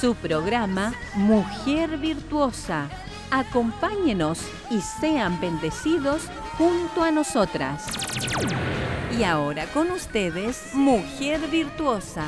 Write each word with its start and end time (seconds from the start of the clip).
su 0.00 0.14
programa 0.14 0.94
Mujer 1.14 1.98
Virtuosa. 1.98 2.88
Acompáñenos 3.30 4.40
y 4.70 4.80
sean 4.80 5.38
bendecidos 5.40 6.22
junto 6.56 7.02
a 7.02 7.10
nosotras. 7.10 7.84
Y 9.18 9.24
ahora 9.24 9.66
con 9.66 9.90
ustedes, 9.90 10.70
Mujer 10.72 11.40
Virtuosa. 11.48 12.24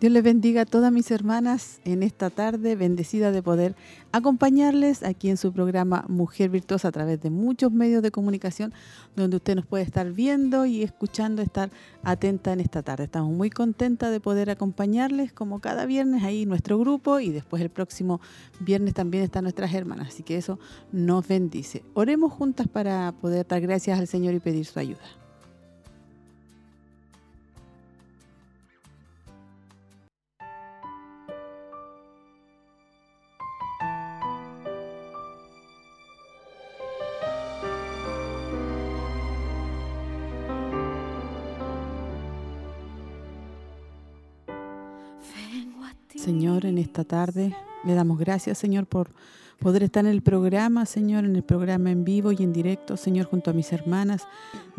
Dios 0.00 0.14
les 0.14 0.22
bendiga 0.22 0.62
a 0.62 0.64
todas 0.64 0.90
mis 0.90 1.10
hermanas 1.10 1.78
en 1.84 2.02
esta 2.02 2.30
tarde, 2.30 2.74
bendecida 2.74 3.32
de 3.32 3.42
poder 3.42 3.76
acompañarles 4.12 5.02
aquí 5.02 5.28
en 5.28 5.36
su 5.36 5.52
programa 5.52 6.06
Mujer 6.08 6.48
Virtuosa 6.48 6.88
a 6.88 6.90
través 6.90 7.20
de 7.20 7.28
muchos 7.28 7.70
medios 7.70 8.02
de 8.02 8.10
comunicación 8.10 8.72
donde 9.14 9.36
usted 9.36 9.56
nos 9.56 9.66
puede 9.66 9.84
estar 9.84 10.10
viendo 10.10 10.64
y 10.64 10.82
escuchando, 10.82 11.42
estar 11.42 11.68
atenta 12.02 12.54
en 12.54 12.60
esta 12.60 12.82
tarde. 12.82 13.04
Estamos 13.04 13.30
muy 13.30 13.50
contentas 13.50 14.10
de 14.10 14.20
poder 14.20 14.48
acompañarles 14.48 15.34
como 15.34 15.60
cada 15.60 15.84
viernes 15.84 16.24
ahí 16.24 16.46
nuestro 16.46 16.78
grupo 16.78 17.20
y 17.20 17.28
después 17.28 17.60
el 17.60 17.68
próximo 17.68 18.22
viernes 18.58 18.94
también 18.94 19.22
están 19.22 19.42
nuestras 19.42 19.74
hermanas, 19.74 20.08
así 20.08 20.22
que 20.22 20.38
eso 20.38 20.58
nos 20.92 21.28
bendice. 21.28 21.84
Oremos 21.92 22.32
juntas 22.32 22.68
para 22.68 23.12
poder 23.20 23.46
dar 23.46 23.60
gracias 23.60 23.98
al 23.98 24.06
Señor 24.06 24.32
y 24.32 24.40
pedir 24.40 24.64
su 24.64 24.78
ayuda. 24.78 25.19
Señor, 46.20 46.66
en 46.66 46.76
esta 46.76 47.02
tarde. 47.02 47.56
Le 47.82 47.94
damos 47.94 48.18
gracias, 48.18 48.58
Señor, 48.58 48.86
por 48.86 49.08
poder 49.58 49.82
estar 49.82 50.04
en 50.04 50.10
el 50.10 50.20
programa, 50.20 50.84
Señor, 50.84 51.24
en 51.24 51.34
el 51.34 51.42
programa 51.42 51.90
en 51.90 52.04
vivo 52.04 52.30
y 52.30 52.42
en 52.42 52.52
directo, 52.52 52.98
Señor, 52.98 53.24
junto 53.24 53.50
a 53.50 53.54
mis 53.54 53.72
hermanas 53.72 54.28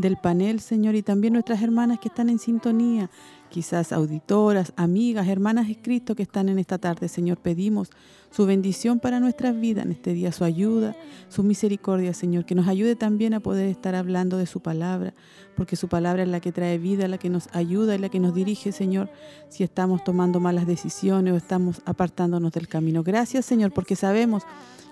del 0.01 0.17
panel, 0.17 0.59
Señor, 0.59 0.95
y 0.95 1.03
también 1.03 1.33
nuestras 1.33 1.61
hermanas 1.61 1.99
que 1.99 2.09
están 2.09 2.29
en 2.29 2.39
sintonía, 2.39 3.09
quizás 3.49 3.91
auditoras, 3.91 4.73
amigas, 4.75 5.27
hermanas 5.27 5.67
de 5.67 5.81
Cristo 5.81 6.15
que 6.15 6.23
están 6.23 6.49
en 6.49 6.57
esta 6.57 6.77
tarde, 6.77 7.07
Señor, 7.07 7.37
pedimos 7.37 7.89
su 8.31 8.45
bendición 8.45 8.99
para 8.99 9.19
nuestras 9.19 9.59
vidas 9.59 9.85
en 9.85 9.91
este 9.91 10.13
día, 10.13 10.31
su 10.31 10.43
ayuda, 10.43 10.95
su 11.29 11.43
misericordia, 11.43 12.13
Señor, 12.13 12.45
que 12.45 12.55
nos 12.55 12.67
ayude 12.67 12.95
también 12.95 13.33
a 13.33 13.41
poder 13.41 13.67
estar 13.67 13.93
hablando 13.93 14.37
de 14.37 14.45
su 14.45 14.61
palabra, 14.61 15.13
porque 15.55 15.75
su 15.75 15.87
palabra 15.87 16.23
es 16.23 16.29
la 16.29 16.39
que 16.39 16.51
trae 16.51 16.77
vida, 16.77 17.07
la 17.07 17.17
que 17.17 17.29
nos 17.29 17.49
ayuda 17.53 17.95
y 17.95 17.99
la 17.99 18.09
que 18.09 18.19
nos 18.19 18.33
dirige, 18.33 18.71
Señor, 18.71 19.09
si 19.49 19.63
estamos 19.63 20.03
tomando 20.03 20.39
malas 20.39 20.65
decisiones 20.65 21.33
o 21.33 21.37
estamos 21.37 21.81
apartándonos 21.85 22.53
del 22.53 22.67
camino. 22.67 23.03
Gracias, 23.03 23.45
Señor, 23.45 23.71
porque 23.73 23.95
sabemos 23.95 24.43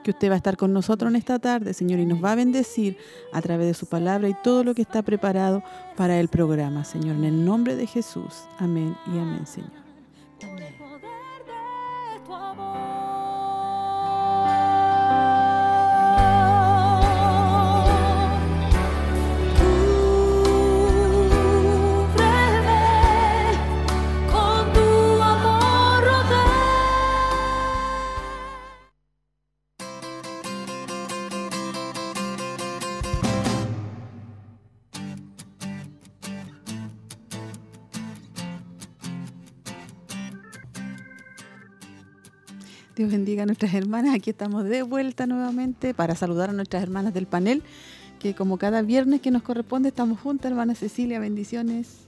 que 0.03 0.11
usted 0.11 0.29
va 0.29 0.33
a 0.33 0.37
estar 0.37 0.57
con 0.57 0.73
nosotros 0.73 1.09
en 1.09 1.15
esta 1.15 1.39
tarde, 1.39 1.73
Señor, 1.73 1.99
y 1.99 2.05
nos 2.05 2.23
va 2.23 2.31
a 2.31 2.35
bendecir 2.35 2.97
a 3.33 3.41
través 3.41 3.67
de 3.67 3.73
su 3.73 3.85
palabra 3.85 4.29
y 4.29 4.35
todo 4.43 4.63
lo 4.63 4.73
que 4.73 4.81
está 4.81 5.01
preparado 5.01 5.63
para 5.95 6.19
el 6.19 6.27
programa, 6.27 6.83
Señor. 6.83 7.15
En 7.15 7.25
el 7.25 7.45
nombre 7.45 7.75
de 7.75 7.87
Jesús. 7.87 8.45
Amén 8.57 8.95
y 9.07 9.17
amén, 9.17 9.45
Señor. 9.45 9.78
Dios 42.99 43.11
bendiga 43.11 43.43
a 43.43 43.45
nuestras 43.45 43.73
hermanas. 43.75 44.13
Aquí 44.13 44.31
estamos 44.31 44.65
de 44.65 44.83
vuelta 44.83 45.25
nuevamente 45.25 45.93
para 45.93 46.15
saludar 46.15 46.49
a 46.49 46.51
nuestras 46.51 46.83
hermanas 46.83 47.13
del 47.13 47.27
panel, 47.27 47.63
que 48.19 48.35
como 48.35 48.57
cada 48.57 48.81
viernes 48.81 49.21
que 49.21 49.31
nos 49.31 49.41
corresponde 49.41 49.87
estamos 49.87 50.19
juntas, 50.19 50.51
hermana 50.51 50.75
Cecilia, 50.75 51.17
bendiciones. 51.17 51.99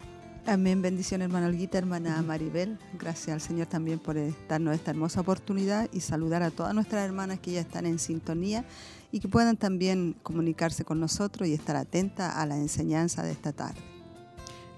Amén, 0.46 0.82
bendiciones 0.82 1.28
hermana 1.28 1.48
Olguita, 1.48 1.78
hermana 1.78 2.22
Maribel. 2.22 2.78
Gracias 3.00 3.34
al 3.34 3.40
Señor 3.40 3.68
también 3.68 4.00
por 4.00 4.18
darnos 4.50 4.76
esta 4.76 4.92
hermosa 4.92 5.22
oportunidad 5.22 5.88
y 5.94 6.02
saludar 6.02 6.44
a 6.44 6.52
todas 6.52 6.74
nuestras 6.76 7.06
hermanas 7.06 7.40
que 7.40 7.54
ya 7.54 7.62
están 7.62 7.86
en 7.86 7.98
sintonía 7.98 8.66
y 9.14 9.22
que 9.22 9.30
puedan 9.30 9.56
también 9.56 10.18
comunicarse 10.24 10.84
con 10.84 11.00
nosotros 11.00 11.48
y 11.48 11.54
estar 11.54 11.78
atentas 11.78 12.36
a 12.36 12.46
la 12.46 12.58
enseñanza 12.58 13.24
de 13.24 13.32
esta 13.32 13.54
tarde. 13.54 13.80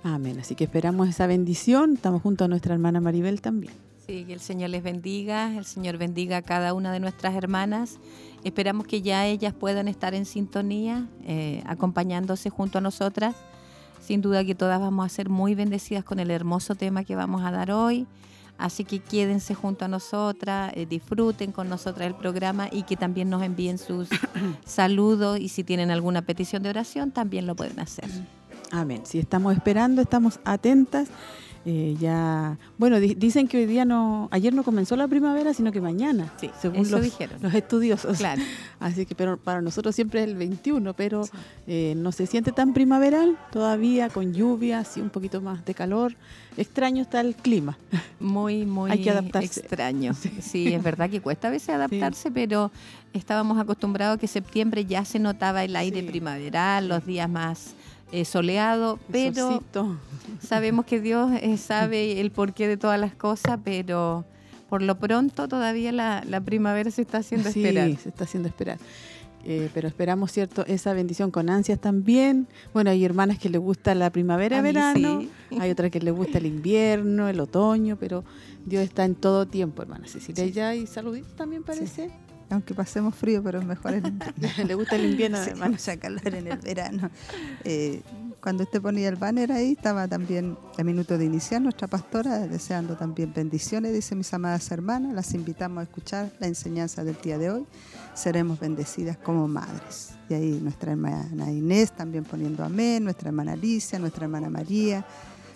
Amén, 0.04 0.38
así 0.40 0.54
que 0.54 0.66
esperamos 0.66 1.10
esa 1.10 1.26
bendición. 1.26 1.94
Estamos 1.96 2.22
junto 2.22 2.46
a 2.46 2.48
nuestra 2.48 2.76
hermana 2.76 3.02
Maribel 3.02 3.42
también. 3.42 3.74
Sí, 4.06 4.26
que 4.26 4.34
el 4.34 4.42
Señor 4.42 4.70
les 4.70 4.84
bendiga, 4.84 5.56
el 5.56 5.64
Señor 5.64 5.98
bendiga 5.98 6.38
a 6.38 6.42
cada 6.42 6.74
una 6.74 6.92
de 6.92 7.00
nuestras 7.00 7.36
hermanas. 7.36 8.00
Esperamos 8.44 8.86
que 8.86 9.02
ya 9.02 9.26
ellas 9.26 9.54
puedan 9.54 9.88
estar 9.88 10.14
en 10.14 10.26
sintonía, 10.26 11.08
eh, 11.24 11.64
acompañándose 11.66 12.50
junto 12.50 12.80
a 12.80 12.82
nosotras. 12.82 13.34
Sin 14.02 14.22
duda 14.22 14.44
que 14.44 14.56
todas 14.56 14.82
vamos 14.82 15.06
a 15.06 15.10
ser 15.10 15.30
muy 15.30 15.56
bendecidas 15.56 16.04
con 16.04 16.20
el 16.20 16.32
hermoso 16.32 16.76
tema 16.76 17.06
que 17.06 17.16
vamos 17.16 17.44
a 17.44 17.52
dar 17.52 17.72
hoy. 17.72 18.06
Así 18.58 18.84
que 18.84 19.00
quédense 19.00 19.56
junto 19.56 19.86
a 19.86 19.88
nosotras, 19.88 20.74
eh, 20.76 20.86
disfruten 20.86 21.54
con 21.54 21.70
nosotras 21.70 22.06
el 22.06 22.16
programa 22.16 22.68
y 22.70 22.84
que 22.84 22.98
también 22.98 23.30
nos 23.30 23.42
envíen 23.42 23.78
sus 23.78 24.10
saludos 24.66 25.40
y 25.40 25.48
si 25.48 25.64
tienen 25.64 25.92
alguna 25.92 26.22
petición 26.24 26.62
de 26.62 26.70
oración 26.70 27.12
también 27.12 27.48
lo 27.48 27.56
pueden 27.56 27.80
hacer. 27.80 28.10
Amén. 28.70 29.04
Si 29.06 29.18
estamos 29.18 29.56
esperando, 29.56 30.02
estamos 30.02 30.42
atentas 30.44 31.08
eh, 31.66 31.96
ya, 31.98 32.58
bueno, 32.78 33.00
dicen 33.00 33.48
que 33.48 33.58
hoy 33.58 33.66
día 33.66 33.86
no, 33.86 34.28
ayer 34.32 34.54
no 34.54 34.64
comenzó 34.64 34.98
la 34.98 35.08
primavera, 35.08 35.54
sino 35.54 35.72
que 35.72 35.80
mañana, 35.80 36.34
sí, 36.40 36.50
según 36.62 36.92
los, 36.92 37.02
dijeron. 37.02 37.38
los 37.42 37.54
estudiosos. 37.54 38.18
Claro. 38.18 38.42
Así 38.82 39.06
que, 39.06 39.16
pero 39.16 39.38
para 39.38 39.62
nosotros 39.62 39.96
siempre 39.96 40.22
es 40.24 40.28
el 40.28 40.36
21, 40.36 40.94
pero 40.94 41.24
eh, 41.68 41.94
no 41.96 42.12
se 42.12 42.26
siente 42.26 42.52
tan 42.52 42.74
primaveral 42.74 43.38
todavía, 43.52 44.10
con 44.10 44.34
lluvias 44.34 44.98
y 44.98 45.02
un 45.02 45.10
poquito 45.10 45.40
más 45.40 45.64
de 45.64 45.74
calor. 45.74 46.16
Extraño 46.58 47.02
está 47.02 47.22
el 47.22 47.34
clima. 47.34 47.78
Muy, 48.20 48.66
muy 48.66 48.92
Hay 48.92 49.02
que 49.02 49.12
adaptarse. 49.12 49.62
extraño. 49.62 50.14
Sí. 50.42 50.74
es 50.74 50.84
verdad 50.84 51.10
que 51.10 51.22
cuesta 51.22 51.48
a 51.48 51.52
veces 51.52 51.70
adaptarse, 51.70 52.30
pero 52.30 52.72
estábamos 53.14 53.58
acostumbrados 53.58 54.18
a 54.18 54.20
que 54.20 54.28
septiembre 54.28 54.86
ya 54.86 55.06
se 55.06 55.18
notaba 55.20 55.64
el 55.64 55.76
aire 55.76 56.04
primaveral, 56.04 56.90
los 56.90 57.06
días 57.06 57.30
más 57.30 57.76
eh, 58.14 58.26
soleado, 58.26 59.00
pero 59.12 59.64
sabemos 60.40 60.86
que 60.86 61.02
Dios 61.02 61.32
eh, 61.42 61.58
sabe 61.58 62.22
el 62.22 62.30
porqué 62.30 62.68
de 62.68 62.78
todas 62.78 63.00
las 63.00 63.16
cosas, 63.16 63.60
pero 63.64 64.24
por 64.70 64.84
lo 64.84 65.00
pronto 65.00 65.48
todavía 65.48 65.92
la, 65.92 66.42
primavera 66.46 66.92
se 66.92 67.02
está 67.02 67.18
haciendo 67.18 67.50
sí, 67.50 67.66
esperar. 67.66 67.98
se 67.98 68.10
está 68.10 68.26
haciendo 68.26 68.50
esperar. 68.50 68.78
Eh, 69.46 69.68
pero 69.74 69.88
esperamos 69.88 70.32
cierto 70.32 70.64
esa 70.68 70.94
bendición 70.94 71.32
con 71.32 71.50
ansias 71.50 71.80
también. 71.82 72.48
Bueno, 72.72 72.92
hay 72.92 73.04
hermanas 73.04 73.40
que 73.40 73.50
les 73.50 73.60
gusta 73.60 73.96
la 73.96 74.12
primavera, 74.12 74.62
verano, 74.62 75.26
hay 75.60 75.72
otras 75.72 75.90
que 75.90 76.00
les 76.00 76.14
gusta 76.14 76.38
el 76.38 76.46
invierno, 76.46 77.28
el 77.30 77.40
otoño, 77.40 77.98
pero 78.00 78.24
Dios 78.64 78.84
está 78.84 79.06
en 79.06 79.16
todo 79.16 79.48
tiempo, 79.48 79.82
hermana 79.82 80.08
Cecilia. 80.08 80.46
Ya 80.46 80.70
hay 80.70 80.86
saluditos 80.86 81.36
también 81.36 81.64
parece 81.64 82.12
aunque 82.54 82.74
pasemos 82.74 83.16
frío, 83.16 83.44
pero 83.44 83.60
es 83.60 83.66
mejor 83.66 83.94
el 83.94 84.04
Le 84.68 84.76
gusta 84.76 84.96
el 84.96 85.12
invierno, 85.12 85.38
sí, 85.78 85.98
calor 85.98 86.34
en 86.34 86.48
el 86.48 86.58
verano. 86.58 87.10
Eh, 87.64 88.02
cuando 88.42 88.64
usted 88.64 88.82
ponía 88.82 89.08
el 89.08 89.16
banner 89.16 89.54
ahí, 89.54 89.72
estaba 89.72 90.08
también 90.08 90.58
el 90.78 90.84
minuto 90.84 91.18
de 91.18 91.24
iniciar 91.24 91.62
nuestra 91.62 91.88
pastora, 91.88 92.40
deseando 92.40 92.98
también 92.98 93.34
bendiciones, 93.34 93.94
dice 93.94 94.16
mis 94.16 94.34
amadas 94.34 94.70
hermanas. 94.70 95.14
Las 95.14 95.34
invitamos 95.34 95.80
a 95.80 95.84
escuchar 95.84 96.34
la 96.40 96.48
enseñanza 96.48 97.04
del 97.06 97.16
día 97.22 97.38
de 97.38 97.52
hoy. 97.52 97.66
Seremos 98.14 98.60
bendecidas 98.60 99.18
como 99.18 99.48
madres. 99.48 100.10
Y 100.30 100.34
ahí 100.34 100.60
nuestra 100.62 100.92
hermana 100.92 101.52
Inés 101.52 101.94
también 101.94 102.26
poniendo 102.26 102.64
amén, 102.64 103.04
nuestra 103.04 103.30
hermana 103.30 103.54
Alicia, 103.54 103.98
nuestra 103.98 104.26
hermana 104.26 104.50
María, 104.50 105.06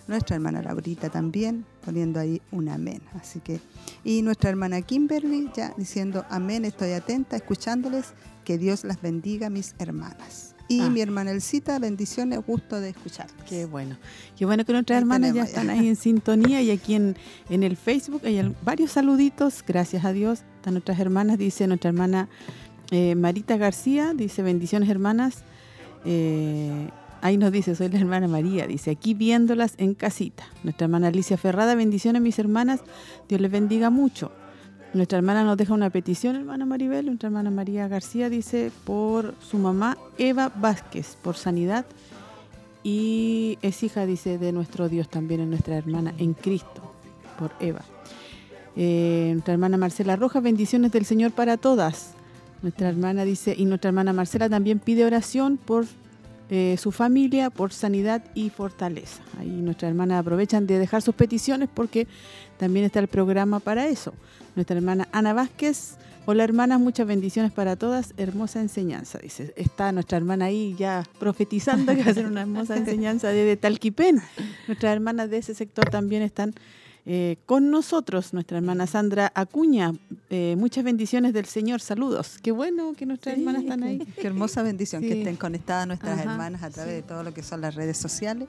nuestra 0.08 0.36
hermana 0.36 0.62
Laurita 0.62 1.10
también 1.10 1.64
poniendo 1.84 2.18
ahí 2.18 2.42
un 2.50 2.68
amén. 2.68 3.02
Así 3.14 3.40
que, 3.40 3.60
y 4.04 4.22
nuestra 4.22 4.50
hermana 4.50 4.82
Kimberly 4.82 5.50
ya 5.54 5.72
diciendo 5.76 6.24
amén, 6.30 6.64
estoy 6.64 6.92
atenta, 6.92 7.36
escuchándoles, 7.36 8.06
que 8.44 8.58
Dios 8.58 8.82
las 8.84 9.00
bendiga, 9.02 9.50
mis 9.50 9.74
hermanas. 9.78 10.54
Y 10.70 10.80
Ah. 10.80 10.90
mi 10.90 11.00
hermana 11.00 11.30
Elcita, 11.30 11.78
bendiciones, 11.78 12.40
gusto 12.46 12.80
de 12.80 12.90
escuchar. 12.90 13.26
Qué 13.48 13.64
bueno. 13.66 13.96
Qué 14.36 14.44
bueno 14.44 14.64
que 14.64 14.72
nuestras 14.72 14.96
Ahí 14.96 15.02
hermanas 15.02 15.34
ya 15.34 15.42
están 15.44 15.70
ahí 15.70 15.88
en 15.88 15.96
sintonía 15.96 16.60
y 16.62 16.70
aquí 16.70 16.94
en, 16.94 17.16
en 17.48 17.62
el 17.62 17.76
Facebook 17.76 18.22
hay 18.24 18.54
varios 18.64 18.92
saluditos, 18.92 19.64
gracias 19.66 20.04
a 20.04 20.12
Dios. 20.12 20.44
Están 20.56 20.74
nuestras 20.74 20.98
hermanas, 20.98 21.38
dice 21.38 21.66
nuestra 21.66 21.88
hermana 21.88 22.28
eh, 22.90 23.14
Marita 23.14 23.56
García, 23.56 24.12
dice 24.14 24.42
bendiciones 24.42 24.88
hermanas. 24.88 25.42
Eh, 26.04 26.88
ahí 27.22 27.36
nos 27.36 27.52
dice, 27.52 27.74
soy 27.74 27.88
la 27.88 27.98
hermana 27.98 28.28
María, 28.28 28.66
dice 28.66 28.90
aquí 28.90 29.14
viéndolas 29.14 29.74
en 29.78 29.94
casita. 29.94 30.44
Nuestra 30.64 30.86
hermana 30.86 31.08
Alicia 31.08 31.36
Ferrada, 31.36 31.74
bendiciones 31.74 32.22
mis 32.22 32.38
hermanas, 32.38 32.80
Dios 33.28 33.40
les 33.40 33.50
bendiga 33.50 33.90
mucho. 33.90 34.32
Nuestra 34.94 35.18
hermana 35.18 35.44
nos 35.44 35.56
deja 35.56 35.74
una 35.74 35.90
petición, 35.90 36.36
hermana 36.36 36.64
Maribel, 36.64 37.06
nuestra 37.06 37.28
hermana 37.28 37.50
María 37.50 37.88
García 37.88 38.30
dice 38.30 38.72
por 38.84 39.34
su 39.40 39.58
mamá 39.58 39.98
Eva 40.16 40.50
Vázquez, 40.54 41.16
por 41.22 41.36
sanidad 41.36 41.84
y 42.82 43.58
es 43.60 43.82
hija, 43.82 44.06
dice, 44.06 44.38
de 44.38 44.52
nuestro 44.52 44.88
Dios 44.88 45.08
también, 45.08 45.40
es 45.40 45.48
nuestra 45.48 45.76
hermana 45.76 46.14
en 46.18 46.32
Cristo, 46.34 46.94
por 47.38 47.52
Eva. 47.60 47.82
Eh, 48.76 49.30
nuestra 49.32 49.52
hermana 49.52 49.76
Marcela 49.76 50.16
Rojas, 50.16 50.42
bendiciones 50.42 50.92
del 50.92 51.04
Señor 51.04 51.32
para 51.32 51.56
todas. 51.56 52.14
Nuestra 52.62 52.88
hermana 52.88 53.24
dice, 53.24 53.54
y 53.56 53.64
nuestra 53.66 53.88
hermana 53.88 54.12
Marcela 54.12 54.48
también 54.48 54.78
pide 54.78 55.04
oración 55.04 55.58
por 55.58 55.86
eh, 56.50 56.76
su 56.78 56.92
familia, 56.92 57.50
por 57.50 57.72
sanidad 57.72 58.22
y 58.34 58.48
fortaleza. 58.48 59.22
Ahí 59.38 59.48
nuestras 59.48 59.90
hermanas 59.90 60.20
aprovechan 60.20 60.66
de 60.66 60.78
dejar 60.78 61.02
sus 61.02 61.14
peticiones 61.14 61.68
porque 61.72 62.06
también 62.56 62.86
está 62.86 63.00
el 63.00 63.08
programa 63.08 63.60
para 63.60 63.86
eso. 63.86 64.14
Nuestra 64.54 64.76
hermana 64.76 65.08
Ana 65.12 65.34
Vázquez, 65.34 65.96
hola 66.24 66.44
hermanas, 66.44 66.80
muchas 66.80 67.06
bendiciones 67.06 67.52
para 67.52 67.76
todas, 67.76 68.14
hermosa 68.16 68.60
enseñanza. 68.60 69.18
Dice, 69.18 69.52
está 69.56 69.92
nuestra 69.92 70.16
hermana 70.16 70.46
ahí 70.46 70.74
ya 70.78 71.04
profetizando 71.18 71.94
que 71.94 72.02
va 72.02 72.12
a 72.12 72.14
ser 72.14 72.26
una 72.26 72.40
hermosa 72.40 72.76
enseñanza 72.78 73.28
desde 73.28 73.56
Talquipén. 73.58 74.22
Nuestras 74.66 74.92
hermanas 74.92 75.28
de 75.28 75.38
ese 75.38 75.54
sector 75.54 75.90
también 75.90 76.22
están 76.22 76.54
eh, 77.10 77.38
con 77.46 77.70
nosotros, 77.70 78.34
nuestra 78.34 78.58
hermana 78.58 78.86
Sandra 78.86 79.32
Acuña. 79.34 79.94
eh, 80.28 80.56
muchas 80.58 80.84
bendiciones 80.84 81.32
del 81.32 81.46
Señor, 81.46 81.80
saludos. 81.80 82.36
Qué 82.42 82.52
bueno 82.52 82.92
que 82.92 83.06
nuestras 83.06 83.34
Sí, 83.34 83.40
hermanas 83.40 83.62
están 83.62 83.82
ahí. 83.82 83.98
Qué 84.20 84.26
hermosa 84.26 84.62
bendición 84.62 85.00
que 85.00 85.18
estén 85.20 85.36
conectadas 85.36 85.86
nuestras 85.86 86.18
Ajá, 86.20 86.30
hermanas 86.32 86.62
a 86.62 86.68
través 86.68 86.92
sí. 86.92 86.96
de 86.96 87.02
todo 87.02 87.22
lo 87.22 87.32
que 87.32 87.42
son 87.42 87.62
las 87.62 87.74
redes 87.76 87.96
sociales. 87.96 88.46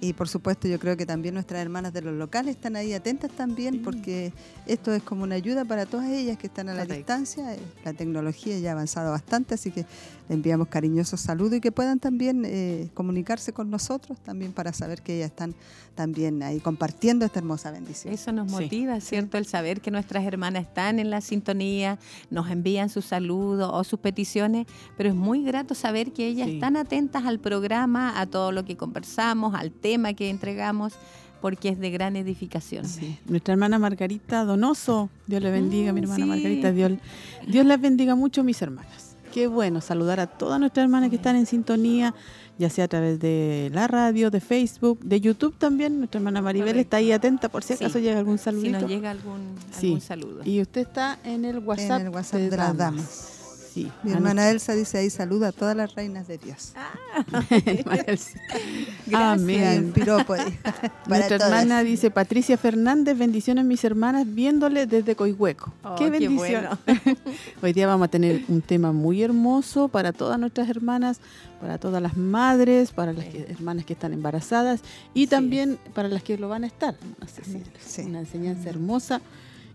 Y 0.00 0.14
por 0.14 0.28
supuesto 0.28 0.66
yo 0.66 0.78
creo 0.78 0.96
que 0.96 1.04
también 1.04 1.34
nuestras 1.34 1.60
hermanas 1.60 1.92
de 1.92 2.00
los 2.00 2.14
locales 2.14 2.56
están 2.56 2.74
ahí 2.74 2.94
atentas 2.94 3.30
también 3.32 3.82
porque 3.82 4.32
esto 4.66 4.94
es 4.94 5.02
como 5.02 5.24
una 5.24 5.34
ayuda 5.34 5.66
para 5.66 5.84
todas 5.84 6.08
ellas 6.08 6.38
que 6.38 6.46
están 6.46 6.70
a 6.70 6.74
la 6.74 6.86
distancia. 6.86 7.54
Eh, 7.54 7.58
La 7.84 7.92
tecnología 7.92 8.58
ya 8.58 8.70
ha 8.70 8.72
avanzado 8.72 9.10
bastante, 9.10 9.56
así 9.56 9.70
que 9.70 9.84
le 10.30 10.34
enviamos 10.36 10.68
cariñosos 10.68 11.20
saludos 11.20 11.58
y 11.58 11.60
que 11.60 11.70
puedan 11.70 11.98
también 11.98 12.44
eh, 12.46 12.88
comunicarse 12.94 13.52
con 13.52 13.68
nosotros 13.68 14.18
también 14.20 14.52
para 14.52 14.72
saber 14.72 15.02
que 15.02 15.16
ellas 15.16 15.30
están 15.30 15.54
también 16.00 16.42
ahí 16.42 16.60
compartiendo 16.60 17.26
esta 17.26 17.40
hermosa 17.40 17.70
bendición. 17.70 18.14
Eso 18.14 18.32
nos 18.32 18.50
Sí. 18.50 18.54
motiva, 18.54 18.98
¿cierto? 19.00 19.36
El 19.36 19.44
saber 19.44 19.82
que 19.82 19.90
nuestras 19.90 20.24
hermanas 20.24 20.62
están 20.62 20.98
en 20.98 21.10
la 21.10 21.20
sintonía, 21.20 21.98
nos 22.30 22.48
envían 22.50 22.88
sus 22.88 23.04
saludos 23.04 23.70
o 23.70 23.84
sus 23.84 24.00
peticiones, 24.00 24.66
pero 24.96 25.10
es 25.10 25.14
muy 25.14 25.44
grato 25.44 25.74
saber 25.74 26.12
que 26.12 26.26
ellas 26.26 26.46
Sí. 26.48 26.54
están 26.54 26.78
atentas 26.78 27.26
al 27.26 27.38
programa, 27.38 28.18
a 28.18 28.24
todo 28.24 28.50
lo 28.50 28.64
que 28.64 28.78
conversamos, 28.78 29.54
al 29.54 29.72
tema 29.72 30.14
que 30.14 30.30
entregamos, 30.30 30.94
porque 31.42 31.68
es 31.68 31.78
de 31.78 31.90
gran 31.90 32.16
edificación. 32.16 32.86
Sí. 32.86 33.18
Nuestra 33.26 33.52
hermana 33.52 33.78
Margarita 33.78 34.42
Donoso, 34.44 35.10
Dios 35.26 35.42
le 35.42 35.50
bendiga, 35.50 35.92
mi 35.92 36.00
Mm, 36.00 36.04
hermana 36.04 36.24
sí. 36.24 36.30
Margarita, 36.30 36.72
Dios, 36.72 36.92
Dios 37.46 37.66
les 37.66 37.78
bendiga 37.78 38.14
mucho, 38.14 38.42
mis 38.42 38.62
hermanas. 38.62 39.16
Qué 39.34 39.46
bueno 39.48 39.82
saludar 39.82 40.18
a 40.18 40.26
todas 40.26 40.58
nuestras 40.58 40.84
hermanas 40.84 41.10
que 41.10 41.16
están 41.16 41.36
en 41.36 41.44
sintonía, 41.44 42.14
ya 42.60 42.68
sea 42.70 42.84
a 42.84 42.88
través 42.88 43.18
de 43.18 43.70
la 43.72 43.88
radio, 43.88 44.30
de 44.30 44.40
Facebook, 44.40 45.00
de 45.02 45.20
YouTube 45.20 45.54
también. 45.56 45.98
Nuestra 45.98 46.18
hermana 46.18 46.42
Maribel 46.42 46.68
Correcto. 46.68 46.82
está 46.82 46.96
ahí 46.98 47.10
atenta 47.10 47.48
por 47.48 47.64
si 47.64 47.74
Sí. 47.74 47.82
acaso 47.84 47.98
llega 47.98 48.18
algún 48.18 48.36
Si 48.38 48.44
saludito. 48.44 48.80
nos 48.80 48.90
llega 48.90 49.10
algún, 49.10 49.40
Sí. 49.72 49.86
algún 49.86 50.00
saludo. 50.02 50.40
Y 50.44 50.60
usted 50.60 50.82
está 50.82 51.18
en 51.24 51.46
el 51.46 51.58
WhatsApp, 51.60 52.00
en 52.02 52.06
el 52.08 52.12
WhatsApp 52.12 52.40
de, 52.40 52.56
las 52.56 52.76
damas. 52.76 53.39
Sí. 53.84 53.92
Mi 54.02 54.12
hermana 54.12 54.50
Elsa 54.50 54.74
dice 54.74 54.98
ahí 54.98 55.10
saluda 55.10 55.48
a 55.48 55.52
todas 55.52 55.76
las 55.76 55.94
reinas 55.94 56.26
de 56.28 56.38
Dios. 56.38 56.72
Elsa. 58.06 58.38
Gracias. 59.06 59.40
Amén. 59.40 59.92
piropo 59.94 60.34
Nuestra 61.06 61.38
todas. 61.38 61.42
hermana 61.52 61.82
dice 61.82 62.10
Patricia 62.10 62.56
Fernández, 62.56 63.16
bendiciones 63.18 63.64
mis 63.64 63.82
hermanas, 63.84 64.24
viéndole 64.26 64.86
desde 64.86 65.16
Coihueco. 65.16 65.72
Oh, 65.82 65.96
qué 65.96 66.04
qué 66.04 66.10
bendición. 66.10 66.38
bueno. 66.38 66.78
Hoy 67.62 67.72
día 67.72 67.86
vamos 67.86 68.06
a 68.06 68.10
tener 68.10 68.42
un 68.48 68.62
tema 68.62 68.92
muy 68.92 69.22
hermoso 69.22 69.88
para 69.88 70.12
todas 70.12 70.38
nuestras 70.38 70.68
hermanas, 70.68 71.20
para 71.60 71.78
todas 71.78 72.02
las 72.02 72.16
madres, 72.16 72.92
para 72.92 73.12
las 73.12 73.24
que- 73.24 73.46
hermanas 73.50 73.84
que 73.84 73.92
están 73.94 74.12
embarazadas 74.12 74.80
y 75.14 75.22
Sí. 75.22 75.26
también 75.28 75.78
para 75.94 76.08
las 76.08 76.22
que 76.22 76.38
lo 76.38 76.48
van 76.48 76.64
a 76.64 76.66
estar. 76.66 76.96
Sí. 77.84 78.02
Una 78.02 78.20
enseñanza 78.20 78.68
hermosa. 78.68 79.20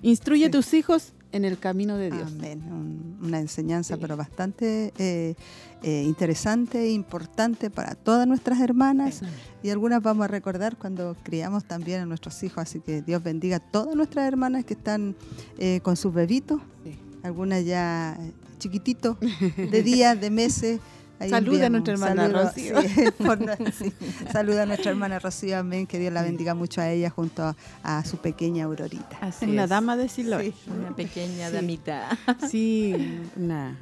Instruye 0.01 0.43
Sí. 0.43 0.47
a 0.49 0.51
tus 0.51 0.73
hijos 0.73 1.13
en 1.31 1.45
el 1.45 1.57
camino 1.60 1.98
de 1.98 2.12
Dios. 2.12 2.31
Amén. 2.38 2.63
Un- 2.72 3.18
una 3.25 3.39
enseñanza, 3.39 3.95
Sí. 3.95 4.01
pero 4.01 4.16
bastante 4.18 4.94
eh, 4.98 5.36
eh, 5.83 6.04
interesante 6.06 6.80
e 6.81 6.92
importante 6.92 7.69
para 7.69 7.95
todas 7.95 8.27
nuestras 8.27 8.60
hermanas. 8.62 9.22
Y 9.63 9.69
algunas 9.69 10.01
vamos 10.01 10.25
a 10.25 10.27
recordar 10.27 10.77
cuando 10.77 11.16
criamos 11.24 11.66
también 11.66 12.01
a 12.01 12.06
nuestros 12.06 12.42
hijos. 12.44 12.60
Así 12.60 12.80
que 12.80 13.01
Dios 13.01 13.22
bendiga 13.24 13.57
a 13.57 13.60
todas 13.60 13.95
nuestras 13.95 14.27
hermanas 14.27 14.63
que 14.66 14.74
están 14.75 15.16
eh, 15.57 15.80
con 15.81 15.95
sus 15.98 16.13
bebitos. 16.13 16.62
Sí. 16.83 16.98
Algunas 17.24 17.66
ya 17.66 18.16
eh, 18.19 18.31
chiquititos, 18.60 19.18
de 19.57 19.83
días, 19.83 20.19
de 20.22 20.30
meses. 20.30 20.80
Saluda 21.30 21.66
a 21.66 21.69
nuestra 21.69 21.94
hermana 21.94 22.24
saludos, 22.24 22.44
Rocío. 22.45 22.81
sí, 22.81 23.06
por 23.24 23.39
no- 23.45 23.54
sí. 23.77 23.94
Saluda 24.31 24.63
a 24.63 24.66
nuestra 24.66 24.92
hermana 24.92 25.19
Rocío, 25.19 25.57
amén. 25.60 25.88
Que 25.88 26.00
Dios 26.00 26.13
la 26.13 26.22
bendiga 26.22 26.54
mucho 26.56 26.81
a 26.81 26.89
ella 26.89 27.10
junto 27.10 27.44
a, 27.44 27.56
a 27.83 28.04
su 28.06 28.18
pequeña 28.18 28.66
Aurorita. 28.66 29.18
Así 29.22 29.45
Una 29.45 29.63
es. 29.66 29.69
dama 29.69 29.98
de 29.98 30.10
Siloé. 30.10 30.54
Una 30.68 30.95
pequeña 30.95 31.50
Sí. 31.50 31.54
damita. 31.56 32.10
Sí, 32.50 32.95
una, 33.38 33.77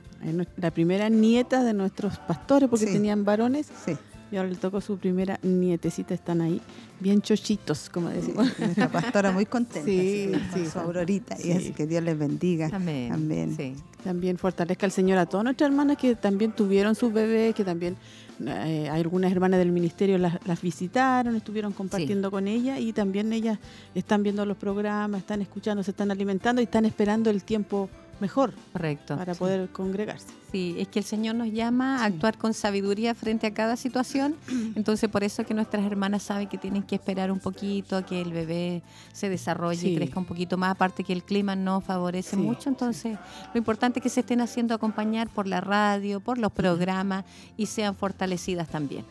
la 0.58 0.72
primera 0.72 1.10
nieta 1.10 1.64
de 1.64 1.74
nuestros 1.74 2.18
pastores, 2.20 2.70
porque 2.70 2.88
Sí. 2.88 2.94
tenían 2.94 3.26
varones, 3.26 3.68
Sí. 3.86 3.96
Y 4.34 4.38
ahora 4.38 4.50
le 4.50 4.56
tocó 4.56 4.82
su 4.82 4.98
primera 4.98 5.40
nietecita, 5.44 6.16
están 6.16 6.42
ahí, 6.42 6.60
bien 7.00 7.22
chochitos, 7.22 7.88
como 7.88 8.10
decimos. 8.10 8.48
Nuestra 8.58 8.90
pastora 8.92 9.32
muy 9.32 9.46
contenta 9.46 9.86
Sí, 9.86 10.32
sí, 10.56 10.66
su 10.66 10.80
Aurorita. 10.80 11.36
sí. 11.38 11.50
Y 11.50 11.52
así 11.52 11.72
que 11.72 11.86
Dios 11.86 12.02
les 12.02 12.18
bendiga. 12.18 12.70
Amén. 12.74 13.12
Amén. 13.14 13.56
Sí. 13.56 13.76
También 14.04 14.40
fortalezca 14.40 14.88
el 14.88 14.92
Señor 14.92 15.20
a 15.20 15.28
todas 15.28 15.44
nuestras 15.44 15.70
hermanas 15.70 15.98
que 15.98 16.16
también 16.16 16.52
tuvieron 16.52 16.96
sus 16.96 17.14
bebés, 17.14 17.54
que 17.54 17.64
también 17.64 17.96
eh, 18.44 18.90
hay 18.92 19.02
algunas 19.02 19.32
hermanas 19.32 19.60
del 19.60 19.72
ministerio 19.72 20.18
las, 20.18 20.40
las 20.48 20.60
visitaron, 20.64 21.36
estuvieron 21.36 21.72
compartiendo 21.72 22.32
con 22.32 22.48
ellas 22.48 22.80
y 22.80 22.92
también 22.92 23.32
ellas 23.34 23.60
están 23.94 24.24
viendo 24.24 24.48
los 24.48 24.58
programas, 24.58 25.22
están 25.22 25.44
escuchando, 25.44 25.84
se 25.84 25.92
están 25.92 26.10
alimentando 26.10 26.60
y 26.60 26.66
están 26.66 26.86
esperando 26.86 27.30
el 27.30 27.44
tiempo 27.44 27.88
mejor 28.24 28.54
Correcto. 28.72 29.18
para 29.18 29.34
Sí. 29.34 29.40
poder 29.40 29.70
congregarse. 29.70 30.28
Sí, 30.52 30.76
es 30.80 30.88
que 30.88 31.00
el 31.00 31.06
Señor 31.06 31.36
nos 31.36 31.52
llama 31.52 31.96
a 32.04 32.08
Sí. 32.08 32.14
actuar 32.14 32.38
con 32.38 32.54
sabiduría 32.54 33.14
frente 33.16 33.48
a 33.48 33.54
cada 33.54 33.76
situación. 33.76 34.36
Entonces, 34.76 35.10
por 35.10 35.24
eso 35.24 35.44
que 35.46 35.54
nuestras 35.54 35.84
hermanas 35.86 36.24
saben 36.24 36.48
que 36.48 36.58
tienen 36.58 36.84
que 36.84 36.96
esperar 36.96 37.32
un 37.32 37.40
poquito 37.40 37.98
a 37.98 38.06
que 38.06 38.22
el 38.22 38.32
bebé 38.32 38.82
se 39.12 39.30
desarrolle 39.30 39.90
y 39.90 39.96
crezca 39.96 40.20
un 40.20 40.26
poquito 40.26 40.58
más. 40.58 40.72
Aparte 40.72 41.04
que 41.04 41.12
el 41.14 41.24
clima 41.24 41.56
no 41.56 41.82
favorece 41.82 42.32
Sí, 42.32 42.42
mucho. 42.42 42.70
Entonces, 42.70 43.18
lo 43.54 43.58
importante 43.58 44.00
es 44.00 44.04
que 44.04 44.10
se 44.10 44.22
estén 44.22 44.42
haciendo 44.42 44.74
acompañar 44.74 45.28
por 45.30 45.48
la 45.48 45.60
radio, 45.62 46.20
por 46.20 46.38
los 46.38 46.52
programas 46.52 47.26
y 47.58 47.66
sean 47.66 47.96
fortalecidas 47.96 48.68
también. 48.70 49.06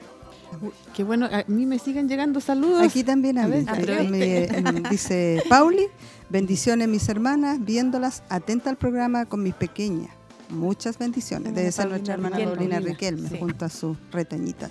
Qué 0.95 1.03
bueno, 1.03 1.27
a 1.33 1.45
mí 1.49 1.65
me 1.65 1.79
siguen 1.79 2.09
llegando 2.09 2.39
saludos. 2.41 2.83
Aquí 2.83 3.03
también 3.05 3.39
A 3.39 3.45
aproveche. 3.45 4.49
dice 4.91 5.43
Pauli, 5.49 5.87
bendiciones 6.33 6.89
mis 6.89 7.09
hermanas, 7.09 7.65
viéndolas 7.65 8.23
atenta 8.29 8.71
al 8.71 8.77
programa 8.77 9.27
con 9.27 9.43
mis 9.43 9.55
pequeñas. 9.55 10.11
Muchas 10.49 10.99
bendiciones. 10.99 11.55
Debe 11.55 11.73
ser 11.73 11.89
nuestra 11.89 12.15
hermana 12.15 12.37
Riquelme. 12.37 12.57
Paulina 12.57 12.81
Riquelme 12.81 13.29
sí. 13.29 13.37
junto 13.39 13.65
a 13.65 13.69
sus 13.69 13.97
retoñitas. 14.11 14.71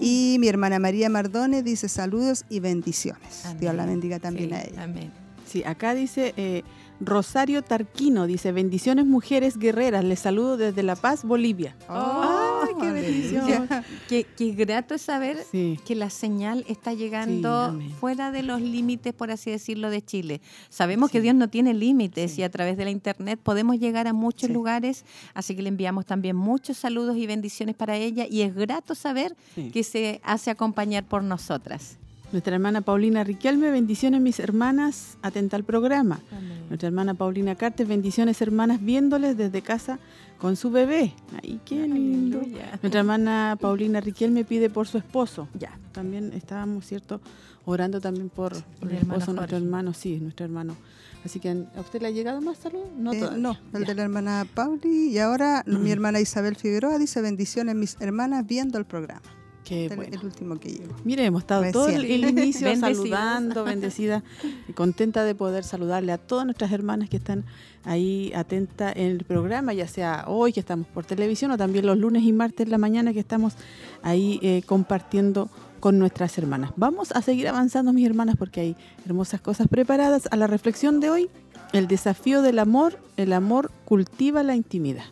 Y 0.00 0.36
mi 0.40 0.48
hermana 0.48 0.78
María 0.78 1.08
Mardones 1.08 1.62
dice 1.64 1.88
saludos 1.88 2.44
y 2.48 2.58
bendiciones. 2.60 3.44
Dios 3.60 3.74
la 3.74 3.86
bendiga 3.86 4.18
también 4.18 4.48
Sí, 4.50 4.54
a 4.56 4.62
ella. 4.62 4.82
Amén. 4.84 5.12
Sí, 5.46 5.62
acá 5.64 5.94
dice 5.94 6.32
eh, 6.36 6.62
Rosario 7.00 7.62
Tarquino, 7.62 8.26
dice, 8.26 8.52
bendiciones 8.52 9.06
mujeres 9.06 9.56
guerreras, 9.56 10.04
les 10.04 10.20
saludo 10.20 10.56
desde 10.56 10.82
La 10.82 10.96
Paz, 10.96 11.24
Bolivia. 11.24 11.76
Oh, 11.88 12.62
¡Ay, 12.62 12.74
qué 12.78 12.92
bendición! 12.92 13.68
Qué, 14.08 14.26
qué 14.36 14.52
grato 14.52 14.94
es 14.94 15.02
saber 15.02 15.38
Sí, 15.50 15.78
que 15.86 15.94
la 15.94 16.10
señal 16.10 16.64
está 16.68 16.92
llegando 16.92 17.78
fuera 18.00 18.30
de 18.32 18.42
los 18.42 18.60
límites, 18.60 19.14
por 19.14 19.30
así 19.30 19.50
decirlo, 19.50 19.88
de 19.88 20.02
Chile. 20.02 20.40
Sabemos 20.68 21.10
que. 21.10 21.20
Dios 21.20 21.34
no 21.34 21.48
tiene 21.50 21.74
límites 21.74 22.38
y 22.38 22.42
a 22.42 22.50
través 22.50 22.78
de 22.78 22.84
la 22.84 22.90
internet 22.90 23.38
podemos 23.42 23.78
llegar 23.78 24.06
a 24.08 24.14
muchos 24.14 24.48
lugares, 24.48 25.04
así 25.34 25.54
que 25.54 25.60
le 25.60 25.68
enviamos 25.68 26.06
también 26.06 26.34
muchos 26.34 26.78
saludos 26.78 27.16
y 27.18 27.26
bendiciones 27.26 27.76
para 27.76 27.96
ella 27.96 28.26
y 28.28 28.40
es 28.40 28.54
grato 28.54 28.94
saber 28.94 29.36
que 29.72 29.84
se 29.84 30.20
hace 30.24 30.50
acompañar 30.50 31.04
por 31.04 31.22
nosotras. 31.22 31.99
Nuestra 32.32 32.54
hermana 32.54 32.80
Paulina 32.80 33.24
Riquelme, 33.24 33.70
bendiciones 33.72 34.20
mis 34.20 34.38
hermanas, 34.38 35.18
atenta 35.22 35.56
al 35.56 35.64
programa. 35.64 36.20
Nuestra 36.68 36.86
hermana 36.86 37.14
Paulina 37.14 37.56
Cartes, 37.56 37.88
bendiciones 37.88 38.40
hermanas, 38.40 38.80
viéndoles 38.80 39.36
desde 39.36 39.62
casa 39.62 39.98
con 40.38 40.54
su 40.54 40.70
bebé. 40.70 41.12
Ay, 41.42 41.60
qué 41.64 41.88
lindo. 41.88 42.40
Nuestra 42.82 43.00
hermana 43.00 43.58
Paulina 43.60 44.00
Riquelme 44.00 44.44
pide 44.44 44.70
por 44.70 44.86
su 44.86 44.98
esposo. 44.98 45.48
Ya, 45.58 45.76
también 45.90 46.32
estábamos, 46.32 46.86
¿cierto? 46.86 47.20
Orando 47.64 48.00
también 48.00 48.28
por, 48.28 48.52
el 48.82 48.90
esposo, 48.92 49.32
nuestro 49.32 49.56
hermano, 49.56 49.92
sí, 49.92 50.20
nuestro 50.20 50.46
hermano. 50.46 50.76
Así 51.24 51.40
que, 51.40 51.50
¿a 51.50 51.80
usted 51.80 52.00
le 52.00 52.08
ha 52.08 52.10
llegado 52.10 52.40
más 52.40 52.58
salud? 52.58 52.84
No, 52.96 53.12
eh, 53.12 53.28
no 53.36 53.56
el 53.74 53.84
de 53.84 53.94
la 53.94 54.02
hermana 54.02 54.46
Pauli. 54.54 55.08
Y 55.08 55.18
ahora 55.18 55.64
mi 55.66 55.90
hermana 55.92 56.20
Isabel 56.20 56.54
Figueroa 56.54 56.98
dice 56.98 57.20
bendiciones 57.20 57.74
mis 57.74 57.96
hermanas 58.00 58.46
viendo 58.46 58.78
el 58.78 58.84
programa 58.84 59.39
el, 59.70 60.20
último 60.22 60.58
que 60.58 60.70
llegó. 60.70 60.94
Mire, 61.04 61.24
hemos 61.24 61.42
estado 61.42 61.70
todo 61.72 61.88
el, 61.88 62.04
inicio 62.04 62.74
saludando, 62.80 63.64
bendecida, 63.64 64.22
y 64.68 64.72
contenta 64.72 65.24
de 65.24 65.34
poder 65.34 65.64
saludarle 65.64 66.12
a 66.12 66.18
todas 66.18 66.44
nuestras 66.44 66.72
hermanas 66.72 67.08
que 67.08 67.16
están 67.16 67.44
ahí 67.84 68.32
atentas 68.34 68.94
en 68.96 69.06
el 69.06 69.24
programa, 69.24 69.72
ya 69.72 69.86
sea 69.86 70.24
hoy 70.26 70.52
que 70.52 70.60
estamos 70.60 70.86
por 70.86 71.04
televisión 71.04 71.50
o 71.50 71.56
también 71.56 71.86
los 71.86 71.98
lunes 71.98 72.22
y 72.24 72.32
martes 72.32 72.66
en 72.66 72.70
la 72.70 72.78
mañana 72.78 73.12
que 73.12 73.20
estamos 73.20 73.54
ahí 74.02 74.38
eh, 74.42 74.62
compartiendo 74.66 75.50
con 75.80 75.98
nuestras 75.98 76.36
hermanas. 76.38 76.72
Vamos 76.76 77.10
a 77.12 77.22
seguir 77.22 77.48
avanzando, 77.48 77.92
mis 77.92 78.06
hermanas, 78.06 78.36
porque 78.38 78.60
hay 78.60 78.76
hermosas 79.06 79.40
cosas 79.40 79.66
preparadas 79.68 80.28
a 80.30 80.36
la 80.36 80.46
reflexión 80.46 81.00
de 81.00 81.10
hoy. 81.10 81.30
El 81.72 81.88
desafío 81.88 82.42
del 82.42 82.58
amor, 82.58 82.98
el 83.16 83.32
amor 83.32 83.70
cultiva 83.84 84.42
la 84.42 84.54
intimidad. 84.54 85.04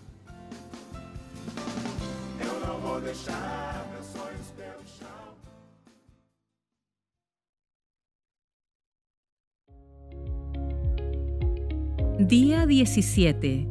Día 12.19 12.67
17. 12.67 13.69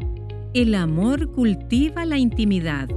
El 0.53 0.73
amor 0.73 1.33
cultiva 1.33 2.05
la 2.05 2.17
intimidad. 2.17 2.87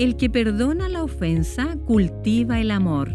El 0.00 0.16
que 0.16 0.28
perdona 0.28 0.88
la 0.88 1.04
ofensa 1.04 1.76
cultiva 1.86 2.60
el 2.60 2.72
amor. 2.72 3.14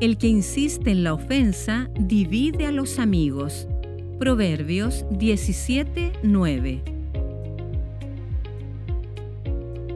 El 0.00 0.16
que 0.16 0.28
insiste 0.28 0.90
en 0.90 1.04
la 1.04 1.12
ofensa 1.12 1.90
divide 2.00 2.64
a 2.64 2.72
los 2.72 2.98
amigos. 2.98 3.68
Proverbios 4.18 5.04
17, 5.10 6.12
9. 6.22 6.82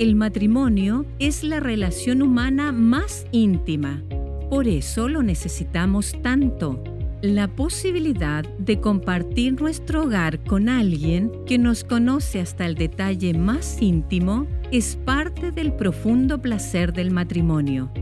El 0.01 0.15
matrimonio 0.17 1.07
es 1.19 1.45
la 1.45 1.61
relación 1.61 2.21
humana 2.21 2.73
más 2.73 3.27
íntima. 3.33 4.03
Por 4.51 4.69
eso 4.69 5.09
lo 5.09 5.23
necesitamos 5.23 6.15
tanto 6.21 6.92
la 7.23 7.47
posibilidad 7.47 8.45
de 8.59 8.81
compartir 8.81 9.61
nuestro 9.61 10.03
hogar 10.03 10.43
con 10.43 10.69
alguien 10.69 11.31
que 11.47 11.57
nos 11.57 11.85
conoce 11.85 12.41
hasta 12.41 12.67
el 12.67 12.75
detalle 12.75 13.33
más 13.33 13.81
íntimo 13.81 14.49
es 14.73 14.97
parte 14.97 15.53
del 15.53 15.73
profundo 15.73 16.43
placer 16.43 16.93
del 16.93 17.13
matrimonio. 17.13 17.93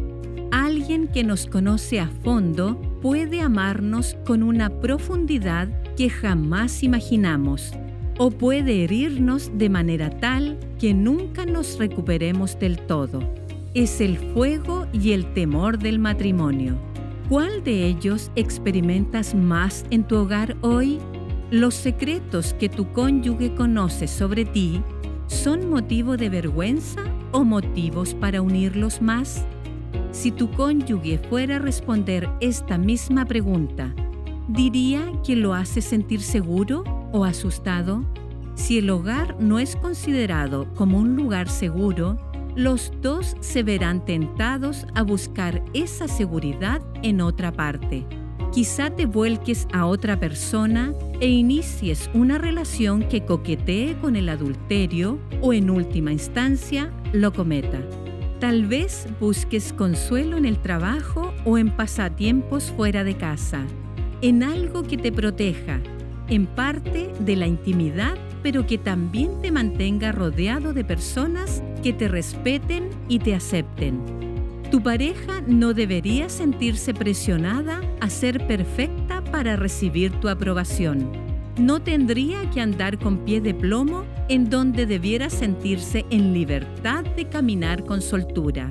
Alguien 0.50 1.06
que 1.06 1.22
nos 1.22 1.46
conoce 1.46 2.00
a 2.00 2.08
fondo 2.08 2.80
puede 3.02 3.42
amarnos 3.42 4.16
con 4.24 4.42
una 4.42 4.70
profundidad 4.80 5.68
que 5.96 6.08
jamás 6.08 6.82
imaginamos 6.82 7.74
o 8.16 8.30
puede 8.30 8.84
herirnos 8.84 9.50
de 9.58 9.68
manera 9.68 10.08
tal 10.18 10.58
que 10.78 10.94
nunca 10.94 11.44
nos 11.44 11.78
recuperemos 11.78 12.58
del 12.58 12.78
todo. 12.78 13.20
Es 13.74 14.00
el 14.00 14.16
fuego 14.16 14.86
y 14.94 15.12
el 15.12 15.34
temor 15.34 15.78
del 15.78 15.98
matrimonio. 15.98 16.89
¿Cuál 17.30 17.62
de 17.62 17.86
ellos 17.86 18.32
experimentas 18.34 19.36
más 19.36 19.84
en 19.90 20.02
tu 20.02 20.16
hogar 20.16 20.56
hoy? 20.62 20.98
¿Los 21.52 21.74
secretos 21.76 22.54
que 22.54 22.68
tu 22.68 22.92
cónyuge 22.92 23.54
conoce 23.54 24.08
sobre 24.08 24.44
ti 24.44 24.82
son 25.28 25.70
motivo 25.70 26.16
de 26.16 26.28
vergüenza 26.28 27.04
o 27.30 27.44
motivos 27.44 28.14
para 28.14 28.42
unirlos 28.42 29.00
más? 29.00 29.46
Si 30.10 30.32
tu 30.32 30.50
cónyuge 30.50 31.18
fuera 31.18 31.54
a 31.54 31.58
responder 31.60 32.28
esta 32.40 32.78
misma 32.78 33.24
pregunta, 33.26 33.94
¿diría 34.48 35.00
que 35.24 35.36
lo 35.36 35.54
hace 35.54 35.82
sentir 35.82 36.22
seguro 36.22 36.82
o 37.12 37.24
asustado? 37.24 38.04
Si 38.56 38.78
el 38.78 38.90
hogar 38.90 39.40
no 39.40 39.60
es 39.60 39.76
considerado 39.76 40.66
como 40.74 40.98
un 40.98 41.14
lugar 41.14 41.48
seguro, 41.48 42.16
los 42.60 42.92
dos 43.00 43.36
se 43.40 43.62
verán 43.62 44.04
tentados 44.04 44.86
a 44.94 45.02
buscar 45.02 45.64
esa 45.72 46.08
seguridad 46.08 46.82
en 47.02 47.22
otra 47.22 47.52
parte. 47.52 48.04
Quizá 48.52 48.90
te 48.90 49.06
vuelques 49.06 49.66
a 49.72 49.86
otra 49.86 50.20
persona 50.20 50.92
e 51.20 51.28
inicies 51.28 52.10
una 52.12 52.36
relación 52.36 53.08
que 53.08 53.24
coquetee 53.24 53.96
con 53.98 54.14
el 54.14 54.28
adulterio 54.28 55.18
o 55.40 55.54
en 55.54 55.70
última 55.70 56.12
instancia 56.12 56.92
lo 57.14 57.32
cometa. 57.32 57.80
Tal 58.40 58.66
vez 58.66 59.06
busques 59.20 59.72
consuelo 59.72 60.36
en 60.36 60.44
el 60.44 60.58
trabajo 60.58 61.32
o 61.46 61.56
en 61.56 61.74
pasatiempos 61.74 62.74
fuera 62.76 63.04
de 63.04 63.16
casa, 63.16 63.64
en 64.20 64.42
algo 64.42 64.82
que 64.82 64.98
te 64.98 65.12
proteja, 65.12 65.80
en 66.28 66.46
parte 66.46 67.10
de 67.20 67.36
la 67.36 67.46
intimidad 67.46 68.18
pero 68.42 68.66
que 68.66 68.78
también 68.78 69.40
te 69.42 69.52
mantenga 69.52 70.12
rodeado 70.12 70.72
de 70.72 70.84
personas 70.84 71.62
que 71.82 71.92
te 71.92 72.08
respeten 72.08 72.90
y 73.08 73.18
te 73.18 73.34
acepten. 73.34 74.00
Tu 74.70 74.82
pareja 74.82 75.42
no 75.46 75.74
debería 75.74 76.28
sentirse 76.28 76.94
presionada 76.94 77.80
a 78.00 78.08
ser 78.08 78.46
perfecta 78.46 79.22
para 79.24 79.56
recibir 79.56 80.12
tu 80.20 80.28
aprobación. 80.28 81.10
No 81.58 81.82
tendría 81.82 82.48
que 82.50 82.60
andar 82.60 82.98
con 82.98 83.24
pie 83.24 83.40
de 83.40 83.52
plomo 83.52 84.04
en 84.28 84.48
donde 84.48 84.86
debiera 84.86 85.28
sentirse 85.28 86.06
en 86.10 86.32
libertad 86.32 87.04
de 87.04 87.28
caminar 87.28 87.84
con 87.84 88.00
soltura. 88.00 88.70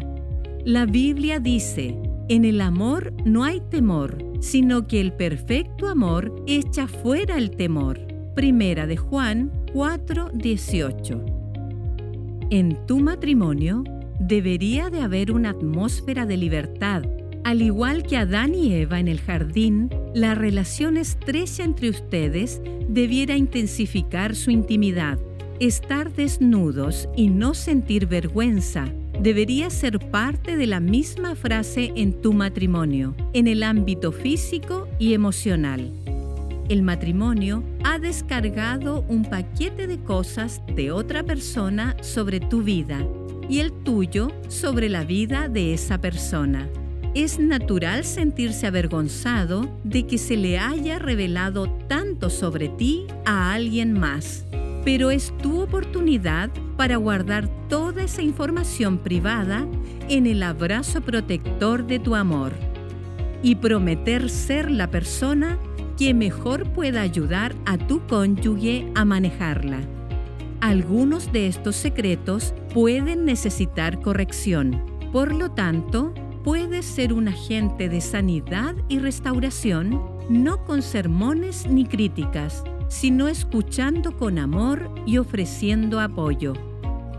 La 0.64 0.86
Biblia 0.86 1.40
dice, 1.40 1.98
en 2.30 2.46
el 2.46 2.62
amor 2.62 3.12
no 3.26 3.44
hay 3.44 3.62
temor, 3.70 4.18
sino 4.40 4.88
que 4.88 5.02
el 5.02 5.14
perfecto 5.14 5.88
amor 5.88 6.34
echa 6.48 6.88
fuera 6.88 7.38
el 7.38 7.52
temor. 7.52 8.00
Primera 8.36 8.88
de 8.88 8.96
Juan 8.96 9.52
4:18. 9.74 11.26
En 12.50 12.78
tu 12.88 13.00
matrimonio 13.00 13.84
debería 14.20 14.90
de 14.90 15.02
haber 15.02 15.32
una 15.32 15.52
atmósfera 15.52 16.26
de 16.26 16.38
libertad. 16.38 17.04
Al 17.44 17.62
igual 17.62 18.04
que 18.04 18.18
Adán 18.18 18.54
y 18.54 18.74
Eva 18.74 19.00
en 19.00 19.08
el 19.08 19.20
jardín, 19.22 19.90
la 20.14 20.36
relación 20.36 20.98
estrecha 20.98 21.64
entre 21.64 21.90
ustedes 21.90 22.62
debiera 22.88 23.38
intensificar 23.38 24.36
su 24.36 24.52
intimidad. 24.52 25.20
Estar 25.60 26.12
desnudos 26.14 27.08
y 27.16 27.30
no 27.30 27.54
sentir 27.54 28.08
vergüenza 28.08 28.88
debería 29.22 29.70
ser 29.70 30.00
parte 30.10 30.58
de 30.58 30.68
la 30.68 30.80
misma 30.80 31.36
frase 31.36 31.92
en 31.96 32.14
tu 32.14 32.34
matrimonio, 32.34 33.16
en 33.34 33.48
el 33.48 33.64
ámbito 33.64 34.12
físico 34.12 34.88
y 34.98 35.14
emocional 35.14 35.92
el 36.70 36.84
matrimonio 36.84 37.64
ha 37.84 37.98
descargado 37.98 39.04
un 39.10 39.26
paquete 39.26 39.88
de 39.88 39.98
cosas 39.98 40.62
de 40.76 40.92
otra 40.92 41.24
persona 41.24 41.98
sobre 42.02 42.40
tu 42.40 42.62
vida 42.62 43.04
y 43.50 43.60
el 43.60 43.72
tuyo 43.72 44.32
sobre 44.48 44.88
la 44.88 45.04
vida 45.04 45.50
de 45.50 45.74
esa 45.74 46.00
persona. 46.00 46.70
Es 47.16 47.40
natural 47.40 48.06
sentirse 48.06 48.68
avergonzado 48.68 49.68
de 49.84 50.06
que 50.06 50.20
se 50.20 50.38
le 50.38 50.60
haya 50.60 51.00
revelado 51.00 51.68
tanto 51.88 52.30
sobre 52.30 52.70
ti 52.70 53.08
a 53.26 53.52
alguien 53.52 53.94
más, 53.94 54.46
pero 54.86 55.10
es 55.10 55.36
tu 55.42 55.62
oportunidad 55.62 56.52
para 56.78 56.98
guardar 56.98 57.50
toda 57.68 58.04
esa 58.04 58.22
información 58.22 59.00
privada 59.00 59.68
en 60.08 60.28
el 60.28 60.44
abrazo 60.44 61.02
protector 61.02 61.88
de 61.88 61.98
tu 61.98 62.14
amor 62.14 62.54
y 63.42 63.56
prometer 63.56 64.30
ser 64.30 64.70
la 64.70 64.92
persona 64.92 65.58
que 66.00 66.14
mejor 66.14 66.72
pueda 66.72 67.02
ayudar 67.02 67.54
a 67.66 67.78
tu 67.78 68.08
cónyuge 68.08 68.90
a 68.96 69.04
manejarla. 69.04 69.82
Algunos 70.62 71.34
de 71.34 71.48
estos 71.48 71.76
secretos 71.76 72.54
pueden 72.74 73.26
necesitar 73.26 74.00
corrección. 74.00 74.82
Por 75.12 75.36
lo 75.36 75.52
tanto, 75.52 76.14
puedes 76.46 76.86
ser 76.86 77.12
un 77.12 77.28
agente 77.28 77.90
de 77.90 78.00
sanidad 78.00 78.76
y 78.88 79.00
restauración 79.00 80.02
no 80.30 80.64
con 80.64 80.84
sermones 80.84 81.68
ni 81.68 81.86
críticas, 81.86 82.64
sino 82.88 83.28
escuchando 83.28 84.16
con 84.16 84.40
amor 84.40 84.90
y 85.06 85.18
ofreciendo 85.18 86.00
apoyo. 86.00 86.54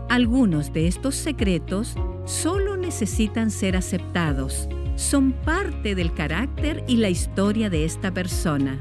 Algunos 0.09 0.73
de 0.73 0.87
estos 0.87 1.13
secretos 1.13 1.95
solo 2.25 2.77
necesitan 2.77 3.51
ser 3.51 3.77
aceptados 3.77 4.67
son 5.01 5.33
parte 5.33 5.95
del 5.95 6.13
carácter 6.13 6.83
y 6.87 6.97
la 6.97 7.09
historia 7.09 7.69
de 7.69 7.85
esta 7.85 8.13
persona. 8.13 8.79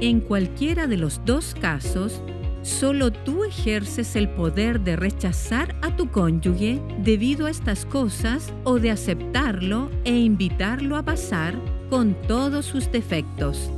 En 0.00 0.20
cualquiera 0.20 0.86
de 0.86 0.96
los 0.96 1.24
dos 1.24 1.54
casos, 1.60 2.22
Solo 2.66 3.12
tú 3.12 3.44
ejerces 3.44 4.16
el 4.16 4.28
poder 4.28 4.80
de 4.80 4.96
rechazar 4.96 5.76
a 5.82 5.94
tu 5.94 6.10
cónyuge 6.10 6.82
debido 6.98 7.46
a 7.46 7.50
estas 7.50 7.86
cosas 7.86 8.52
o 8.64 8.80
de 8.80 8.90
aceptarlo 8.90 9.88
e 10.04 10.18
invitarlo 10.18 10.96
a 10.96 11.04
pasar 11.04 11.54
con 11.90 12.20
todos 12.22 12.66
sus 12.66 12.90
defectos. 12.90 13.70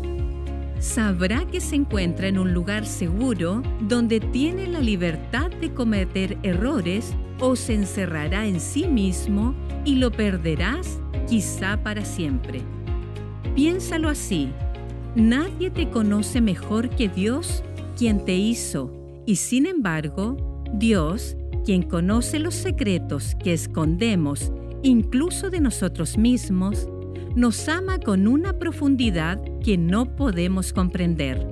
Sabrá 0.79 1.47
que 1.47 1.61
se 1.61 1.77
encuentra 1.77 2.29
en 2.29 2.39
un 2.39 2.55
lugar 2.55 2.87
seguro 2.87 3.63
donde 3.83 4.21
tiene 4.21 4.67
la 4.69 4.81
libertad 4.81 5.51
de 5.51 5.75
cometer 5.75 6.39
errores 6.43 7.15
o 7.41 7.57
se 7.57 7.75
encerrará 7.75 8.47
en 8.47 8.59
sí 8.59 8.87
mismo 8.87 9.55
y 9.85 9.97
lo 9.97 10.11
perderás 10.11 10.99
quizá 11.29 11.83
para 11.83 12.05
siempre. 12.05 12.63
Piénsalo 13.55 14.09
así. 14.09 14.51
Nadie 15.15 15.71
te 15.71 15.91
conoce 15.91 16.41
mejor 16.41 16.91
que 16.91 17.09
Dios 17.09 17.63
quien 17.97 18.25
te 18.25 18.37
hizo, 18.37 18.93
y 19.27 19.37
sin 19.37 19.67
embargo, 19.67 20.37
Dios, 20.73 21.37
quien 21.65 21.83
conoce 21.83 22.39
los 22.39 22.55
secretos 22.55 23.35
que 23.43 23.53
escondemos 23.53 24.53
incluso 24.83 25.51
de 25.51 25.61
nosotros 25.61 26.17
mismos, 26.17 26.89
nos 27.35 27.69
ama 27.69 27.99
con 27.99 28.29
una 28.29 28.59
profundidad 28.59 29.43
que 29.61 29.77
no 29.77 30.17
podemos 30.17 30.73
comprender. 30.73 31.47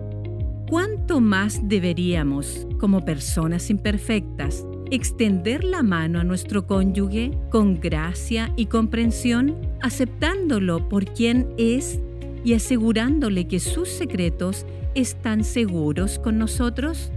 ¿Cuánto 0.68 1.21
más 1.21 1.61
deberíamos, 1.68 2.66
como 2.78 3.04
personas 3.04 3.71
imperfectas, 3.71 4.64
extender 4.90 5.64
la 5.64 5.82
mano 5.82 6.20
a 6.20 6.24
nuestro 6.24 6.66
cónyuge 6.66 7.32
con 7.50 7.80
gracia 7.80 8.52
y 8.56 8.66
comprensión, 8.66 9.56
aceptándolo 9.82 10.88
por 10.88 11.04
quien 11.04 11.48
es 11.58 12.00
y 12.44 12.54
asegurándole 12.54 13.48
que 13.48 13.60
sus 13.60 13.88
secretos 13.88 14.66
están 14.94 15.44
seguros 15.44 16.18
con 16.18 16.38
nosotros? 16.38 17.10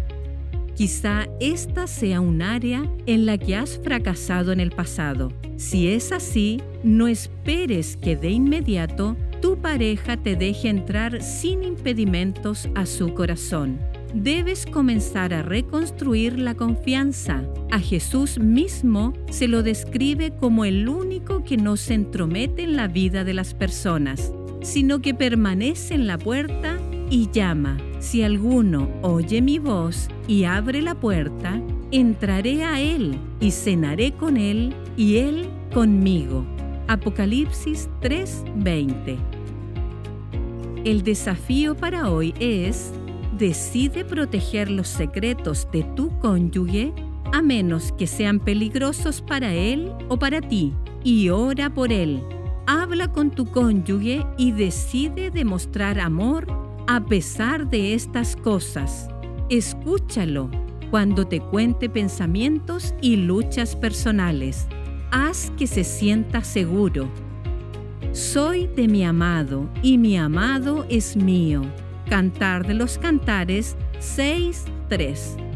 Quizá 0.75 1.27
esta 1.39 1.88
sea 1.88 2.21
un 2.21 2.41
área 2.41 2.89
en 3.05 3.25
la 3.25 3.38
que 3.38 3.55
has 3.55 3.77
fracasado 3.83 4.51
en 4.51 4.59
el 4.59 4.71
pasado. 4.71 5.31
Si 5.57 5.89
es 5.89 6.11
así, 6.11 6.61
no 6.83 7.07
esperes 7.07 7.97
que 7.97 8.15
de 8.15 8.29
inmediato 8.29 9.17
tu 9.41 9.57
pareja 9.57 10.17
te 10.17 10.35
deje 10.35 10.69
entrar 10.69 11.21
sin 11.21 11.63
impedimentos 11.63 12.69
a 12.75 12.85
su 12.85 13.13
corazón. 13.13 13.77
Debes 14.13 14.66
comenzar 14.66 15.36
a 15.36 15.44
reconstruir 15.44 16.39
la 16.39 16.56
confianza. 16.56 17.44
A 17.70 17.80
Jesús 17.80 18.39
mismo 18.39 19.13
se 19.30 19.48
lo 19.48 19.62
describe 19.62 20.32
como 20.36 20.66
el 20.66 20.89
único 20.89 21.44
que 21.44 21.58
no 21.58 21.78
se 21.78 21.94
entromete 21.94 22.63
en 22.63 22.75
la 22.75 22.88
vida 22.88 23.24
de 23.24 23.36
las 23.36 23.54
personas, 23.54 24.34
sino 24.62 25.00
que 25.00 25.13
permanece 25.13 25.94
en 25.94 26.08
la 26.08 26.18
puerta 26.18 26.80
y 27.12 27.30
llama. 27.32 27.78
Si 28.00 28.24
alguno 28.24 28.89
oye 29.04 29.44
mi 29.44 29.60
voz 29.60 30.08
y 30.28 30.46
abre 30.46 30.82
la 30.82 30.96
puerta, 30.96 31.62
entraré 31.92 32.63
a 32.63 32.80
él 32.80 33.20
y 33.39 33.51
cenaré 33.51 34.13
con 34.13 34.38
él 34.38 34.74
y 34.98 35.18
él 35.18 35.48
conmigo. 35.72 36.46
Apocalipsis 36.88 37.89
3:20. 38.01 39.18
El 40.84 41.04
desafío 41.04 41.75
para 41.75 42.10
hoy 42.10 42.34
es, 42.39 42.92
decide 43.39 44.03
proteger 44.03 44.69
los 44.69 44.89
secretos 44.89 45.67
de 45.72 45.84
tu 45.96 46.10
cónyuge 46.19 46.93
a 47.31 47.41
menos 47.41 47.93
que 47.93 48.05
sean 48.05 48.39
peligrosos 48.39 49.22
para 49.22 49.53
él 49.53 49.91
o 50.10 50.17
para 50.17 50.41
ti, 50.41 50.74
y 51.03 51.29
ora 51.29 51.74
por 51.74 51.91
él. 51.91 52.22
Habla 52.67 53.12
con 53.12 53.31
tu 53.31 53.46
cónyuge 53.46 54.25
y 54.38 54.51
decide 54.51 55.31
demostrar 55.31 56.00
amor 56.00 56.48
a 56.88 57.05
pesar 57.05 57.69
de 57.69 57.93
estas 57.93 58.36
cosas. 58.36 59.08
Escúchalo 59.50 60.50
cuando 60.91 61.25
te 61.25 61.39
cuente 61.39 61.88
pensamientos 61.89 62.93
y 63.01 63.15
luchas 63.15 63.75
personales. 63.75 64.67
Haz 65.12 65.51
que 65.58 65.67
se 65.67 65.84
sienta 65.84 66.43
seguro. 66.43 67.08
Soy 68.12 68.67
de 68.67 68.88
mi 68.88 69.03
amado 69.05 69.69
y 69.81 69.98
mi 69.98 70.17
amado 70.17 70.86
es 70.89 71.15
mío. 71.15 71.62
Cantar 72.10 72.66
de 72.66 72.74
los 72.74 72.98
Cantares 72.98 73.76
6.3 74.00 75.48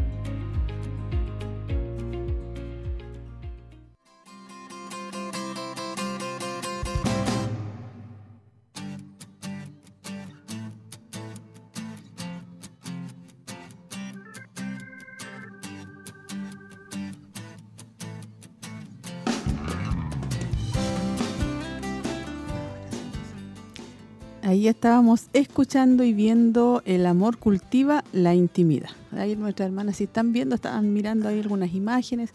Ahí 24.64 24.70
estábamos 24.70 25.28
escuchando 25.34 26.06
y 26.06 26.14
viendo 26.14 26.82
El 26.86 27.06
amor 27.06 27.38
cultiva 27.38 28.06
la 28.14 28.34
intimidad. 28.34 28.92
Ahí 29.12 29.36
nuestras 29.36 29.68
hermanas, 29.68 29.98
si 29.98 30.06
están 30.06 30.32
viendo, 30.32 30.56
estaban 30.56 30.94
mirando 30.94 31.28
ahí 31.28 31.42
algunas 31.42 31.74
imágenes 31.74 32.30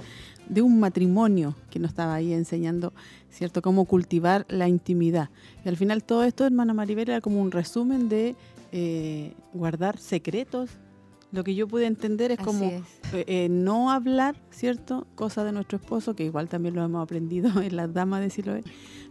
de 0.47 0.61
un 0.61 0.79
matrimonio 0.79 1.55
que 1.71 1.79
nos 1.79 1.93
estaba 1.93 2.13
ahí 2.13 2.35
enseñando, 2.35 2.93
¿cierto?, 3.31 3.63
cómo 3.63 3.87
cultivar 3.87 4.45
la 4.51 4.69
intimidad. 4.69 5.31
Y 5.65 5.71
al 5.71 5.79
final 5.79 6.05
todo 6.05 6.23
esto, 6.23 6.45
hermana 6.45 6.75
Maribel, 6.75 7.09
era 7.09 7.23
como 7.23 7.41
un 7.41 7.51
resumen 7.51 8.11
de 8.11 8.37
eh, 8.73 9.33
guardar 9.55 9.97
secretos. 9.97 10.69
Lo 11.31 11.45
que 11.45 11.55
yo 11.55 11.69
pude 11.69 11.87
entender 11.87 12.31
es 12.31 12.39
como 12.39 12.65
eh, 12.65 12.83
eh, 13.13 13.49
no 13.51 13.91
hablar, 13.91 14.37
¿cierto?, 14.51 15.07
cosas 15.15 15.45
de 15.45 15.53
nuestro 15.53 15.77
esposo, 15.77 16.15
que 16.15 16.25
igual 16.25 16.49
también 16.49 16.75
lo 16.75 16.83
hemos 16.83 17.03
aprendido 17.03 17.51
en 17.63 17.77
las 17.77 17.93
damas 17.93 18.21
de 18.21 18.31
Siloé, 18.31 18.65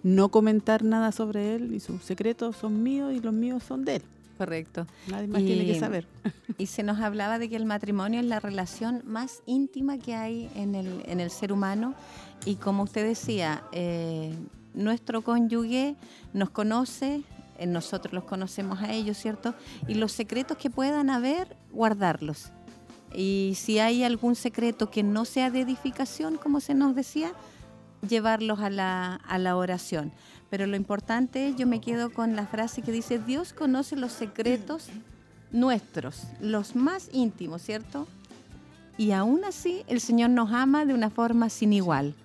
no 0.03 0.29
comentar 0.29 0.83
nada 0.83 1.11
sobre 1.11 1.55
él 1.55 1.73
y 1.73 1.79
sus 1.79 2.01
secretos 2.03 2.57
son 2.57 2.81
míos 2.81 3.13
y 3.13 3.19
los 3.19 3.33
míos 3.33 3.63
son 3.63 3.85
de 3.85 3.97
él. 3.97 4.01
Correcto. 4.37 4.85
Nadie 5.07 5.27
más 5.27 5.43
tiene 5.43 5.65
que 5.65 5.79
saber. 5.79 6.07
Y 6.59 6.67
se 6.67 6.81
nos 6.81 6.99
hablaba 7.01 7.37
de 7.37 7.49
que 7.49 7.55
el 7.55 7.65
matrimonio 7.65 8.19
es 8.19 8.25
la 8.25 8.39
relación 8.39 9.03
más 9.05 9.43
íntima 9.45 9.99
que 9.99 10.15
hay 10.15 10.49
en 10.55 10.73
el, 10.73 11.03
en 11.05 11.19
el 11.19 11.29
ser 11.29 11.51
humano 11.51 11.93
y 12.45 12.55
como 12.55 12.83
usted 12.83 13.05
decía, 13.05 13.63
eh, 13.71 14.33
nuestro 14.73 15.21
cónyuge 15.21 15.95
nos 16.33 16.49
conoce, 16.49 17.21
nosotros 17.65 18.13
los 18.13 18.25
conocemos 18.25 18.81
a 18.81 18.93
ellos, 18.93 19.17
¿cierto? 19.17 19.55
Y 19.87 19.95
los 19.95 20.11
secretos 20.11 20.57
que 20.57 20.69
puedan 20.69 21.09
haber, 21.09 21.57
guardarlos. 21.71 22.51
Y 23.13 23.53
si 23.55 23.79
hay 23.79 24.03
algún 24.03 24.35
secreto 24.35 24.91
que 24.91 25.01
no 25.01 25.25
sea 25.25 25.49
de 25.49 25.61
edificación, 25.61 26.37
como 26.37 26.59
se 26.59 26.73
nos 26.73 26.93
decía, 26.93 27.31
llevarlos 28.07 28.59
a 28.59 28.69
la, 28.69 29.15
a 29.15 29.37
la 29.37 29.55
oración. 29.55 30.11
Pero 30.49 30.67
lo 30.67 30.75
importante, 30.75 31.53
yo 31.57 31.67
me 31.67 31.81
quedo 31.81 32.11
con 32.11 32.35
la 32.35 32.47
frase 32.47 32.81
que 32.81 32.91
dice, 32.91 33.19
Dios 33.19 33.53
conoce 33.53 33.95
los 33.95 34.11
secretos 34.11 34.89
nuestros, 35.51 36.23
los 36.41 36.75
más 36.75 37.09
íntimos, 37.11 37.61
¿cierto? 37.61 38.07
Y 38.97 39.11
aún 39.11 39.45
así 39.45 39.83
el 39.87 40.01
Señor 40.01 40.29
nos 40.31 40.51
ama 40.51 40.85
de 40.85 40.93
una 40.93 41.09
forma 41.09 41.49
sin 41.49 41.73
igual. 41.73 42.15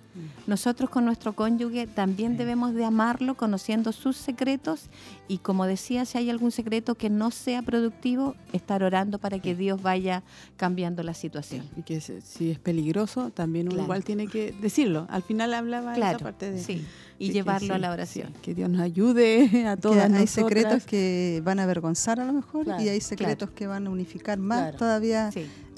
Nosotros 0.45 0.89
con 0.89 1.05
nuestro 1.05 1.33
cónyuge 1.33 1.87
también 1.87 2.37
debemos 2.37 2.73
de 2.73 2.85
amarlo 2.85 3.35
conociendo 3.35 3.91
sus 3.91 4.15
secretos 4.17 4.89
y 5.27 5.39
como 5.39 5.65
decía, 5.65 6.05
si 6.05 6.17
hay 6.17 6.29
algún 6.29 6.51
secreto 6.51 6.95
que 6.95 7.09
no 7.09 7.31
sea 7.31 7.61
productivo, 7.61 8.35
estar 8.51 8.83
orando 8.83 9.17
para 9.17 9.39
que 9.39 9.55
Dios 9.55 9.81
vaya 9.81 10.23
cambiando 10.57 11.03
la 11.03 11.13
situación. 11.13 11.65
Y 11.75 11.83
que 11.83 11.99
si 12.01 12.51
es 12.51 12.59
peligroso, 12.59 13.31
también 13.31 13.71
uno 13.71 13.83
igual 13.83 14.03
tiene 14.03 14.27
que 14.27 14.53
decirlo. 14.61 15.07
Al 15.09 15.23
final 15.23 15.53
hablaba 15.53 15.95
esa 15.95 16.17
parte 16.19 16.51
de... 16.51 16.61
Sí, 16.61 16.85
y 17.19 17.31
llevarlo 17.31 17.73
a 17.73 17.77
la 17.77 17.91
oración. 17.91 18.33
que 18.41 18.53
Dios 18.53 18.69
nos 18.69 18.81
ayude 18.81 19.67
a 19.67 19.77
todas 19.77 20.11
Hay 20.11 20.27
secretos 20.27 20.83
que 20.83 21.41
van 21.43 21.59
a 21.59 21.63
avergonzar 21.63 22.19
a 22.19 22.25
lo 22.25 22.33
mejor 22.33 22.67
y 22.79 22.89
hay 22.89 23.01
secretos 23.01 23.49
que 23.51 23.67
van 23.67 23.87
a 23.87 23.89
unificar 23.89 24.37
más 24.37 24.75
todavía 24.75 25.29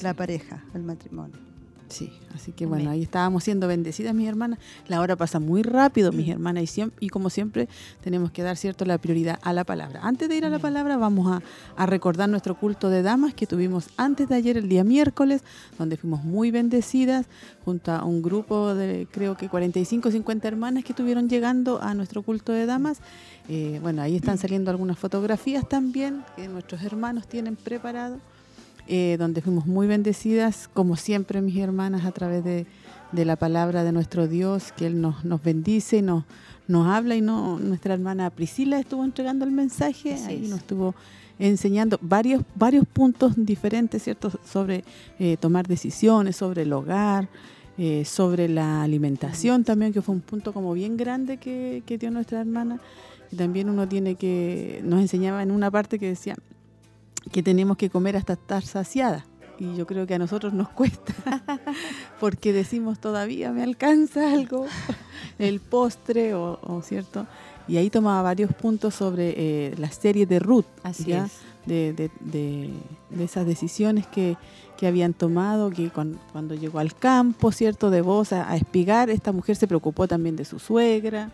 la 0.02 0.14
pareja, 0.14 0.64
el 0.74 0.84
matrimonio. 0.84 1.55
Sí, 1.88 2.12
así 2.34 2.52
que 2.52 2.66
bueno, 2.66 2.90
ahí 2.90 3.04
estábamos 3.04 3.44
siendo 3.44 3.68
bendecidas, 3.68 4.16
mis 4.16 4.28
hermanas. 4.28 4.60
La 4.88 5.02
hora 5.02 5.16
pasa 5.16 5.40
muy 5.40 5.62
rápido, 5.62 6.12
mis 6.12 6.28
hermanas, 6.28 6.64
y, 6.64 6.68
siempre, 6.68 6.98
y 7.00 7.10
como 7.10 7.30
siempre 7.30 7.70
tenemos 8.04 8.32
que 8.32 8.42
dar 8.42 8.58
cierto 8.58 8.86
la 8.86 8.98
prioridad 8.98 9.40
a 9.44 9.54
la 9.54 9.64
palabra. 9.64 10.00
Antes 10.04 10.28
de 10.28 10.36
ir 10.36 10.46
a 10.46 10.50
la 10.50 10.58
palabra, 10.58 10.98
vamos 10.98 11.42
a, 11.78 11.86
recordar 11.86 12.28
nuestro 12.28 12.56
culto 12.56 12.90
de 12.90 13.04
damas 13.04 13.36
que 13.36 13.46
tuvimos 13.46 13.90
antes 13.98 14.28
de 14.28 14.36
ayer, 14.36 14.58
el 14.58 14.68
día 14.68 14.84
miércoles, 14.84 15.44
donde 15.78 15.96
fuimos 15.96 16.24
muy 16.24 16.50
bendecidas 16.50 17.28
junto 17.64 17.92
a 17.92 18.04
un 18.04 18.22
grupo 18.22 18.74
de 18.74 19.08
creo 19.12 19.38
que 19.38 19.48
45 19.48 20.10
o 20.10 20.12
50 20.12 20.48
hermanas 20.48 20.84
que 20.84 20.94
estuvieron 20.94 21.30
llegando 21.30 21.82
a 21.82 21.94
nuestro 21.94 22.24
culto 22.24 22.52
de 22.52 22.66
damas. 22.66 23.00
Eh, 23.48 23.80
bueno, 23.84 24.02
ahí 24.02 24.16
están 24.16 24.40
saliendo 24.40 24.72
algunas 24.72 24.98
fotografías 24.98 25.70
también 25.70 26.24
que 26.36 26.48
nuestros 26.48 26.82
hermanos 26.82 27.28
tienen 27.28 27.56
preparado. 27.56 28.20
Eh, 28.88 29.16
donde 29.18 29.42
fuimos 29.42 29.66
muy 29.66 29.88
bendecidas, 29.88 30.70
como 30.74 30.96
siempre 30.96 31.42
mis 31.42 31.58
hermanas, 31.58 32.06
a 32.06 32.12
través 32.12 32.44
de, 32.44 32.66
la 33.14 33.38
palabra 33.38 33.84
de 33.86 33.94
nuestro 33.94 34.28
Dios, 34.28 34.74
que 34.74 34.88
Él 34.88 35.00
nos, 35.00 35.24
nos 35.24 35.42
bendice 35.42 35.98
y 35.98 36.02
nos, 36.02 36.26
nos 36.68 36.88
habla 36.88 37.16
y 37.16 37.22
no 37.22 37.60
nuestra 37.60 37.94
hermana 37.94 38.30
Priscila 38.30 38.78
estuvo 38.78 39.06
entregando 39.06 39.46
el 39.46 39.52
mensaje, 39.52 40.16
ahí 40.28 40.48
nos 40.50 40.60
estuvo 40.60 40.94
enseñando 41.40 41.98
varios, 42.02 42.44
varios 42.56 42.86
puntos 42.86 43.34
diferentes, 43.38 44.04
¿cierto? 44.04 44.32
Sobre 44.44 44.84
eh, 45.20 45.38
tomar 45.38 45.68
decisiones, 45.68 46.36
sobre 46.36 46.64
el 46.64 46.74
hogar, 46.74 47.30
eh, 47.78 48.06
sobre 48.06 48.48
la 48.48 48.84
alimentación 48.84 49.64
también, 49.64 49.94
que 49.94 50.02
fue 50.02 50.16
un 50.16 50.22
punto 50.22 50.54
como 50.54 50.74
bien 50.74 50.98
grande 50.98 51.38
que, 51.38 51.84
que 51.86 51.98
dio 51.98 52.12
nuestra 52.12 52.42
hermana. 52.42 52.80
Y 53.32 53.36
también 53.36 53.70
uno 53.70 53.88
tiene 53.88 54.16
que, 54.16 54.82
nos 54.84 55.02
enseñaba 55.02 55.44
en 55.44 55.52
una 55.52 55.72
parte 55.72 56.00
que 56.00 56.08
decía 56.08 56.36
que 57.32 57.44
tenemos 57.44 57.78
que 57.78 57.90
comer 57.90 58.18
hasta 58.18 58.34
estar 58.34 58.64
saciada. 58.64 59.26
Y 59.58 59.76
yo 59.76 59.88
creo 59.88 60.06
que 60.06 60.16
a 60.16 60.20
nosotros 60.20 60.54
nos 60.54 60.70
cuesta, 60.70 61.14
porque 62.20 62.52
decimos 62.52 63.00
todavía 63.00 63.52
me 63.52 63.64
alcanza 63.64 64.34
algo, 64.34 64.66
el 65.40 65.62
postre 65.62 66.34
o, 66.34 66.82
cierto. 66.84 67.26
Y 67.68 67.78
ahí 67.78 67.90
tomaba 67.90 68.22
varios 68.22 68.54
puntos 68.54 68.94
sobre 68.94 69.34
eh, 69.38 69.76
la 69.78 69.90
serie 69.92 70.26
de 70.26 70.40
Ruth, 70.40 70.66
Así 70.84 71.12
Es. 71.14 71.32
De, 71.66 71.94
de, 71.94 72.12
de, 72.20 73.24
esas 73.24 73.48
decisiones 73.48 74.06
que, 74.06 74.38
que 74.76 74.88
habían 74.88 75.14
tomado, 75.14 75.70
que 75.70 75.90
cuando, 75.90 76.56
llegó 76.56 76.80
al 76.80 76.94
campo, 76.94 77.52
¿cierto? 77.52 77.90
De 77.90 78.02
voz 78.02 78.34
a, 78.34 78.56
espigar, 78.56 79.10
esta 79.10 79.32
mujer 79.32 79.56
se 79.56 79.68
preocupó 79.68 80.08
también 80.08 80.36
de 80.36 80.46
su 80.46 80.60
suegra. 80.60 81.32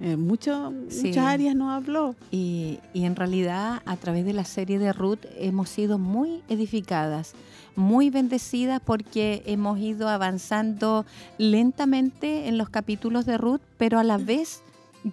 Eh, 0.00 0.16
muchas 0.16 0.72
áreas 1.16 1.54
no 1.54 1.70
habló. 1.70 2.14
Y, 2.30 2.80
y, 2.92 3.04
en 3.04 3.16
realidad 3.16 3.82
a 3.86 3.96
través 3.96 4.24
de 4.24 4.32
la 4.32 4.44
serie 4.44 4.78
de 4.78 4.92
Ruth 4.92 5.24
hemos 5.36 5.70
sido 5.70 5.98
muy 5.98 6.42
edificadas, 6.48 7.34
muy 7.76 8.10
bendecidas 8.10 8.80
porque 8.84 9.42
hemos 9.46 9.78
ido 9.78 10.08
avanzando 10.08 11.06
lentamente 11.38 12.48
en 12.48 12.58
los 12.58 12.68
capítulos 12.68 13.24
de 13.26 13.38
Ruth, 13.38 13.60
pero 13.78 13.98
a 13.98 14.04
la 14.04 14.18
vez 14.18 14.62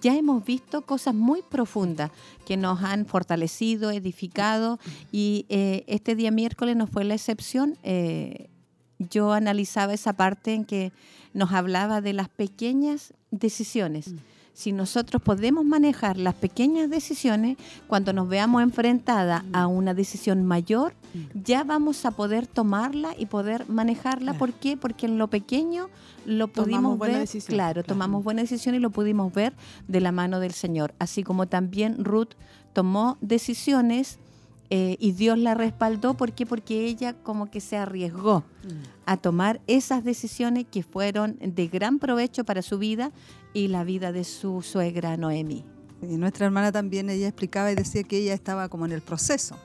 ya 0.01 0.15
hemos 0.15 0.43
visto 0.43 0.81
cosas 0.81 1.13
muy 1.13 1.41
profundas 1.43 2.11
que 2.45 2.57
nos 2.57 2.81
han 2.83 3.05
fortalecido, 3.05 3.91
edificado 3.91 4.79
y 5.11 5.45
eh, 5.49 5.83
este 5.87 6.15
día 6.15 6.31
miércoles 6.31 6.75
no 6.75 6.87
fue 6.87 7.03
la 7.03 7.13
excepción. 7.13 7.77
Eh, 7.83 8.49
yo 8.97 9.33
analizaba 9.33 9.93
esa 9.93 10.13
parte 10.13 10.53
en 10.53 10.65
que 10.65 10.91
nos 11.33 11.51
hablaba 11.51 12.01
de 12.01 12.13
las 12.13 12.29
pequeñas 12.29 13.13
decisiones. 13.31 14.13
Mm 14.53 14.63
si 14.63 14.71
nosotros 14.71 15.21
podemos 15.21 15.65
manejar 15.65 16.17
las 16.17 16.35
pequeñas 16.35 16.89
decisiones, 16.89 17.57
cuando 17.87 18.13
nos 18.13 18.29
veamos 18.29 18.61
enfrentada 18.61 19.43
a 19.51 19.67
una 19.67 19.93
decisión 19.93 20.45
mayor, 20.45 20.93
ya 21.33 21.63
vamos 21.63 22.05
a 22.05 22.11
poder 22.11 22.47
tomarla 22.47 23.15
y 23.17 23.25
poder 23.25 23.67
manejarla. 23.67 24.35
¿Por 24.35 24.53
qué? 24.53 24.77
Porque 24.77 25.07
en 25.07 25.17
lo 25.17 25.27
pequeño 25.27 25.89
lo 26.25 26.47
pudimos 26.47 26.97
ver, 26.99 27.27
claro, 27.47 27.83
tomamos 27.83 28.23
buena 28.23 28.41
decisión 28.41 28.75
y 28.75 28.79
lo 28.79 28.91
pudimos 28.91 29.33
ver 29.33 29.53
de 29.87 30.01
la 30.01 30.11
mano 30.11 30.39
del 30.39 30.53
Señor. 30.53 30.93
Así 30.99 31.23
como 31.23 31.47
también 31.47 32.03
Ruth 32.03 32.33
tomó 32.73 33.17
decisiones 33.21 34.19
eh, 34.69 34.97
y 34.99 35.11
Dios 35.11 35.37
la 35.37 35.53
respaldó. 35.53 36.15
¿Por 36.15 36.33
qué? 36.33 36.45
Porque 36.45 36.85
ella 36.85 37.13
como 37.13 37.49
que 37.49 37.61
se 37.61 37.77
arriesgó 37.77 38.39
mm. 38.63 38.69
a 39.05 39.17
tomar 39.17 39.61
esas 39.67 40.03
decisiones 40.03 40.65
que 40.69 40.83
fueron 40.83 41.37
de 41.39 41.67
gran 41.67 41.99
provecho 41.99 42.43
para 42.43 42.61
su 42.61 42.77
vida 42.77 43.11
y 43.53 43.67
la 43.67 43.83
vida 43.83 44.11
de 44.11 44.23
su 44.23 44.61
suegra 44.61 45.17
Noemi. 45.17 45.65
Y 46.01 46.17
nuestra 46.17 46.45
hermana 46.45 46.71
también, 46.71 47.09
ella 47.09 47.27
explicaba 47.27 47.71
y 47.71 47.75
decía 47.75 48.03
que 48.03 48.17
ella 48.17 48.33
estaba 48.33 48.67
como 48.69 48.85
en 48.85 48.91
el 48.91 49.01
proceso. 49.01 49.57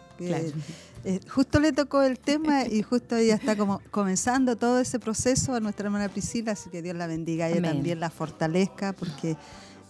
Eh, 1.04 1.20
justo 1.28 1.60
le 1.60 1.72
tocó 1.72 2.02
el 2.02 2.18
tema 2.18 2.66
y 2.66 2.82
justo 2.82 3.16
ella 3.16 3.36
está 3.36 3.56
como 3.56 3.80
comenzando 3.90 4.56
todo 4.56 4.80
ese 4.80 4.98
proceso 4.98 5.54
a 5.54 5.60
nuestra 5.60 5.86
hermana 5.86 6.08
Priscila, 6.08 6.52
así 6.52 6.70
que 6.70 6.82
Dios 6.82 6.96
la 6.96 7.06
bendiga, 7.06 7.48
ella 7.48 7.62
también 7.62 8.00
la 8.00 8.10
fortalezca 8.10 8.92
porque 8.92 9.36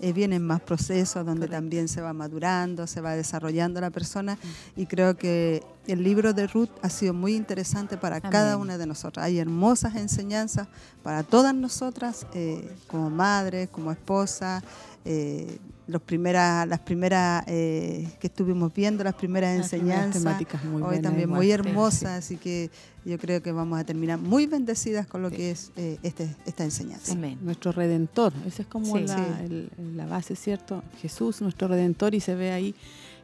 eh, 0.01 0.13
vienen 0.13 0.43
más 0.43 0.61
procesos 0.61 1.27
donde 1.27 1.49
también 1.49 1.89
se 1.89 2.01
va 2.01 2.13
madurando, 2.13 2.87
se 2.87 3.01
va 3.01 3.17
desarrollando 3.17 3.81
la 3.81 3.91
persona 3.91 4.39
y 4.77 4.87
creo 4.87 5.17
que 5.17 5.63
el 5.87 6.03
libro 6.03 6.33
de 6.33 6.47
Ruth 6.47 6.71
ha 6.83 6.91
sido 6.91 7.15
muy 7.15 7.35
interesante 7.35 7.97
para 7.97 8.21
cada 8.21 8.57
una 8.57 8.79
de 8.79 8.87
nosotras. 8.87 9.27
Hay 9.27 9.39
hermosas 9.39 9.97
enseñanzas 9.97 10.69
para 11.03 11.23
todas 11.23 11.55
nosotras, 11.55 12.27
eh, 12.35 12.77
como 12.87 13.11
madres, 13.11 13.69
como 13.71 13.91
esposas. 13.91 14.63
Eh, 15.05 15.59
los 15.89 16.03
primeras, 16.03 16.69
las 16.69 16.81
primeras 16.81 17.43
eh, 17.47 18.07
que 18.21 18.27
estuvimos 18.27 18.73
viendo, 18.73 19.03
las 19.03 19.15
primeras 19.15 19.57
enseñanzas, 19.57 20.23
muy 20.65 20.83
hoy 20.83 21.01
también 21.01 21.31
muy 21.31 21.51
hermosas, 21.51 22.25
así 22.25 22.37
que 22.37 22.71
yo 23.05 23.19
creo 23.19 23.43
que 23.43 23.53
vamos 23.53 23.81
a 23.81 23.85
terminar 23.85 24.19
muy 24.19 24.47
bendecidas 24.47 25.07
con 25.07 25.23
lo 25.23 25.31
que 25.31 25.51
es 25.51 25.73
eh, 25.77 25.99
este, 26.03 26.29
esta 26.45 26.65
enseñanza. 26.65 27.15
Nuestro 27.41 27.73
Redentor, 27.73 28.35
esa 28.47 28.63
es 28.63 28.69
como 28.69 28.99
la, 28.99 30.07
base, 30.07 30.37
¿cierto? 30.37 30.85
Jesús, 31.01 31.41
nuestro 31.41 31.69
Redentor, 31.69 32.15
y 32.15 32.21
se 32.21 32.35
ve 32.35 32.53
ahí 32.53 32.75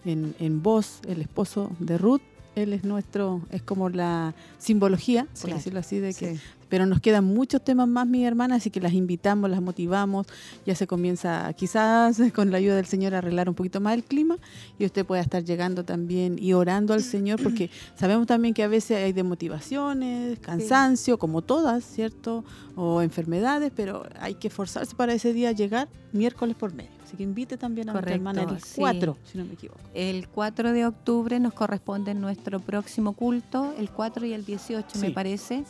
en, 0.07 0.35
en 0.39 0.63
voz 0.63 1.01
el 1.07 1.21
esposo 1.21 1.71
de 1.79 1.99
Ruth, 1.99 2.23
él 2.55 2.73
es 2.73 2.85
nuestro, 2.85 3.43
es 3.51 3.63
como 3.63 3.89
la 3.89 4.35
simbología, 4.59 5.27
por 5.41 5.53
decirlo 5.53 5.81
así, 5.81 5.99
de 5.99 6.15
que 6.15 6.39
pero 6.69 6.87
nos 6.87 7.01
quedan 7.01 7.25
muchos 7.25 7.63
temas 7.63 7.89
más, 7.89 8.07
mis 8.07 8.27
hermanas, 8.27 8.59
así 8.59 8.71
que 8.71 8.81
las 8.81 8.93
invitamos, 8.93 9.51
las 9.51 9.63
motivamos. 9.63 10.27
Ya 10.67 10.75
se 10.75 10.87
comienza 10.87 11.53
quizás 11.55 12.19
con 12.35 12.51
la 12.51 12.59
ayuda 12.59 12.77
del 12.77 12.87
Señor 12.87 13.15
a 13.15 13.19
arreglar 13.19 13.49
un 13.49 13.55
poquito 13.55 13.81
más 13.81 13.95
el 13.95 14.05
clima 14.05 14.39
y 14.79 14.85
usted 14.85 15.05
pueda 15.05 15.23
estar 15.23 15.45
llegando 15.45 15.85
también 15.85 16.37
y 16.39 16.53
orando 16.53 16.95
al 16.95 17.03
Señor, 17.03 17.43
porque 17.43 17.71
sabemos 17.97 18.27
también 18.27 18.55
que 18.55 18.63
a 18.63 18.69
veces 18.69 19.03
hay 19.03 19.13
demotivaciones, 19.13 20.39
cansancio, 20.41 21.19
como 21.19 21.43
todas, 21.43 21.85
¿cierto? 21.85 22.45
O 22.77 23.03
enfermedades, 23.03 23.73
pero 23.75 24.05
hay 24.19 24.35
que 24.35 24.49
esforzarse 24.49 24.95
para 24.95 25.13
ese 25.15 25.33
día 25.33 25.53
llegar 25.53 25.89
miércoles 26.13 26.57
por 26.57 26.73
medio. 26.73 26.91
Así 27.05 27.17
que 27.17 27.23
invite 27.23 27.59
también 27.59 27.91
a 27.91 27.93
nuestra 27.93 28.15
hermana 28.15 28.43
el 28.43 28.59
4, 28.77 29.19
si 29.31 29.39
no 29.39 29.45
me 29.45 29.55
equivoco. 29.55 29.81
El 29.93 30.27
4 30.29 30.73
de 30.73 30.87
octubre 30.87 31.39
nos 31.39 31.53
corresponde 31.53 32.15
nuestro 32.15 32.61
próximo 32.61 33.13
culto, 33.13 33.75
el 33.79 33.91
4 33.91 34.27
y 34.27 34.33
el 34.33 34.45
18 34.45 34.99
me 35.01 35.11
parece 35.11 35.65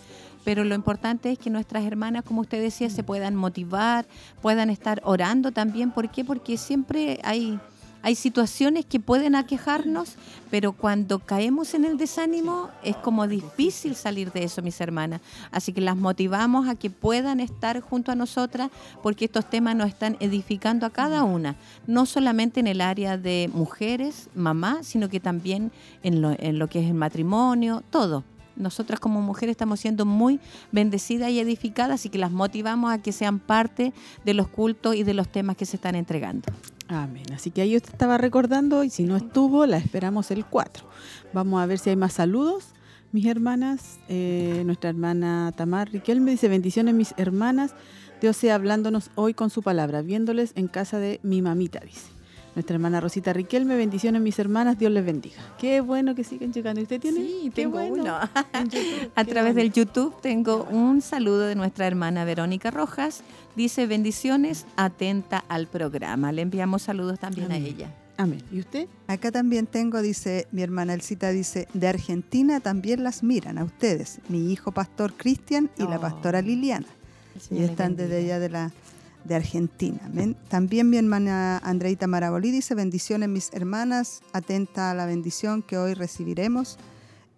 pero 0.45 0.63
lo 0.63 0.75
importante 0.75 1.33
es 1.33 1.39
que 1.39 1.51
nuestras 1.51 1.85
hermanas, 1.85 2.23
como 2.25 2.43
usted 2.43 2.61
decía, 2.61 2.91
se 2.91 3.03
puedan 3.03 3.35
motivar, 3.35 4.07
puedan 4.43 4.71
estar 4.71 5.01
orando 5.05 5.53
también. 5.53 5.91
¿Por 5.91 6.11
qué? 6.11 6.25
Porque 6.25 6.59
siempre 6.59 7.19
hay, 7.25 7.59
hay 8.03 8.15
situaciones 8.15 8.85
que 8.85 9.01
pueden 9.01 9.37
aquejarnos, 9.37 10.17
pero 10.51 10.73
cuando 10.73 11.19
caemos 11.21 11.73
en 11.73 11.87
el 11.87 11.97
desánimo 11.97 12.69
es 12.83 12.95
como 12.97 13.27
difícil 13.27 13.95
salir 13.97 14.33
de 14.33 14.45
eso, 14.45 14.61
mis 14.61 14.79
hermanas. 14.83 15.23
Así 15.51 15.73
que 15.73 15.81
las 15.81 15.97
motivamos 15.97 16.69
a 16.69 16.75
que 16.75 16.91
puedan 16.91 17.41
estar 17.41 17.81
junto 17.81 18.13
a 18.13 18.15
nosotras, 18.15 18.71
porque 19.03 19.25
estos 19.25 19.49
temas 19.49 19.75
nos 19.75 19.89
están 19.89 20.19
edificando 20.21 20.85
a 20.85 20.91
cada 20.91 21.25
una, 21.25 21.57
no 21.87 22.05
solamente 22.05 22.61
en 22.61 22.67
el 22.67 22.83
área 22.83 23.17
de 23.17 23.49
mujeres, 23.55 24.29
mamá, 24.35 24.83
sino 24.83 25.09
que 25.09 25.21
también 25.21 25.73
en 26.03 26.21
lo, 26.21 26.37
en 26.39 26.59
lo 26.59 26.69
que 26.69 26.81
es 26.81 26.87
el 26.87 26.95
matrimonio, 26.95 27.83
todo 27.89 28.25
nosotras 28.57 29.01
como 29.01 29.21
mujeres 29.21 29.53
estamos 29.53 29.81
siendo 29.81 30.05
muy 30.05 30.41
bendecidas 30.73 31.31
y 31.31 31.41
edificadas 31.41 32.07
y 32.07 32.09
que 32.09 32.19
las 32.19 32.31
motivamos 32.31 32.93
a 32.93 33.03
que 33.03 33.13
sean 33.13 33.39
parte 33.39 33.93
de 34.25 34.35
los 34.35 34.49
cultos 34.49 34.95
y 34.95 35.03
de 35.03 35.15
los 35.15 35.29
temas 35.29 35.57
que 35.57 35.67
se 35.67 35.77
están 35.77 35.95
entregando. 35.95 36.53
Amén. 36.89 37.25
Así 37.35 37.51
que 37.51 37.63
ahí 37.63 37.77
usted 37.77 37.93
estaba 37.93 38.19
recordando 38.19 38.85
y 38.85 38.91
si 38.91 39.05
no 39.05 39.17
estuvo, 39.17 39.67
la 39.67 39.79
esperamos 39.79 40.31
el 40.31 40.45
4. 40.45 40.87
Vamos 41.33 41.63
a 41.63 41.67
ver 41.67 41.79
si 41.79 41.91
hay 41.91 41.97
más 41.97 42.13
saludos. 42.13 42.67
Mis 43.13 43.27
hermanas, 43.27 43.99
eh, 44.09 44.63
nuestra 44.67 44.91
hermana 44.91 45.53
Tamar 45.57 45.91
Riquelme 45.91 46.33
dice, 46.33 46.49
bendiciones 46.49 46.95
mis 46.95 47.15
hermanas, 47.17 47.75
Dios 48.21 48.37
sea 48.37 48.57
hablándonos 48.57 49.11
hoy 49.15 49.35
con 49.35 49.51
su 49.51 49.63
palabra, 49.63 50.03
viéndoles 50.03 50.53
en 50.57 50.67
casa 50.67 50.99
de 50.99 51.21
mi 51.23 51.41
mamita, 51.41 51.81
dice. 51.81 52.14
Nuestra 52.55 52.75
hermana 52.77 53.01
Rosita 53.01 53.33
Riquelme, 53.33 53.77
bendiciones 53.77 54.23
mis 54.23 54.39
hermanas, 54.39 54.79
Dios 54.79 54.93
les 54.93 55.05
bendiga. 55.05 55.37
Qué 55.59 55.81
bueno 55.81 56.15
que 56.15 56.23
siguen 56.23 56.53
llegando. 56.53 56.81
¿Usted 56.81 57.01
tiene? 57.01 57.19
Sí, 57.19 57.51
tengo 57.53 57.83
uno. 57.83 58.17
A 59.15 59.25
través 59.25 59.57
del 59.57 59.73
YouTube 59.73 60.15
tengo 60.21 60.65
un 60.71 61.01
saludo 61.01 61.47
de 61.47 61.57
nuestra 61.57 61.87
hermana 61.87 62.25
Verónica 62.25 62.71
Rojas. 62.71 63.23
Dice 63.57 63.87
bendiciones, 63.87 64.67
atenta 64.77 65.45
al 65.49 65.67
programa. 65.67 66.31
Le 66.31 66.43
enviamos 66.43 66.83
saludos 66.83 67.19
también 67.19 67.51
a 67.51 67.57
ella. 67.57 67.93
Amén. 68.17 68.43
¿Y 68.53 68.61
usted? 68.61 68.87
Acá 69.09 69.33
también 69.33 69.67
tengo, 69.67 70.01
dice 70.01 70.47
mi 70.53 70.63
hermana 70.63 70.95
Elcita, 70.95 71.31
dice, 71.31 71.67
de 71.75 71.89
Argentina 71.89 72.61
también 72.61 73.03
las 73.03 73.25
miran 73.25 73.59
a 73.59 73.65
ustedes, 73.65 74.21
mi 74.29 74.53
hijo 74.53 74.71
pastor 74.71 75.15
Cristian 75.15 75.71
y 75.77 75.83
la 75.83 75.97
oh. 75.97 76.01
pastora 76.01 76.41
Liliana. 76.41 76.87
Y 77.51 77.65
están 77.65 77.97
desde 77.97 78.19
allá 78.19 78.39
de 78.39 78.49
la 78.49 78.73
de 79.25 79.35
Argentina. 79.35 80.01
También 80.49 80.91
mi 80.91 80.97
hermana 80.97 81.59
Andreita 81.59 82.07
Maragolí 82.07 82.51
dice, 82.51 82.75
bendiciones 82.75 83.29
mis 83.29 83.53
hermanas, 83.53 84.23
atenta 84.33 84.91
a 84.91 84.95
la 84.95 85.07
bendición 85.07 85.63
que 85.63 85.79
hoy 85.79 85.95
recibiremos. 85.95 86.79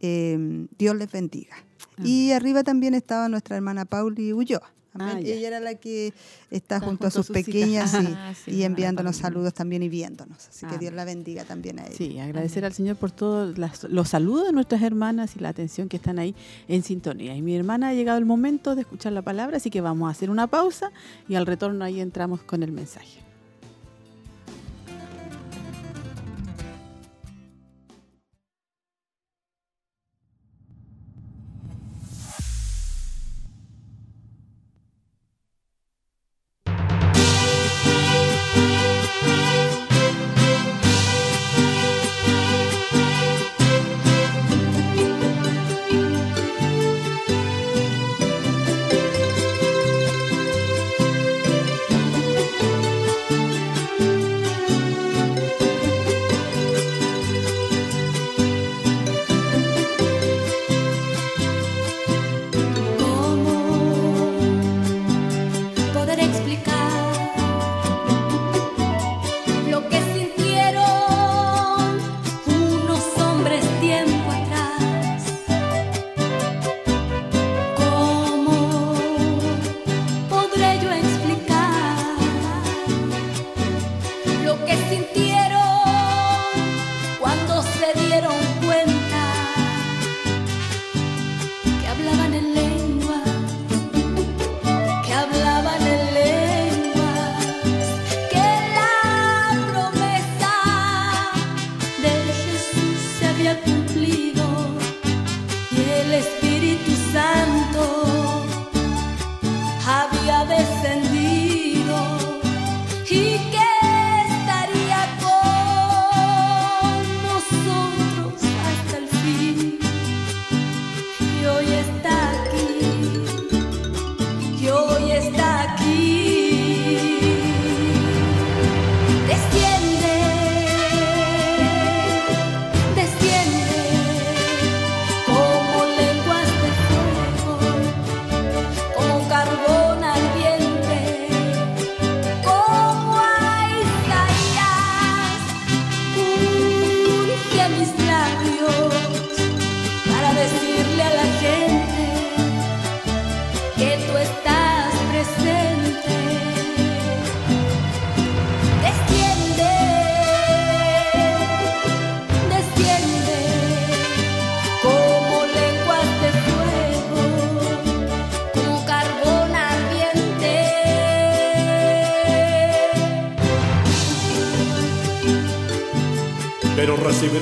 Em, 0.01 0.69
Dios 0.79 0.97
les 0.97 1.11
bendiga. 1.11 1.57
Y 2.03 2.33
arriba 2.33 2.63
también 2.63 2.95
estaba 2.95 3.29
nuestra 3.29 3.57
hermana 3.57 3.87
Pauli 3.87 4.33
Ulloa. 4.33 4.76
Amén. 4.97 5.17
Ah, 5.19 5.21
ella 5.21 5.47
era 5.49 5.61
la 5.61 5.75
que 5.77 6.09
está, 6.51 6.77
Está 6.77 6.81
junto, 6.81 6.89
junto 6.91 7.05
a 7.05 7.09
a 7.09 7.11
sus 7.11 7.27
sus 7.27 7.37
hijas. 7.37 7.47
pequeñas 7.47 7.95
y, 7.95 8.07
Ah, 8.17 8.35
sí, 8.45 8.51
y 8.53 8.63
enviándonos 8.65 9.17
saludos 9.17 9.55
también 9.55 9.83
y 9.83 9.89
viéndonos. 9.89 10.49
Así 10.49 10.61
que 10.61 10.67
Amén. 10.67 10.81
Dios 10.81 10.93
la 10.95 11.05
bendiga 11.05 11.45
también 11.45 11.79
a 11.79 11.87
ella. 11.87 11.95
Sí, 11.97 12.19
agradecer 12.19 12.65
al 12.65 12.73
Señor 12.73 12.97
por 12.97 13.11
todos 13.11 13.57
los 13.89 14.09
saludos 14.09 14.47
de 14.47 14.53
nuestras 14.53 14.83
hermanas 14.83 15.37
y 15.37 15.41
la 15.41 15.51
atención 15.51 15.89
que 15.89 15.97
están 15.97 16.19
ahí 16.19 16.35
en 16.69 16.83
sintonía. 16.83 17.37
Y 17.37 17.43
mi 17.43 17.57
hermana 17.57 17.89
ha 17.89 17.95
llegado 17.95 18.19
el 18.19 18.27
momento 18.27 18.75
de 18.75 18.83
escuchar 18.83 19.13
la 19.13 19.23
palabra, 19.23 19.57
así 19.59 19.71
que 19.71 19.81
vamos 19.81 20.09
a 20.09 20.11
hacer 20.13 20.31
una 20.31 20.47
pausa 20.47 20.91
y 21.29 21.35
al 21.35 21.47
retorno 21.47 21.85
ahí 21.85 22.01
entramos 22.01 22.43
con 22.43 22.63
el 22.63 22.73
mensaje. 22.73 23.26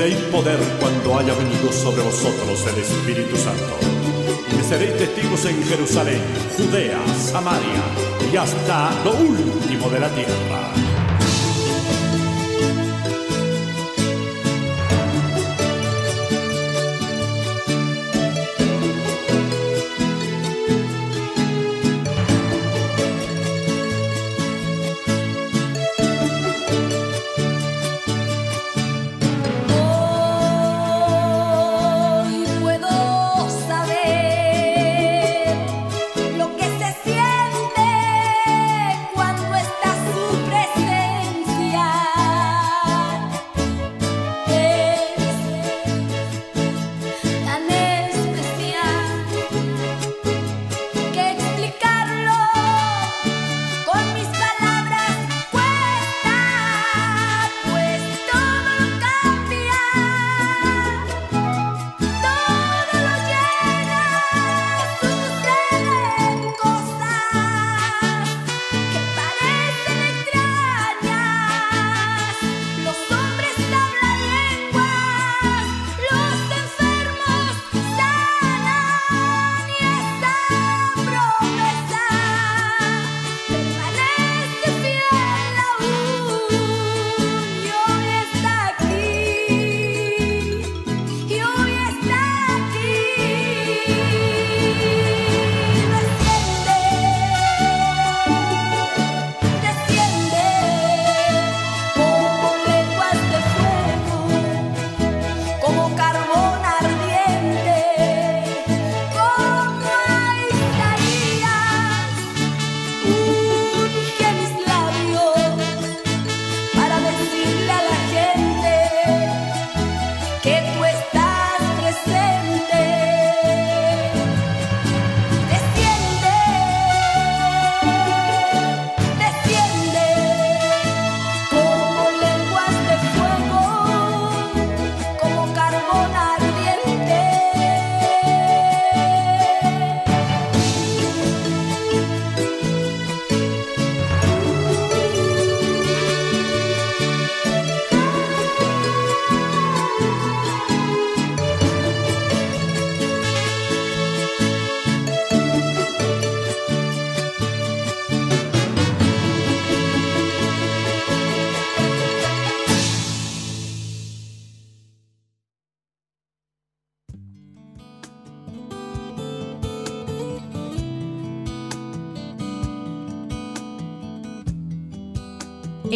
Recibiréis 0.04 0.30
poder 0.30 0.58
cuando 0.78 1.18
haya 1.18 1.32
venido 1.32 1.72
sobre 1.72 2.02
vosotros 2.02 2.66
el 2.66 2.82
Espíritu 2.82 3.38
Santo. 3.38 3.78
Y 4.50 4.62
seréis 4.62 4.98
testigos 4.98 5.46
en 5.46 5.64
Jerusalén, 5.64 6.20
Judea, 6.58 7.00
Samaria 7.16 7.82
y 8.30 8.36
hasta 8.36 9.02
lo 9.02 9.12
último 9.14 9.88
de 9.88 10.00
la 10.00 10.10
tierra. 10.10 10.83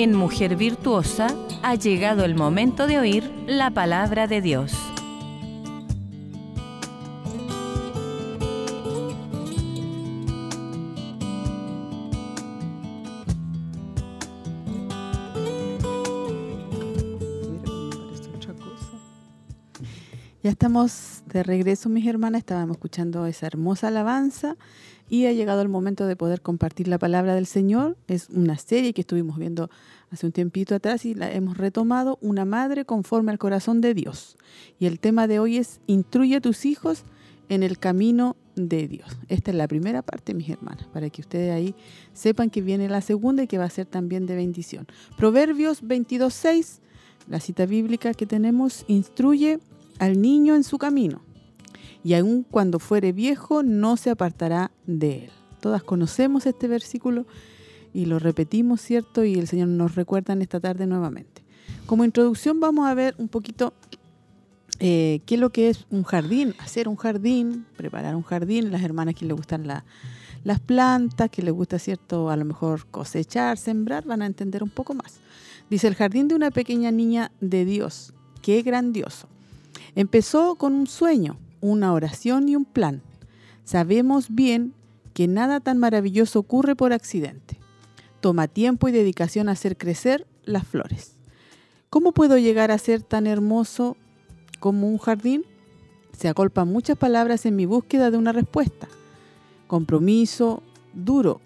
En 0.00 0.14
Mujer 0.14 0.54
Virtuosa 0.54 1.26
ha 1.64 1.74
llegado 1.74 2.24
el 2.24 2.36
momento 2.36 2.86
de 2.86 3.00
oír 3.00 3.32
la 3.48 3.72
palabra 3.72 4.28
de 4.28 4.40
Dios. 4.40 4.72
Ya 20.44 20.50
estamos 20.50 21.24
de 21.26 21.42
regreso, 21.42 21.88
mis 21.88 22.06
hermanas. 22.06 22.38
Estábamos 22.38 22.76
escuchando 22.76 23.26
esa 23.26 23.48
hermosa 23.48 23.88
alabanza 23.88 24.56
y 25.08 25.26
ha 25.26 25.32
llegado 25.32 25.62
el 25.62 25.68
momento 25.68 26.06
de 26.06 26.16
poder 26.16 26.42
compartir 26.42 26.88
la 26.88 26.98
palabra 26.98 27.34
del 27.34 27.46
Señor. 27.46 27.96
Es 28.08 28.28
una 28.30 28.58
serie 28.58 28.92
que 28.92 29.00
estuvimos 29.00 29.38
viendo 29.38 29.70
hace 30.10 30.26
un 30.26 30.32
tiempito 30.32 30.74
atrás 30.74 31.04
y 31.04 31.14
la 31.14 31.30
hemos 31.32 31.56
retomado, 31.56 32.18
Una 32.20 32.44
madre 32.44 32.84
conforme 32.84 33.32
al 33.32 33.38
corazón 33.38 33.80
de 33.80 33.94
Dios. 33.94 34.36
Y 34.78 34.86
el 34.86 35.00
tema 35.00 35.26
de 35.26 35.38
hoy 35.38 35.58
es 35.58 35.80
Instruye 35.86 36.36
a 36.36 36.40
tus 36.40 36.64
hijos 36.64 37.04
en 37.48 37.62
el 37.62 37.78
camino 37.78 38.36
de 38.56 38.88
Dios. 38.88 39.16
Esta 39.28 39.50
es 39.50 39.56
la 39.56 39.68
primera 39.68 40.02
parte, 40.02 40.34
mis 40.34 40.48
hermanas, 40.50 40.86
para 40.92 41.08
que 41.10 41.22
ustedes 41.22 41.52
ahí 41.52 41.74
sepan 42.12 42.50
que 42.50 42.60
viene 42.60 42.88
la 42.88 43.00
segunda 43.00 43.42
y 43.42 43.46
que 43.46 43.58
va 43.58 43.64
a 43.64 43.70
ser 43.70 43.86
también 43.86 44.26
de 44.26 44.36
bendición. 44.36 44.86
Proverbios 45.16 45.82
22.6, 45.82 46.80
la 47.28 47.40
cita 47.40 47.66
bíblica 47.66 48.12
que 48.14 48.26
tenemos, 48.26 48.84
instruye 48.88 49.60
al 49.98 50.20
niño 50.20 50.54
en 50.54 50.64
su 50.64 50.78
camino, 50.78 51.22
y 52.04 52.14
aun 52.14 52.44
cuando 52.48 52.78
fuere 52.78 53.12
viejo 53.12 53.62
no 53.62 53.96
se 53.96 54.10
apartará 54.10 54.70
de 54.86 55.24
él. 55.26 55.30
Todas 55.60 55.82
conocemos 55.82 56.46
este 56.46 56.68
versículo 56.68 57.26
y 57.92 58.06
lo 58.06 58.18
repetimos, 58.18 58.80
¿cierto? 58.80 59.24
Y 59.24 59.34
el 59.34 59.48
Señor 59.48 59.68
nos 59.68 59.94
recuerda 59.94 60.32
en 60.32 60.42
esta 60.42 60.60
tarde 60.60 60.86
nuevamente. 60.86 61.42
Como 61.86 62.04
introducción 62.04 62.60
vamos 62.60 62.86
a 62.86 62.94
ver 62.94 63.14
un 63.18 63.28
poquito 63.28 63.72
eh, 64.80 65.20
qué 65.26 65.34
es 65.34 65.40
lo 65.40 65.50
que 65.50 65.70
es 65.70 65.86
un 65.90 66.04
jardín, 66.04 66.54
hacer 66.60 66.86
un 66.88 66.96
jardín, 66.96 67.66
preparar 67.76 68.14
un 68.14 68.22
jardín, 68.22 68.70
las 68.70 68.82
hermanas 68.82 69.14
que 69.14 69.24
les 69.26 69.36
gustan 69.36 69.66
la- 69.66 69.84
las 70.44 70.60
plantas, 70.60 71.30
que 71.30 71.42
les 71.42 71.52
gusta, 71.52 71.80
¿cierto? 71.80 72.30
A 72.30 72.36
lo 72.36 72.44
mejor 72.44 72.86
cosechar, 72.86 73.58
sembrar, 73.58 74.04
van 74.04 74.22
a 74.22 74.26
entender 74.26 74.62
un 74.62 74.70
poco 74.70 74.94
más. 74.94 75.18
Dice, 75.68 75.88
el 75.88 75.96
jardín 75.96 76.28
de 76.28 76.36
una 76.36 76.52
pequeña 76.52 76.92
niña 76.92 77.32
de 77.40 77.64
Dios, 77.64 78.14
qué 78.40 78.62
grandioso. 78.62 79.26
Empezó 79.96 80.54
con 80.54 80.74
un 80.74 80.86
sueño, 80.86 81.36
una 81.60 81.92
oración 81.92 82.48
y 82.48 82.56
un 82.56 82.64
plan. 82.64 83.02
Sabemos 83.64 84.26
bien 84.30 84.74
que 85.14 85.28
nada 85.28 85.60
tan 85.60 85.78
maravilloso 85.78 86.38
ocurre 86.38 86.76
por 86.76 86.92
accidente. 86.92 87.58
Toma 88.20 88.48
tiempo 88.48 88.88
y 88.88 88.92
dedicación 88.92 89.48
a 89.48 89.52
hacer 89.52 89.76
crecer 89.76 90.26
las 90.44 90.66
flores. 90.66 91.16
¿Cómo 91.90 92.12
puedo 92.12 92.38
llegar 92.38 92.70
a 92.70 92.78
ser 92.78 93.02
tan 93.02 93.26
hermoso 93.26 93.96
como 94.60 94.88
un 94.88 94.98
jardín? 94.98 95.44
Se 96.16 96.28
agolpan 96.28 96.68
muchas 96.72 96.96
palabras 96.98 97.46
en 97.46 97.56
mi 97.56 97.66
búsqueda 97.66 98.10
de 98.10 98.18
una 98.18 98.32
respuesta. 98.32 98.88
Compromiso, 99.66 100.62
duro, 100.94 101.40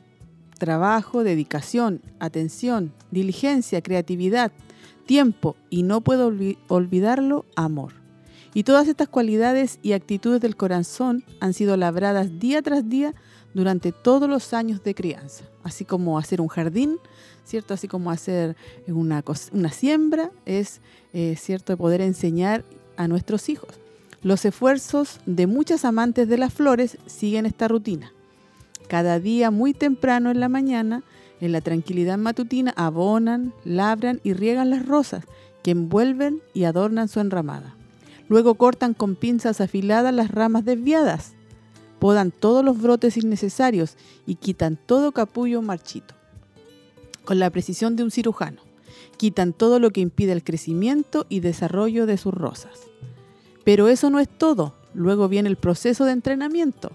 trabajo, 0.59 1.25
dedicación, 1.25 2.01
atención, 2.21 2.93
diligencia, 3.11 3.83
creatividad, 3.83 4.53
tiempo 5.07 5.57
y 5.71 5.83
no 5.83 6.01
puedo 6.01 6.31
olvi- 6.31 6.57
olvidarlo, 6.69 7.45
amor. 7.57 7.93
Y 8.55 8.65
todas 8.65 8.87
estas 8.89 9.09
cualidades 9.09 9.79
y 9.83 9.93
actitudes 9.93 10.41
del 10.41 10.57
corazón 10.57 11.25
han 11.41 11.55
sido 11.55 11.77
labradas 11.77 12.39
día 12.39 12.61
tras 12.61 12.89
día 12.89 13.15
durante 13.55 13.93
todos 13.93 14.29
los 14.29 14.53
años 14.53 14.83
de 14.83 14.95
crianza. 14.95 15.45
Así 15.63 15.85
como 15.85 16.19
hacer 16.19 16.41
un 16.41 16.49
jardín, 16.49 16.99
¿cierto? 17.45 17.73
Así 17.75 17.89
como 17.89 18.11
hacer 18.11 18.57
una, 18.87 19.23
cos- 19.25 19.51
una 19.53 19.71
siembra, 19.71 20.31
es 20.45 20.81
eh, 21.15 21.37
cierto 21.39 21.77
poder 21.77 22.01
enseñar 22.03 22.65
a 22.97 23.09
nuestros 23.09 23.49
hijos. 23.49 23.71
Los 24.23 24.45
esfuerzos 24.45 25.19
de 25.27 25.47
muchas 25.47 25.85
amantes 25.85 26.29
de 26.29 26.39
las 26.39 26.53
flores 26.53 26.99
siguen 27.07 27.47
esta 27.47 27.69
rutina. 27.69 28.13
Cada 28.89 29.19
día 29.19 29.51
muy 29.51 29.73
temprano 29.73 30.31
en 30.31 30.41
la 30.41 30.49
mañana, 30.49 31.03
en 31.41 31.53
la 31.53 31.61
tranquilidad 31.63 32.19
matutina, 32.19 32.73
abonan, 32.77 33.55
labran 33.65 34.21
y 34.23 34.35
riegan 34.35 34.71
las 34.71 34.87
rosas 34.87 35.25
que 35.63 35.71
envuelven 35.71 36.43
y 36.55 36.65
adornan 36.65 37.09
su 37.09 37.19
enramada. 37.21 37.75
Luego 38.33 38.55
cortan 38.55 38.95
con 38.95 39.15
pinzas 39.15 39.61
afiladas 39.61 40.15
las 40.15 40.31
ramas 40.31 40.65
desviadas, 40.65 41.35
podan 41.99 42.31
todos 42.31 42.65
los 42.65 42.81
brotes 42.81 43.19
innecesarios 43.19 43.99
y 44.25 44.37
quitan 44.37 44.79
todo 44.87 45.13
capullo 45.13 45.61
marchito. 45.61 46.15
Con 47.27 47.39
la 47.39 47.51
precisión 47.51 47.95
de 47.95 48.05
un 48.05 48.11
cirujano, 48.11 48.63
quitan 49.19 49.53
todo 49.53 49.79
lo 49.79 49.91
que 49.91 50.01
impide 50.01 50.33
el 50.33 50.45
crecimiento 50.45 51.27
y 51.29 51.41
desarrollo 51.41 52.07
de 52.07 52.17
sus 52.17 52.33
rosas. 52.33 52.81
Pero 53.65 53.89
eso 53.89 54.09
no 54.09 54.19
es 54.19 54.31
todo. 54.31 54.77
Luego 54.95 55.29
viene 55.29 55.51
el 55.51 55.57
proceso 55.57 56.07
de 56.07 56.13
entrenamiento. 56.13 56.91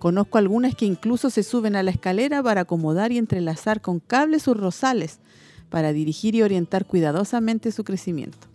Conozco 0.00 0.38
algunas 0.38 0.74
que 0.74 0.86
incluso 0.86 1.30
se 1.30 1.44
suben 1.44 1.76
a 1.76 1.84
la 1.84 1.92
escalera 1.92 2.42
para 2.42 2.62
acomodar 2.62 3.12
y 3.12 3.18
entrelazar 3.18 3.80
con 3.80 4.00
cables 4.00 4.42
sus 4.42 4.56
rosales, 4.56 5.20
para 5.68 5.92
dirigir 5.92 6.34
y 6.34 6.42
orientar 6.42 6.84
cuidadosamente 6.84 7.70
su 7.70 7.84
crecimiento. 7.84 8.48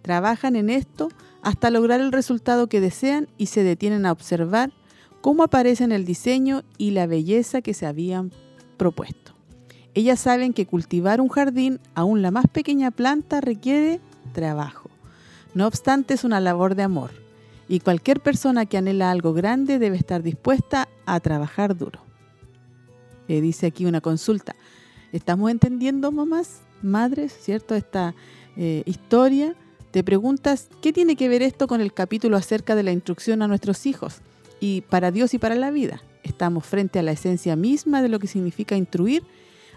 Trabajan 0.00 0.56
en 0.56 0.70
esto 0.70 1.10
hasta 1.42 1.70
lograr 1.70 2.00
el 2.00 2.12
resultado 2.12 2.68
que 2.68 2.80
desean 2.80 3.28
y 3.36 3.46
se 3.46 3.62
detienen 3.62 4.06
a 4.06 4.12
observar 4.12 4.72
cómo 5.20 5.42
aparecen 5.42 5.92
el 5.92 6.04
diseño 6.04 6.62
y 6.78 6.92
la 6.92 7.06
belleza 7.06 7.62
que 7.62 7.74
se 7.74 7.86
habían 7.86 8.32
propuesto. 8.76 9.32
Ellas 9.94 10.20
saben 10.20 10.54
que 10.54 10.66
cultivar 10.66 11.20
un 11.20 11.28
jardín, 11.28 11.78
aún 11.94 12.22
la 12.22 12.30
más 12.30 12.46
pequeña 12.46 12.90
planta, 12.90 13.40
requiere 13.40 14.00
trabajo. 14.32 14.88
No 15.54 15.66
obstante, 15.66 16.14
es 16.14 16.24
una 16.24 16.40
labor 16.40 16.74
de 16.74 16.84
amor 16.84 17.10
y 17.68 17.80
cualquier 17.80 18.20
persona 18.20 18.66
que 18.66 18.78
anhela 18.78 19.10
algo 19.10 19.32
grande 19.32 19.78
debe 19.78 19.96
estar 19.96 20.22
dispuesta 20.22 20.88
a 21.06 21.20
trabajar 21.20 21.76
duro. 21.76 22.00
Eh, 23.28 23.40
dice 23.40 23.66
aquí 23.66 23.84
una 23.84 24.00
consulta. 24.00 24.54
¿Estamos 25.12 25.50
entendiendo, 25.50 26.10
mamás, 26.10 26.62
madres, 26.82 27.36
cierto, 27.38 27.74
esta 27.74 28.14
eh, 28.56 28.82
historia? 28.86 29.54
Te 29.92 30.02
preguntas, 30.02 30.70
¿qué 30.80 30.90
tiene 30.90 31.16
que 31.16 31.28
ver 31.28 31.42
esto 31.42 31.66
con 31.66 31.82
el 31.82 31.92
capítulo 31.92 32.38
acerca 32.38 32.74
de 32.74 32.82
la 32.82 32.92
instrucción 32.92 33.42
a 33.42 33.46
nuestros 33.46 33.84
hijos? 33.84 34.22
Y 34.58 34.80
para 34.88 35.10
Dios 35.10 35.34
y 35.34 35.38
para 35.38 35.54
la 35.54 35.70
vida. 35.70 36.02
Estamos 36.22 36.64
frente 36.64 36.98
a 36.98 37.02
la 37.02 37.12
esencia 37.12 37.56
misma 37.56 38.00
de 38.00 38.08
lo 38.08 38.18
que 38.18 38.26
significa 38.26 38.74
instruir 38.74 39.22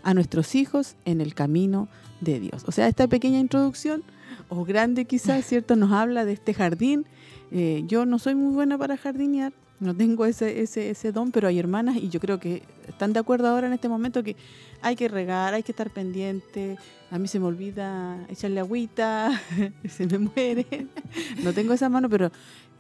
a 0.04 0.14
nuestros 0.14 0.56
hijos 0.56 0.96
en 1.04 1.20
el 1.20 1.34
camino 1.34 1.90
de 2.22 2.40
Dios. 2.40 2.64
O 2.66 2.72
sea, 2.72 2.88
esta 2.88 3.10
pequeña 3.10 3.40
introducción, 3.40 4.04
o 4.48 4.64
grande 4.64 5.04
quizás, 5.04 5.46
¿cierto? 5.46 5.76
Nos 5.76 5.92
habla 5.92 6.24
de 6.24 6.32
este 6.32 6.54
jardín. 6.54 7.06
Eh, 7.52 7.84
yo 7.86 8.06
no 8.06 8.18
soy 8.18 8.36
muy 8.36 8.54
buena 8.54 8.78
para 8.78 8.96
jardinear, 8.96 9.52
no 9.80 9.96
tengo 9.96 10.26
ese, 10.26 10.62
ese, 10.62 10.90
ese 10.90 11.12
don, 11.12 11.32
pero 11.32 11.48
hay 11.48 11.60
hermanas 11.60 11.98
y 11.98 12.10
yo 12.10 12.20
creo 12.20 12.40
que 12.40 12.64
están 12.88 13.14
de 13.14 13.20
acuerdo 13.20 13.48
ahora 13.48 13.68
en 13.68 13.74
este 13.74 13.90
momento 13.90 14.24
que 14.24 14.36
hay 14.82 14.96
que 14.96 15.08
regar, 15.08 15.54
hay 15.54 15.64
que 15.64 15.72
estar 15.72 15.90
pendiente. 15.90 16.78
A 17.12 17.20
mí 17.20 17.28
se 17.28 17.40
me 17.40 17.46
olvida 17.46 18.26
echarle 18.30 18.60
agüita, 18.60 19.42
se 19.90 20.06
me 20.08 20.20
muere. 20.20 20.66
No 21.44 21.54
tengo 21.54 21.74
esa 21.74 21.90
mano, 21.90 22.10
pero 22.10 22.32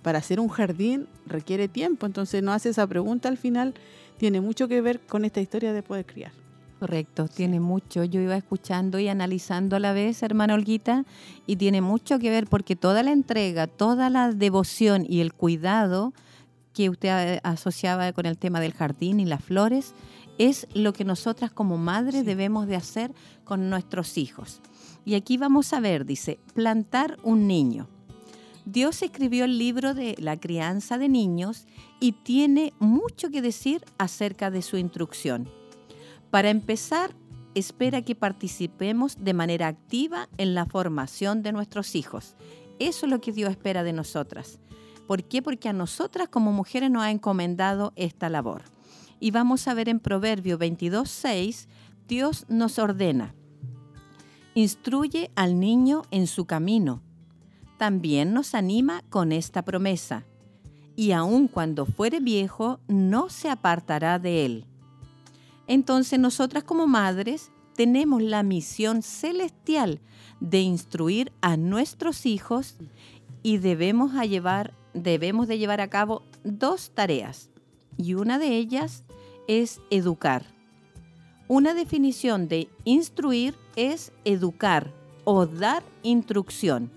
para 0.01 0.19
hacer 0.19 0.39
un 0.39 0.49
jardín 0.49 1.07
requiere 1.25 1.67
tiempo. 1.67 2.05
Entonces 2.05 2.41
no 2.41 2.53
hace 2.53 2.69
esa 2.69 2.87
pregunta 2.87 3.27
al 3.27 3.37
final. 3.37 3.73
Tiene 4.17 4.39
mucho 4.39 4.67
que 4.67 4.81
ver 4.81 5.01
con 5.01 5.25
esta 5.25 5.41
historia 5.41 5.73
de 5.73 5.83
poder 5.83 6.05
criar. 6.05 6.31
Correcto, 6.79 7.27
tiene 7.27 7.59
mucho. 7.59 8.03
Yo 8.03 8.21
iba 8.21 8.35
escuchando 8.35 8.99
y 8.99 9.07
analizando 9.07 9.75
a 9.75 9.79
la 9.79 9.93
vez, 9.93 10.21
hermana 10.23 10.53
Olguita, 10.53 11.05
y 11.47 11.55
tiene 11.55 11.81
mucho 11.81 12.19
que 12.19 12.29
ver 12.29 12.47
porque 12.47 12.75
toda 12.75 13.01
la 13.01 13.11
entrega, 13.11 13.67
toda 13.67 14.09
la 14.09 14.31
devoción 14.31 15.05
y 15.07 15.21
el 15.21 15.33
cuidado 15.33 16.13
que 16.75 16.89
usted 16.89 17.39
asociaba 17.43 18.11
con 18.13 18.25
el 18.25 18.37
tema 18.37 18.59
del 18.59 18.73
jardín 18.73 19.19
y 19.19 19.25
las 19.25 19.43
flores 19.43 19.95
es 20.37 20.67
lo 20.73 20.91
que 20.93 21.05
nosotras 21.05 21.49
como 21.51 21.77
madres 21.77 22.21
Sí. 22.21 22.25
debemos 22.25 22.67
de 22.67 22.75
hacer 22.75 23.13
con 23.45 23.69
nuestros 23.69 24.17
hijos. 24.17 24.61
Y 25.05 25.15
aquí 25.15 25.37
vamos 25.37 25.71
a 25.71 25.79
ver, 25.79 26.05
dice, 26.05 26.37
plantar 26.53 27.17
un 27.23 27.47
niño. 27.47 27.87
Dios 28.65 29.01
escribió 29.03 29.45
el 29.45 29.57
libro 29.57 29.93
de 29.93 30.15
la 30.17 30.37
crianza 30.37 30.97
de 30.97 31.07
niños 31.07 31.65
y 31.99 32.11
tiene 32.11 32.73
mucho 32.79 33.29
que 33.29 33.41
decir 33.41 33.85
acerca 33.97 34.51
de 34.51 34.61
su 34.61 34.77
instrucción. 34.77 35.47
Para 36.31 36.49
empezar, 36.49 37.15
espera 37.53 38.01
que 38.01 38.15
participemos 38.15 39.23
de 39.23 39.33
manera 39.33 39.67
activa 39.67 40.27
en 40.37 40.55
la 40.55 40.65
formación 40.65 41.43
de 41.43 41.53
nuestros 41.53 41.95
hijos. 41.95 42.35
Eso 42.79 43.05
es 43.05 43.11
lo 43.11 43.21
que 43.21 43.31
Dios 43.31 43.51
espera 43.51 43.83
de 43.83 43.93
nosotras. 43.93 44.59
¿Por 45.07 45.23
qué? 45.23 45.41
Porque 45.41 45.69
a 45.69 45.73
nosotras 45.73 46.29
como 46.29 46.51
mujeres 46.51 46.89
nos 46.89 47.03
ha 47.03 47.11
encomendado 47.11 47.93
esta 47.95 48.29
labor. 48.29 48.63
Y 49.19 49.31
vamos 49.31 49.67
a 49.67 49.73
ver 49.73 49.89
en 49.89 49.99
Proverbio 49.99 50.57
22.6, 50.57 51.67
Dios 52.07 52.45
nos 52.49 52.77
ordena, 52.77 53.33
instruye 54.53 55.31
al 55.35 55.59
niño 55.59 56.03
en 56.11 56.27
su 56.27 56.45
camino. 56.45 57.01
También 57.77 58.33
nos 58.33 58.53
anima 58.55 59.03
con 59.09 59.31
esta 59.31 59.63
promesa, 59.63 60.25
y 60.95 61.11
aun 61.11 61.47
cuando 61.47 61.85
fuere 61.85 62.19
viejo, 62.19 62.79
no 62.87 63.29
se 63.29 63.49
apartará 63.49 64.19
de 64.19 64.45
él. 64.45 64.65
Entonces 65.67 66.19
nosotras 66.19 66.63
como 66.63 66.87
madres 66.87 67.51
tenemos 67.75 68.21
la 68.21 68.43
misión 68.43 69.01
celestial 69.01 69.99
de 70.39 70.61
instruir 70.61 71.33
a 71.41 71.57
nuestros 71.57 72.25
hijos 72.25 72.75
y 73.43 73.57
debemos, 73.57 74.15
a 74.15 74.25
llevar, 74.25 74.73
debemos 74.95 75.47
de 75.47 75.59
llevar 75.59 75.81
a 75.81 75.89
cabo 75.89 76.23
dos 76.43 76.91
tareas. 76.91 77.51
Y 77.97 78.15
una 78.15 78.39
de 78.39 78.57
ellas 78.57 79.03
es 79.47 79.81
educar. 79.91 80.45
Una 81.47 81.75
definición 81.75 82.47
de 82.47 82.69
instruir 82.85 83.55
es 83.75 84.11
educar 84.23 84.91
o 85.25 85.45
dar 85.45 85.83
instrucción. 86.01 86.89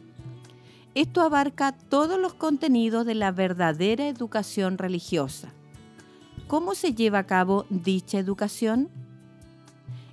Esto 0.95 1.21
abarca 1.21 1.73
todos 1.73 2.19
los 2.19 2.35
contenidos 2.35 3.05
de 3.05 3.15
la 3.15 3.31
verdadera 3.31 4.09
educación 4.09 4.79
religiosa. 4.79 5.53
¿Cómo 6.47 6.75
se 6.75 6.95
lleva 6.95 7.19
a 7.19 7.27
cabo 7.27 7.67
dicha 7.69 8.19
educación? 8.19 8.89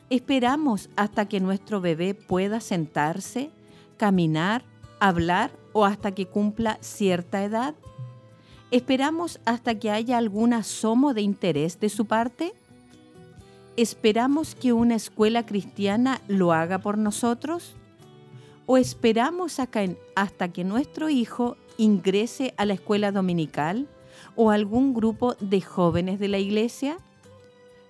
¿Esperamos 0.10 0.90
hasta 0.98 1.28
que 1.28 1.40
nuestro 1.40 1.80
bebé 1.80 2.14
pueda 2.14 2.60
sentarse, 2.60 3.52
caminar, 3.98 4.64
hablar 5.00 5.52
o 5.78 5.84
hasta 5.84 6.14
que 6.14 6.26
cumpla 6.26 6.78
cierta 6.80 7.44
edad? 7.44 7.76
¿Esperamos 8.72 9.42
hasta 9.44 9.76
que 9.78 9.92
haya 9.92 10.18
algún 10.18 10.54
asomo 10.54 11.14
de 11.14 11.22
interés 11.22 11.82
de 11.82 11.90
su 11.90 12.06
parte? 12.06 12.54
¿Esperamos 13.76 14.56
que 14.56 14.72
una 14.72 14.96
escuela 14.96 15.46
cristiana 15.46 16.22
lo 16.30 16.54
haga 16.54 16.80
por 16.80 16.98
nosotros? 16.98 17.76
¿O 18.66 18.78
esperamos 18.78 19.58
hasta 20.16 20.48
que 20.54 20.64
nuestro 20.64 21.10
hijo 21.10 21.58
ingrese 21.78 22.54
a 22.56 22.64
la 22.64 22.76
escuela 22.76 23.12
dominical 23.12 23.90
o 24.38 24.52
algún 24.52 24.94
grupo 24.94 25.36
de 25.42 25.60
jóvenes 25.60 26.20
de 26.20 26.30
la 26.30 26.38
iglesia? 26.38 27.00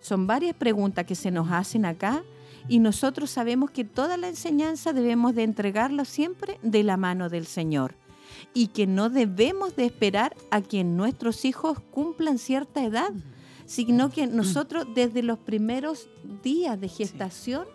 Son 0.01 0.25
varias 0.25 0.55
preguntas 0.55 1.05
que 1.05 1.13
se 1.13 1.29
nos 1.29 1.51
hacen 1.51 1.85
acá 1.85 2.23
y 2.67 2.79
nosotros 2.79 3.29
sabemos 3.29 3.71
que 3.71 3.83
toda 3.83 4.17
la 4.17 4.27
enseñanza 4.27 4.93
debemos 4.93 5.35
de 5.35 5.43
entregarla 5.43 6.05
siempre 6.05 6.59
de 6.63 6.83
la 6.83 6.97
mano 6.97 7.29
del 7.29 7.45
Señor 7.45 7.95
y 8.53 8.67
que 8.67 8.87
no 8.87 9.09
debemos 9.09 9.75
de 9.75 9.85
esperar 9.85 10.35
a 10.51 10.61
que 10.61 10.83
nuestros 10.83 11.45
hijos 11.45 11.79
cumplan 11.91 12.37
cierta 12.37 12.83
edad, 12.83 13.11
sino 13.65 14.09
que 14.09 14.27
nosotros 14.27 14.87
desde 14.95 15.23
los 15.23 15.39
primeros 15.39 16.09
días 16.43 16.79
de 16.79 16.87
gestación 16.87 17.65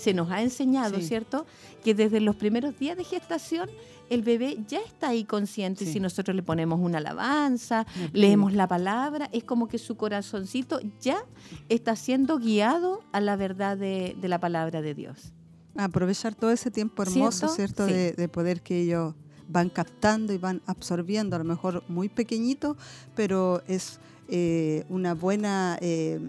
se 0.00 0.14
nos 0.14 0.30
ha 0.30 0.42
enseñado, 0.42 1.00
¿cierto? 1.00 1.46
Que 1.84 1.94
desde 1.94 2.20
los 2.20 2.36
primeros 2.36 2.78
días 2.78 2.96
de 2.96 3.04
gestación 3.04 3.68
el 4.08 4.22
bebé 4.22 4.58
ya 4.66 4.80
está 4.80 5.10
ahí 5.10 5.24
consciente. 5.24 5.86
Si 5.86 6.00
nosotros 6.00 6.34
le 6.34 6.42
ponemos 6.42 6.80
una 6.80 6.98
alabanza, 6.98 7.86
leemos 8.12 8.52
la 8.52 8.66
palabra, 8.66 9.28
es 9.32 9.44
como 9.44 9.68
que 9.68 9.78
su 9.78 9.96
corazoncito 9.96 10.80
ya 11.00 11.24
está 11.68 11.94
siendo 11.94 12.38
guiado 12.38 13.02
a 13.12 13.20
la 13.20 13.36
verdad 13.36 13.76
de, 13.76 14.16
la 14.20 14.40
palabra 14.40 14.82
de 14.82 14.94
Dios. 14.94 15.32
Aprovechar 15.76 16.34
todo 16.34 16.50
ese 16.50 16.72
tiempo 16.72 17.04
hermoso, 17.04 17.46
¿cierto? 17.48 17.86
De, 17.86 18.28
poder 18.28 18.62
que 18.62 18.80
ellos 18.80 19.14
van 19.48 19.68
captando 19.68 20.32
y 20.32 20.38
van 20.38 20.60
absorbiendo, 20.66 21.36
a 21.36 21.38
lo 21.38 21.44
mejor 21.44 21.84
muy 21.88 22.08
pequeñito, 22.08 22.76
pero 23.14 23.62
es 23.68 24.00
eh, 24.28 24.84
una 24.88 25.14
buena... 25.14 25.78
Eh, 25.80 26.20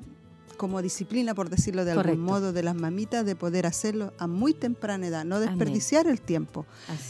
como 0.61 0.83
disciplina, 0.83 1.33
por 1.33 1.49
decirlo 1.49 1.85
de 1.85 1.93
algún 1.93 2.19
modo, 2.19 2.53
de 2.53 2.61
las 2.61 2.75
mamitas, 2.75 3.25
de 3.25 3.35
poder 3.35 3.65
hacerlo 3.65 4.13
a 4.19 4.27
muy 4.27 4.53
temprana 4.53 5.07
edad, 5.07 5.25
no 5.25 5.39
desperdiciar 5.39 6.05
el 6.05 6.21
tiempo. 6.21 6.67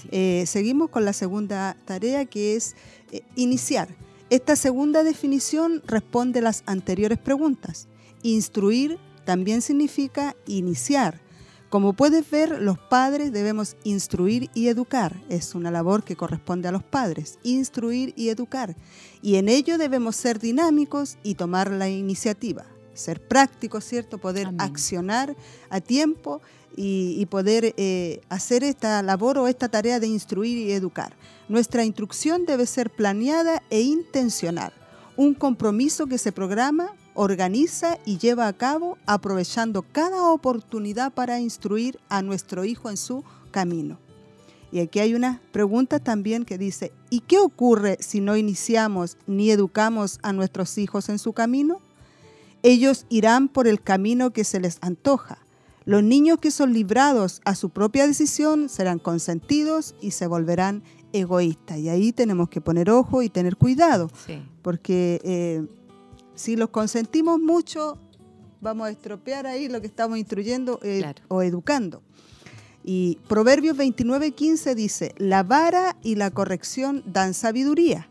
Eh, 0.10 0.46
seguimos 0.48 0.90
con 0.90 1.04
la 1.04 1.12
segunda 1.12 1.76
tarea 1.84 2.24
que 2.24 2.56
es 2.56 2.78
eh, 3.12 3.24
iniciar. 3.36 3.90
Esta 4.30 4.56
segunda 4.56 5.04
definición 5.04 5.84
responde 5.86 6.40
a 6.40 6.44
las 6.44 6.64
anteriores 6.66 7.18
preguntas. 7.18 7.90
Instruir 8.24 8.98
también 9.26 9.62
significa 9.62 10.34
iniciar. 10.48 11.20
Como 11.70 11.92
puedes 11.92 12.32
ver, 12.32 12.62
los 12.62 12.80
padres 12.80 13.34
debemos 13.34 13.76
instruir 13.84 14.50
y 14.54 14.70
educar. 14.70 15.22
Es 15.28 15.56
una 15.56 15.72
labor 15.72 16.06
que 16.06 16.16
corresponde 16.16 16.70
a 16.70 16.72
los 16.72 16.84
padres, 16.84 17.38
instruir 17.44 18.14
y 18.16 18.30
educar. 18.30 18.78
Y 19.22 19.36
en 19.36 19.50
ello 19.50 19.78
debemos 19.78 20.16
ser 20.16 20.40
dinámicos 20.40 21.18
y 21.22 21.36
tomar 21.36 21.70
la 21.70 21.90
iniciativa 21.90 22.66
ser 23.02 23.22
práctico, 23.22 23.82
¿cierto? 23.82 24.18
Poder 24.18 24.50
accionar 24.58 25.36
a 25.70 25.82
tiempo 25.82 26.42
y, 26.76 27.26
poder 27.26 27.74
eh, 27.78 28.22
hacer 28.30 28.64
esta 28.64 29.02
labor 29.04 29.38
o 29.38 29.48
esta 29.48 29.70
tarea 29.70 30.00
de 30.00 30.08
instruir 30.08 30.58
y 30.58 30.72
educar. 30.72 31.16
Nuestra 31.50 31.84
instrucción 31.84 32.46
debe 32.46 32.66
ser 32.66 32.90
planeada 32.90 33.62
e 33.70 33.82
intencional, 33.82 34.72
un 35.18 35.34
compromiso 35.34 36.08
que 36.08 36.18
se 36.18 36.32
programa, 36.32 36.94
organiza 37.14 37.98
y 38.06 38.18
lleva 38.18 38.48
a 38.48 38.54
cabo 38.54 38.98
aprovechando 39.06 39.84
cada 39.92 40.30
oportunidad 40.30 41.14
para 41.14 41.40
instruir 41.40 42.00
a 42.10 42.22
nuestro 42.22 42.64
hijo 42.64 42.90
en 42.90 42.98
su 42.98 43.24
camino. 43.52 44.00
Y 44.72 44.80
aquí 44.80 45.00
hay 45.00 45.14
una 45.14 45.42
pregunta 45.52 46.00
también 46.00 46.46
que 46.46 46.58
dice, 46.58 46.94
¿y 47.10 47.20
qué 47.20 47.40
ocurre 47.40 47.98
si 48.00 48.22
no 48.22 48.38
iniciamos 48.38 49.18
ni 49.28 49.52
educamos 49.52 50.20
a 50.24 50.32
nuestros 50.32 50.78
hijos 50.78 51.10
en 51.10 51.20
su 51.20 51.34
camino? 51.34 51.82
Ellos 52.64 53.06
irán 53.10 53.48
por 53.48 53.68
el 53.68 53.82
camino 53.82 54.32
que 54.32 54.44
se 54.44 54.60
les 54.60 54.78
antoja. 54.82 55.40
Los 55.86 56.04
niños 56.04 56.38
que 56.38 56.52
son 56.52 56.74
librados 56.74 57.42
a 57.44 57.56
su 57.56 57.70
propia 57.70 58.06
decisión 58.06 58.70
serán 58.70 59.00
consentidos 59.00 59.96
y 60.00 60.12
se 60.12 60.28
volverán 60.28 60.84
egoístas. 61.12 61.80
Y 61.80 61.90
ahí 61.90 62.12
tenemos 62.12 62.50
que 62.50 62.62
poner 62.62 62.90
ojo 62.90 63.24
y 63.24 63.30
tener 63.30 63.58
cuidado, 63.58 64.10
porque 64.62 65.20
eh, 65.24 65.66
si 66.36 66.56
los 66.56 66.70
consentimos 66.70 67.40
mucho, 67.40 67.98
vamos 68.62 68.88
a 68.88 68.92
estropear 68.92 69.48
ahí 69.48 69.68
lo 69.68 69.82
que 69.82 69.88
estamos 69.88 70.18
instruyendo 70.18 70.80
eh, 70.84 71.14
o 71.28 71.42
educando. 71.42 72.04
Y 72.84 73.20
Proverbios 73.28 73.78
29:15 73.78 74.76
dice, 74.76 75.16
la 75.18 75.44
vara 75.44 75.98
y 76.04 76.16
la 76.16 76.32
corrección 76.32 77.04
dan 77.06 77.34
sabiduría, 77.34 78.08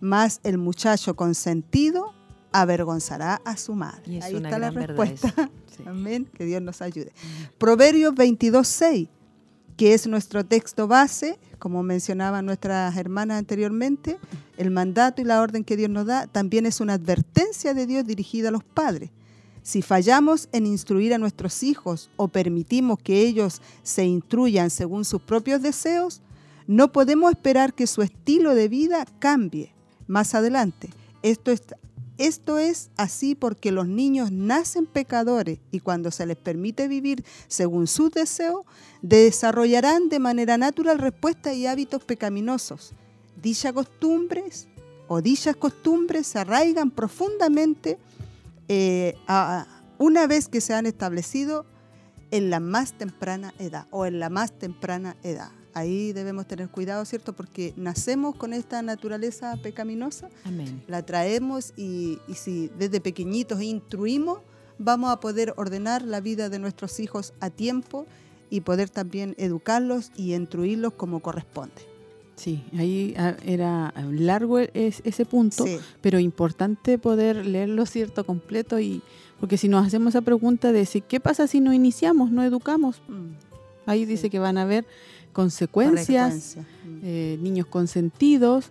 mas 0.00 0.40
el 0.42 0.58
muchacho 0.58 1.14
consentido 1.14 2.14
avergonzará 2.52 3.40
a 3.44 3.56
su 3.56 3.74
madre. 3.74 4.20
Ahí 4.22 4.36
está 4.36 4.58
la 4.58 4.70
respuesta. 4.70 5.50
Amén. 5.86 6.28
Que 6.34 6.44
Dios 6.44 6.62
nos 6.62 6.82
ayude. 6.82 7.12
Proverbios 7.58 8.14
22.6, 8.14 9.08
que 9.76 9.94
es 9.94 10.06
nuestro 10.06 10.44
texto 10.44 10.86
base, 10.86 11.38
como 11.58 11.82
mencionaban 11.82 12.46
nuestras 12.46 12.96
hermanas 12.96 13.38
anteriormente, 13.38 14.18
el 14.56 14.70
mandato 14.70 15.22
y 15.22 15.24
la 15.24 15.40
orden 15.40 15.64
que 15.64 15.76
Dios 15.76 15.90
nos 15.90 16.06
da 16.06 16.26
también 16.26 16.66
es 16.66 16.80
una 16.80 16.94
advertencia 16.94 17.74
de 17.74 17.86
Dios 17.86 18.06
dirigida 18.06 18.48
a 18.48 18.52
los 18.52 18.64
padres. 18.64 19.10
Si 19.62 19.80
fallamos 19.80 20.48
en 20.52 20.66
instruir 20.66 21.14
a 21.14 21.18
nuestros 21.18 21.62
hijos 21.62 22.10
o 22.16 22.28
permitimos 22.28 22.98
que 22.98 23.20
ellos 23.20 23.62
se 23.84 24.04
instruyan 24.04 24.70
según 24.70 25.04
sus 25.04 25.22
propios 25.22 25.62
deseos, 25.62 26.20
no 26.66 26.90
podemos 26.90 27.30
esperar 27.30 27.72
que 27.74 27.86
su 27.86 28.02
estilo 28.02 28.54
de 28.54 28.68
vida 28.68 29.06
cambie 29.20 29.72
más 30.08 30.34
adelante. 30.34 30.90
Esto 31.22 31.52
es 31.52 31.62
esto 32.26 32.58
es 32.58 32.90
así 32.96 33.34
porque 33.34 33.72
los 33.72 33.88
niños 33.88 34.30
nacen 34.30 34.86
pecadores 34.86 35.58
y 35.70 35.80
cuando 35.80 36.10
se 36.10 36.26
les 36.26 36.36
permite 36.36 36.86
vivir 36.86 37.24
según 37.48 37.86
sus 37.86 38.10
deseos, 38.10 38.64
desarrollarán 39.02 40.08
de 40.08 40.18
manera 40.18 40.56
natural 40.56 40.98
respuestas 40.98 41.54
y 41.54 41.66
hábitos 41.66 42.04
pecaminosos. 42.04 42.92
Dichas 43.40 43.72
costumbres 43.72 44.68
o 45.08 45.20
dichas 45.20 45.56
costumbres 45.56 46.26
se 46.26 46.38
arraigan 46.38 46.90
profundamente 46.90 47.98
eh, 48.68 49.16
una 49.98 50.26
vez 50.26 50.48
que 50.48 50.60
se 50.60 50.74
han 50.74 50.86
establecido 50.86 51.66
en 52.30 52.50
la 52.50 52.60
más 52.60 52.92
temprana 52.92 53.52
edad 53.58 53.86
o 53.90 54.06
en 54.06 54.20
la 54.20 54.30
más 54.30 54.52
temprana 54.58 55.16
edad. 55.22 55.50
Ahí 55.74 56.12
debemos 56.12 56.46
tener 56.46 56.68
cuidado, 56.68 57.04
¿cierto? 57.04 57.32
Porque 57.32 57.72
nacemos 57.76 58.34
con 58.36 58.52
esta 58.52 58.82
naturaleza 58.82 59.56
pecaminosa, 59.62 60.28
la 60.86 61.02
traemos 61.02 61.72
y, 61.76 62.18
si 62.34 62.70
desde 62.78 63.00
pequeñitos 63.00 63.62
instruimos, 63.62 64.40
vamos 64.78 65.10
a 65.10 65.20
poder 65.20 65.54
ordenar 65.56 66.02
la 66.02 66.20
vida 66.20 66.48
de 66.48 66.58
nuestros 66.58 67.00
hijos 67.00 67.32
a 67.40 67.50
tiempo 67.50 68.06
y 68.50 68.60
poder 68.60 68.90
también 68.90 69.34
educarlos 69.38 70.10
y 70.14 70.34
instruirlos 70.34 70.92
como 70.92 71.20
corresponde. 71.20 71.92
Sí, 72.36 72.64
ahí 72.76 73.14
ah, 73.16 73.36
era 73.44 73.94
largo 74.10 74.58
ese 74.58 75.24
punto, 75.24 75.64
pero 76.00 76.18
importante 76.18 76.98
poder 76.98 77.46
leerlo 77.46 77.86
cierto 77.86 78.24
completo 78.24 78.80
y 78.80 79.02
porque 79.40 79.56
si 79.56 79.68
nos 79.68 79.86
hacemos 79.86 80.14
esa 80.14 80.22
pregunta 80.22 80.70
de 80.70 80.86
si 80.86 81.00
qué 81.00 81.18
pasa 81.18 81.46
si 81.46 81.60
no 81.60 81.72
iniciamos, 81.72 82.30
no 82.30 82.42
educamos, 82.44 83.02
mm. 83.08 83.90
ahí 83.90 84.04
dice 84.04 84.30
que 84.30 84.38
van 84.38 84.56
a 84.56 84.62
haber 84.62 84.86
consecuencias, 85.32 86.56
mm. 86.56 86.98
eh, 87.02 87.38
niños 87.40 87.66
consentidos, 87.66 88.70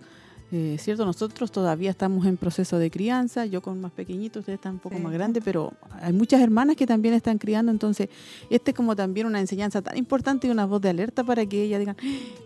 Eh, 0.54 0.76
¿Cierto? 0.78 1.06
Nosotros 1.06 1.50
todavía 1.50 1.88
estamos 1.88 2.26
en 2.26 2.36
proceso 2.36 2.76
de 2.78 2.90
crianza, 2.90 3.46
yo 3.46 3.62
con 3.62 3.80
más 3.80 3.90
pequeñitos, 3.90 4.40
ustedes 4.40 4.58
están 4.58 4.74
un 4.74 4.80
poco 4.80 4.96
Sí. 4.96 5.02
más 5.02 5.10
grandes, 5.14 5.42
pero 5.42 5.72
hay 6.02 6.12
muchas 6.12 6.42
hermanas 6.42 6.76
que 6.76 6.86
también 6.86 7.14
están 7.14 7.38
criando, 7.38 7.72
entonces 7.72 8.10
este 8.50 8.72
es 8.72 8.76
como 8.76 8.94
también 8.94 9.26
una 9.26 9.40
enseñanza 9.40 9.80
tan 9.80 9.96
importante 9.96 10.46
y 10.48 10.50
una 10.50 10.66
voz 10.66 10.82
de 10.82 10.90
alerta 10.90 11.24
para 11.24 11.46
que 11.46 11.62
ellas 11.62 11.78
digan, 11.80 11.96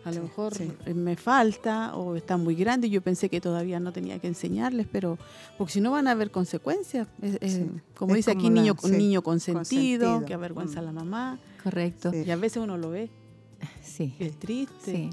"Ah, 0.05 0.09
a 0.11 0.13
lo 0.13 0.23
mejor 0.23 0.55
sí. 0.55 0.71
eh, 0.87 0.95
me 0.95 1.17
falta 1.17 1.97
o 1.97 2.15
está 2.15 2.37
muy 2.37 2.55
grande, 2.55 2.89
yo 2.89 3.03
pensé 3.03 3.29
que 3.29 3.41
todavía 3.41 3.81
no 3.81 3.93
tenía 3.93 4.21
que 4.21 4.29
enseñarles, 4.29 4.87
pero 4.87 5.19
porque 5.59 5.73
si 5.73 5.81
no 5.81 5.91
van 5.91 6.07
a 6.07 6.13
haber 6.13 6.31
consecuencias. 6.31 7.09
Es- 7.21 7.39
es- 7.41 7.53
Sí. 7.55 7.67
como 7.99 8.13
Es 8.13 8.19
dice 8.19 8.31
aquí, 8.31 8.45
la- 8.45 8.51
niño, 8.51 8.77
sí, 8.81 8.89
niño 8.93 9.23
consentido, 9.23 9.59
consentido. 9.59 10.25
que 10.27 10.33
avergüenza 10.35 10.79
a 10.79 10.83
Mm. 10.83 10.87
la 10.87 10.93
mamá, 10.93 11.39
Correcto. 11.65 12.13
Sí. 12.13 12.23
y 12.25 12.31
a 12.31 12.37
veces 12.37 12.63
uno 12.63 12.77
lo 12.79 12.91
ve, 12.91 13.11
Sí. 13.83 14.15
es 14.19 14.39
triste. 14.39 14.93
Sí, 14.93 15.11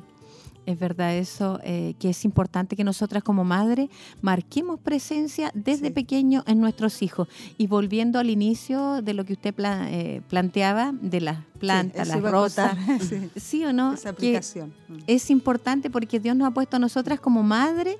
es 0.65 0.79
verdad 0.79 1.15
eso, 1.17 1.59
eh, 1.63 1.93
que 1.99 2.09
es 2.11 2.23
importante 2.23 2.75
que 2.77 2.83
nosotras 2.85 3.21
como 3.21 3.43
madre 3.43 3.89
marquemos 4.21 4.79
presencia 4.79 5.51
desde 5.53 5.87
Sí. 5.87 5.93
pequeño 5.93 6.43
en 6.47 6.61
nuestros 6.61 7.01
hijos. 7.01 7.27
Y 7.57 7.67
volviendo 7.67 8.17
al 8.17 8.29
inicio 8.29 9.01
de 9.01 9.13
lo 9.13 9.25
que 9.25 9.33
usted 9.33 9.53
pla- 9.53 9.89
eh, 9.91 10.21
planteaba, 10.29 10.93
de 11.01 11.19
las 11.19 11.39
plantas, 11.59 12.07
Sí, 12.07 12.13
las 12.13 12.31
rosas, 12.31 12.77
sí, 13.09 13.29
¿sí 13.35 13.65
o 13.65 13.73
no? 13.73 13.93
esa 13.93 14.09
aplicación. 14.09 14.73
Mm. 14.87 14.97
es 15.07 15.29
importante 15.29 15.89
porque 15.89 16.19
Dios 16.21 16.35
nos 16.37 16.47
ha 16.47 16.51
puesto 16.51 16.77
a 16.77 16.79
nosotras 16.79 17.19
como 17.19 17.43
madre 17.43 17.97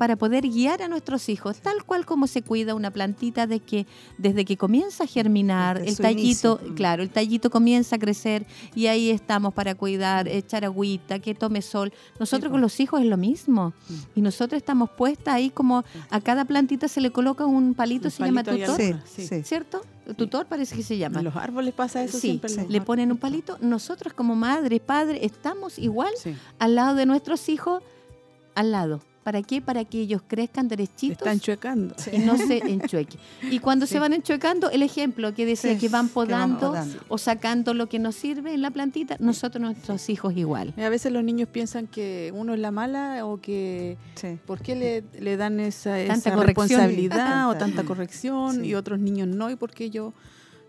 para 0.00 0.16
poder 0.16 0.48
guiar 0.48 0.80
a 0.80 0.88
nuestros 0.88 1.28
hijos, 1.28 1.58
tal 1.60 1.84
cual 1.84 2.06
como 2.06 2.26
se 2.26 2.40
cuida 2.40 2.74
una 2.74 2.90
plantita 2.90 3.46
de 3.46 3.60
que 3.60 3.86
desde 4.16 4.46
que 4.46 4.56
comienza 4.56 5.04
a 5.04 5.06
germinar, 5.06 5.78
Desde 5.78 5.90
el 5.90 5.96
tallito, 5.98 6.20
inicio. 6.56 6.60
Mm. 6.70 6.74
claro, 6.74 7.02
el 7.02 7.10
tallito 7.10 7.50
comienza 7.50 7.96
a 7.96 7.98
crecer 7.98 8.46
y 8.74 8.86
ahí 8.86 9.10
estamos 9.10 9.52
para 9.52 9.74
cuidar, 9.74 10.26
echar 10.26 10.64
agüita, 10.64 11.18
que 11.18 11.34
tome 11.34 11.60
sol. 11.60 11.92
Nosotros 12.18 12.50
con 12.50 12.62
los 12.62 12.80
hijos 12.80 13.02
es 13.02 13.06
lo 13.08 13.18
mismo 13.18 13.74
Mm. 13.90 13.94
y 14.14 14.20
nosotros 14.22 14.56
estamos 14.56 14.88
puestas 14.88 15.34
ahí 15.34 15.50
como 15.50 15.84
a 16.08 16.20
cada 16.22 16.46
plantita 16.46 16.88
se 16.88 17.02
le 17.02 17.10
coloca 17.12 17.44
un 17.44 17.74
palito, 17.74 18.06
Un 18.06 18.10
se 18.10 18.24
llama 18.24 18.42
palito 18.42 18.72
y 18.72 18.76
tutor. 18.88 19.02
Sí. 19.06 19.42
¿cierto? 19.44 19.82
Tutor 20.16 20.46
parece 20.46 20.74
que 20.76 20.82
se 20.82 20.96
llama. 20.96 21.20
Los 21.20 21.36
árboles 21.36 21.74
pasa 21.74 22.02
eso 22.02 22.16
Sí, 22.18 22.40
siempre. 22.40 22.66
le 22.70 22.80
ponen 22.80 23.12
un 23.12 23.18
palito. 23.18 23.58
Nosotros 23.60 24.14
como 24.14 24.34
madre, 24.34 24.80
padre, 24.80 25.26
estamos 25.26 25.78
igual 25.78 26.14
al 26.58 26.74
lado 26.74 26.94
de 26.94 27.04
nuestros 27.04 27.50
hijos, 27.50 27.82
al 28.54 28.72
lado. 28.72 29.02
¿Para 29.22 29.42
qué? 29.42 29.60
Para 29.60 29.84
que 29.84 30.00
ellos 30.00 30.22
crezcan 30.26 30.66
derechitos 30.66 31.18
Están 31.18 31.40
chuecando. 31.40 31.94
y 32.10 32.18
no 32.20 32.38
se 32.38 32.56
enchuequen. 32.58 33.20
Y 33.50 33.58
cuando 33.58 33.84
Sí. 33.86 33.92
se 33.92 33.98
van 34.00 34.14
enchuecando, 34.14 34.70
el 34.70 34.82
ejemplo 34.82 35.34
que 35.34 35.44
decía 35.44 35.72
Sí, 35.74 35.78
que 35.78 35.88
van 35.90 36.06
que 36.08 36.12
van 36.12 36.26
podando 36.58 36.74
o 37.08 37.18
sacando 37.18 37.74
lo 37.74 37.86
que 37.86 37.98
nos 37.98 38.16
sirve 38.16 38.54
en 38.54 38.62
la 38.62 38.70
plantita, 38.70 39.16
nosotros 39.20 39.60
nuestros 39.60 40.08
hijos 40.08 40.34
igual. 40.36 40.72
A 40.78 40.88
veces 40.88 41.12
los 41.12 41.22
niños 41.22 41.48
piensan 41.52 41.86
que 41.86 42.32
uno 42.34 42.54
es 42.54 42.60
la 42.60 42.70
mala 42.70 43.26
o 43.26 43.38
que 43.40 43.98
Sí. 44.14 44.38
¿por 44.46 44.62
qué 44.62 44.74
le, 44.74 45.04
le 45.20 45.36
dan 45.36 45.60
esa, 45.60 45.96
Tanta 46.06 46.30
esa 46.30 46.36
responsabilidad 46.36 47.50
o 47.50 47.56
Tanta- 47.56 47.84
corrección 47.84 48.64
y 48.64 48.74
otros 48.74 48.98
niños 49.00 49.28
no? 49.28 49.50
¿Y 49.50 49.56
por 49.56 49.70
qué 49.72 49.90
yo? 49.90 50.14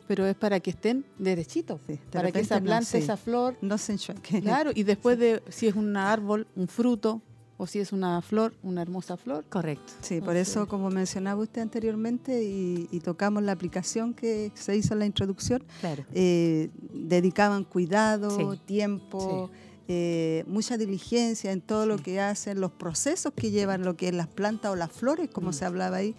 Pero 0.08 0.26
es 0.26 0.36
para 0.36 0.60
que 0.60 0.72
estén 0.72 1.06
derechitos, 1.18 1.80
Sí, 1.88 1.93
de 1.93 1.99
para 2.12 2.32
que 2.34 2.41
esa 2.41 2.60
no, 2.60 2.66
planta, 2.66 2.86
sí. 2.86 2.97
esa 2.97 3.16
flor, 3.16 3.56
No 3.62 3.78
se 3.78 3.93
enchueque. 3.93 4.41
claro, 4.41 4.72
y 4.76 4.84
después 4.84 5.18
de 5.18 5.41
si 5.47 5.68
es 5.68 5.76
un 5.76 5.95
árbol, 5.95 6.47
un 6.58 6.68
fruto, 6.68 7.22
o 7.62 7.68
si 7.68 7.78
es 7.80 7.93
una 7.93 8.24
flor, 8.24 8.55
una 8.64 8.82
hermosa 8.82 9.18
flor. 9.18 9.45
Correcto. 9.47 9.93
Sí, 10.01 10.16
por 10.20 10.30
Entonces- 10.36 10.47
eso, 10.49 10.68
como 10.68 10.89
mencionaba 10.89 11.39
usted 11.43 11.62
anteriormente, 11.62 12.43
y, 12.43 12.88
y 12.91 12.99
tocamos 13.01 13.43
la 13.43 13.51
aplicación 13.51 14.16
que 14.16 14.51
se 14.55 14.76
hizo 14.76 14.93
en 14.93 14.99
la 14.99 15.05
introducción, 15.05 15.64
Claro. 15.80 16.03
eh, 16.14 16.70
dedicaban 16.91 17.64
cuidado, 17.64 18.32
Sí. 18.32 18.59
tiempo, 18.66 19.51
eh, 19.88 20.43
mucha 20.47 20.76
diligencia 20.78 21.51
en 21.51 21.62
todo 21.62 21.86
lo 21.86 21.97
que 21.97 22.20
hacen, 22.20 22.59
los 22.59 22.72
procesos 22.72 23.34
que 23.36 23.51
llevan 23.51 23.84
lo 23.84 23.95
que 23.95 24.07
es 24.07 24.16
las 24.16 24.28
plantas 24.28 24.72
o 24.72 24.76
las 24.76 24.91
flores, 24.91 25.30
como 25.32 25.49
Mm. 25.49 25.53
se 25.53 25.66
hablaba 25.66 25.97
ahí. 25.97 26.16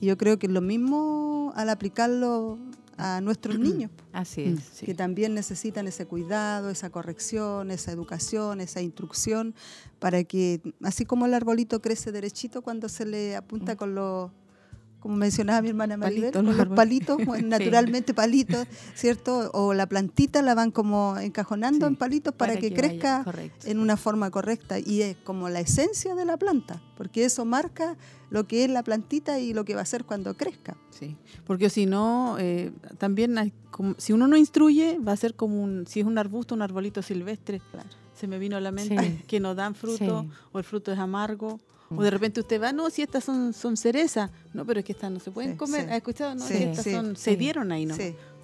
Y 0.00 0.06
yo 0.06 0.16
creo 0.16 0.38
que 0.38 0.48
lo 0.48 0.60
mismo 0.62 1.52
al 1.56 1.68
aplicarlo 1.68 2.58
a 2.98 3.20
nuestros 3.20 3.58
niños, 3.58 3.90
Así 4.12 4.42
Mm, 4.46 4.54
es. 4.58 4.64
sí. 4.74 4.86
que 4.86 4.94
también 4.94 5.34
necesitan 5.34 5.86
ese 5.86 6.06
cuidado, 6.06 6.70
esa 6.70 6.90
corrección, 6.90 7.70
esa 7.70 7.92
educación, 7.92 8.60
esa 8.60 8.80
instrucción, 8.80 9.54
para 9.98 10.24
que, 10.24 10.60
así 10.82 11.04
como 11.04 11.26
el 11.26 11.34
arbolito 11.34 11.80
crece 11.82 12.12
derechito 12.12 12.62
cuando 12.62 12.88
se 12.88 13.04
le 13.06 13.36
apunta 13.36 13.76
con 13.76 13.94
los, 13.94 14.30
como 15.00 15.16
mencionaba 15.16 15.62
mi 15.62 15.68
hermana 15.68 15.96
Maribel, 15.96 16.32
los 16.34 16.66
palitos, 16.68 17.18
bueno, 17.26 17.48
naturalmente 17.48 18.12
palitos, 18.14 18.66
¿cierto? 18.94 19.50
O 19.52 19.72
la 19.74 19.86
plantita 19.86 20.42
la 20.42 20.54
van 20.54 20.70
como 20.70 21.16
encajonando 21.18 21.86
Sí, 21.86 21.92
en 21.92 21.96
palitos 21.96 22.34
para, 22.34 22.56
que, 22.56 22.72
crezca 22.72 23.24
en 23.64 23.78
una 23.78 23.96
forma 23.96 24.30
correcta 24.30 24.78
y 24.78 25.02
es 25.02 25.16
como 25.18 25.48
la 25.48 25.60
esencia 25.60 26.14
de 26.14 26.24
la 26.24 26.36
planta, 26.36 26.82
porque 26.96 27.24
eso 27.24 27.44
marca 27.44 27.96
lo 28.30 28.48
que 28.48 28.64
es 28.64 28.70
la 28.70 28.82
plantita 28.82 29.38
y 29.38 29.52
lo 29.52 29.64
que 29.64 29.76
va 29.76 29.82
a 29.82 29.86
ser 29.86 30.04
cuando 30.04 30.36
crezca. 30.36 30.76
Sí, 30.90 31.16
porque 31.46 31.70
si 31.70 31.86
no, 31.86 32.36
eh, 32.40 32.72
también 32.98 33.38
hay 33.38 33.52
como- 33.70 33.94
si 33.98 34.12
uno 34.12 34.26
no 34.26 34.36
instruye, 34.36 34.98
va 34.98 35.12
a 35.12 35.16
ser 35.16 35.34
como 35.34 35.62
un, 35.62 35.86
si 35.86 36.00
es 36.00 36.06
un 36.06 36.18
arbusto, 36.18 36.54
un 36.54 36.62
arbolito 36.62 37.02
silvestre. 37.02 37.60
Claro. 37.70 37.88
Se 38.14 38.26
me 38.26 38.38
vino 38.38 38.56
a 38.56 38.60
la 38.60 38.72
mente 38.72 38.98
Sí. 38.98 39.22
que 39.28 39.38
no 39.40 39.54
dan 39.54 39.74
fruto 39.74 40.22
Sí. 40.22 40.28
o 40.52 40.58
el 40.58 40.64
fruto 40.64 40.90
es 40.90 40.98
amargo. 40.98 41.60
O 41.90 42.02
de 42.02 42.10
repente 42.10 42.40
usted 42.40 42.60
va, 42.60 42.72
no, 42.72 42.90
si 42.90 43.02
estas 43.02 43.22
son, 43.24 43.52
son 43.52 43.76
cerezas. 43.76 44.30
No, 44.52 44.64
pero 44.64 44.80
es 44.80 44.86
que 44.86 44.92
estas 44.92 45.10
no 45.10 45.20
se 45.20 45.30
pueden 45.30 45.52
Sí, 45.52 45.56
comer. 45.56 45.84
sí. 45.84 45.90
¿Ha 45.90 45.96
escuchado? 45.96 46.34
No, 46.34 46.40
Sí, 46.46 46.54
si 46.56 46.62
estas 46.64 46.84
son, 46.84 47.16
se 47.16 47.36
dieron 47.36 47.70
ahí, 47.72 47.86
¿no? 47.86 47.94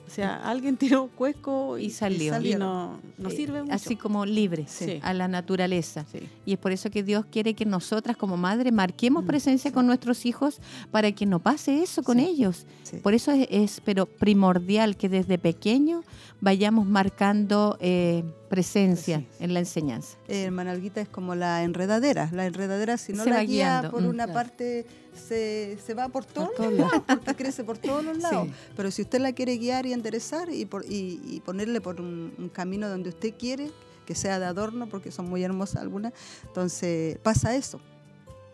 O 0.06 0.10
sea, 0.14 0.36
alguien 0.48 0.76
tiró 0.76 1.06
cuesco 1.08 1.78
y, 1.78 1.86
Y 1.86 1.90
salió. 1.90 2.38
y 2.42 2.54
no, 2.54 3.00
no 3.16 3.28
Eh, 3.30 3.36
sirve 3.36 3.62
mucho. 3.62 3.74
Así 3.74 3.96
como 3.96 4.26
libre 4.26 4.66
Sí. 4.68 4.98
a 5.02 5.14
la 5.14 5.26
naturaleza. 5.28 6.04
Sí. 6.12 6.18
Y 6.44 6.52
es 6.52 6.58
por 6.58 6.72
eso 6.72 6.90
que 6.90 7.02
Dios 7.02 7.24
quiere 7.30 7.54
que 7.54 7.64
nosotras 7.64 8.16
como 8.16 8.36
madre 8.36 8.72
marquemos 8.72 9.24
Mm, 9.24 9.26
presencia 9.26 9.72
con 9.72 9.86
nuestros 9.86 10.26
hijos 10.26 10.60
para 10.90 11.12
que 11.12 11.24
no 11.24 11.38
pase 11.38 11.82
eso 11.82 12.02
con 12.02 12.18
ellos. 12.18 12.66
Por 13.02 13.14
eso 13.14 13.30
es, 13.32 13.46
es, 13.50 13.80
pero 13.84 14.04
primordial 14.06 14.96
que 14.96 15.08
desde 15.08 15.38
pequeño 15.38 16.02
vayamos 16.40 16.86
marcando 16.86 17.78
eh, 17.80 18.22
presencia 18.50 19.24
en 19.40 19.54
la 19.54 19.60
enseñanza. 19.60 20.18
Eh, 20.28 20.42
hermana 20.44 20.74
es 20.74 21.08
como 21.08 21.34
la 21.34 21.62
enredadera. 21.62 22.28
La 22.32 22.44
enredadera, 22.46 22.98
si 22.98 23.12
no 23.14 23.24
Se 23.24 23.30
la 23.30 23.44
guía 23.44 23.78
guiando, 23.80 23.90
por 23.92 24.02
mm, 24.02 24.06
una 24.08 24.24
claro. 24.24 24.32
parte, 24.34 24.86
se, 25.14 25.78
se 25.84 25.94
va 25.94 26.08
por 26.08 26.24
todos 26.24 26.50
lados, 26.72 27.02
porque 27.06 27.34
crece 27.36 27.64
por 27.64 27.78
todos 27.78 28.04
los 28.04 28.18
lados. 28.18 28.48
Sí. 28.48 28.54
Pero 28.76 28.90
si 28.90 29.02
usted 29.02 29.20
la 29.20 29.32
quiere 29.32 29.56
guiar 29.56 29.86
y 29.86 29.92
enderezar 29.92 30.50
y, 30.50 30.64
por, 30.64 30.84
y, 30.84 31.20
y 31.24 31.40
ponerle 31.40 31.80
por 31.80 32.00
un, 32.00 32.32
un 32.38 32.48
camino 32.48 32.88
donde 32.88 33.10
usted 33.10 33.34
quiere, 33.38 33.70
que 34.06 34.14
sea 34.14 34.38
de 34.38 34.46
adorno, 34.46 34.88
porque 34.88 35.10
son 35.10 35.28
muy 35.28 35.42
hermosas 35.42 35.82
algunas, 35.82 36.12
entonces 36.46 37.18
pasa 37.18 37.54
eso. 37.54 37.80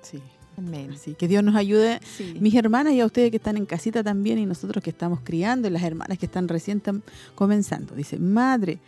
Sí. 0.03 0.23
Amén. 0.57 0.91
Así 0.93 1.15
que 1.15 1.29
Dios 1.29 1.45
nos 1.45 1.55
ayude 1.55 2.01
Sí. 2.17 2.37
Mis 2.41 2.55
hermanas 2.55 2.93
y 2.93 3.01
a 3.01 3.07
ustedes 3.07 3.31
que 3.31 3.37
están 3.37 3.57
en 3.57 3.65
casita 3.65 4.03
también 4.03 4.39
y 4.41 4.47
nosotros 4.47 4.83
que 4.83 4.91
estamos 4.91 5.21
criando 5.23 5.69
y 5.69 5.71
las 5.71 5.85
hermanas 5.85 6.19
que 6.19 6.27
están 6.27 6.49
recién 6.49 6.83
comenzando. 7.37 7.95
Dice, 7.95 8.19
madre, 8.19 8.79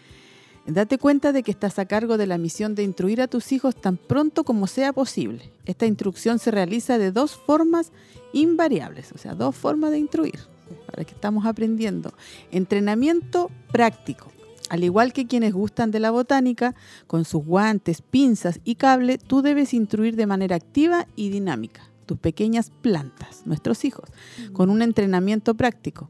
date 0.67 0.99
cuenta 0.99 1.33
de 1.33 1.43
que 1.43 1.51
estás 1.51 1.79
a 1.79 1.87
cargo 1.87 2.17
de 2.17 2.27
la 2.27 2.39
misión 2.39 2.75
de 2.75 2.83
instruir 2.83 3.21
a 3.21 3.29
tus 3.29 3.53
hijos 3.53 3.75
tan 3.75 3.97
pronto 3.97 4.45
como 4.45 4.67
sea 4.67 4.93
posible. 4.93 5.51
Esta 5.65 5.87
instrucción 5.87 6.39
se 6.39 6.51
realiza 6.51 6.99
de 6.99 7.13
dos 7.13 7.37
formas 7.37 7.93
invariables, 8.33 9.13
o 9.13 9.19
sea, 9.19 9.35
dos 9.35 9.57
formas 9.57 9.91
de 9.91 9.99
instruir, 9.99 10.39
para 10.87 11.05
que 11.05 11.15
estamos 11.15 11.47
aprendiendo. 11.47 12.13
Entrenamiento 12.51 13.51
práctico. 13.73 14.31
Al 14.69 14.85
igual 14.85 15.13
que 15.13 15.27
quienes 15.27 15.53
gustan 15.53 15.91
de 15.91 15.99
la 15.99 16.13
botánica, 16.13 16.77
con 17.09 17.25
sus 17.25 17.45
guantes, 17.45 18.03
pinzas 18.03 18.61
y 18.65 18.77
cable, 18.77 19.19
tú 19.19 19.43
debes 19.43 19.75
instruir 19.75 20.15
de 20.15 20.27
manera 20.27 20.55
activa 20.55 21.09
y 21.17 21.31
dinámica 21.31 21.91
tus 22.07 22.19
pequeñas 22.19 22.73
plantas, 22.83 23.43
nuestros 23.47 23.85
hijos, 23.85 24.11
con 24.53 24.69
un 24.69 24.83
entrenamiento 24.83 25.55
práctico. 25.55 26.09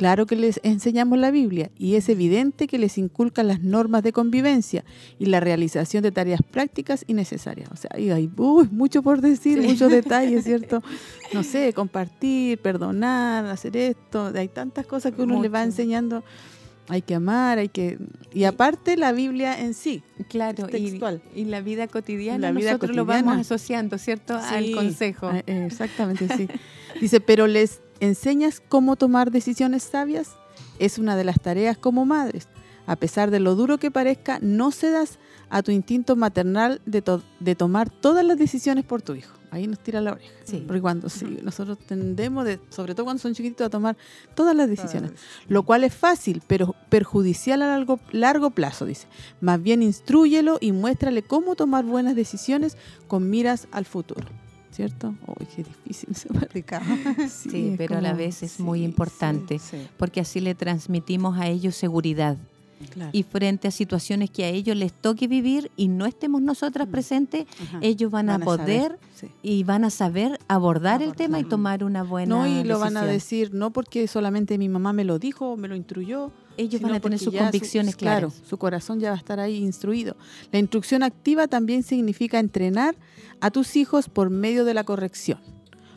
Claro 0.00 0.24
que 0.24 0.34
les 0.34 0.60
enseñamos 0.62 1.18
la 1.18 1.30
Biblia 1.30 1.70
y 1.76 1.96
es 1.96 2.08
evidente 2.08 2.66
que 2.66 2.78
les 2.78 2.96
inculcan 2.96 3.48
las 3.48 3.60
normas 3.60 4.02
de 4.02 4.12
convivencia 4.14 4.82
y 5.18 5.26
la 5.26 5.40
realización 5.40 6.02
de 6.02 6.10
tareas 6.10 6.40
prácticas 6.42 7.04
y 7.06 7.12
necesarias. 7.12 7.68
O 7.70 7.76
sea, 7.76 7.90
hay 7.92 8.30
uy, 8.38 8.66
mucho 8.72 9.02
por 9.02 9.20
decir, 9.20 9.60
Sí. 9.60 9.68
muchos 9.68 9.92
detalles, 9.92 10.42
¿cierto? 10.50 10.82
No 11.34 11.42
sé, 11.42 11.74
compartir, 11.74 12.56
perdonar, 12.62 13.44
hacer 13.44 13.76
esto. 13.76 14.32
Hay 14.34 14.48
tantas 14.48 14.86
cosas 14.86 15.12
que 15.12 15.20
uno 15.20 15.42
le 15.42 15.50
va 15.50 15.58
Mucho. 15.58 15.70
enseñando. 15.72 16.24
Hay 16.88 17.02
que 17.02 17.14
amar, 17.14 17.58
hay 17.58 17.68
que... 17.68 17.98
Y 18.32 18.44
aparte 18.44 18.96
la 18.96 19.12
Biblia 19.12 19.60
en 19.60 19.74
sí. 19.74 20.02
Claro, 20.30 20.66
Es 20.66 20.80
y, 20.80 20.88
textual. 20.88 21.20
y 21.36 21.44
la 21.44 21.60
vida 21.60 21.88
cotidiana 21.88 22.38
La 22.38 22.52
vida 22.52 22.70
nosotros 22.70 22.96
lo 22.96 23.04
cotidiana. 23.04 23.32
vamos 23.32 23.46
asociando, 23.46 23.98
¿cierto? 23.98 24.34
Al 24.38 24.64
Sí, 24.64 24.72
consejo. 24.72 25.30
eh, 25.30 25.44
eh, 25.46 25.64
exactamente, 25.66 26.26
sí. 26.36 26.48
Dice, 27.02 27.20
pero 27.20 27.46
les 27.46 27.82
enseñas 28.00 28.60
cómo 28.68 28.96
tomar 28.96 29.30
decisiones 29.30 29.82
sabias. 29.84 30.30
Es 30.78 30.98
una 30.98 31.16
de 31.16 31.24
las 31.24 31.40
tareas 31.40 31.76
como 31.78 32.04
madres. 32.06 32.48
A 32.86 32.96
pesar 32.96 33.30
de 33.30 33.38
lo 33.40 33.54
duro 33.54 33.78
que 33.78 33.90
parezca, 33.90 34.38
no 34.42 34.72
cedas 34.72 35.18
a 35.48 35.62
tu 35.62 35.70
instinto 35.70 36.16
maternal 36.16 36.80
de, 36.86 37.02
to- 37.02 37.22
de 37.38 37.54
tomar 37.54 37.88
todas 37.90 38.24
las 38.24 38.36
decisiones 38.38 38.84
por 38.84 39.02
tu 39.02 39.14
hijo. 39.14 39.34
Ahí 39.52 39.66
nos 39.66 39.80
tira 39.80 40.00
la 40.00 40.12
oreja. 40.12 40.32
Sí. 40.44 40.62
Porque 40.66 40.80
cuando 40.80 41.08
sí, 41.08 41.38
nosotros 41.42 41.76
tendemos, 41.78 42.44
de, 42.44 42.60
sobre 42.70 42.94
todo 42.94 43.04
cuando 43.04 43.20
son 43.20 43.34
chiquititos, 43.34 43.66
a 43.66 43.70
tomar 43.70 43.96
todas 44.34 44.54
las 44.56 44.68
decisiones. 44.68 45.12
Lo 45.48 45.64
cual 45.64 45.82
es 45.84 45.92
fácil, 45.94 46.40
pero 46.46 46.74
perjudicial 46.88 47.62
a 47.62 47.66
largo, 47.66 47.98
largo 48.12 48.50
plazo, 48.50 48.86
dice. 48.86 49.06
Más 49.40 49.60
bien 49.62 49.82
instrúyelo 49.82 50.58
y 50.60 50.72
muéstrale 50.72 51.22
cómo 51.22 51.56
tomar 51.56 51.84
buenas 51.84 52.14
decisiones 52.16 52.76
con 53.08 53.28
miras 53.28 53.66
al 53.72 53.84
futuro. 53.86 54.26
¿Cierto? 54.80 55.14
Uy, 55.26 55.46
qué 55.54 55.62
difícil 55.62 56.14
se 56.16 56.28
me. 56.32 57.28
Sí, 57.28 57.68
es 57.72 57.76
pero 57.76 57.98
a 57.98 58.00
la 58.00 58.14
vez 58.14 58.42
es 58.42 58.52
sí, 58.52 58.62
muy 58.62 58.78
sí, 58.78 58.84
importante 58.86 59.58
Sí. 59.58 59.76
porque 59.98 60.20
así 60.20 60.40
le 60.40 60.54
transmitimos 60.54 61.38
a 61.38 61.48
ellos 61.48 61.74
seguridad. 61.76 62.38
Claro. 62.88 63.10
Y 63.12 63.22
frente 63.24 63.68
a 63.68 63.70
situaciones 63.70 64.30
que 64.30 64.44
a 64.44 64.48
ellos 64.48 64.76
les 64.76 64.92
toque 64.92 65.26
vivir 65.28 65.70
y 65.76 65.88
no 65.88 66.06
estemos 66.06 66.40
nosotras 66.42 66.88
Mm. 66.88 66.90
presentes, 66.90 67.46
Ajá. 67.62 67.78
ellos 67.82 68.10
van, 68.10 68.30
a 68.30 68.38
poder 68.38 68.98
sí. 69.14 69.28
y 69.42 69.64
van 69.64 69.84
a 69.84 69.90
saber 69.90 70.38
abordar, 70.48 71.02
el 71.02 71.14
tema 71.14 71.38
y 71.40 71.44
tomar 71.44 71.84
una 71.84 72.02
buena 72.02 72.34
No, 72.36 72.46
y 72.46 72.64
lo 72.64 72.78
van 72.78 72.96
a 72.96 73.04
decisión. 73.04 73.48
decir 73.50 73.54
no 73.58 73.70
porque 73.70 74.06
solamente 74.08 74.56
mi 74.58 74.68
mamá 74.68 74.92
me 74.92 75.04
lo 75.04 75.18
dijo 75.18 75.50
o 75.52 75.56
me 75.56 75.68
lo 75.68 75.76
instruyó. 75.76 76.30
Ellos 76.56 76.80
van 76.82 76.92
a 76.94 77.00
tener 77.00 77.18
sus 77.18 77.32
ya 77.32 77.38
su- 77.40 77.44
convicciones 77.46 77.96
claro, 77.96 78.28
claras. 78.28 78.48
su 78.48 78.58
corazón 78.58 79.00
ya 79.00 79.10
va 79.10 79.14
a 79.16 79.18
estar 79.18 79.40
ahí 79.40 79.56
instruido. 79.58 80.16
La 80.52 80.58
instrucción 80.58 81.02
activa 81.02 81.48
también 81.48 81.82
significa 81.82 82.38
entrenar 82.38 82.96
a 83.40 83.50
tus 83.50 83.76
hijos 83.76 84.08
por 84.10 84.28
medio 84.30 84.64
de 84.66 84.74
la 84.74 84.84
corrección, 84.84 85.38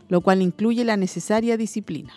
lo 0.08 0.22
cual 0.22 0.42
incluye 0.42 0.86
la 0.86 0.96
necesaria 0.96 1.58
disciplina. 1.58 2.14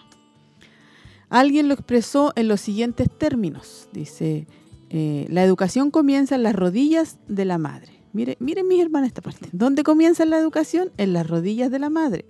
Alguien 1.29 1.69
lo 1.69 1.75
expresó 1.75 2.33
en 2.37 2.49
los 2.49 2.61
siguientes 2.61 3.09
términos. 3.11 3.89
Dice, 3.93 4.47
eh, 4.91 5.27
la 5.29 5.43
educación 5.45 5.91
comienza 5.91 6.35
en 6.35 6.43
las 6.43 6.55
rodillas 6.55 7.19
de 7.29 7.45
la 7.45 7.59
madre. 7.59 7.93
Mire, 8.13 8.37
miren 8.41 8.69
mis 8.69 8.81
hermanas 8.81 9.09
esta 9.09 9.23
parte. 9.23 9.49
¿Dónde 9.53 9.83
comienza 9.83 10.25
la 10.25 10.39
educación? 10.39 10.91
En 10.97 11.13
las 11.13 11.29
rodillas 11.29 11.71
de 11.71 11.79
la 11.79 11.91
madre. 11.91 12.25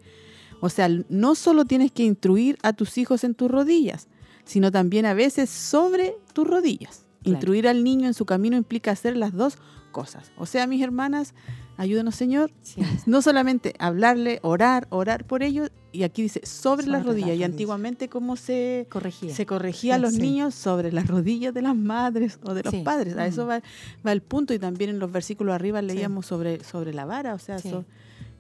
O 0.61 0.69
sea, 0.69 0.89
no 1.09 1.35
solo 1.35 1.65
tienes 1.65 1.93
que 1.93 2.03
instruir 2.03 2.59
a 2.63 2.73
tus 2.73 2.99
hijos 2.99 3.25
en 3.25 3.35
tus 3.35 3.51
rodillas, 3.51 4.09
sino 4.45 4.73
también 4.73 5.07
a 5.07 5.15
veces 5.15 5.51
sobre 5.51 6.17
tus 6.33 6.47
rodillas. 6.47 7.05
Claro. 7.23 7.37
Instruir 7.37 7.69
al 7.69 7.85
niño 7.85 8.07
en 8.07 8.15
su 8.15 8.25
camino 8.25 8.57
implica 8.57 8.91
hacer 8.91 9.17
las 9.17 9.33
dos 9.33 9.59
cosas. 9.93 10.33
O 10.37 10.47
sea, 10.47 10.67
mis 10.67 10.83
hermanas, 10.83 11.35
ayúdenos 11.77 12.15
Señor, 12.15 12.51
Sí. 12.63 12.81
no 13.07 13.23
solamente 13.23 13.75
hablarle, 13.79 14.39
orar, 14.43 14.87
orar 14.91 15.25
por 15.27 15.43
ellos, 15.43 15.71
y 15.93 16.03
aquí 16.03 16.23
dice 16.23 16.41
sobre, 16.45 16.83
Sobre 16.83 16.93
las 16.93 17.01
las 17.01 17.07
rodillas. 17.07 17.37
Y 17.39 17.43
antiguamente, 17.45 18.09
¿cómo 18.09 18.37
se, 18.37 18.87
Corregía. 18.91 19.35
se 19.35 19.47
corregía 19.47 19.95
a 19.95 19.99
los 19.99 20.15
Sí. 20.15 20.21
niños? 20.21 20.55
Sobre 20.55 20.93
las 20.93 21.07
rodillas 21.07 21.55
de 21.55 21.63
las 21.63 21.75
madres 21.75 22.39
o 22.45 22.53
de 22.55 22.63
los 22.65 22.75
padres. 22.77 23.17
A 23.17 23.27
eso 23.27 23.47
va, 23.47 23.63
va 24.07 24.13
el 24.13 24.21
punto. 24.21 24.53
Y 24.53 24.59
también 24.59 24.91
en 24.91 24.99
los 24.99 25.11
versículos 25.11 25.55
arriba 25.55 25.81
leíamos 25.81 26.27
sobre, 26.27 26.63
sobre 26.65 26.93
la 26.93 27.07
vara, 27.07 27.33
o 27.35 27.39
sea, 27.39 27.59
so- 27.59 27.85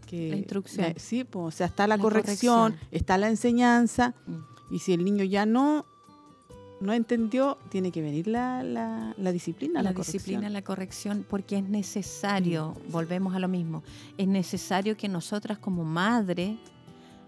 que 0.07 0.28
La 0.30 0.37
instrucción. 0.37 0.87
la- 0.89 0.95
sí, 0.99 1.24
pues, 1.24 1.47
o 1.47 1.51
sea, 1.51 1.66
está 1.66 1.87
la, 1.87 1.97
La 1.97 2.03
corrección, 2.03 2.72
corrección. 2.72 2.89
está 2.93 3.16
la 3.18 3.28
enseñanza, 3.28 4.14
Mm. 4.26 4.74
y 4.74 4.78
si 4.80 4.93
el 4.93 5.05
niño 5.05 5.24
ya 5.24 5.47
no 5.47 5.87
no 6.81 6.93
entendió, 6.93 7.59
tiene 7.70 7.91
que 7.91 8.03
venir 8.03 8.27
la, 8.27 8.62
la, 8.62 9.14
la 9.16 9.33
disciplina, 9.33 9.83
la, 9.83 9.91
la 9.91 9.95
corrección. 9.95 10.12
disciplina, 10.12 10.51
la 10.51 10.62
corrección, 10.62 11.24
porque 11.29 11.59
es 11.59 11.64
necesario, 11.64 12.74
volvemos 12.91 13.35
a 13.35 13.39
lo 13.39 13.49
mismo, 13.49 13.83
es 14.18 14.29
necesario 14.29 14.97
que 14.97 15.09
nosotras 15.09 15.59
como 15.59 15.85
madre, 15.85 16.59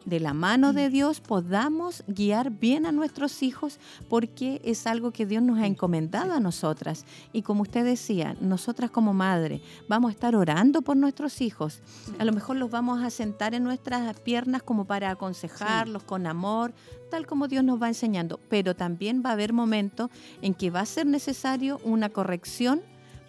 de 0.08 0.20
la 0.20 0.32
mano 0.32 0.72
de 0.72 0.88
Dios, 0.88 1.20
podamos 1.20 2.02
guiar 2.06 2.50
bien 2.50 2.86
a 2.86 2.92
nuestros 2.92 3.42
hijos, 3.42 3.78
porque 4.08 4.60
es 4.64 4.86
algo 4.86 5.12
que 5.12 5.26
Dios 5.26 5.42
nos 5.42 5.58
ha 5.58 5.66
encomendado 5.66 6.32
a 6.32 6.40
nosotras. 6.40 7.04
Y 7.32 7.42
como 7.42 7.62
usted 7.62 7.84
decía, 7.84 8.36
nosotras 8.40 8.90
como 8.90 9.12
madre 9.12 9.60
vamos 9.88 10.08
a 10.10 10.12
estar 10.12 10.34
orando 10.34 10.82
por 10.82 10.96
nuestros 10.96 11.40
hijos. 11.40 11.80
A 12.18 12.24
lo 12.24 12.32
mejor 12.32 12.56
los 12.56 12.70
vamos 12.70 13.02
a 13.02 13.10
sentar 13.10 13.54
en 13.54 13.64
nuestras 13.64 14.18
piernas 14.20 14.62
como 14.62 14.86
para 14.86 15.10
aconsejarlos 15.10 16.02
con 16.02 16.26
amor, 16.26 16.72
tal 17.10 17.26
como 17.26 17.48
Dios 17.48 17.64
nos 17.64 17.80
va 17.80 17.88
enseñando. 17.88 18.40
Pero 18.48 18.74
también 18.74 19.22
va 19.24 19.30
a 19.30 19.34
haber 19.34 19.52
momentos 19.52 20.10
en 20.42 20.54
que 20.54 20.70
va 20.70 20.80
a 20.80 20.86
ser 20.86 21.06
necesario 21.06 21.80
una 21.84 22.08
corrección. 22.08 22.80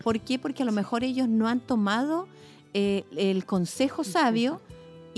¿Por 0.04 0.22
qué? 0.22 0.40
Porque 0.40 0.64
a 0.64 0.66
lo 0.66 0.72
mejor 0.72 1.04
ellos 1.04 1.28
no 1.28 1.48
han 1.48 1.60
tomado 1.60 2.28
eh, 2.74 3.04
el 3.18 3.46
consejo 3.46 4.04
sabio 4.04 4.62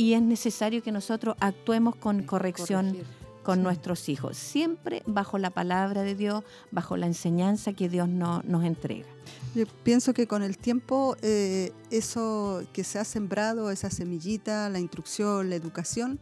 y 0.02 0.14
es 0.14 0.22
necesario 0.22 0.82
que 0.82 0.92
nosotros 0.92 1.36
actuemos 1.40 1.96
con 1.96 2.24
corrección 2.24 2.88
Corregir. 2.88 3.06
con 3.44 3.58
Sí. 3.60 3.64
nuestros 3.64 4.10
hijos, 4.10 4.38
siempre 4.38 5.04
bajo 5.06 5.38
la 5.38 5.50
palabra 5.50 6.02
de 6.04 6.16
Dios, 6.16 6.44
bajo 6.72 6.98
la 6.98 7.06
enseñanza 7.08 7.74
que 7.74 7.88
Dios 7.90 8.08
no- 8.08 8.42
nos 8.46 8.64
entrega. 8.66 9.08
Yo 9.56 9.66
pienso 9.84 10.14
que 10.14 10.26
con 10.28 10.42
el 10.44 10.58
tiempo 10.58 11.16
eh, 11.22 11.72
eso 11.92 12.64
que 12.74 12.84
se 12.84 12.98
ha 13.00 13.04
sembrado, 13.06 13.70
esa 13.72 13.90
semillita, 13.90 14.70
la 14.70 14.80
instrucción, 14.80 15.50
la 15.50 15.56
educación, 15.56 16.20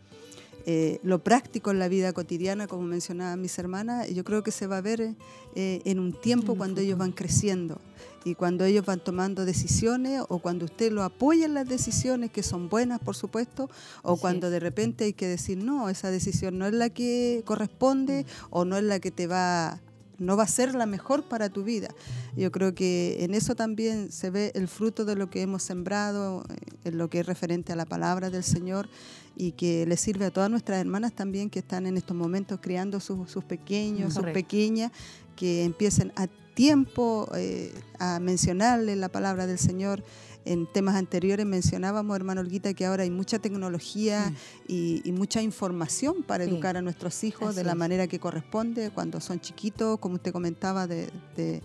eh, 0.65 0.99
lo 1.03 1.19
práctico 1.23 1.71
en 1.71 1.79
la 1.79 1.87
vida 1.87 2.11
cotidiana, 2.13 2.67
como 2.67 2.83
mencionaban 2.83 3.41
mis 3.41 3.57
hermanas, 3.59 4.09
yo 4.13 4.23
creo 4.23 4.43
que 4.43 4.51
se 4.51 4.67
va 4.67 4.77
a 4.77 4.81
ver 4.81 5.15
eh, 5.55 5.81
en 5.85 5.99
un 5.99 6.11
tiempo 6.13 6.55
cuando 6.55 6.81
ellos 6.81 6.97
van 6.97 7.11
creciendo 7.13 7.79
y 8.23 8.35
cuando 8.35 8.65
ellos 8.65 8.85
van 8.85 8.99
tomando 9.03 9.45
decisiones 9.45 10.21
o 10.27 10.39
cuando 10.39 10.65
usted 10.65 10.91
lo 10.91 11.03
apoya 11.03 11.45
en 11.45 11.53
las 11.53 11.67
decisiones 11.67 12.31
que 12.31 12.43
son 12.43 12.69
buenas, 12.69 12.99
por 12.99 13.15
supuesto, 13.15 13.69
o 14.03 14.13
Así 14.13 14.21
cuando 14.21 14.49
de 14.49 14.59
repente 14.59 15.05
hay 15.05 15.13
que 15.13 15.27
decir, 15.27 15.57
no, 15.57 15.89
esa 15.89 16.11
decisión 16.11 16.57
no 16.57 16.67
es 16.67 16.73
la 16.73 16.89
que 16.89 17.43
corresponde 17.45 18.25
o 18.49 18.65
no 18.65 18.77
es 18.77 18.83
la 18.83 18.99
que 18.99 19.11
te 19.11 19.27
va 19.27 19.79
no 20.19 20.35
va 20.35 20.43
a 20.43 20.47
ser 20.47 20.75
la 20.75 20.85
mejor 20.85 21.23
para 21.23 21.49
tu 21.49 21.63
vida. 21.63 21.87
Yo 22.35 22.51
creo 22.51 22.75
que 22.75 23.23
en 23.23 23.33
eso 23.33 23.55
también 23.55 24.11
se 24.11 24.29
ve 24.29 24.51
el 24.53 24.67
fruto 24.67 25.05
de 25.05 25.15
lo 25.15 25.29
que 25.29 25.41
hemos 25.41 25.63
sembrado, 25.63 26.43
eh, 26.49 26.55
en 26.83 26.97
lo 26.97 27.09
que 27.09 27.21
es 27.21 27.25
referente 27.25 27.71
a 27.71 27.75
la 27.75 27.85
palabra 27.85 28.29
del 28.29 28.43
Señor 28.43 28.89
y 29.37 29.53
que 29.53 29.85
le 29.85 29.95
sirve 29.95 30.25
a 30.25 30.31
todas 30.31 30.49
nuestras 30.49 30.79
hermanas 30.79 31.13
también 31.13 31.49
que 31.49 31.59
están 31.59 31.85
en 31.85 31.95
estos 31.95 32.15
momentos 32.15 32.59
criando 32.61 32.99
sus, 32.99 33.31
sus 33.31 33.45
pequeños, 33.45 34.13
sus 34.13 34.19
Correcto. 34.19 34.39
pequeñas, 34.39 34.91
que 35.37 35.63
empiecen 35.63 36.11
a 36.17 36.27
tiempo 36.63 37.29
eh, 37.35 37.71
a 37.99 38.19
mencionarle 38.19 38.97
la 38.97 39.07
palabra 39.07 39.47
del 39.47 39.57
Señor. 39.57 40.03
En 40.43 40.67
temas 40.67 40.95
anteriores 40.95 41.45
mencionábamos, 41.45 42.13
hermano 42.17 42.41
Olguita, 42.41 42.73
que 42.73 42.85
ahora 42.85 43.03
hay 43.03 43.09
mucha 43.09 43.39
tecnología 43.39 44.33
y, 44.67 45.01
y 45.05 45.11
mucha 45.13 45.41
información 45.41 46.21
para 46.23 46.43
Sí. 46.43 46.49
educar 46.49 46.75
a 46.75 46.81
nuestros 46.81 47.23
hijos 47.23 47.55
de 47.55 47.63
la 47.63 47.71
es. 47.71 47.77
manera 47.77 48.07
que 48.07 48.19
corresponde 48.19 48.89
cuando 48.91 49.21
son 49.21 49.39
chiquitos, 49.39 49.99
como 49.99 50.15
usted 50.15 50.33
comentaba 50.33 50.85
de, 50.85 51.09
de 51.37 51.61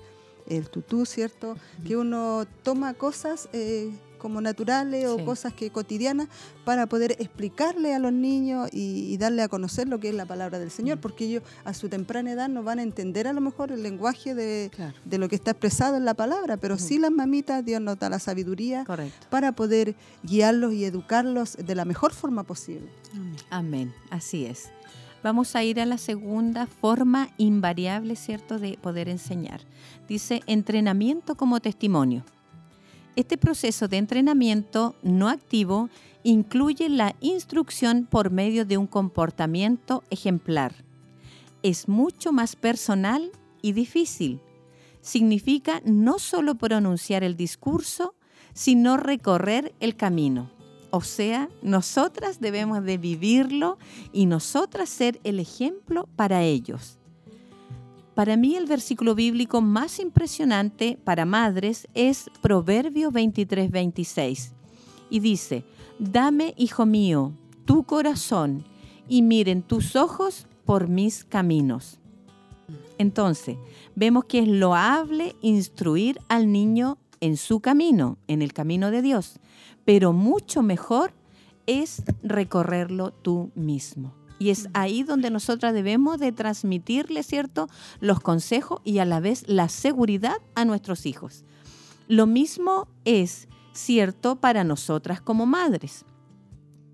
el 0.47 0.69
tutú, 0.71 1.07
¿cierto? 1.07 1.57
Que 1.85 1.97
uno 1.97 2.45
toma 2.63 2.95
cosas 2.95 3.49
eh, 3.53 3.91
como 4.25 4.41
naturales 4.41 5.07
o 5.07 5.19
Sí. 5.19 5.25
cosas 5.27 5.53
que 5.53 5.69
cotidianas 5.69 6.29
para 6.65 6.87
poder 6.87 7.13
explicarle 7.19 7.95
a 7.95 7.99
los 7.99 8.11
niños 8.15 8.71
y, 8.73 9.13
y 9.13 9.17
darle 9.19 9.43
a 9.43 9.49
conocer 9.49 9.87
lo 9.87 10.01
que 10.01 10.09
es 10.09 10.15
la 10.15 10.25
palabra 10.25 10.59
del 10.59 10.69
Mm. 10.69 10.79
Señor, 10.79 10.99
porque 10.99 11.27
ellos 11.27 11.43
a 11.67 11.75
su 11.75 11.91
temprana 11.91 12.33
edad 12.33 12.49
no 12.49 12.63
van 12.63 12.79
a 12.79 12.83
entender 12.83 13.29
a 13.29 13.35
lo 13.35 13.43
mejor 13.43 13.71
el 13.71 13.83
lenguaje 13.83 14.35
de, 14.35 14.71
Claro. 14.75 14.95
de 15.05 15.19
lo 15.19 15.29
que 15.29 15.37
está 15.37 15.51
expresado 15.51 15.97
en 15.99 16.07
la 16.07 16.15
palabra, 16.15 16.57
pero 16.57 16.79
sí 16.79 16.97
las 16.99 17.11
mamitas, 17.11 17.63
Dios 17.65 17.83
nos 17.83 17.99
da 17.99 18.09
la 18.09 18.19
sabiduría 18.19 18.85
Correcto. 18.87 19.27
para 19.29 19.53
poder 19.53 19.95
guiarlos 20.23 20.73
y 20.73 20.87
educarlos 20.87 21.57
de 21.59 21.75
la 21.75 21.85
mejor 21.85 22.15
forma 22.15 22.45
posible. 22.45 22.89
Amén. 23.13 23.37
Amén, 23.51 23.95
así 24.11 24.47
es. 24.47 24.71
Vamos 25.23 25.55
a 25.57 25.63
ir 25.65 25.81
a 25.81 25.87
la 25.87 25.97
segunda 25.99 26.67
forma 26.67 27.29
invariable, 27.39 28.17
¿cierto?, 28.17 28.59
de 28.59 28.79
poder 28.81 29.09
enseñar. 29.09 29.61
Dice 30.09 30.43
entrenamiento 30.47 31.35
como 31.35 31.61
testimonio. 31.61 32.25
Este 33.17 33.39
proceso 33.39 33.87
de 33.87 33.99
entrenamiento 33.99 34.97
no 35.03 35.29
activo 35.29 35.89
incluye 36.25 36.89
la 36.89 37.15
instrucción 37.21 38.07
por 38.07 38.31
medio 38.31 38.65
de 38.65 38.77
un 38.77 38.89
comportamiento 38.89 40.03
ejemplar. 40.11 40.85
Es 41.63 41.87
mucho 41.87 42.33
más 42.33 42.57
personal 42.57 43.31
y 43.63 43.73
difícil. 43.73 44.41
Significa 45.01 45.81
no 45.85 46.19
solo 46.19 46.57
pronunciar 46.57 47.23
el 47.23 47.37
discurso, 47.37 48.15
sino 48.53 48.97
recorrer 48.97 49.75
el 49.79 49.95
camino. 49.95 50.51
O 50.91 51.01
sea, 51.01 51.49
nosotras 51.63 52.41
debemos 52.41 52.83
de 52.85 52.99
vivirlo 52.99 53.79
y 54.13 54.27
nosotras 54.27 54.89
ser 54.89 55.21
el 55.23 55.39
ejemplo 55.39 56.09
para 56.17 56.43
ellos. 56.43 56.99
Para 58.15 58.37
mí 58.37 58.55
el 58.55 58.67
versículo 58.67 59.17
bíblico 59.17 59.61
más 59.61 59.99
impresionante 59.99 60.99
para 61.03 61.25
madres 61.25 61.89
es 61.95 62.31
Proverbio 62.41 63.11
23, 63.11 63.71
26. 63.71 64.53
Y 65.11 65.19
dice, 65.19 65.65
dame, 65.99 66.55
hijo 66.57 66.87
mío, 66.87 67.33
tu 67.65 67.85
corazón 67.85 68.65
y 69.09 69.23
miren 69.23 69.63
tus 69.63 69.97
ojos 69.97 70.47
por 70.65 70.89
mis 70.89 71.25
caminos. 71.25 71.99
Entonces, 72.99 73.57
vemos 73.97 74.27
que 74.27 74.39
es 74.39 74.49
loable 74.49 75.35
instruir 75.41 76.21
al 76.29 76.53
niño 76.53 76.99
en 77.21 77.37
su 77.37 77.61
camino, 77.61 78.19
en 78.29 78.43
el 78.43 78.53
camino 78.53 78.93
de 78.93 79.03
Dios, 79.03 79.41
pero 79.85 80.13
mucho 80.13 80.63
mejor 80.63 81.13
es 81.67 82.03
recorrerlo 82.23 83.11
tú 83.11 83.51
mismo. 83.57 84.15
Y 84.39 84.51
es 84.51 84.69
ahí 84.75 85.03
donde 85.03 85.31
nosotras 85.31 85.75
debemos 85.75 86.19
de 86.19 86.33
transmitirle, 86.33 87.23
¿cierto?, 87.23 87.69
los 88.01 88.21
consejos 88.21 88.81
y 88.85 88.99
a 88.99 89.05
la 89.05 89.21
vez 89.21 89.45
la 89.47 89.69
seguridad 89.69 90.37
a 90.55 90.65
nuestros 90.65 91.07
hijos. 91.07 91.45
Lo 92.09 92.27
mismo 92.27 92.89
es 93.05 93.49
cierto 93.73 94.37
para 94.37 94.65
nosotras 94.65 95.21
como 95.21 95.47
madres. 95.47 96.05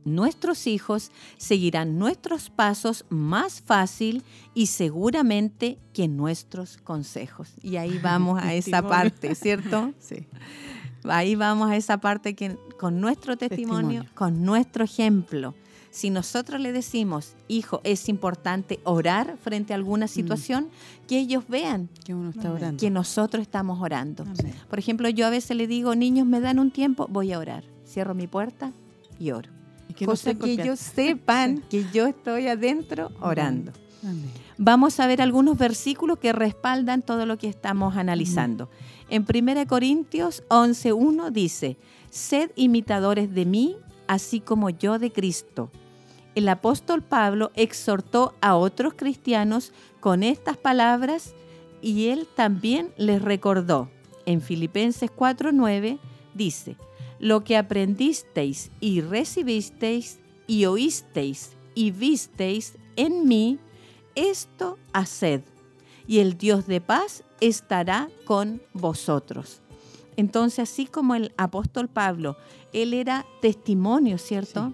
Nuestros 0.05 0.66
hijos 0.66 1.11
seguirán 1.36 1.99
nuestros 1.99 2.49
pasos 2.49 3.05
más 3.11 3.61
fácil 3.61 4.24
y 4.55 4.66
seguramente 4.66 5.78
que 5.93 6.09
nuestros 6.09 6.78
consejos. 6.78 7.53
Y 7.62 7.76
ahí 7.76 7.99
vamos 8.03 8.43
a 8.43 8.55
esa 8.55 8.82
parte, 8.82 9.34
¿cierto? 9.34 9.93
Sí. 10.01 10.26
Ahí 11.05 11.34
vamos 11.34 11.70
a 11.70 11.76
esa 11.76 11.99
parte 11.99 12.34
que 12.34 12.59
con 12.78 13.01
nuestro 13.01 13.36
testimonio, 13.38 14.03
Testimonio. 14.03 14.11
con 14.14 14.45
nuestro 14.45 14.84
ejemplo. 14.84 15.55
Si 15.91 16.11
nosotros 16.11 16.61
le 16.61 16.72
decimos, 16.72 17.34
hijo, 17.49 17.80
es 17.82 18.09
importante 18.09 18.78
orar 18.84 19.36
frente 19.43 19.72
a 19.72 19.76
alguna 19.76 20.07
situación, 20.07 20.68
que 21.09 21.18
ellos 21.18 21.45
vean 21.49 21.88
Que 22.05 22.14
uno 22.14 22.30
está 22.30 22.43
Amén. 22.49 22.53
orando. 22.53 22.80
que 22.80 22.91
nosotros 22.91 23.43
estamos 23.43 23.80
orando. 23.80 24.22
Amén. 24.22 24.55
Por 24.68 24.78
ejemplo, 24.78 25.09
yo 25.09 25.26
a 25.26 25.30
veces 25.30 25.57
le 25.57 25.66
digo, 25.66 25.95
niños, 25.97 26.26
me 26.26 26.41
dan 26.41 26.59
un 26.61 26.70
tiempo, 26.70 27.07
voy 27.11 27.32
a 27.32 27.38
orar. 27.38 27.64
Cierro 27.86 28.14
mi 28.14 28.28
puerta 28.28 28.72
y 29.18 29.32
oro. 29.32 29.51
Y 29.88 29.95
que 29.95 30.07
Cosa 30.07 30.34
que 30.34 30.53
ellos 30.53 30.78
sepan 30.78 31.62
que 31.70 31.84
yo 31.93 32.07
estoy 32.07 32.47
adentro 32.47 33.11
orando. 33.20 33.72
Amén. 34.05 34.30
Vamos 34.59 35.01
a 35.01 35.07
ver 35.07 35.20
algunos 35.22 35.59
versículos 35.59 36.18
que 36.18 36.32
respaldan 36.32 37.03
todo 37.03 37.26
lo 37.26 37.36
que 37.38 37.49
estamos 37.49 37.97
analizando. 37.97 38.68
En 39.09 39.26
1 39.28 39.66
Corintios 39.66 40.45
11.1 40.51 41.30
dice, 41.32 41.78
sed 42.11 42.51
imitadores 42.55 43.34
de 43.34 43.47
mí, 43.47 43.76
así 44.07 44.38
como 44.41 44.70
yo 44.70 44.99
de 44.99 45.11
Cristo. 45.11 45.70
El 46.35 46.49
apóstol 46.49 47.03
Pablo 47.03 47.51
exhortó 47.55 48.35
a 48.41 48.57
otros 48.57 48.95
cristianos 48.95 49.72
con 50.01 50.22
estas 50.22 50.57
palabras 50.57 51.35
y 51.83 52.09
él 52.09 52.28
también 52.35 52.93
les 52.97 53.20
recordó. 53.20 53.91
En 54.26 54.41
Filipenses 54.41 55.11
4.9 55.11 55.99
dice, 56.35 56.76
lo 57.18 57.43
que 57.45 57.57
aprendisteis 57.57 58.70
y 58.81 59.01
recibisteis 59.01 60.20
y 60.47 60.66
oísteis 60.66 61.57
y 61.74 61.91
visteis 61.91 62.76
en 62.97 63.26
mí, 63.26 63.59
esto 64.14 64.78
haced, 64.93 65.43
y 66.07 66.18
el 66.18 66.37
Dios 66.37 66.66
de 66.66 66.81
paz 66.81 67.24
estará 67.41 68.09
con 68.24 68.61
vosotros. 68.72 69.62
Entonces, 70.16 70.70
así 70.70 70.87
como 70.87 71.14
el 71.14 71.33
apóstol 71.37 71.89
Pablo, 71.89 72.37
él 72.72 72.95
era 72.95 73.24
testimonio, 73.41 74.18
¿cierto? 74.18 74.72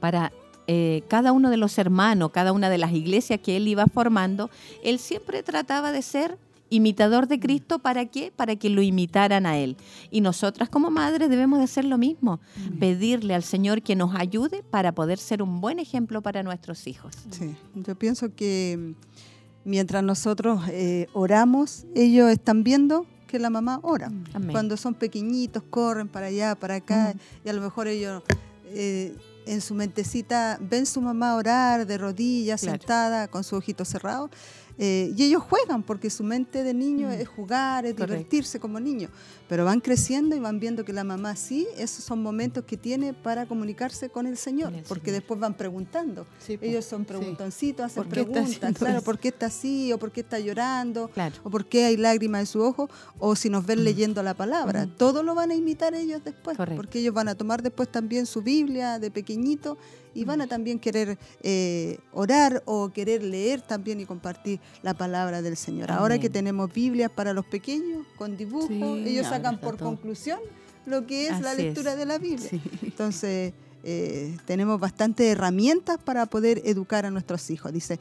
Para 0.00 0.32
eh, 0.66 1.02
cada 1.08 1.32
uno 1.32 1.50
de 1.50 1.56
los 1.56 1.78
hermanos, 1.78 2.30
cada 2.32 2.52
una 2.52 2.70
de 2.70 2.78
las 2.78 2.92
iglesias 2.92 3.40
que 3.40 3.56
él 3.56 3.68
iba 3.68 3.86
formando, 3.86 4.50
él 4.82 4.98
siempre 4.98 5.42
trataba 5.42 5.92
de 5.92 6.02
ser 6.02 6.38
imitador 6.70 7.28
de 7.28 7.38
Cristo, 7.38 7.78
¿para 7.78 8.06
qué? 8.06 8.32
Para 8.34 8.56
que 8.56 8.70
lo 8.70 8.82
imitaran 8.82 9.46
a 9.46 9.58
él. 9.58 9.76
Y 10.10 10.20
nosotras 10.20 10.68
como 10.68 10.90
madres 10.90 11.30
debemos 11.30 11.58
de 11.58 11.64
hacer 11.64 11.84
lo 11.84 11.98
mismo, 11.98 12.40
pedirle 12.80 13.34
al 13.34 13.42
Señor 13.42 13.82
que 13.82 13.94
nos 13.94 14.14
ayude 14.14 14.62
para 14.62 14.92
poder 14.92 15.18
ser 15.18 15.42
un 15.42 15.60
buen 15.60 15.78
ejemplo 15.78 16.22
para 16.22 16.42
nuestros 16.42 16.86
hijos. 16.86 17.14
Sí, 17.30 17.54
yo 17.74 17.94
pienso 17.94 18.34
que 18.34 18.76
mm, 18.78 19.68
mientras 19.68 20.02
nosotros 20.02 20.62
eh, 20.68 21.06
oramos, 21.12 21.86
ellos 21.94 22.30
están 22.30 22.64
viendo 22.64 23.06
que 23.28 23.38
la 23.38 23.50
mamá 23.50 23.80
ora. 23.82 24.10
Amén. 24.34 24.52
Cuando 24.52 24.76
son 24.76 24.94
pequeñitos, 24.94 25.62
corren 25.70 26.08
para 26.08 26.26
allá, 26.26 26.54
para 26.54 26.76
acá, 26.76 27.14
y 27.44 27.48
a 27.48 27.52
lo 27.52 27.60
mejor 27.60 27.88
ellos 27.88 28.22
eh, 28.66 29.14
en 29.46 29.60
su 29.60 29.74
mentecita 29.74 30.58
ven 30.60 30.86
su 30.86 31.00
mamá 31.00 31.34
orar 31.36 31.86
de 31.86 31.98
rodillas, 31.98 32.60
Claro. 32.60 32.78
sentada, 32.78 33.28
con 33.28 33.44
sus 33.44 33.54
ojitos 33.54 33.88
cerrados. 33.88 34.30
Eh, 34.78 35.12
y 35.16 35.22
ellos 35.24 35.42
juegan, 35.42 35.82
porque 35.82 36.10
su 36.10 36.22
mente 36.22 36.62
de 36.62 36.74
niño 36.74 37.08
Mm. 37.08 37.12
es 37.12 37.28
jugar, 37.28 37.86
es 37.86 37.96
divertirse 37.96 38.60
como 38.60 38.78
niño. 38.80 39.08
Pero 39.48 39.64
van 39.64 39.80
creciendo 39.80 40.34
y 40.36 40.40
van 40.40 40.58
viendo 40.60 40.84
que 40.84 40.92
la 40.92 41.04
mamá 41.04 41.36
sí, 41.36 41.66
esos 41.78 42.04
son 42.04 42.22
momentos 42.22 42.64
que 42.64 42.76
tiene 42.76 43.14
para 43.14 43.46
comunicarse 43.46 44.08
con 44.10 44.26
el 44.26 44.36
Señor, 44.36 44.74
el 44.74 44.82
porque 44.82 45.06
Señor. 45.06 45.20
después 45.20 45.40
van 45.40 45.54
preguntando. 45.56 46.26
Sí. 46.44 46.58
Ellos 46.60 46.84
son 46.84 47.02
Sí. 47.02 47.06
preguntoncitos, 47.06 47.86
hacen 47.86 48.02
¿Por 48.04 48.12
qué 48.12 48.20
está 48.20 48.32
preguntas, 48.32 48.72
claro, 48.78 48.96
eso? 48.98 49.04
¿por 49.04 49.18
qué 49.18 49.28
está 49.28 49.46
así? 49.46 49.92
¿O 49.92 49.98
por 49.98 50.10
qué 50.12 50.20
está 50.20 50.38
llorando? 50.40 51.08
Claro. 51.08 51.34
¿O 51.44 51.50
por 51.50 51.66
qué 51.66 51.84
hay 51.84 51.96
lágrimas 51.96 52.40
en 52.40 52.46
su 52.46 52.60
ojo? 52.60 52.88
O 53.18 53.36
si 53.36 53.48
nos 53.48 53.64
ven 53.64 53.84
leyendo 53.84 54.22
la 54.22 54.34
palabra. 54.34 54.86
Mm. 54.86 54.96
Todo 54.96 55.22
lo 55.22 55.34
van 55.34 55.52
a 55.52 55.54
imitar 55.54 55.94
ellos 55.94 56.22
después, 56.24 56.56
porque 56.76 56.98
ellos 56.98 57.14
van 57.14 57.28
a 57.28 57.34
tomar 57.34 57.62
después 57.62 57.88
también 57.90 58.26
su 58.26 58.42
Biblia 58.42 58.98
de 58.98 59.10
pequeñito 59.10 59.78
y 60.16 60.24
van 60.24 60.40
a 60.40 60.46
también 60.46 60.78
querer 60.78 61.18
eh, 61.42 61.98
orar 62.12 62.62
o 62.66 62.90
querer 62.92 63.22
leer 63.22 63.60
también 63.60 64.00
y 64.00 64.06
compartir 64.06 64.58
la 64.82 64.94
palabra 64.94 65.42
del 65.42 65.56
Señor. 65.56 65.90
Ahora 65.92 66.14
Amén. 66.14 66.22
que 66.22 66.30
tenemos 66.30 66.72
Biblias 66.72 67.10
para 67.10 67.32
los 67.32 67.44
pequeños 67.44 68.06
con 68.16 68.36
dibujos, 68.36 68.68
Sí, 68.68 68.82
ellos 69.06 69.26
ahora 69.26 69.36
sacan 69.38 69.60
por 69.60 69.76
todo. 69.76 69.88
conclusión 69.90 70.40
lo 70.86 71.06
que 71.06 71.26
es 71.26 71.40
la 71.40 71.50
Así 71.50 71.60
es. 71.60 71.66
lectura 71.66 71.96
de 71.96 72.06
la 72.06 72.18
Biblia. 72.18 72.48
Sí. 72.48 72.60
Entonces, 72.82 73.52
eh, 73.84 74.36
tenemos 74.46 74.80
bastantes 74.80 75.26
herramientas 75.26 75.98
para 76.02 76.26
poder 76.26 76.62
educar 76.64 77.04
a 77.06 77.10
nuestros 77.10 77.50
hijos. 77.50 77.72
Dice, 77.72 77.98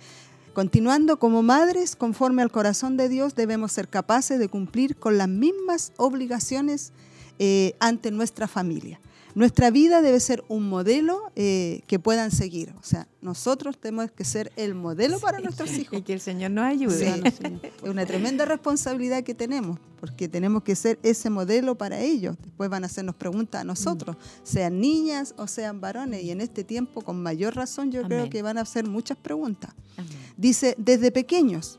continuando 0.53 1.17
como 1.19 1.43
madres, 1.43 1.95
conforme 1.95 2.41
al 2.41 2.51
corazón 2.51 2.95
de 2.97 3.09
Dios, 3.09 3.35
debemos 3.35 3.71
ser 3.71 3.87
capaces 3.87 4.39
de 4.39 4.47
cumplir 4.47 4.95
con 4.95 5.17
las 5.17 5.27
mismas 5.27 5.91
obligaciones 5.97 6.91
eh, 7.39 7.75
ante 7.79 8.11
nuestra 8.11 8.47
familia. 8.47 8.99
Nuestra 9.35 9.69
vida 9.69 10.01
debe 10.01 10.21
ser 10.21 10.45
un 10.47 10.69
modelo 10.69 11.21
eh, 11.35 11.81
que 11.87 11.99
puedan 11.99 12.31
seguir. 12.31 12.73
O 12.79 12.83
sea, 12.83 13.05
nosotros 13.21 13.77
tenemos 13.77 14.09
que 14.09 14.23
ser 14.23 14.49
el 14.55 14.75
modelo 14.75 15.19
para 15.19 15.39
nuestros 15.39 15.71
hijos. 15.77 15.99
Y 15.99 16.03
que 16.03 16.13
el 16.13 16.21
Señor 16.21 16.51
nos 16.51 16.63
ayude. 16.63 17.21
Sí. 17.31 17.59
Es 17.83 17.89
una 17.89 18.05
tremenda 18.05 18.45
responsabilidad 18.45 19.23
que 19.23 19.33
tenemos, 19.33 19.77
porque 19.99 20.29
tenemos 20.29 20.63
que 20.63 20.73
ser 20.77 20.99
ese 21.03 21.29
modelo 21.29 21.75
para 21.75 21.99
ellos. 21.99 22.37
Después 22.41 22.69
van 22.69 22.83
a 22.83 22.87
hacernos 22.87 23.15
preguntas 23.15 23.59
a 23.59 23.63
nosotros, 23.65 24.15
sean 24.43 24.79
niñas 24.79 25.35
o 25.37 25.47
sean 25.47 25.81
varones, 25.81 26.23
y 26.23 26.31
en 26.31 26.39
este 26.39 26.63
tiempo, 26.63 27.01
con 27.01 27.21
mayor 27.21 27.57
razón, 27.57 27.91
yo 27.91 28.03
creo 28.03 28.29
que 28.29 28.41
van 28.41 28.57
a 28.57 28.61
hacer 28.61 28.87
muchas 28.87 29.17
preguntas. 29.17 29.71
Amén. 29.97 30.11
Dice, 30.37 30.75
desde 30.77 31.11
pequeños. 31.11 31.77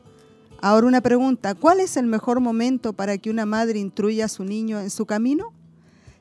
Ahora 0.61 0.87
una 0.87 1.01
pregunta, 1.01 1.55
¿cuál 1.55 1.79
es 1.79 1.97
el 1.97 2.05
mejor 2.05 2.39
momento 2.39 2.93
para 2.93 3.17
que 3.17 3.29
una 3.29 3.45
madre 3.45 3.79
instruya 3.79 4.25
a 4.25 4.27
su 4.27 4.43
niño 4.43 4.79
en 4.79 4.89
su 4.89 5.05
camino? 5.05 5.53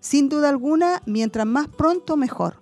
Sin 0.08 0.28
duda 0.28 0.50
alguna, 0.50 1.02
mientras 1.04 1.46
más 1.46 1.66
pronto, 1.66 2.16
mejor. 2.16 2.60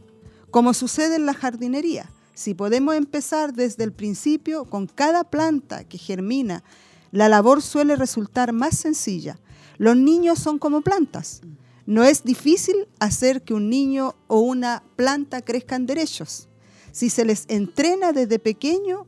Como 0.51 0.73
sucede 0.73 1.17
en 1.17 1.27
la 1.27 1.35
jardinería. 1.35 2.11
Si 2.33 2.55
podemos 2.55 2.95
empezar 2.95 3.53
desde 3.53 3.85
el 3.85 3.93
principio 3.93 4.65
con 4.65 4.87
cada 4.87 5.25
planta 5.25 5.85
que 5.85 5.99
germina, 5.99 6.65
la 7.13 7.29
labor 7.29 7.61
suele 7.61 7.97
resultar 7.97 8.55
más 8.55 8.79
sencilla. 8.79 9.39
Los 9.77 9.95
niños 9.95 10.39
son 10.39 10.59
como 10.59 10.81
plantas. 10.81 11.43
No 11.85 12.03
es 12.03 12.25
difícil 12.25 12.89
hacer 12.99 13.43
que 13.43 13.53
un 13.53 13.69
niño 13.69 14.15
o 14.27 14.39
una 14.39 14.83
planta 14.97 15.43
crezcan 15.43 15.85
derechos. 15.85 16.49
Si 16.93 17.11
se 17.11 17.27
les 17.27 17.45
entrena 17.49 18.13
desde 18.13 18.39
pequeño, 18.39 19.07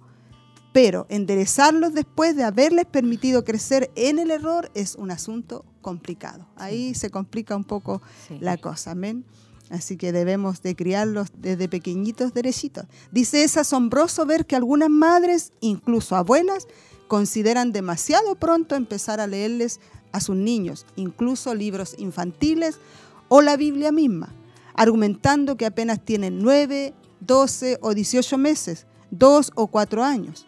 pero 0.76 1.06
enderezarlos 1.08 1.94
después 1.94 2.36
de 2.36 2.44
haberles 2.44 2.84
permitido 2.84 3.46
crecer 3.46 3.90
en 3.94 4.18
el 4.18 4.30
error 4.30 4.70
es 4.74 4.94
un 4.94 5.10
asunto 5.10 5.64
complicado. 5.80 6.46
Ahí 6.54 6.94
se 6.94 7.08
complica 7.08 7.56
un 7.56 7.64
poco 7.64 8.02
Sí. 8.28 8.36
la 8.42 8.58
cosa, 8.58 8.90
amén. 8.90 9.24
Así 9.70 9.96
que 9.96 10.12
debemos 10.12 10.60
de 10.60 10.76
criarlos 10.76 11.28
desde 11.38 11.70
pequeñitos 11.70 12.34
derechitos. 12.34 12.84
Dice, 13.10 13.42
es 13.42 13.56
asombroso 13.56 14.26
ver 14.26 14.44
que 14.44 14.54
algunas 14.54 14.90
madres, 14.90 15.54
incluso 15.60 16.14
abuelas, 16.14 16.68
consideran 17.08 17.72
demasiado 17.72 18.34
pronto 18.34 18.74
empezar 18.74 19.18
a 19.18 19.26
leerles 19.26 19.80
a 20.12 20.20
sus 20.20 20.36
niños, 20.36 20.84
incluso 20.94 21.54
libros 21.54 21.94
infantiles 21.96 22.80
o 23.28 23.40
la 23.40 23.56
Biblia 23.56 23.92
misma, 23.92 24.34
argumentando 24.74 25.56
que 25.56 25.64
apenas 25.64 26.04
tienen 26.04 26.42
9, 26.42 26.92
12 27.20 27.78
o 27.80 27.94
18 27.94 28.36
meses, 28.36 28.86
2 29.10 29.52
o 29.54 29.68
4 29.68 30.04
años. 30.04 30.46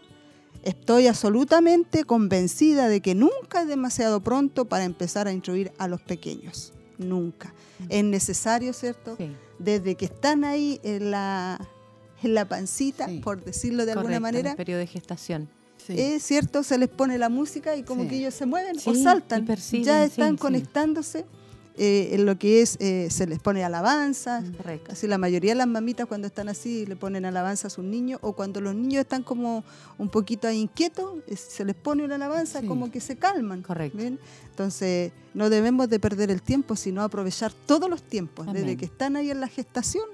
Estoy 0.62 1.06
absolutamente 1.06 2.04
convencida 2.04 2.88
de 2.88 3.00
que 3.00 3.14
nunca 3.14 3.62
es 3.62 3.68
demasiado 3.68 4.20
pronto 4.22 4.66
para 4.66 4.84
empezar 4.84 5.28
a 5.28 5.32
instruir 5.32 5.72
a 5.78 5.88
los 5.88 6.00
pequeños. 6.00 6.72
Nunca. 6.98 7.54
Es 7.88 8.02
necesario, 8.04 8.72
¿cierto? 8.72 9.14
Sí. 9.16 9.30
Desde 9.58 9.94
que 9.94 10.06
están 10.06 10.44
ahí 10.44 10.80
en 10.82 11.10
la, 11.12 11.60
en 12.22 12.34
la 12.34 12.48
pancita, 12.48 13.06
Sí. 13.06 13.20
por 13.20 13.44
decirlo 13.44 13.86
de 13.86 13.92
alguna 13.92 14.04
Correcto, 14.04 14.16
en 14.16 14.22
manera, 14.22 14.50
el 14.50 14.56
periodo 14.56 14.80
de 14.80 14.86
gestación. 14.88 15.48
Sí. 15.86 15.94
es 15.96 16.22
cierto, 16.24 16.64
se 16.64 16.76
les 16.76 16.88
pone 16.88 17.16
la 17.18 17.28
música 17.28 17.76
y 17.76 17.82
como 17.84 18.08
que 18.08 18.16
ellos 18.16 18.34
se 18.34 18.44
mueven 18.46 18.76
o 18.84 18.94
saltan. 18.96 19.46
perciben, 19.46 19.84
ya 19.84 20.04
están 20.04 20.36
conectándose 20.36 21.24
eh, 21.78 22.10
en 22.12 22.26
lo 22.26 22.38
que 22.38 22.60
es, 22.60 22.76
eh, 22.80 23.08
se 23.10 23.26
les 23.26 23.38
pone 23.38 23.62
alabanza. 23.64 24.42
Correcto. 24.56 24.88
Casi 24.90 25.06
la 25.06 25.16
mayoría 25.16 25.52
de 25.52 25.56
las 25.56 25.66
mamitas 25.68 26.06
cuando 26.06 26.26
están 26.26 26.48
así 26.48 26.84
le 26.86 26.96
ponen 26.96 27.24
alabanza 27.24 27.68
a 27.68 27.70
sus 27.70 27.84
niños 27.84 28.18
o 28.22 28.32
cuando 28.34 28.60
los 28.60 28.74
niños 28.74 29.00
están 29.02 29.22
como 29.22 29.64
un 29.96 30.08
poquito 30.08 30.50
inquietos, 30.50 31.14
eh, 31.26 31.36
se 31.36 31.64
les 31.64 31.74
pone 31.76 32.04
una 32.04 32.16
alabanza 32.16 32.60
Sí. 32.60 32.66
como 32.66 32.90
que 32.90 33.00
se 33.00 33.16
calman. 33.16 33.62
Correcto. 33.62 33.98
Entonces 34.50 35.12
no 35.34 35.50
debemos 35.50 35.88
de 35.88 36.00
perder 36.00 36.30
el 36.30 36.42
tiempo, 36.42 36.74
sino 36.76 37.02
aprovechar 37.02 37.52
todos 37.52 37.88
los 37.88 38.02
tiempos, 38.02 38.52
desde 38.52 38.76
que 38.76 38.84
están 38.86 39.16
ahí 39.16 39.30
en 39.30 39.40
la 39.40 39.48
gestación, 39.48 40.04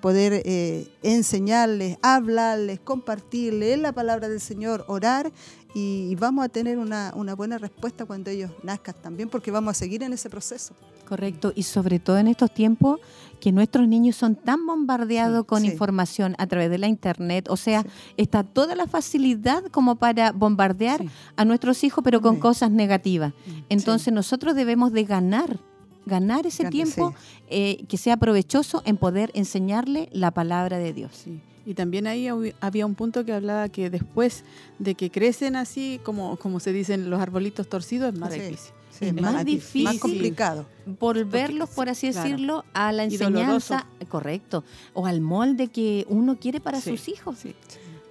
poder 0.00 0.42
eh, 0.44 0.88
enseñarles, 1.02 1.96
hablarles, 2.02 2.80
compartir, 2.80 3.54
leer 3.54 3.78
la 3.78 3.92
palabra 3.92 4.28
del 4.28 4.40
Señor, 4.40 4.84
orar 4.88 5.32
y 5.74 6.14
vamos 6.16 6.44
a 6.44 6.48
tener 6.48 6.78
una, 6.78 7.12
una 7.16 7.34
buena 7.34 7.58
respuesta 7.58 8.04
cuando 8.04 8.30
ellos 8.30 8.50
nazcan 8.62 8.94
también, 9.02 9.28
porque 9.28 9.50
vamos 9.50 9.72
a 9.72 9.74
seguir 9.74 10.02
en 10.02 10.12
ese 10.12 10.30
proceso. 10.30 10.74
Correcto, 11.06 11.52
y 11.54 11.62
sobre 11.64 11.98
todo 11.98 12.18
en 12.18 12.28
estos 12.28 12.52
tiempos 12.52 12.98
que 13.40 13.52
nuestros 13.52 13.86
niños 13.86 14.16
son 14.16 14.36
tan 14.36 14.64
bombardeados 14.66 15.40
Sí, 15.42 15.46
con 15.46 15.60
sí. 15.62 15.66
información 15.68 16.34
a 16.38 16.46
través 16.46 16.70
de 16.70 16.78
la 16.78 16.88
internet, 16.88 17.46
o 17.50 17.56
sea, 17.58 17.84
está 18.16 18.42
toda 18.42 18.74
la 18.74 18.86
facilidad 18.86 19.64
como 19.70 19.96
para 19.96 20.32
bombardear 20.32 21.04
a 21.36 21.44
nuestros 21.44 21.84
hijos, 21.84 22.02
pero 22.02 22.20
con 22.22 22.38
cosas 22.40 22.70
negativas. 22.70 23.32
Mm, 23.46 23.50
Entonces 23.68 24.12
nosotros 24.14 24.54
debemos 24.54 24.92
de 24.92 25.04
ganar 25.04 25.58
ganar 26.06 26.46
ese 26.46 26.64
Gan- 26.64 26.70
tiempo 26.70 27.14
eh, 27.48 27.84
que 27.88 27.96
sea 27.96 28.18
provechoso 28.18 28.82
en 28.84 28.98
poder 28.98 29.30
enseñarle 29.32 30.10
la 30.12 30.30
palabra 30.32 30.76
de 30.76 30.92
Dios. 30.92 31.24
Y 31.64 31.72
también 31.72 32.06
ahí 32.06 32.28
había 32.60 32.84
un 32.84 32.94
punto 32.94 33.24
que 33.24 33.32
hablaba 33.32 33.70
que 33.70 33.88
después 33.88 34.44
de 34.78 34.94
que 34.96 35.10
crecen 35.10 35.56
así, 35.56 35.98
como, 36.04 36.36
como 36.36 36.60
se 36.60 36.74
dicen 36.74 37.08
los 37.08 37.18
arbolitos 37.22 37.66
torcidos, 37.70 38.12
es 38.12 38.20
más 38.20 38.34
Sí. 38.34 38.40
difícil. 38.40 38.73
Sí, 38.98 39.06
Es 39.06 39.14
más 39.20 39.44
difícil. 39.44 39.84
Más 39.84 39.98
complicado. 39.98 40.66
Volverlos, 41.00 41.68
por 41.70 41.88
así 41.88 42.10
claro. 42.10 42.28
decirlo, 42.28 42.64
a 42.74 42.92
la 42.92 43.04
enseñanza, 43.04 43.86
correcto, 44.08 44.62
o 44.92 45.06
al 45.06 45.20
molde 45.20 45.68
que 45.68 46.06
uno 46.08 46.38
quiere 46.38 46.60
para 46.60 46.80
Sí, 46.80 46.90
sus 46.90 47.08
hijos. 47.08 47.38
sí. 47.38 47.54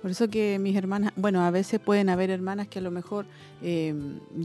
Por 0.02 0.12
eso 0.12 0.28
que 0.30 0.60
mis 0.60 0.76
hermanas, 0.76 1.14
bueno, 1.16 1.42
a 1.46 1.50
veces 1.52 1.80
pueden 1.80 2.10
haber 2.10 2.30
hermanas 2.30 2.68
que 2.68 2.80
a 2.80 2.82
lo 2.82 2.92
mejor 2.92 3.26
eh, 3.62 3.96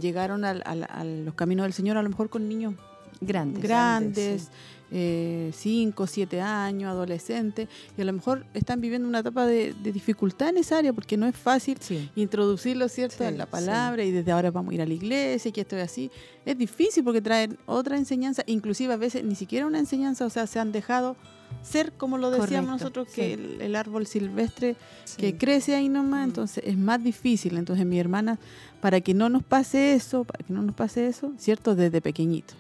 llegaron 0.01 0.45
al- 0.45 0.63
al- 0.65 0.87
a 0.89 1.03
los 1.03 1.35
caminos 1.35 1.65
del 1.65 1.73
Señor, 1.73 1.97
a 1.97 2.03
lo 2.03 2.09
mejor 2.09 2.29
con 2.31 2.49
niños 2.49 2.75
Grandes. 3.21 3.61
grandes, 3.65 4.49
eh, 4.91 5.51
cinco, 5.55 6.07
siete 6.07 6.41
años, 6.41 6.89
adolescentes, 6.91 7.69
y 7.97 8.01
a 8.01 8.05
lo 8.05 8.13
mejor 8.13 8.47
están 8.55 8.81
viviendo 8.81 9.07
una 9.09 9.19
etapa 9.21 9.47
de, 9.47 9.75
de 9.75 9.93
dificultad 9.93 10.49
en 10.51 10.59
esa 10.59 10.79
área 10.79 10.93
porque 10.93 11.17
no 11.17 11.27
es 11.27 11.37
fácil 11.37 11.77
Sí. 11.81 12.11
introducirlo, 12.17 12.89
¿cierto?, 12.89 13.19
Sí, 13.19 13.25
en 13.25 13.39
la 13.39 13.45
sí. 13.45 13.51
palabra 13.51 14.05
y 14.05 14.11
desde 14.11 14.33
ahora 14.33 14.51
vamos 14.51 14.73
a 14.73 14.75
ir 14.75 14.83
a 14.83 14.87
la 14.87 14.95
iglesia 14.95 15.49
y 15.49 15.53
que 15.53 15.61
esto 15.63 15.77
es 15.77 15.83
así. 15.85 16.11
Es 16.47 16.57
difícil 16.57 17.05
porque 17.05 17.21
traen 17.21 17.59
otra 17.67 17.97
enseñanza, 17.99 18.43
inclusive 18.47 18.93
a 18.95 18.97
veces 18.97 19.25
ni 19.25 19.35
siquiera 19.35 19.67
una 19.67 19.79
enseñanza, 19.79 20.25
o 20.27 20.31
sea, 20.31 20.47
se 20.47 20.59
han 20.59 20.73
dejado 20.73 21.17
ser, 21.63 21.93
como 21.93 22.19
lo 22.19 22.31
decíamos 22.31 22.49
Correcto, 22.81 23.01
nosotros, 23.01 23.09
que 23.15 23.35
el, 23.35 23.61
el 23.61 23.75
árbol 23.77 24.07
silvestre 24.07 24.77
que 25.17 25.37
crece 25.37 25.75
ahí 25.75 25.89
nomás, 25.89 26.27
Mm. 26.27 26.31
entonces 26.31 26.65
es 26.67 26.77
más 26.79 27.03
difícil. 27.03 27.57
Entonces 27.59 27.85
mi 27.87 27.99
hermana, 27.99 28.39
para 28.81 29.01
que 29.01 29.13
no 29.15 29.29
nos 29.29 29.43
pase 29.43 29.95
eso, 29.95 30.25
para 30.25 30.45
que 30.47 30.53
no 30.53 30.63
nos 30.63 30.75
pase 30.75 31.07
eso, 31.07 31.33
¿cierto?, 31.39 31.75
desde 31.75 32.01
pequeñito. 32.01 32.55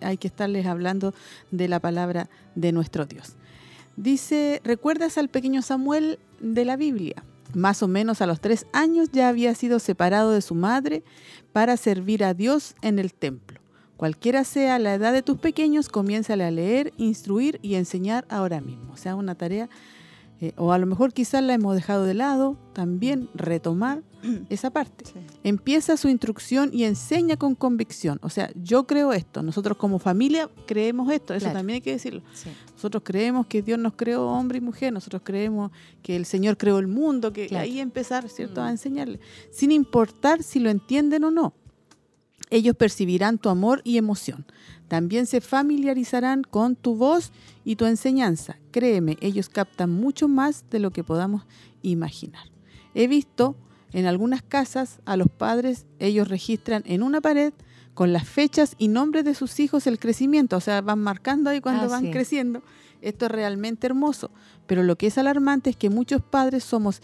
Hay 0.00 0.16
que 0.16 0.28
estarles 0.28 0.66
hablando 0.66 1.14
de 1.50 1.68
la 1.68 1.80
palabra 1.80 2.28
de 2.54 2.72
nuestro 2.72 3.06
Dios. 3.06 3.36
Dice, 3.96 4.60
¿recuerdas 4.64 5.18
al 5.18 5.28
pequeño 5.28 5.62
Samuel 5.62 6.18
de 6.40 6.64
la 6.64 6.76
Biblia? 6.76 7.24
Más 7.54 7.82
o 7.82 7.88
menos 7.88 8.20
a 8.20 8.26
los 8.26 8.40
tres 8.40 8.66
años 8.72 9.08
ya 9.12 9.28
había 9.28 9.54
sido 9.54 9.78
separado 9.78 10.30
de 10.30 10.42
su 10.42 10.54
madre 10.54 11.02
para 11.52 11.76
servir 11.76 12.22
a 12.22 12.34
Dios 12.34 12.74
en 12.82 12.98
el 12.98 13.12
templo. 13.12 13.60
Cualquiera 13.96 14.44
sea 14.44 14.78
la 14.78 14.94
edad 14.94 15.12
de 15.12 15.22
tus 15.22 15.38
pequeños, 15.38 15.88
comiénzale 15.88 16.44
a 16.44 16.52
leer, 16.52 16.92
instruir 16.98 17.58
y 17.62 17.74
enseñar 17.74 18.26
ahora 18.28 18.60
mismo. 18.60 18.92
O 18.92 18.96
sea, 18.96 19.16
una 19.16 19.34
tarea, 19.34 19.68
eh, 20.40 20.52
o 20.56 20.72
a 20.72 20.78
lo 20.78 20.86
mejor 20.86 21.12
quizás 21.12 21.42
la 21.42 21.54
hemos 21.54 21.74
dejado 21.74 22.04
de 22.04 22.14
lado, 22.14 22.56
también 22.72 23.28
retomar 23.34 24.02
esa 24.50 24.70
parte. 24.70 25.04
Sí. 25.06 25.14
Empieza 25.42 25.96
su 25.96 26.08
instrucción 26.08 26.70
y 26.72 26.84
enseña 26.84 27.36
con 27.36 27.54
convicción. 27.54 28.18
O 28.22 28.30
sea, 28.30 28.50
yo 28.54 28.86
creo 28.86 29.12
esto, 29.12 29.42
nosotros 29.42 29.76
como 29.78 29.98
familia 29.98 30.48
creemos 30.66 31.10
esto, 31.12 31.34
eso 31.34 31.44
Claro. 31.46 31.58
también 31.58 31.74
hay 31.76 31.80
que 31.80 31.92
decirlo. 31.92 32.22
Sí. 32.34 32.50
Nosotros 32.74 33.02
creemos 33.04 33.46
que 33.46 33.62
Dios 33.62 33.78
nos 33.78 33.94
creó 33.94 34.26
hombre 34.28 34.58
y 34.58 34.60
mujer, 34.60 34.92
nosotros 34.92 35.22
creemos 35.24 35.72
que 36.02 36.14
el 36.16 36.24
Señor 36.24 36.56
creó 36.56 36.78
el 36.78 36.86
mundo, 36.86 37.32
que 37.32 37.46
Claro. 37.48 37.64
ahí 37.64 37.80
empezar, 37.80 38.28
¿cierto?, 38.28 38.60
a 38.62 38.66
Mm. 38.66 38.70
enseñarle, 38.70 39.20
sin 39.50 39.72
importar 39.72 40.42
si 40.42 40.60
lo 40.60 40.70
entienden 40.70 41.24
o 41.24 41.30
no. 41.30 41.54
Ellos 42.50 42.74
percibirán 42.76 43.38
tu 43.38 43.48
amor 43.50 43.82
y 43.84 43.98
emoción. 43.98 44.46
También 44.88 45.26
se 45.26 45.40
familiarizarán 45.40 46.42
con 46.42 46.74
tu 46.74 46.96
voz 46.96 47.30
y 47.64 47.76
tu 47.76 47.84
enseñanza. 47.84 48.56
Créeme, 48.70 49.16
ellos 49.20 49.48
captan 49.48 49.90
mucho 49.90 50.28
más 50.28 50.64
de 50.70 50.78
lo 50.78 50.90
que 50.90 51.04
podamos 51.04 51.46
imaginar. 51.82 52.50
He 52.94 53.06
visto 53.06 53.54
en 53.92 54.06
algunas 54.06 54.42
casas 54.42 55.00
a 55.04 55.16
los 55.16 55.28
padres, 55.28 55.86
ellos 55.98 56.28
registran 56.28 56.82
en 56.86 57.02
una 57.02 57.20
pared 57.20 57.52
con 57.94 58.12
las 58.12 58.28
fechas 58.28 58.74
y 58.78 58.88
nombres 58.88 59.24
de 59.24 59.34
sus 59.34 59.58
hijos 59.60 59.86
el 59.86 59.98
crecimiento, 59.98 60.56
o 60.56 60.60
sea, 60.60 60.80
van 60.80 61.00
marcando 61.00 61.50
ahí 61.50 61.60
cuando 61.60 61.84
Ah, 61.84 61.88
van 61.88 62.04
sí. 62.04 62.10
creciendo. 62.10 62.62
Esto 63.02 63.26
es 63.26 63.30
realmente 63.32 63.86
hermoso, 63.86 64.30
pero 64.66 64.82
lo 64.82 64.96
que 64.96 65.08
es 65.08 65.18
alarmante 65.18 65.70
es 65.70 65.76
que 65.76 65.90
muchos 65.90 66.22
padres 66.22 66.64
somos 66.64 67.00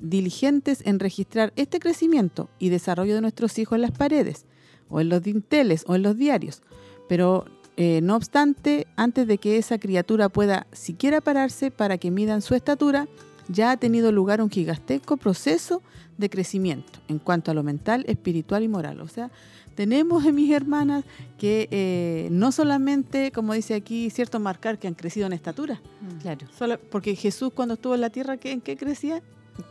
diligentes 0.00 0.82
en 0.86 1.00
registrar 1.00 1.52
este 1.56 1.80
crecimiento 1.80 2.48
y 2.58 2.68
desarrollo 2.68 3.14
de 3.14 3.20
nuestros 3.20 3.58
hijos 3.58 3.76
en 3.76 3.82
las 3.82 3.90
paredes, 3.92 4.46
o 4.88 5.00
en 5.00 5.08
los 5.08 5.22
dinteles, 5.22 5.84
o 5.86 5.94
en 5.96 6.02
los 6.02 6.16
diarios. 6.16 6.62
Pero 7.08 7.44
eh, 7.76 8.00
no 8.02 8.16
obstante, 8.16 8.86
antes 8.96 9.26
de 9.26 9.38
que 9.38 9.56
esa 9.56 9.78
criatura 9.78 10.28
pueda 10.28 10.66
siquiera 10.72 11.20
pararse 11.20 11.70
para 11.70 11.98
que 11.98 12.10
midan 12.10 12.42
su 12.42 12.54
estatura, 12.54 13.08
ya 13.48 13.70
ha 13.70 13.76
tenido 13.78 14.12
lugar 14.12 14.42
un 14.42 14.50
gigantesco 14.50 15.16
proceso 15.16 15.82
de 16.18 16.28
crecimiento 16.28 16.98
en 17.08 17.18
cuanto 17.18 17.50
a 17.50 17.54
lo 17.54 17.62
mental, 17.62 18.04
espiritual 18.08 18.62
y 18.64 18.68
moral. 18.68 19.00
O 19.00 19.08
sea, 19.08 19.30
tenemos 19.74 20.24
en 20.26 20.34
mis 20.34 20.50
hermanas 20.52 21.04
que 21.38 21.68
eh, 21.70 22.28
no 22.32 22.50
solamente, 22.50 23.30
como 23.30 23.54
dice 23.54 23.74
aquí, 23.74 24.10
cierto, 24.10 24.40
marcar 24.40 24.78
que 24.78 24.88
han 24.88 24.94
crecido 24.94 25.26
en 25.28 25.32
estatura, 25.32 25.80
Claro. 26.20 26.46
solo 26.58 26.78
porque 26.90 27.14
Jesús 27.14 27.52
cuando 27.54 27.74
estuvo 27.74 27.94
en 27.94 28.00
la 28.00 28.10
tierra, 28.10 28.36
¿qué- 28.36 28.50
¿en 28.52 28.60
qué 28.60 28.76
crecía? 28.76 29.22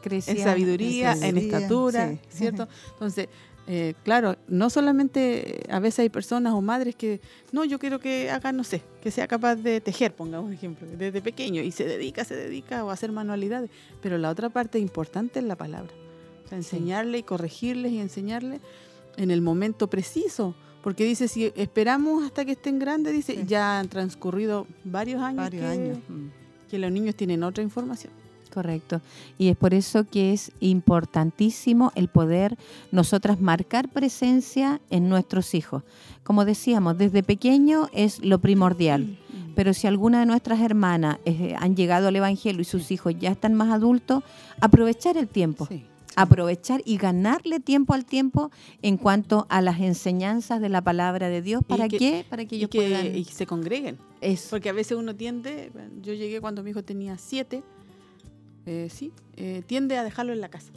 Crecía- 0.02 0.34
en 0.34 0.44
sabiduría, 0.44 1.12
en 1.12 1.18
en 1.18 1.22
sabiduría, 1.36 1.58
estatura, 1.58 2.10
sí. 2.12 2.20
¿cierto? 2.30 2.68
Entonces, 2.94 3.28
eh, 3.68 3.94
claro, 4.04 4.38
no 4.48 4.70
solamente 4.70 5.60
eh, 5.60 5.64
a 5.70 5.80
veces 5.80 6.00
hay 6.00 6.10
personas 6.10 6.54
o 6.54 6.62
madres 6.62 6.96
que, 6.96 7.20
no, 7.52 7.66
yo 7.66 7.80
quiero 7.80 8.00
que 8.00 8.30
haga, 8.32 8.54
no 8.54 8.64
sé, 8.64 8.82
que 9.02 9.12
sea 9.12 9.28
capaz 9.28 9.56
de 9.58 9.82
tejer, 9.82 10.16
pongamos 10.16 10.48
un 10.48 10.54
ejemplo, 10.54 10.88
desde 10.98 11.22
pequeño, 11.22 11.62
y 11.62 11.72
se 11.72 11.84
dedica, 11.86 12.24
se 12.24 12.36
dedica 12.36 12.86
o 12.86 12.90
a 12.90 12.94
hacer 12.94 13.12
manualidades, 13.12 13.70
pero 14.02 14.18
la 14.18 14.30
otra 14.30 14.50
parte 14.50 14.80
importante 14.80 15.40
es 15.40 15.46
la 15.46 15.58
palabra, 15.58 15.92
o 16.46 16.48
sea, 16.48 16.58
enseñarle 16.58 17.18
y 17.18 17.24
corregirles 17.24 17.92
y 17.92 18.00
enseñarles 18.00 18.62
en 19.18 19.32
el 19.32 19.42
momento 19.42 19.90
preciso. 19.90 20.56
Porque 20.84 21.04
dice, 21.04 21.28
si 21.28 21.52
esperamos 21.58 22.24
hasta 22.24 22.46
que 22.46 22.54
estén 22.54 22.80
grandes, 22.80 23.12
dice, 23.12 23.34
Sí. 23.34 23.44
ya 23.46 23.80
han 23.80 23.90
transcurrido 23.90 24.68
varios 24.86 25.22
años, 25.22 25.44
Varios 25.44 25.64
que, 25.64 25.68
años. 25.68 25.98
Que 26.70 26.80
los 26.80 26.90
niños 26.92 27.16
tienen 27.16 27.44
otra 27.44 27.62
información. 27.62 28.14
Correcto. 28.58 29.02
Y 29.38 29.50
es 29.50 29.56
por 29.56 29.76
eso 29.76 30.04
que 30.06 30.34
es 30.34 30.52
importantísimo 30.62 31.92
el 31.94 32.08
poder 32.08 32.58
nosotras 32.92 33.40
marcar 33.40 33.88
presencia 33.88 34.82
en 34.90 35.10
nuestros 35.10 35.54
hijos. 35.54 35.84
Como 36.24 36.44
decíamos, 36.44 36.98
desde 36.98 37.22
pequeño 37.22 37.88
es 37.94 38.20
lo 38.26 38.40
primordial. 38.40 39.16
Pero 39.54 39.76
si 39.76 39.86
alguna 39.86 40.22
de 40.22 40.26
nuestras 40.26 40.60
hermanas 40.60 41.20
eh, 41.26 41.54
han 41.60 41.76
llegado 41.76 42.08
al 42.08 42.16
Evangelio 42.16 42.62
y 42.62 42.66
sus 42.66 42.90
hijos 42.90 43.14
ya 43.20 43.30
están 43.30 43.54
más 43.54 43.70
adultos, 43.72 44.24
aprovechar 44.60 45.18
el 45.18 45.28
tiempo. 45.28 45.68
Sí. 45.68 45.86
Aprovechar 46.16 46.82
y 46.84 46.98
ganarle 46.98 47.60
tiempo 47.60 47.94
al 47.94 48.06
tiempo 48.06 48.50
en 48.82 48.98
cuanto 48.98 49.46
a 49.50 49.62
las 49.62 49.80
enseñanzas 49.82 50.62
de 50.62 50.70
la 50.70 50.82
palabra 50.82 51.30
de 51.30 51.44
Dios. 51.44 51.62
Y 51.62 51.66
¿Para 51.66 51.88
que- 51.88 52.00
qué? 52.00 52.26
Para 52.28 52.44
que 52.44 52.56
y 52.56 52.58
ellos 52.58 52.72
que 52.72 52.80
puedan... 52.80 53.16
y 53.16 53.24
se 53.26 53.46
congreguen. 53.46 54.00
Eso. 54.20 54.50
Porque 54.50 54.70
a 54.70 54.74
veces 54.74 54.98
uno 54.98 55.16
tiende, 55.16 55.72
yo 56.02 56.16
llegué 56.16 56.42
cuando 56.42 56.64
mi 56.64 56.72
hijo 56.72 56.84
tenía 56.84 57.20
siete, 57.20 57.62
eh, 58.68 58.90
sí, 58.92 59.12
eh, 59.36 59.64
tiende 59.66 59.98
a 59.98 60.04
dejarlo 60.04 60.34
en 60.34 60.42
la 60.42 60.50
casa. 60.50 60.72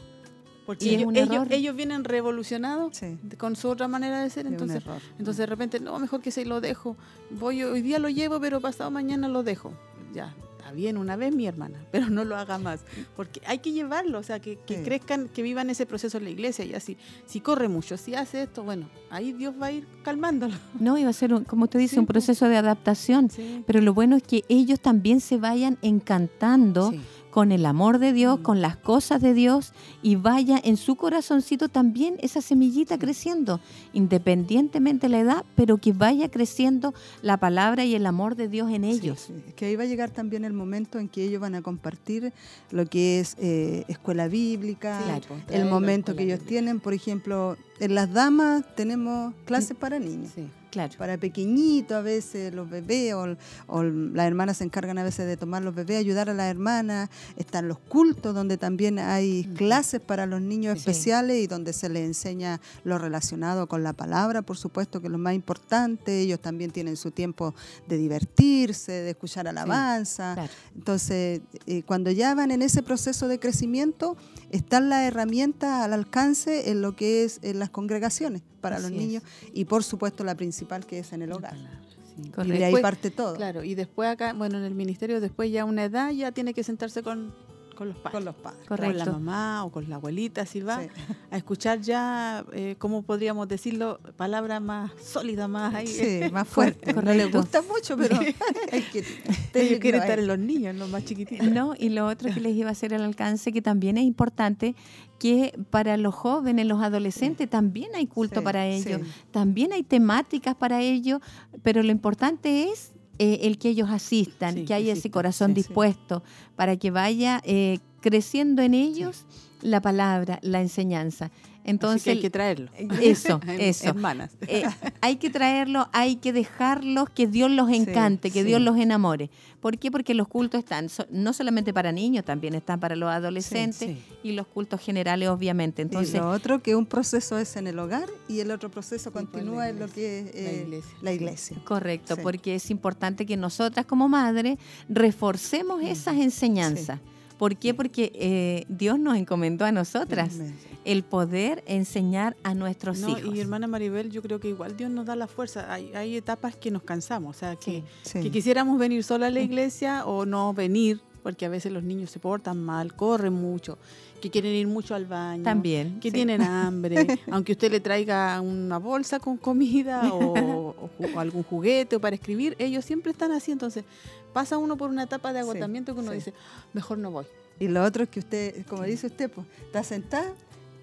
Porque 0.64 0.84
Y 0.86 0.94
ellos, 0.94 1.12
ellos, 1.14 1.46
ellos 1.50 1.74
vienen 1.76 2.04
revolucionados 2.04 2.96
Sí. 2.96 3.18
con 3.38 3.56
su 3.56 3.68
otra 3.68 3.88
manera 3.88 4.22
de 4.22 4.30
ser, 4.30 4.46
Es 4.46 4.52
entonces, 4.52 4.76
error. 4.76 5.00
entonces 5.18 5.38
de 5.38 5.46
repente, 5.46 5.80
no, 5.80 5.98
mejor 5.98 6.22
que 6.22 6.30
se 6.30 6.44
lo 6.44 6.60
dejo. 6.60 6.96
Voy 7.30 7.62
hoy 7.64 7.82
día 7.82 7.98
lo 7.98 8.08
llevo, 8.08 8.40
pero 8.40 8.60
pasado 8.60 8.90
mañana 8.90 9.26
lo 9.28 9.42
dejo. 9.42 9.72
Ya, 10.14 10.32
está 10.58 10.70
bien 10.72 10.96
una 10.96 11.16
vez 11.16 11.34
mi 11.34 11.46
hermana, 11.48 11.78
pero 11.90 12.08
no 12.10 12.24
lo 12.24 12.36
haga 12.36 12.58
más. 12.58 12.82
Porque 13.16 13.40
hay 13.46 13.58
que 13.58 13.72
llevarlo, 13.72 14.18
o 14.18 14.22
sea, 14.22 14.38
que, 14.38 14.58
que 14.64 14.76
Sí. 14.78 14.82
crezcan, 14.84 15.28
que 15.28 15.42
vivan 15.42 15.70
ese 15.70 15.86
proceso 15.86 16.18
en 16.18 16.24
la 16.24 16.30
iglesia 16.30 16.64
y 16.64 16.74
así. 16.74 16.96
Si 17.26 17.40
corre 17.40 17.66
mucho, 17.68 17.96
si 17.96 18.14
hace 18.14 18.42
esto, 18.44 18.62
bueno, 18.62 18.88
ahí 19.10 19.32
Dios 19.32 19.54
va 19.60 19.66
a 19.66 19.72
ir 19.72 19.88
calmándolo. 20.04 20.54
No, 20.78 20.96
iba 20.98 21.10
a 21.10 21.14
ser, 21.14 21.34
un- 21.34 21.42
como 21.44 21.64
usted 21.64 21.80
dice, 21.80 21.94
Sí, 21.94 21.98
un 22.00 22.06
proceso 22.06 22.46
de 22.48 22.56
adaptación. 22.58 23.28
Pero 23.66 23.80
lo 23.80 23.92
bueno 23.92 24.14
es 24.16 24.22
que 24.22 24.44
ellos 24.48 24.78
también 24.78 25.20
se 25.20 25.36
vayan 25.38 25.78
encantando 25.82 26.90
Sí. 26.92 27.00
Con 27.30 27.52
el 27.52 27.64
amor 27.66 27.98
de 27.98 28.12
Dios, 28.12 28.40
Mm. 28.40 28.42
con 28.42 28.60
las 28.60 28.76
cosas 28.76 29.22
de 29.22 29.34
Dios 29.34 29.72
y 30.02 30.16
vaya 30.16 30.60
en 30.62 30.76
su 30.76 30.96
corazoncito 30.96 31.68
también 31.68 32.16
esa 32.20 32.40
semillita 32.40 32.98
creciendo, 32.98 33.60
independientemente 33.92 35.06
de 35.06 35.10
la 35.12 35.20
edad, 35.20 35.44
pero 35.54 35.78
que 35.78 35.92
vaya 35.92 36.28
creciendo 36.28 36.92
la 37.22 37.36
palabra 37.36 37.84
y 37.84 37.94
el 37.94 38.04
amor 38.06 38.34
de 38.34 38.48
Dios 38.48 38.70
en 38.72 38.84
ellos. 38.84 39.20
Sí, 39.28 39.34
es 39.48 39.54
que 39.54 39.66
ahí 39.66 39.76
va 39.76 39.84
a 39.84 39.86
llegar 39.86 40.10
también 40.10 40.44
el 40.44 40.52
momento 40.52 40.98
en 40.98 41.08
que 41.08 41.24
ellos 41.24 41.40
van 41.40 41.54
a 41.54 41.62
compartir 41.62 42.32
lo 42.72 42.86
que 42.86 43.20
es 43.20 43.36
eh, 43.38 43.84
escuela 43.88 44.26
bíblica, 44.28 45.00
Claro, 45.04 45.40
el 45.50 45.66
momento 45.66 46.16
que 46.16 46.24
ellos 46.24 46.38
bíblica. 46.40 46.48
tienen, 46.48 46.80
por 46.80 46.92
ejemplo, 46.94 47.56
en 47.78 47.94
las 47.94 48.12
damas 48.12 48.64
tenemos 48.74 49.32
clases 49.44 49.76
para 49.76 49.98
niños. 49.98 50.32
Claro. 50.70 50.92
Para 50.98 51.18
pequeñitos 51.18 51.96
a 51.96 52.00
veces, 52.00 52.54
los 52.54 52.68
bebés, 52.70 53.14
o, 53.14 53.36
o 53.66 53.82
las 53.82 54.26
hermanas 54.26 54.58
se 54.58 54.64
encargan 54.64 54.98
a 54.98 55.02
veces 55.04 55.26
de 55.26 55.36
tomar 55.36 55.62
los 55.62 55.74
bebés, 55.74 55.98
ayudar 55.98 56.30
a 56.30 56.34
las 56.34 56.46
hermanas. 56.50 57.10
Están 57.36 57.68
los 57.68 57.78
cultos 57.78 58.34
donde 58.34 58.56
también 58.56 58.98
hay 58.98 59.44
clases 59.56 60.00
para 60.00 60.26
los 60.26 60.40
niños 60.40 60.74
Sí. 60.80 60.90
especiales 60.90 61.38
y 61.38 61.46
donde 61.46 61.72
se 61.72 61.88
les 61.88 62.04
enseña 62.04 62.60
lo 62.84 62.98
relacionado 62.98 63.66
con 63.66 63.82
la 63.82 63.92
palabra, 63.92 64.42
por 64.42 64.56
supuesto 64.56 65.00
que 65.00 65.08
es 65.08 65.12
lo 65.12 65.18
más 65.18 65.34
importante. 65.34 66.20
Ellos 66.20 66.40
también 66.40 66.70
tienen 66.70 66.96
su 66.96 67.10
tiempo 67.10 67.54
de 67.88 67.96
divertirse, 67.96 68.92
de 68.92 69.10
escuchar 69.10 69.48
alabanza. 69.48 70.34
Claro. 70.34 70.52
Entonces, 70.76 71.40
eh, 71.66 71.82
cuando 71.84 72.10
ya 72.10 72.34
van 72.34 72.50
en 72.50 72.62
ese 72.62 72.82
proceso 72.82 73.28
de 73.28 73.38
crecimiento, 73.38 74.16
están 74.50 74.88
las 74.88 75.02
herramientas 75.06 75.82
al 75.84 75.92
alcance 75.92 76.70
en 76.70 76.82
lo 76.82 76.94
que 76.96 77.24
es 77.24 77.40
en 77.42 77.58
las 77.58 77.70
congregaciones 77.70 78.42
para 78.60 78.76
los 78.76 78.86
Así 78.86 78.94
niños 78.96 79.22
y 79.52 79.64
por 79.64 79.82
supuesto 79.84 80.24
la 80.24 80.34
principal 80.34 80.86
que 80.86 80.98
es 81.00 81.12
en 81.12 81.22
el 81.22 81.32
hogar. 81.32 81.56
Sí. 81.56 82.30
Y 82.44 82.48
de 82.50 82.52
ahí 82.56 82.60
Después- 82.72 82.82
parte 82.82 83.10
todo. 83.10 83.34
Claro, 83.34 83.62
y 83.64 83.74
después 83.74 84.08
acá, 84.10 84.32
bueno, 84.34 84.58
en 84.58 84.64
el 84.64 84.74
ministerio, 84.74 85.20
después 85.20 85.50
ya 85.50 85.62
a 85.62 85.64
una 85.64 85.84
edad 85.84 86.10
ya 86.10 86.32
tiene 86.32 86.52
que 86.54 86.62
sentarse 86.62 87.02
con, 87.02 87.32
con 87.80 87.88
los 87.88 87.96
padres. 87.96 88.12
Con 88.12 88.24
los 88.26 88.34
padres. 88.34 88.66
Con 88.68 88.98
la 88.98 89.04
mamá 89.06 89.64
o 89.64 89.72
con 89.72 89.88
la 89.88 89.96
abuelita, 89.96 90.44
si 90.44 90.60
va, 90.60 90.82
Sí. 90.82 90.88
a 91.30 91.36
escuchar 91.38 91.80
ya, 91.80 92.44
eh, 92.52 92.74
¿cómo 92.78 93.00
podríamos 93.00 93.48
decirlo? 93.48 93.98
Palabras 94.18 94.60
más 94.60 94.90
sólidas, 95.02 95.48
más 95.48 95.74
ahí. 95.74 95.86
Sí, 95.86 96.20
más 96.30 96.46
fuerte. 96.46 96.92
No 96.92 97.00
les 97.14 97.32
gusta 97.32 97.62
mucho, 97.62 97.96
pero 97.96 98.18
hay 98.20 98.82
que 98.92 98.98
Ellos 99.54 99.78
quieren 99.80 100.02
estar 100.02 100.18
en 100.18 100.26
los 100.26 100.38
niños, 100.38 100.72
en 100.74 100.78
los 100.78 100.90
más 100.90 101.06
chiquititos. 101.06 101.46
No, 101.48 101.74
y 101.78 101.88
lo 101.88 102.06
otro 102.06 102.28
que 102.34 102.40
les 102.40 102.54
iba 102.54 102.68
a 102.68 102.72
hacer 102.72 102.92
el 102.92 103.00
alcance, 103.00 103.50
que 103.50 103.62
también 103.62 103.96
es 103.96 104.04
importante, 104.04 104.74
que 105.18 105.58
para 105.70 105.96
los 105.96 106.14
jóvenes, 106.14 106.66
los 106.66 106.82
adolescentes, 106.82 107.48
también 107.48 107.94
hay 107.94 108.06
culto 108.06 108.40
Sí, 108.40 108.44
para 108.44 108.66
ellos, 108.66 109.00
también 109.30 109.72
hay 109.72 109.84
temáticas 109.84 110.54
para 110.54 110.82
ellos, 110.82 111.20
pero 111.62 111.82
lo 111.82 111.90
importante 111.90 112.64
es 112.70 112.89
eh, 113.22 113.40
el 113.42 113.58
que 113.58 113.68
ellos 113.68 113.90
asistan, 113.90 114.54
Sí, 114.54 114.64
que 114.64 114.72
haya 114.72 114.94
ese 114.94 115.10
corazón 115.10 115.48
sí, 115.50 115.56
sí. 115.56 115.68
dispuesto 115.68 116.22
para 116.56 116.76
que 116.78 116.90
vaya 116.90 117.42
eh, 117.44 117.78
creciendo 118.00 118.62
en 118.62 118.72
ellos 118.72 119.26
la 119.60 119.82
palabra, 119.82 120.38
la 120.42 120.62
enseñanza. 120.62 121.30
Entonces, 121.64 122.00
Así 122.02 122.04
que 122.04 122.10
hay 122.12 122.20
que 122.20 122.30
traerlo. 122.30 122.70
eso, 123.02 123.40
En- 123.46 123.60
eso. 123.60 123.88
Hermanas. 123.88 124.30
Eh, 124.48 124.64
hay 125.00 125.16
que 125.16 125.30
traerlos, 125.30 125.86
hay 125.92 126.16
que 126.16 126.32
dejarlos, 126.32 127.10
que 127.10 127.26
Dios 127.26 127.50
los 127.50 127.68
Sí, 127.68 127.76
encante, 127.76 128.30
que 128.30 128.40
sí. 128.40 128.46
Dios 128.46 128.60
los 128.60 128.76
enamore. 128.78 129.30
¿Por 129.60 129.76
qué? 129.78 129.90
Porque 129.90 130.14
los 130.14 130.26
cultos 130.26 130.60
están 130.60 130.88
so- 130.88 131.06
no 131.10 131.32
solamente 131.34 131.74
para 131.74 131.92
niños, 131.92 132.24
también 132.24 132.54
están 132.54 132.80
para 132.80 132.96
los 132.96 133.10
adolescentes 133.10 133.90
sí. 133.90 133.98
y 134.22 134.32
los 134.32 134.46
cultos 134.46 134.80
generales, 134.80 135.28
obviamente. 135.28 135.82
y 135.82 135.84
Entonces, 135.84 136.14
lo 136.14 136.30
otro 136.30 136.62
que 136.62 136.74
un 136.74 136.86
proceso 136.86 137.38
es 137.38 137.54
en 137.56 137.66
el 137.66 137.78
hogar 137.78 138.08
y 138.26 138.40
el 138.40 138.50
otro 138.50 138.70
proceso 138.70 139.10
pues, 139.12 139.26
continúa 139.26 139.64
la 139.64 139.68
en 139.68 139.78
lo 139.80 139.88
que 139.88 140.20
es 140.20 140.34
La 140.34 140.40
eh, 140.40 140.62
iglesia. 140.66 140.90
la 141.02 141.12
iglesia. 141.12 141.56
correcto, 141.64 142.14
Sí. 142.16 142.20
porque 142.22 142.54
es 142.54 142.70
importante 142.70 143.26
que 143.26 143.36
nosotras 143.36 143.84
como 143.84 144.08
madres 144.08 144.58
reforcemos 144.88 145.82
esas 145.82 146.16
enseñanzas. 146.16 146.98
¿Por 147.40 147.56
qué? 147.56 147.72
Porque 147.72 148.12
eh, 148.14 148.66
Dios 148.68 148.98
nos 148.98 149.16
encomendó 149.16 149.64
a 149.64 149.72
nosotras 149.72 150.36
el 150.84 151.02
poder 151.04 151.64
enseñar 151.66 152.36
a 152.42 152.52
nuestros 152.52 152.98
No, 152.98 153.08
hijos. 153.08 153.34
y 153.34 153.40
hermana 153.40 153.66
Maribel, 153.66 154.10
yo 154.10 154.20
creo 154.20 154.38
que 154.40 154.48
igual 154.48 154.76
Dios 154.76 154.90
nos 154.90 155.06
da 155.06 155.16
la 155.16 155.26
fuerza. 155.26 155.72
Hay, 155.72 155.90
hay 155.94 156.16
etapas 156.16 156.54
que 156.54 156.70
nos 156.70 156.82
cansamos, 156.82 157.36
o 157.36 157.38
sea, 157.38 157.56
que, 157.56 157.82
Sí. 158.02 158.20
que 158.20 158.30
quisiéramos 158.30 158.78
venir 158.78 159.02
sola 159.04 159.28
a 159.28 159.30
la 159.30 159.40
iglesia 159.40 160.04
o 160.04 160.26
no 160.26 160.52
venir, 160.52 161.00
porque 161.22 161.46
a 161.46 161.48
veces 161.48 161.72
los 161.72 161.82
niños 161.82 162.10
se 162.10 162.18
portan 162.18 162.62
mal, 162.62 162.94
corren 162.94 163.32
mucho, 163.32 163.78
que 164.20 164.30
quieren 164.30 164.52
ir 164.54 164.66
mucho 164.66 164.94
al 164.94 165.06
baño. 165.06 165.42
También. 165.42 166.00
Que 166.00 166.08
sí. 166.10 166.14
tienen 166.14 166.42
hambre, 166.42 167.18
aunque 167.30 167.52
usted 167.52 167.70
le 167.70 167.80
traiga 167.80 168.40
una 168.40 168.78
bolsa 168.78 169.20
con 169.20 169.36
comida 169.36 170.12
o, 170.14 170.68
o 170.80 170.90
ju- 170.98 171.14
o 171.14 171.20
algún 171.20 171.42
juguete 171.42 171.96
o 171.96 172.00
para 172.00 172.14
escribir, 172.16 172.56
ellos 172.58 172.84
siempre 172.84 173.12
están 173.12 173.32
así. 173.32 173.52
Entonces, 173.52 173.84
pasa 174.32 174.58
uno 174.58 174.76
por 174.76 174.90
una 174.90 175.04
etapa 175.04 175.32
de 175.32 175.40
Sí, 175.40 175.48
agotamiento 175.48 175.94
que 175.94 176.00
uno 176.00 176.10
sí. 176.10 176.16
dice, 176.16 176.34
mejor 176.72 176.98
no 176.98 177.10
voy. 177.10 177.26
Y 177.58 177.68
lo 177.68 177.84
otro 177.84 178.04
es 178.04 178.08
que 178.08 178.20
usted, 178.20 178.64
como 178.66 178.82
dice 178.84 179.06
usted, 179.08 179.30
pues 179.30 179.46
está 179.66 179.82
sentada 179.84 180.32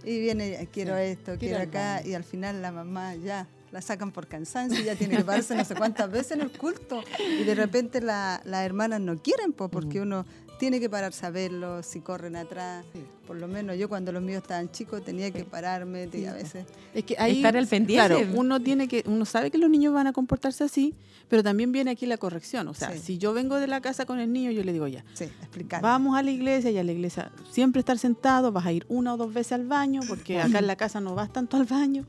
y 0.05 0.19
viene, 0.19 0.69
quiero 0.71 0.95
esto, 0.95 1.33
quiero 1.39 1.59
acá, 1.59 2.01
y 2.05 2.13
al 2.13 2.23
final 2.23 2.61
la 2.61 2.71
mamá 2.71 3.15
ya 3.15 3.47
la 3.71 3.81
sacan 3.81 4.11
por 4.11 4.27
cansancio, 4.27 4.83
ya 4.83 4.95
tiene 4.95 5.17
que 5.17 5.23
pararse 5.23 5.55
no 5.55 5.65
sé 5.65 5.75
cuántas 5.75 6.09
veces 6.11 6.31
en 6.33 6.41
el 6.41 6.51
culto. 6.51 7.01
Y 7.39 7.43
de 7.43 7.55
repente 7.55 8.01
la- 8.01 8.41
las 8.45 8.65
hermanas 8.65 9.01
no 9.01 9.17
quieren, 9.21 9.53
pues, 9.53 9.69
porque 9.69 10.01
uno 10.01 10.25
tiene 10.59 10.79
que 10.79 10.89
pararse 10.89 11.23
a 11.25 11.29
verlos, 11.29 11.85
si 11.85 11.99
corren 12.01 12.35
atrás. 12.35 12.83
Sí. 12.93 12.99
Por 13.27 13.37
lo 13.37 13.47
menos 13.47 13.77
yo 13.77 13.89
cuando 13.89 14.11
los 14.11 14.23
míos 14.23 14.41
estaban 14.41 14.71
chicos 14.71 15.03
tenía 15.05 15.29
que 15.29 15.43
pararme, 15.43 16.09
y 16.11 16.25
a 16.25 16.33
veces... 16.33 16.65
Es 16.95 17.03
que 17.03 17.15
ahí, 17.19 17.37
Estar 17.37 17.55
al 17.57 17.67
pendiente. 17.67 17.93
Claro, 18.07 18.19
uno 18.33 18.59
tiene 18.59 18.87
que, 18.87 19.03
uno 19.05 19.25
sabe 19.25 19.51
que 19.51 19.57
los 19.59 19.69
niños 19.69 19.93
van 19.93 20.07
a 20.07 20.13
comportarse 20.13 20.63
así, 20.63 20.95
pero 21.27 21.43
también 21.43 21.71
viene 21.71 21.91
aquí 21.91 22.05
la 22.07 22.17
corrección. 22.17 22.67
O 22.69 22.73
sea, 22.73 22.91
Sí. 22.93 22.99
si 22.99 23.17
yo 23.19 23.33
vengo 23.33 23.57
de 23.57 23.67
la 23.67 23.81
casa 23.81 24.05
con 24.07 24.19
el 24.19 24.33
niño, 24.33 24.49
yo 24.49 24.63
le 24.63 24.73
digo 24.73 24.87
ya, 24.87 25.03
Sí, 25.13 25.25
explicar. 25.25 25.81
vamos 25.83 26.17
a 26.17 26.23
la 26.23 26.31
iglesia 26.31 26.71
y 26.71 26.77
a 26.79 26.83
la 26.83 26.91
iglesia 26.93 27.31
siempre 27.51 27.81
estar 27.81 27.99
sentado, 27.99 28.51
vas 28.51 28.65
a 28.65 28.71
ir 28.71 28.85
una 28.89 29.13
o 29.13 29.17
dos 29.17 29.31
veces 29.33 29.51
al 29.51 29.67
baño, 29.67 29.99
porque 30.07 30.41
acá 30.41 30.57
en 30.59 30.65
la 30.67 30.75
casa 30.77 31.01
no 31.01 31.13
vas 31.13 31.31
tanto 31.31 31.57
al 31.57 31.65
baño, 31.65 32.05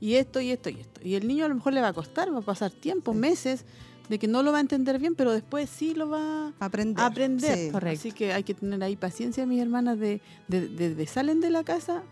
y 0.00 0.14
esto 0.14 0.40
y 0.40 0.50
esto 0.50 0.70
y 0.70 0.80
esto. 0.80 1.00
Y 1.04 1.14
el 1.14 1.26
niño 1.28 1.44
a 1.44 1.48
lo 1.48 1.54
mejor 1.54 1.72
le 1.74 1.80
va 1.80 1.88
a 1.88 1.92
costar, 1.92 2.32
va 2.32 2.38
a 2.38 2.42
pasar 2.42 2.70
tiempo, 2.70 3.12
meses, 3.14 3.64
de 4.08 4.18
que 4.18 4.26
no 4.26 4.42
lo 4.42 4.50
va 4.50 4.58
a 4.58 4.60
entender 4.60 4.98
bien, 4.98 5.14
pero 5.14 5.30
después 5.32 5.70
sí 5.70 5.94
lo 5.94 6.08
va 6.10 6.52
Aprender. 6.58 7.02
a 7.02 7.06
aprender. 7.06 7.56
Sí. 7.56 7.70
Correcto. 7.70 7.98
Así 8.00 8.12
que 8.12 8.32
hay 8.32 8.42
que 8.42 8.54
tener 8.54 8.82
ahí 8.82 8.96
paciencia, 8.96 9.46
mis 9.46 9.60
hermanas, 9.62 9.98
de, 9.98 10.20
de, 10.48 10.66
de- 10.68 10.94
de 10.94 11.06
salen 11.06 11.40
de 11.40 11.50
la 11.50 11.62
casa, 11.62 12.02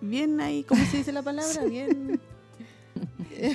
bien 0.00 0.40
ahí, 0.40 0.62
¿cómo 0.64 0.82
se 0.86 0.98
dice 0.98 1.12
la 1.12 1.22
palabra? 1.22 1.64
Bien... 1.64 2.20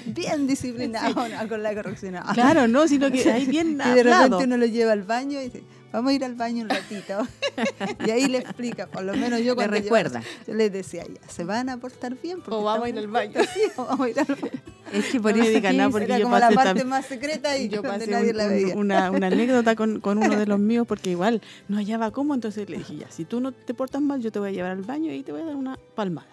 Bien 0.07 0.47
disciplinado 0.47 1.27
no, 1.29 1.47
con 1.47 1.61
la 1.63 1.73
corrección. 1.73 2.15
Claro, 2.33 2.67
no, 2.67 2.87
sino 2.87 3.09
que 3.11 3.31
ahí 3.31 3.45
bien 3.45 3.73
Y 3.73 3.75
de 3.93 4.01
hablado. 4.01 4.23
repente 4.23 4.43
uno 4.45 4.57
lo 4.57 4.65
lleva 4.65 4.91
al 4.91 5.03
baño 5.03 5.39
y 5.39 5.45
dice, 5.45 5.63
vamos 5.91 6.11
a 6.11 6.13
ir 6.13 6.23
al 6.25 6.35
baño 6.35 6.63
un 6.63 6.69
ratito. 6.69 7.19
y 8.05 8.11
ahí 8.11 8.27
le 8.27 8.39
explica, 8.39 8.87
por 8.87 9.03
lo 9.03 9.13
menos 9.15 9.39
yo 9.39 9.51
Le 9.51 9.55
cuando 9.55 9.73
recuerda. 9.75 10.19
llevaba- 10.21 10.45
yo 10.47 10.53
les 10.53 10.71
decía, 10.71 11.03
ya, 11.05 11.29
se 11.29 11.43
van 11.43 11.69
a 11.69 11.77
portar 11.77 12.15
bien. 12.21 12.37
porque 12.41 12.55
O 12.55 12.63
vamos 12.63 12.85
a 12.85 12.89
ir 12.89 12.97
al 12.97 13.03
en 13.05 13.11
baño. 13.13 13.33
sí, 13.53 13.61
o 13.77 13.85
vamos 13.85 14.07
a 14.07 14.09
ir 14.09 14.19
al 14.19 14.25
baño. 14.25 14.61
Es 14.93 15.05
que 15.11 15.19
por 15.19 15.35
No 15.35 15.43
eso 15.43 15.51
digan 15.51 15.75
que 15.75 15.83
es- 15.83 15.91
porque 15.91 16.05
Era 16.05 16.17
yo 16.19 16.23
como 16.25 16.37
la 16.39 16.45
pasé 16.47 16.55
parte 16.55 16.81
tam- 16.83 16.87
más 16.87 17.05
secreta 17.05 17.57
y 17.57 17.67
yo 17.69 17.81
donde 17.81 17.99
pasé 17.99 18.11
nadie 18.11 18.31
un- 18.31 18.37
la 18.37 18.47
veía. 18.47 18.75
una, 18.75 19.11
una 19.11 19.27
anécdota 19.27 19.75
con, 19.75 19.99
con 19.99 20.17
uno 20.17 20.37
de 20.39 20.45
los 20.45 20.59
míos 20.59 20.85
porque 20.87 21.09
igual 21.11 21.41
no 21.67 21.77
hallaba 21.77 22.11
cómo, 22.11 22.33
entonces 22.33 22.69
le 22.69 22.77
dije, 22.77 22.95
ya, 22.97 23.11
si 23.11 23.25
tú 23.25 23.39
no 23.41 23.51
te 23.51 23.73
portas 23.73 24.01
mal, 24.01 24.21
yo 24.21 24.31
te 24.31 24.39
voy 24.39 24.49
a 24.49 24.51
llevar 24.53 24.71
al 24.71 24.83
baño 24.83 25.11
y 25.11 25.23
te 25.23 25.31
voy 25.33 25.41
a 25.41 25.45
dar 25.45 25.55
una 25.55 25.77
palmada. 25.95 26.27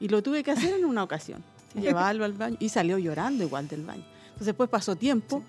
Y 0.00 0.08
lo 0.08 0.22
tuve 0.22 0.42
que 0.42 0.50
hacer 0.50 0.74
en 0.74 0.84
una 0.84 1.02
ocasión, 1.04 1.42
llevarlo 1.80 2.24
al 2.24 2.32
baño 2.32 2.56
y 2.58 2.68
salió 2.68 2.98
llorando 2.98 3.44
igual 3.44 3.68
del 3.68 3.82
baño. 3.84 4.04
Entonces 4.26 4.46
después 4.48 4.68
pasó 4.68 4.96
tiempo 4.96 5.44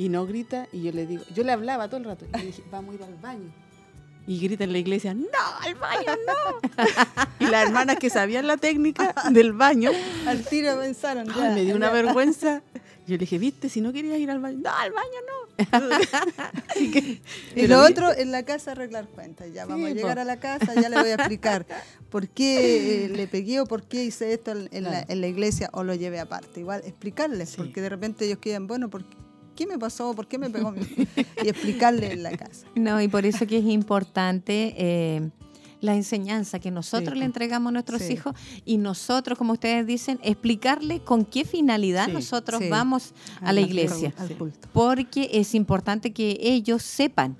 y 0.00 0.08
no 0.08 0.24
grita 0.26 0.66
y 0.72 0.80
yo 0.82 0.92
le 0.92 1.06
digo, 1.06 1.22
yo 1.34 1.44
le 1.44 1.52
hablaba 1.52 1.88
todo 1.88 1.98
el 1.98 2.04
rato 2.04 2.24
y 2.24 2.38
le 2.38 2.46
dije, 2.46 2.62
vamos 2.70 2.92
a 2.92 2.96
ir 2.96 3.02
al 3.04 3.16
baño. 3.16 3.52
Y 4.26 4.38
grita 4.40 4.64
en 4.64 4.72
la 4.72 4.78
iglesia, 4.78 5.12
no, 5.12 5.26
al 5.60 5.74
baño 5.74 6.12
no. 6.26 6.84
y 7.46 7.50
las 7.50 7.66
hermanas 7.66 7.96
que 7.98 8.08
sabían 8.08 8.46
la 8.46 8.56
técnica 8.56 9.14
del 9.30 9.52
baño, 9.52 9.90
Al 10.26 10.42
tiro 10.42 10.78
pensaron, 10.78 11.26
ya. 11.26 11.50
Ay, 11.50 11.54
me 11.54 11.64
dio 11.64 11.76
una 11.76 11.90
vergüenza. 11.90 12.62
Yo 13.06 13.14
le 13.16 13.18
dije, 13.18 13.38
viste, 13.38 13.68
si 13.68 13.80
no 13.82 13.92
querías 13.92 14.18
ir 14.18 14.30
al 14.30 14.38
baño, 14.40 14.58
no, 14.62 14.70
al 14.70 14.92
baño 14.92 15.18
no. 15.28 15.50
Así 16.68 16.90
que, 16.92 17.20
Y 17.56 17.66
lo 17.66 17.84
viste, 17.84 17.92
otro, 17.92 18.16
en 18.16 18.30
la 18.30 18.44
casa 18.44 18.72
arreglar 18.72 19.06
cuentas. 19.08 19.48
Ya 19.52 19.66
vamos 19.66 19.90
a 19.90 19.92
llegar 19.92 20.14
po. 20.14 20.20
a 20.22 20.24
la 20.24 20.38
casa, 20.38 20.74
ya 20.80 20.88
le 20.88 20.96
voy 20.98 21.10
a 21.10 21.14
explicar 21.14 21.66
por 22.08 22.28
qué 22.28 23.04
eh, 23.04 23.08
le 23.08 23.26
pegué 23.26 23.60
o 23.60 23.66
por 23.66 23.82
qué 23.82 24.04
hice 24.04 24.32
esto 24.32 24.52
en, 24.52 24.68
en 24.72 24.84
la, 24.84 25.04
en 25.06 25.20
la 25.20 25.26
iglesia 25.26 25.68
o 25.72 25.82
lo 25.84 25.94
llevé 25.94 26.20
aparte. 26.20 26.60
Igual 26.60 26.82
explicarles, 26.86 27.50
Sí. 27.50 27.56
porque 27.58 27.80
de 27.82 27.88
repente 27.88 28.24
ellos 28.26 28.38
quedan, 28.38 28.66
bueno, 28.66 28.88
¿por 28.88 29.02
qué 29.60 29.66
me 29.66 29.78
pasó? 29.78 30.14
¿Por 30.14 30.26
qué 30.26 30.38
me 30.38 30.48
pegó? 30.48 30.72
mi-?" 30.72 30.80
y 31.44 31.48
explicarle 31.48 32.12
en 32.12 32.22
la 32.22 32.30
casa. 32.36 32.66
No, 32.74 33.00
y 33.02 33.08
por 33.08 33.26
eso 33.26 33.46
que 33.46 33.58
es 33.58 33.64
importante 33.66 34.74
eh, 34.78 35.28
la 35.82 35.94
enseñanza 35.94 36.58
que 36.58 36.70
nosotros 36.70 37.12
Sí, 37.12 37.18
le 37.18 37.26
entregamos 37.26 37.68
a 37.68 37.72
nuestros 37.72 38.00
Sí. 38.02 38.14
hijos 38.14 38.34
y 38.64 38.78
nosotros, 38.78 39.36
como 39.36 39.52
ustedes 39.52 39.86
dicen, 39.86 40.18
explicarle 40.22 41.00
con 41.00 41.26
qué 41.26 41.44
finalidad 41.44 42.06
Sí, 42.06 42.12
nosotros 42.12 42.62
vamos 42.70 43.12
a 43.42 43.52
la 43.52 43.60
iglesia. 43.60 44.14
Al 44.16 44.30
culto. 44.36 44.68
Porque 44.72 45.28
es 45.34 45.54
importante 45.54 46.12
que 46.12 46.38
ellos 46.40 46.82
sepan 46.82 47.36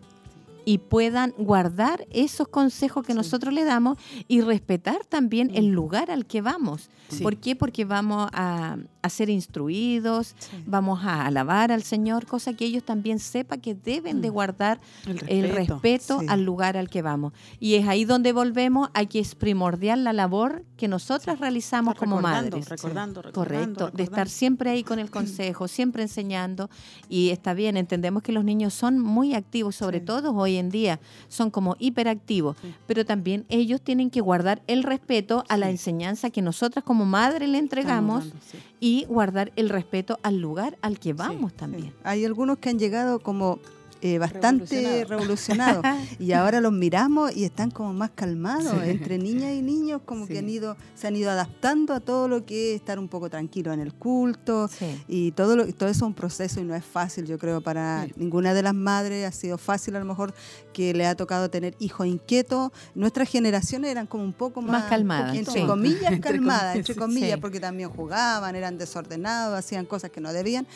y 0.70 0.78
puedan 0.78 1.32
guardar 1.36 2.06
esos 2.10 2.46
consejos 2.48 3.04
que 3.04 3.12
Sí. 3.12 3.16
nosotros 3.16 3.52
le 3.52 3.64
damos 3.64 3.98
y 4.28 4.40
respetar 4.40 5.04
también 5.04 5.50
el 5.54 5.66
lugar 5.68 6.10
al 6.10 6.26
que 6.26 6.40
vamos. 6.42 6.90
Sí. 7.08 7.22
¿Por 7.24 7.36
qué? 7.38 7.56
Porque 7.56 7.84
vamos 7.84 8.28
a, 8.32 8.76
a 9.02 9.08
ser 9.08 9.30
instruidos, 9.30 10.34
Sí. 10.38 10.62
vamos 10.66 11.00
a 11.04 11.26
alabar 11.26 11.72
al 11.72 11.82
Señor, 11.82 12.26
cosa 12.26 12.52
que 12.54 12.64
ellos 12.66 12.84
también 12.84 13.18
sepan 13.18 13.60
que 13.60 13.74
deben 13.74 14.20
de 14.20 14.30
Mm. 14.30 14.32
guardar 14.32 14.80
el 15.06 15.20
el 15.28 15.48
respeto 15.54 16.20
al 16.28 16.44
lugar 16.44 16.76
al 16.76 16.88
que 16.88 17.02
vamos. 17.02 17.32
Y 17.58 17.74
es 17.74 17.88
ahí 17.88 18.04
donde 18.04 18.32
volvemos 18.32 18.90
a 18.94 19.04
que 19.06 19.18
es 19.20 19.34
primordial 19.34 20.04
la 20.04 20.12
labor 20.12 20.64
que 20.76 20.86
nosotras 20.86 21.40
realizamos 21.40 21.94
como 21.94 22.16
recordando, 22.18 22.56
madres. 22.58 22.68
Recordando, 22.68 23.22
recordando, 23.22 23.80
Correcto, 23.80 23.96
de 23.96 24.02
estar 24.04 24.28
siempre 24.28 24.70
ahí 24.70 24.84
con 24.84 24.98
el 24.98 25.10
consejo, 25.18 25.66
siempre 25.66 26.02
enseñando. 26.02 26.68
Y 27.08 27.30
está 27.30 27.54
bien, 27.54 27.76
entendemos 27.76 28.22
que 28.22 28.32
los 28.32 28.44
niños 28.44 28.74
son 28.74 28.98
muy 29.00 29.34
activos, 29.34 29.74
sobre 29.76 30.00
todo 30.00 30.34
hoy 30.34 30.56
en 30.56 30.59
día, 30.68 31.00
son 31.28 31.50
como 31.50 31.76
hiperactivos, 31.78 32.56
Sí. 32.60 32.74
pero 32.86 33.06
también 33.06 33.46
ellos 33.48 33.80
tienen 33.80 34.10
que 34.10 34.20
guardar 34.20 34.60
el 34.66 34.82
respeto 34.82 35.44
a 35.48 35.56
la 35.56 35.70
enseñanza 35.70 36.28
que 36.28 36.42
nosotras 36.42 36.84
como 36.84 37.06
madre 37.06 37.46
le 37.46 37.56
entregamos 37.58 38.24
Estamos 38.26 38.42
dando, 38.42 38.46
sí. 38.50 38.58
y 38.80 39.04
guardar 39.06 39.52
el 39.56 39.68
respeto 39.70 40.18
al 40.22 40.40
lugar 40.40 40.76
al 40.82 40.98
que 40.98 41.12
vamos 41.14 41.54
también. 41.54 41.90
Sí. 41.90 41.92
Hay 42.04 42.24
algunos 42.24 42.58
que 42.58 42.68
han 42.68 42.78
llegado 42.78 43.20
como 43.20 43.58
eh, 44.02 44.18
bastante 44.18 45.04
revolucionados. 45.04 45.84
y 46.18 46.32
ahora 46.32 46.60
los 46.60 46.72
miramos 46.72 47.36
y 47.36 47.44
están 47.44 47.70
como 47.70 47.92
más 47.92 48.10
calmados. 48.14 48.82
Entre 48.84 49.18
niñas 49.18 49.52
y 49.52 49.62
niños 49.62 50.00
como 50.04 50.26
que 50.26 50.38
han 50.38 50.48
ido, 50.48 50.76
se 50.94 51.06
han 51.06 51.16
ido 51.16 51.30
adaptando 51.30 51.92
a 51.92 52.00
todo 52.00 52.28
lo 52.28 52.46
que 52.46 52.74
es 52.74 52.80
estar 52.80 52.98
un 52.98 53.08
poco 53.08 53.28
tranquilo 53.28 53.72
en 53.72 53.80
el 53.80 53.92
culto. 53.92 54.70
Y 55.06 55.32
todo, 55.32 55.56
lo, 55.56 55.66
todo 55.74 55.88
eso 55.88 55.98
es 55.98 56.08
un 56.08 56.14
proceso 56.14 56.60
y 56.60 56.64
no 56.64 56.74
es 56.74 56.84
fácil, 56.84 57.26
yo 57.26 57.38
creo, 57.38 57.60
para 57.60 58.06
ninguna 58.16 58.54
de 58.54 58.62
las 58.62 58.74
madres. 58.74 59.26
Ha 59.26 59.32
sido 59.32 59.58
fácil 59.58 59.96
a 59.96 59.98
lo 59.98 60.06
mejor 60.06 60.34
que 60.72 60.94
le 60.94 61.06
ha 61.06 61.14
tocado 61.14 61.50
tener 61.50 61.74
hijos 61.78 62.06
inquietos. 62.06 62.72
Nuestras 62.94 63.28
generaciones 63.28 63.90
eran 63.90 64.06
como 64.06 64.24
un 64.24 64.32
poco 64.32 64.62
más, 64.62 64.84
calmadas. 64.84 65.36
Entre 65.36 65.66
comillas, 65.66 66.20
calmadas, 66.20 66.76
entre 66.76 66.94
comillas, 66.94 67.38
porque 67.38 67.60
también 67.60 67.90
jugaban, 67.90 68.56
eran 68.56 68.78
desordenados, 68.78 69.58
hacían 69.58 69.84
cosas 69.84 70.10
que 70.10 70.20
no 70.20 70.32
debían. 70.32 70.66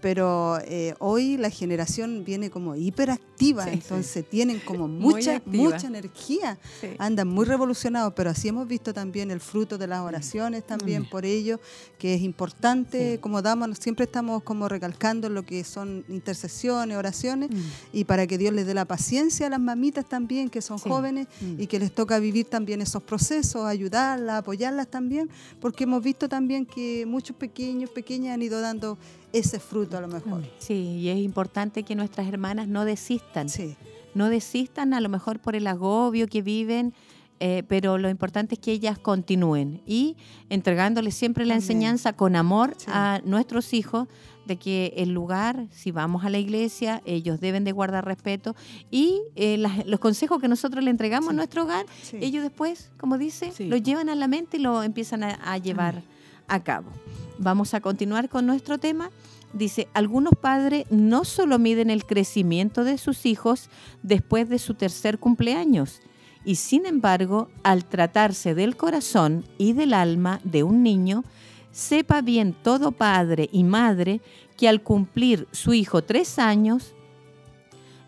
Pero 0.00 0.58
eh, 0.64 0.94
hoy 0.98 1.36
la 1.36 1.50
generación 1.50 2.24
viene 2.24 2.50
como 2.50 2.73
hiperactiva, 2.76 3.70
entonces 3.70 4.28
tienen 4.28 4.60
como 4.60 4.88
mucha, 4.88 5.42
mucha 5.46 5.86
energía. 5.86 6.58
Andan 6.98 7.28
muy 7.28 7.44
revolucionados, 7.44 8.12
pero 8.14 8.30
así 8.30 8.48
hemos 8.48 8.66
visto 8.66 8.92
también 8.92 9.30
el 9.30 9.40
fruto 9.40 9.78
de 9.78 9.86
las 9.86 10.00
mm. 10.00 10.06
oraciones 10.06 10.66
también 10.66 11.02
mm. 11.02 11.10
por 11.10 11.24
ello, 11.24 11.60
que 11.98 12.14
es 12.14 12.22
importante, 12.22 13.18
como 13.20 13.42
damos, 13.42 13.78
siempre 13.78 14.04
estamos 14.04 14.42
como 14.42 14.68
recalcando 14.68 15.28
lo 15.28 15.44
que 15.44 15.64
son 15.64 16.04
intercesiones, 16.08 16.96
oraciones, 16.96 17.50
mm. 17.50 17.56
y 17.92 18.04
para 18.04 18.26
que 18.26 18.38
Dios 18.38 18.52
les 18.52 18.66
dé 18.66 18.74
la 18.74 18.84
paciencia 18.84 19.46
a 19.46 19.50
las 19.50 19.60
mamitas 19.60 20.08
también, 20.08 20.48
que 20.48 20.62
son 20.62 20.78
jóvenes, 20.78 21.28
y 21.58 21.66
que 21.66 21.78
les 21.78 21.94
toca 21.94 22.18
vivir 22.18 22.46
también 22.46 22.80
esos 22.80 23.02
procesos, 23.02 23.66
ayudarlas, 23.66 24.40
apoyarlas 24.40 24.88
también, 24.88 25.30
porque 25.60 25.84
hemos 25.84 26.02
visto 26.02 26.28
también 26.28 26.66
que 26.66 27.04
muchos 27.06 27.36
pequeños, 27.36 27.90
pequeñas 27.90 28.34
han 28.34 28.42
ido 28.42 28.60
dando 28.60 28.98
ese 29.34 29.58
fruto 29.58 29.98
a 29.98 30.00
lo 30.00 30.08
mejor. 30.08 30.42
Sí, 30.58 30.98
y 31.00 31.08
es 31.08 31.18
importante 31.18 31.82
que 31.82 31.94
nuestras 31.94 32.28
hermanas 32.28 32.68
no 32.68 32.84
desistan. 32.84 33.48
Sí. 33.48 33.76
No 34.14 34.30
desistan 34.30 34.94
a 34.94 35.00
lo 35.00 35.08
mejor 35.08 35.40
por 35.40 35.56
el 35.56 35.66
agobio 35.66 36.28
que 36.28 36.40
viven, 36.40 36.94
eh, 37.40 37.64
pero 37.66 37.98
lo 37.98 38.08
importante 38.08 38.54
es 38.54 38.60
que 38.60 38.70
ellas 38.70 38.96
continúen 38.96 39.82
y 39.86 40.16
entregándoles 40.50 41.16
siempre 41.16 41.44
la 41.44 41.54
enseñanza 41.54 42.12
con 42.12 42.36
amor 42.36 42.76
a 42.86 43.20
nuestros 43.24 43.74
hijos 43.74 44.06
de 44.46 44.56
que 44.56 44.94
el 44.96 45.10
lugar, 45.12 45.66
si 45.70 45.90
vamos 45.90 46.24
a 46.24 46.30
la 46.30 46.38
iglesia, 46.38 47.02
ellos 47.04 47.40
deben 47.40 47.64
de 47.64 47.72
guardar 47.72 48.04
respeto 48.04 48.54
y 48.90 49.20
eh, 49.34 49.58
los 49.86 49.98
consejos 49.98 50.40
que 50.40 50.48
nosotros 50.48 50.84
le 50.84 50.90
entregamos 50.90 51.30
a 51.30 51.32
nuestro 51.32 51.64
hogar, 51.64 51.86
ellos 52.12 52.42
después, 52.42 52.92
como 52.98 53.18
dice, 53.18 53.52
lo 53.58 53.76
llevan 53.78 54.08
a 54.10 54.14
la 54.14 54.28
mente 54.28 54.58
y 54.58 54.60
lo 54.60 54.82
empiezan 54.82 55.24
a, 55.24 55.58
llevar 55.58 56.02
a 56.48 56.62
cabo. 56.62 56.90
Vamos 57.38 57.74
a 57.74 57.80
continuar 57.80 58.28
con 58.28 58.46
nuestro 58.46 58.78
tema. 58.78 59.10
Dice, 59.52 59.88
algunos 59.94 60.32
padres 60.40 60.86
no 60.90 61.24
solo 61.24 61.58
miden 61.58 61.90
el 61.90 62.04
crecimiento 62.04 62.84
de 62.84 62.98
sus 62.98 63.26
hijos 63.26 63.70
después 64.02 64.48
de 64.48 64.58
su 64.58 64.74
tercer 64.74 65.18
cumpleaños, 65.18 66.00
y 66.44 66.56
sin 66.56 66.86
embargo, 66.86 67.48
al 67.62 67.84
tratarse 67.84 68.54
del 68.54 68.76
corazón 68.76 69.44
y 69.56 69.72
del 69.72 69.94
alma 69.94 70.40
de 70.44 70.62
un 70.62 70.82
niño, 70.82 71.24
sepa 71.72 72.20
bien 72.20 72.54
todo 72.62 72.92
padre 72.92 73.48
y 73.50 73.64
madre 73.64 74.20
que 74.56 74.68
al 74.68 74.82
cumplir 74.82 75.48
su 75.52 75.72
hijo 75.72 76.02
tres 76.02 76.38
años, 76.38 76.94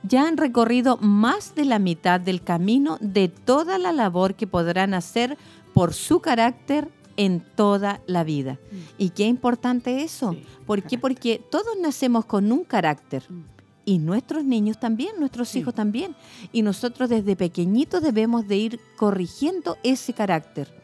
ya 0.03 0.29
han 0.29 0.37
recorrido 0.37 0.99
más 0.99 1.55
de 1.55 1.65
la 1.65 1.79
mitad 1.79 2.21
del 2.21 2.43
camino 2.43 2.99
de 3.01 3.29
toda 3.29 3.79
la 3.79 3.93
labor 3.93 4.35
que 4.35 4.47
podrán 4.47 4.95
hacer 4.95 5.37
por 5.75 5.95
su 5.95 6.21
carácter 6.21 6.89
en 7.17 7.41
toda 7.41 8.01
la 8.07 8.25
vida. 8.25 8.55
Mm. 8.55 8.77
¿Y 8.99 9.11
qué 9.11 9.27
importante 9.27 10.03
eso? 10.03 10.37
¿Por 10.67 10.83
qué? 10.83 10.99
Porque 10.99 11.41
todos 11.51 11.77
nacemos 11.81 12.25
con 12.25 12.53
un 12.53 12.65
carácter. 12.65 13.25
Mm. 13.29 13.45
Y 13.89 13.99
nuestros 13.99 14.45
niños 14.45 14.81
también, 14.81 15.13
nuestros 15.19 15.55
hijos 15.55 15.73
también. 15.73 16.17
Y 16.53 16.63
nosotros 16.63 17.09
desde 17.09 17.37
pequeñitos 17.37 18.03
debemos 18.03 18.49
de 18.49 18.57
ir 18.57 18.81
corrigiendo 18.97 19.79
ese 19.85 20.13
carácter. 20.13 20.75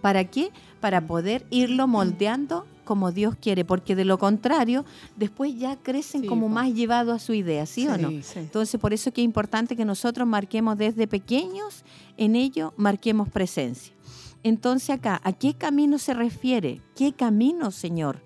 ¿Para 0.00 0.24
qué? 0.24 0.50
Para 0.80 1.06
poder 1.06 1.46
irlo 1.50 1.86
moldeando 1.86 2.66
como 2.90 3.12
Dios 3.12 3.36
quiere, 3.40 3.64
porque 3.64 3.94
de 3.94 4.04
lo 4.04 4.18
contrario, 4.18 4.84
después 5.14 5.56
ya 5.56 5.76
crecen 5.76 6.26
como 6.26 6.48
más 6.48 6.74
llevados 6.74 7.14
a 7.14 7.24
su 7.24 7.32
idea, 7.34 7.64
¿sí, 7.64 7.86
o 7.86 7.96
no? 7.96 8.10
Entonces, 8.34 8.80
por 8.80 8.92
eso 8.92 9.10
es 9.10 9.14
que 9.14 9.20
es 9.20 9.24
importante 9.24 9.76
que 9.76 9.84
nosotros 9.84 10.26
marquemos 10.26 10.76
desde 10.76 11.06
pequeños, 11.06 11.84
en 12.16 12.34
ello 12.34 12.74
marquemos 12.76 13.28
presencia. 13.28 13.94
Entonces 14.42 14.90
acá, 14.90 15.20
¿a 15.24 15.32
qué 15.32 15.54
camino 15.54 15.98
se 15.98 16.14
refiere? 16.14 16.80
¿Qué 16.96 17.12
camino, 17.12 17.70
Señor? 17.70 18.22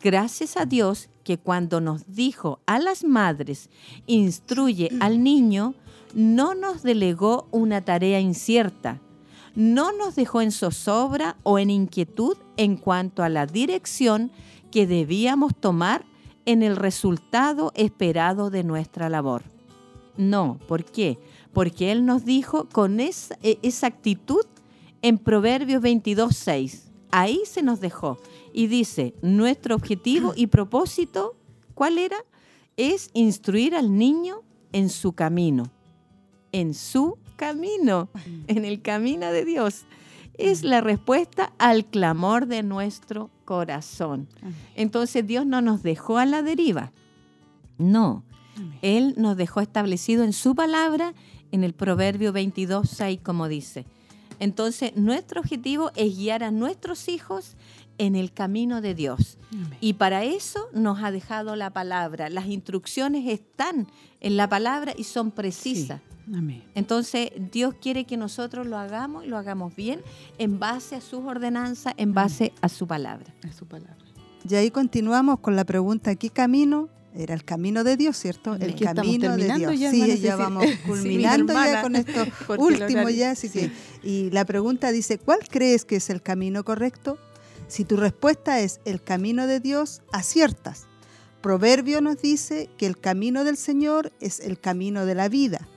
Gracias 0.00 0.56
a 0.56 0.64
Dios 0.64 1.10
que 1.22 1.38
cuando 1.38 1.80
nos 1.80 2.14
dijo 2.14 2.60
a 2.66 2.78
las 2.78 3.04
madres, 3.04 3.70
instruye 4.06 4.90
al 5.00 5.22
niño, 5.22 5.74
no 6.14 6.54
nos 6.54 6.82
delegó 6.82 7.46
una 7.50 7.82
tarea 7.82 8.18
incierta, 8.20 9.00
no 9.54 9.92
nos 9.92 10.16
dejó 10.16 10.40
en 10.40 10.50
zozobra 10.50 11.36
o 11.42 11.58
en 11.58 11.70
inquietud 11.70 12.36
en 12.56 12.76
cuanto 12.76 13.22
a 13.22 13.28
la 13.28 13.46
dirección 13.46 14.32
que 14.70 14.86
debíamos 14.86 15.54
tomar 15.54 16.04
en 16.46 16.62
el 16.62 16.76
resultado 16.76 17.72
esperado 17.76 18.50
de 18.50 18.64
nuestra 18.64 19.08
labor. 19.08 19.42
No, 20.16 20.58
¿por 20.66 20.84
qué? 20.84 21.18
Porque 21.52 21.92
Él 21.92 22.04
nos 22.04 22.24
dijo 22.24 22.68
con 22.70 22.98
esa, 22.98 23.38
e, 23.42 23.58
esa 23.62 23.86
actitud 23.86 24.44
en 25.02 25.18
Proverbios 25.18 25.82
22, 25.82 26.34
6. 26.34 26.90
Ahí 27.10 27.42
se 27.44 27.62
nos 27.62 27.80
dejó. 27.80 28.18
Y 28.54 28.68
dice, 28.68 29.14
nuestro 29.20 29.74
objetivo 29.74 30.32
y 30.34 30.46
propósito, 30.46 31.36
¿cuál 31.74 31.98
era? 31.98 32.16
Es 32.76 33.10
instruir 33.12 33.74
al 33.74 33.96
niño 33.96 34.42
en 34.72 34.88
su 34.88 35.12
camino. 35.12 35.70
En 36.52 36.74
su 36.74 37.18
camino, 37.36 38.08
en 38.46 38.64
el 38.64 38.80
camino 38.80 39.30
de 39.32 39.44
Dios. 39.44 39.84
Es 40.34 40.62
la 40.62 40.80
respuesta 40.80 41.52
al 41.58 41.84
clamor 41.84 42.46
de 42.46 42.62
nuestro 42.62 43.30
corazón. 43.44 44.28
Entonces 44.76 45.26
Dios 45.26 45.44
no 45.44 45.60
nos 45.60 45.82
dejó 45.82 46.18
a 46.18 46.26
la 46.26 46.42
deriva. 46.42 46.92
No. 47.76 48.24
Él 48.80 49.14
nos 49.16 49.36
dejó 49.36 49.60
establecido 49.60 50.24
en 50.24 50.32
su 50.32 50.54
palabra, 50.54 51.14
en 51.50 51.64
el 51.64 51.74
Proverbio 51.74 52.32
22, 52.32 52.88
6, 52.88 53.20
como 53.22 53.48
dice 53.48 53.86
entonces, 54.42 54.96
nuestro 54.96 55.40
objetivo 55.40 55.92
es 55.94 56.16
guiar 56.16 56.42
a 56.42 56.50
nuestros 56.50 57.08
hijos 57.08 57.54
en 57.96 58.16
el 58.16 58.32
camino 58.32 58.80
de 58.80 58.92
Dios. 58.92 59.38
Y 59.80 59.92
para 59.92 60.24
eso 60.24 60.68
nos 60.72 61.00
ha 61.00 61.12
dejado 61.12 61.54
la 61.54 61.70
palabra. 61.70 62.28
Las 62.28 62.46
instrucciones 62.46 63.28
están 63.28 63.86
en 64.18 64.36
la 64.36 64.48
palabra 64.48 64.94
y 64.96 65.04
son 65.04 65.30
precisas. 65.30 66.00
Entonces, 66.74 67.30
Dios 67.52 67.76
quiere 67.80 68.04
que 68.04 68.16
nosotros 68.16 68.66
lo 68.66 68.78
hagamos 68.78 69.24
y 69.24 69.28
lo 69.28 69.38
hagamos 69.38 69.76
bien 69.76 70.00
en 70.38 70.58
base 70.58 70.96
a 70.96 71.00
sus 71.00 71.20
ordenanzas, 71.20 71.94
en 71.96 72.12
base 72.12 72.52
a 72.62 72.68
su 72.68 72.88
palabra. 72.88 73.32
A 73.48 73.52
su 73.52 73.66
palabra. 73.66 73.96
Y 74.48 74.56
ahí 74.56 74.72
continuamos 74.72 75.38
con 75.38 75.54
la 75.54 75.64
pregunta, 75.64 76.16
¿qué 76.16 76.30
camino 76.30 76.88
era 77.14 77.34
el 77.34 77.44
camino 77.44 77.84
de 77.84 77.96
Dios, 77.96 78.16
¿cierto? 78.16 78.54
El 78.54 78.74
camino 78.74 79.36
de 79.36 79.52
Dios. 79.54 79.90
sí, 79.90 80.18
ya 80.20 80.36
vamos 80.36 80.64
culminando 80.86 81.52
ya 81.52 81.82
con 81.82 81.96
esto 81.96 82.26
último 82.58 83.08
ya, 83.10 83.32
así 83.32 83.48
que 83.48 83.70
y 84.02 84.30
la 84.30 84.44
pregunta 84.44 84.92
dice, 84.92 85.18
¿cuál 85.18 85.40
crees 85.48 85.84
que 85.84 85.96
es 85.96 86.10
el 86.10 86.22
camino 86.22 86.64
correcto? 86.64 87.18
Si 87.68 87.84
tu 87.84 87.96
respuesta 87.96 88.60
es 88.60 88.80
el 88.84 89.02
camino 89.02 89.46
de 89.46 89.60
Dios, 89.60 90.02
aciertas. 90.12 90.86
Proverbio 91.40 92.00
nos 92.00 92.20
dice 92.20 92.68
que 92.76 92.86
el 92.86 92.98
camino 92.98 93.44
del 93.44 93.56
Señor 93.56 94.12
es 94.20 94.40
el 94.40 94.60
camino 94.60 95.06
de 95.06 95.14
la 95.14 95.28
vida 95.28 95.68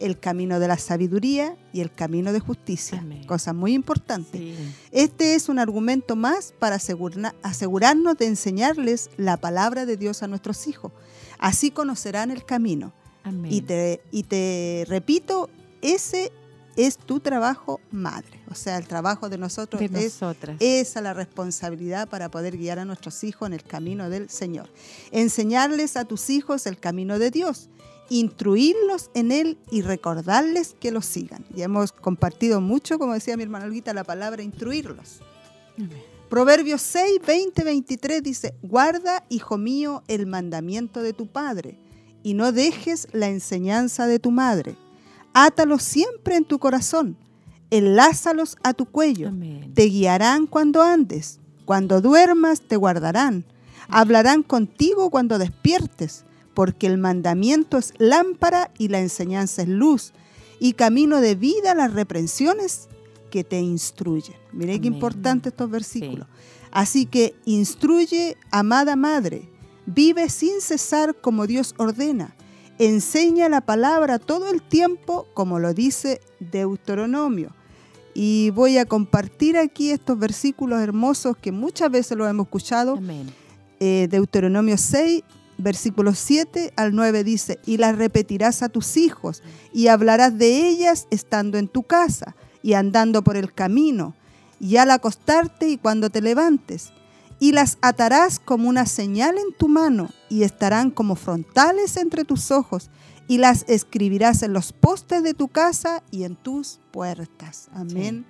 el 0.00 0.18
camino 0.18 0.60
de 0.60 0.68
la 0.68 0.78
sabiduría 0.78 1.56
y 1.72 1.80
el 1.80 1.92
camino 1.92 2.32
de 2.32 2.40
justicia. 2.40 3.04
Cosa 3.26 3.52
muy 3.52 3.74
importante. 3.74 4.54
Este 4.92 5.34
es 5.34 5.48
un 5.48 5.58
argumento 5.58 6.16
más 6.16 6.54
para 6.58 6.76
asegurarnos 6.76 8.16
de 8.16 8.26
enseñarles 8.26 9.10
la 9.16 9.36
palabra 9.36 9.86
de 9.86 9.96
Dios 9.96 10.22
a 10.22 10.28
nuestros 10.28 10.66
hijos. 10.66 10.92
Así 11.38 11.70
conocerán 11.70 12.30
el 12.30 12.44
camino. 12.44 12.92
Y, 13.44 13.62
te, 13.62 14.02
y 14.10 14.24
te 14.24 14.84
repito, 14.86 15.48
ese 15.80 16.30
es 16.76 16.98
tu 16.98 17.20
trabajo 17.20 17.80
madre. 17.90 18.40
O 18.50 18.54
sea, 18.54 18.76
el 18.76 18.86
trabajo 18.86 19.28
de 19.28 19.38
nosotros 19.38 19.80
es 19.80 20.20
esa 20.60 21.00
la 21.00 21.14
responsabilidad 21.14 22.08
para 22.08 22.30
poder 22.30 22.56
guiar 22.56 22.78
a 22.78 22.84
nuestros 22.84 23.24
hijos 23.24 23.46
en 23.46 23.54
el 23.54 23.64
camino 23.64 24.10
del 24.10 24.28
Señor. 24.28 24.68
Enseñarles 25.10 25.96
a 25.96 26.04
tus 26.04 26.30
hijos 26.30 26.66
el 26.66 26.78
camino 26.78 27.18
de 27.18 27.30
Dios 27.30 27.70
instruirlos 28.10 29.10
en 29.14 29.32
él 29.32 29.58
y 29.70 29.82
recordarles 29.82 30.74
que 30.78 30.90
lo 30.90 31.02
sigan. 31.02 31.44
Ya 31.54 31.64
hemos 31.64 31.92
compartido 31.92 32.60
mucho, 32.60 32.98
como 32.98 33.14
decía 33.14 33.36
mi 33.36 33.42
hermano 33.42 33.66
Olguita, 33.66 33.94
la 33.94 34.04
palabra 34.04 34.42
instruirlos. 34.42 35.20
Proverbios 36.28 36.82
6, 36.82 37.20
20, 37.26 37.64
23 37.64 38.22
dice, 38.22 38.54
guarda, 38.62 39.24
hijo 39.28 39.58
mío, 39.58 40.02
el 40.08 40.26
mandamiento 40.26 41.02
de 41.02 41.12
tu 41.12 41.26
padre 41.26 41.78
y 42.22 42.34
no 42.34 42.52
dejes 42.52 43.06
la 43.12 43.28
enseñanza 43.28 44.06
de 44.06 44.18
tu 44.18 44.30
madre. 44.30 44.76
Átalos 45.32 45.82
siempre 45.82 46.36
en 46.36 46.44
tu 46.44 46.58
corazón, 46.58 47.16
enlázalos 47.70 48.56
a 48.62 48.72
tu 48.72 48.86
cuello, 48.86 49.32
te 49.74 49.84
guiarán 49.84 50.46
cuando 50.46 50.82
andes, 50.82 51.40
cuando 51.64 52.00
duermas 52.00 52.60
te 52.60 52.76
guardarán, 52.76 53.44
hablarán 53.88 54.42
contigo 54.42 55.10
cuando 55.10 55.38
despiertes 55.38 56.24
porque 56.54 56.86
el 56.86 56.98
mandamiento 56.98 57.78
es 57.78 57.92
lámpara 57.98 58.70
y 58.78 58.88
la 58.88 59.00
enseñanza 59.00 59.62
es 59.62 59.68
luz, 59.68 60.12
y 60.60 60.74
camino 60.74 61.20
de 61.20 61.34
vida 61.34 61.74
las 61.74 61.92
reprensiones 61.92 62.88
que 63.30 63.44
te 63.44 63.60
instruyen. 63.60 64.36
Mire 64.52 64.80
qué 64.80 64.86
importante 64.86 65.48
estos 65.48 65.68
versículos. 65.68 66.28
Así 66.70 67.06
que 67.06 67.34
instruye, 67.44 68.36
amada 68.50 68.96
madre, 68.96 69.48
vive 69.86 70.28
sin 70.28 70.60
cesar 70.60 71.16
como 71.20 71.46
Dios 71.46 71.74
ordena, 71.78 72.36
enseña 72.78 73.48
la 73.48 73.60
palabra 73.60 74.18
todo 74.18 74.50
el 74.50 74.62
tiempo 74.62 75.26
como 75.34 75.58
lo 75.58 75.74
dice 75.74 76.20
Deuteronomio. 76.40 77.52
Y 78.14 78.50
voy 78.50 78.78
a 78.78 78.86
compartir 78.86 79.56
aquí 79.58 79.90
estos 79.90 80.18
versículos 80.18 80.80
hermosos 80.80 81.36
que 81.36 81.50
muchas 81.50 81.90
veces 81.90 82.16
los 82.16 82.30
hemos 82.30 82.46
escuchado. 82.46 82.94
Amén. 82.94 83.26
Eh, 83.80 84.06
Deuteronomio 84.08 84.78
6, 84.78 85.22
versículos 85.64 86.18
7 86.18 86.72
al 86.76 86.94
9 86.94 87.24
dice, 87.24 87.58
y 87.66 87.78
las 87.78 87.96
repetirás 87.96 88.62
a 88.62 88.68
tus 88.68 88.96
hijos 88.96 89.42
y 89.72 89.88
hablarás 89.88 90.38
de 90.38 90.68
ellas 90.68 91.08
estando 91.10 91.58
en 91.58 91.66
tu 91.66 91.82
casa 91.82 92.36
y 92.62 92.74
andando 92.74 93.24
por 93.24 93.36
el 93.36 93.52
camino 93.52 94.14
y 94.60 94.76
al 94.76 94.92
acostarte 94.92 95.68
y 95.68 95.78
cuando 95.78 96.10
te 96.10 96.20
levantes. 96.20 96.92
Y 97.40 97.52
las 97.52 97.78
atarás 97.80 98.38
como 98.38 98.68
una 98.68 98.86
señal 98.86 99.36
en 99.38 99.52
tu 99.58 99.68
mano 99.68 100.08
y 100.30 100.44
estarán 100.44 100.90
como 100.90 101.16
frontales 101.16 101.96
entre 101.96 102.24
tus 102.24 102.52
ojos 102.52 102.90
y 103.26 103.38
las 103.38 103.64
escribirás 103.66 104.42
en 104.42 104.52
los 104.52 104.72
postes 104.72 105.22
de 105.22 105.34
tu 105.34 105.48
casa 105.48 106.02
y 106.10 106.24
en 106.24 106.36
tus 106.36 106.78
puertas. 106.92 107.68
Amén. 107.74 108.24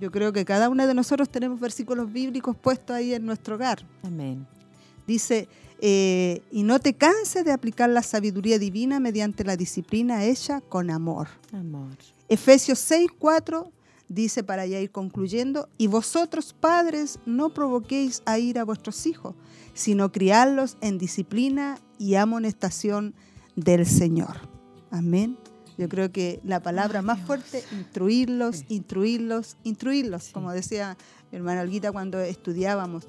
Yo 0.00 0.10
creo 0.10 0.32
que 0.32 0.44
cada 0.44 0.68
uno 0.70 0.86
de 0.86 0.94
nosotros 0.94 1.28
tenemos 1.28 1.60
versículos 1.60 2.10
bíblicos 2.10 2.56
puestos 2.56 2.96
ahí 2.96 3.12
en 3.12 3.26
nuestro 3.26 3.56
hogar. 3.56 3.84
Amén. 4.02 4.46
Dice, 5.06 5.48
eh, 5.80 6.42
y 6.50 6.62
no 6.62 6.78
te 6.78 6.94
canses 6.94 7.44
de 7.44 7.52
aplicar 7.52 7.88
la 7.90 8.02
sabiduría 8.02 8.58
divina 8.58 9.00
mediante 9.00 9.44
la 9.44 9.56
disciplina 9.56 10.24
hecha 10.24 10.60
con 10.60 10.90
amor. 10.90 11.28
Amor. 11.52 11.88
Efesios 12.28 12.78
6, 12.80 13.08
4 13.18 13.72
dice 14.08 14.42
para 14.42 14.66
ya 14.66 14.80
ir 14.80 14.90
concluyendo, 14.90 15.68
y 15.78 15.86
vosotros 15.86 16.52
padres 16.52 17.20
no 17.26 17.50
provoquéis 17.54 18.22
a 18.26 18.38
ir 18.40 18.58
a 18.58 18.64
vuestros 18.64 19.06
hijos, 19.06 19.36
sino 19.72 20.10
criarlos 20.10 20.76
en 20.80 20.98
disciplina 20.98 21.78
y 21.98 22.16
amonestación 22.16 23.14
del 23.54 23.86
Señor. 23.86 24.48
Amén. 24.90 25.38
Yo 25.78 25.88
creo 25.88 26.10
que 26.12 26.40
la 26.44 26.60
palabra 26.60 27.02
más 27.02 27.20
fuerte, 27.20 27.62
instruirlos, 27.72 28.64
instruirlos, 28.68 29.56
instruirlos, 29.62 30.24
Sí. 30.24 30.32
como 30.32 30.52
decía 30.52 30.96
mi 31.30 31.38
hermana 31.38 31.62
Olguita 31.62 31.92
cuando 31.92 32.18
estudiábamos, 32.20 33.06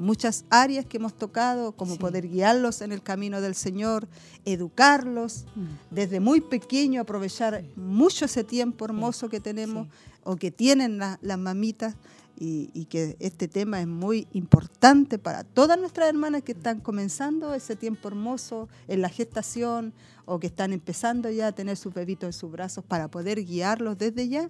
muchas 0.00 0.44
áreas 0.50 0.84
que 0.86 0.96
hemos 0.96 1.14
tocado, 1.14 1.72
como 1.72 1.92
Sí. 1.94 1.98
poder 1.98 2.28
guiarlos 2.28 2.80
en 2.80 2.92
el 2.92 3.02
camino 3.02 3.40
del 3.40 3.54
Señor, 3.54 4.08
educarlos, 4.44 5.44
desde 5.90 6.20
muy 6.20 6.40
pequeño 6.40 7.00
aprovechar 7.00 7.64
mucho 7.76 8.24
ese 8.24 8.44
tiempo 8.44 8.84
hermoso 8.84 9.28
que 9.28 9.40
tenemos 9.40 9.88
o 10.24 10.36
que 10.36 10.50
tienen 10.50 10.98
la- 10.98 11.18
las 11.22 11.38
mamitas 11.38 11.94
y, 12.38 12.70
y 12.72 12.86
que 12.86 13.16
este 13.20 13.48
tema 13.48 13.80
es 13.80 13.86
muy 13.86 14.26
importante 14.32 15.18
para 15.18 15.44
todas 15.44 15.78
nuestras 15.78 16.08
hermanas 16.08 16.42
que 16.42 16.52
están 16.52 16.80
comenzando 16.80 17.52
ese 17.54 17.76
tiempo 17.76 18.08
hermoso 18.08 18.68
en 18.88 19.02
la 19.02 19.08
gestación 19.10 19.92
o 20.24 20.38
que 20.38 20.46
están 20.46 20.72
empezando 20.72 21.30
ya 21.30 21.48
a 21.48 21.52
tener 21.52 21.76
sus 21.76 21.92
bebitos 21.92 22.26
en 22.28 22.32
sus 22.32 22.50
brazos 22.50 22.82
para 22.84 23.08
poder 23.08 23.44
guiarlos 23.44 23.98
desde 23.98 24.28
ya 24.28 24.48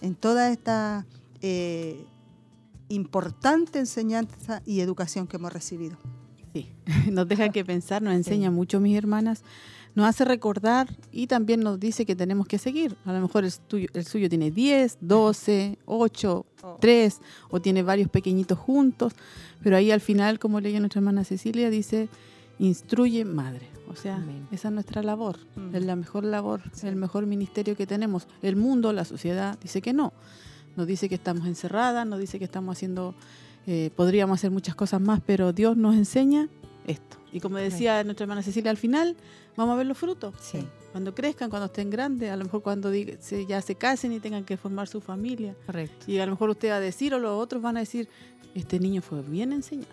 en 0.00 0.14
toda 0.14 0.50
esta 0.50 1.04
eh, 1.42 2.04
importante 2.88 3.78
enseñanza 3.78 4.62
y 4.66 4.80
educación 4.80 5.26
que 5.26 5.36
hemos 5.36 5.52
recibido. 5.52 5.96
Sí, 6.52 6.72
nos 7.12 7.28
deja 7.28 7.50
que 7.50 7.64
pensar, 7.64 8.02
nos 8.02 8.14
enseña 8.14 8.50
mucho, 8.50 8.80
mis 8.80 8.96
hermanas, 8.96 9.42
nos 9.94 10.06
hace 10.06 10.24
recordar 10.24 10.88
y 11.10 11.26
también 11.26 11.60
nos 11.60 11.80
dice 11.80 12.06
que 12.06 12.14
tenemos 12.14 12.46
que 12.46 12.58
seguir. 12.58 12.96
A 13.04 13.12
lo 13.12 13.20
mejor 13.20 13.44
el, 13.44 13.52
tuyo- 13.52 13.88
el 13.94 14.04
suyo 14.06 14.28
tiene 14.28 14.50
10, 14.50 14.98
12, 15.00 15.78
8, 15.86 16.46
Oh. 16.60 16.76
3 16.80 17.20
o 17.50 17.60
tiene 17.60 17.82
varios 17.84 18.08
pequeñitos 18.10 18.58
juntos, 18.58 19.12
pero 19.62 19.76
ahí 19.76 19.90
al 19.92 20.00
final, 20.00 20.38
como 20.40 20.60
leía 20.60 20.80
nuestra 20.80 20.98
hermana 20.98 21.22
Cecilia, 21.24 21.70
dice, 21.70 22.08
instruye 22.58 23.24
madre. 23.24 23.68
O 23.88 23.94
sea, 23.94 24.16
Amén. 24.16 24.46
esa 24.50 24.68
es 24.68 24.74
nuestra 24.74 25.02
labor, 25.02 25.38
Mm. 25.56 25.74
es 25.76 25.84
la 25.84 25.94
mejor 25.96 26.24
labor, 26.24 26.60
el 26.82 26.96
mejor 26.96 27.26
ministerio 27.26 27.76
que 27.76 27.86
tenemos. 27.86 28.26
El 28.42 28.56
mundo, 28.56 28.92
la 28.92 29.04
sociedad, 29.04 29.56
dice 29.62 29.80
que 29.80 29.92
no. 29.92 30.12
Nos 30.78 30.86
dice 30.86 31.08
que 31.08 31.16
estamos 31.16 31.44
encerradas, 31.48 32.06
nos 32.06 32.20
dice 32.20 32.38
que 32.38 32.44
estamos 32.44 32.76
haciendo, 32.76 33.12
eh, 33.66 33.90
podríamos 33.96 34.38
hacer 34.38 34.52
muchas 34.52 34.76
cosas 34.76 35.00
más, 35.00 35.20
pero 35.26 35.52
Dios 35.52 35.76
nos 35.76 35.96
enseña 35.96 36.48
esto. 36.86 37.16
Y 37.32 37.40
como 37.40 37.56
decía 37.56 38.04
nuestra 38.04 38.22
hermana 38.22 38.44
Cecilia, 38.44 38.70
al 38.70 38.76
final 38.76 39.16
vamos 39.56 39.74
a 39.74 39.76
ver 39.78 39.86
los 39.86 39.98
frutos. 39.98 40.36
Sí. 40.40 40.64
Cuando 40.92 41.16
crezcan, 41.16 41.50
cuando 41.50 41.66
estén 41.66 41.90
grandes, 41.90 42.30
a 42.30 42.36
lo 42.36 42.44
mejor 42.44 42.62
cuando 42.62 42.94
ya 42.94 43.60
se 43.60 43.74
casen 43.74 44.12
y 44.12 44.20
tengan 44.20 44.44
que 44.44 44.56
formar 44.56 44.86
su 44.86 45.00
familia. 45.00 45.56
Correcto. 45.66 46.08
Y 46.08 46.20
a 46.20 46.26
lo 46.26 46.30
mejor 46.30 46.50
usted 46.50 46.70
va 46.70 46.76
a 46.76 46.80
decir 46.80 47.12
o 47.12 47.18
los 47.18 47.32
otros 47.32 47.60
van 47.60 47.76
a 47.76 47.80
decir, 47.80 48.08
este 48.54 48.78
niño 48.78 49.02
fue 49.02 49.20
bien 49.22 49.52
enseñado, 49.52 49.90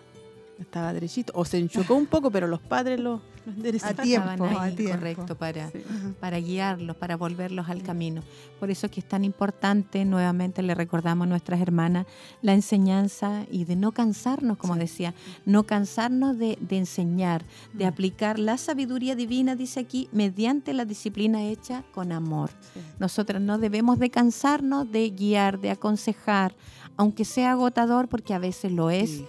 estaba 0.58 0.92
derechito. 0.92 1.32
O 1.36 1.44
se 1.44 1.58
enchocó 1.58 1.94
un 1.94 2.06
poco, 2.06 2.30
pero 2.30 2.46
los 2.46 2.60
padres 2.60 2.98
lo, 2.98 3.20
lo 3.44 3.52
enderezaron. 3.52 4.00
A 4.00 4.02
tiempo, 4.02 4.44
ahí, 4.46 4.72
a 4.72 4.76
tiempo. 4.76 4.94
Correcto, 4.96 5.34
para, 5.36 5.70
Sí. 5.70 5.78
para 6.20 6.38
guiarlos, 6.38 6.96
para 6.96 7.16
volverlos 7.16 7.68
al 7.68 7.82
camino. 7.82 8.22
Por 8.58 8.70
eso 8.70 8.86
es 8.86 8.92
que 8.92 9.00
es 9.00 9.06
tan 9.08 9.22
importante, 9.24 10.04
nuevamente 10.04 10.62
le 10.62 10.74
recordamos 10.74 11.26
a 11.26 11.28
nuestras 11.28 11.60
hermanas, 11.60 12.06
la 12.42 12.54
enseñanza 12.54 13.44
y 13.50 13.64
de 13.66 13.76
no 13.76 13.92
cansarnos, 13.92 14.56
como 14.56 14.76
decía, 14.76 15.14
no 15.44 15.64
cansarnos 15.64 16.38
de, 16.38 16.56
de 16.60 16.78
enseñar, 16.78 17.44
de 17.72 17.84
Mm. 17.84 17.88
aplicar 17.88 18.38
la 18.38 18.56
sabiduría 18.56 19.14
divina, 19.14 19.54
dice 19.56 19.80
aquí, 19.80 20.08
mediante 20.12 20.72
la 20.72 20.84
disciplina 20.84 21.44
hecha 21.44 21.84
con 21.92 22.12
amor. 22.12 22.50
Sí. 22.74 22.80
Nosotras 22.98 23.42
no 23.42 23.58
debemos 23.58 23.98
de 23.98 24.10
cansarnos 24.10 24.90
de 24.90 25.10
guiar, 25.10 25.60
de 25.60 25.70
aconsejar, 25.70 26.54
aunque 26.96 27.24
sea 27.26 27.52
agotador, 27.52 28.08
porque 28.08 28.32
a 28.32 28.38
veces 28.38 28.72
lo 28.72 28.88
es, 28.90 29.10
Sí, 29.10 29.26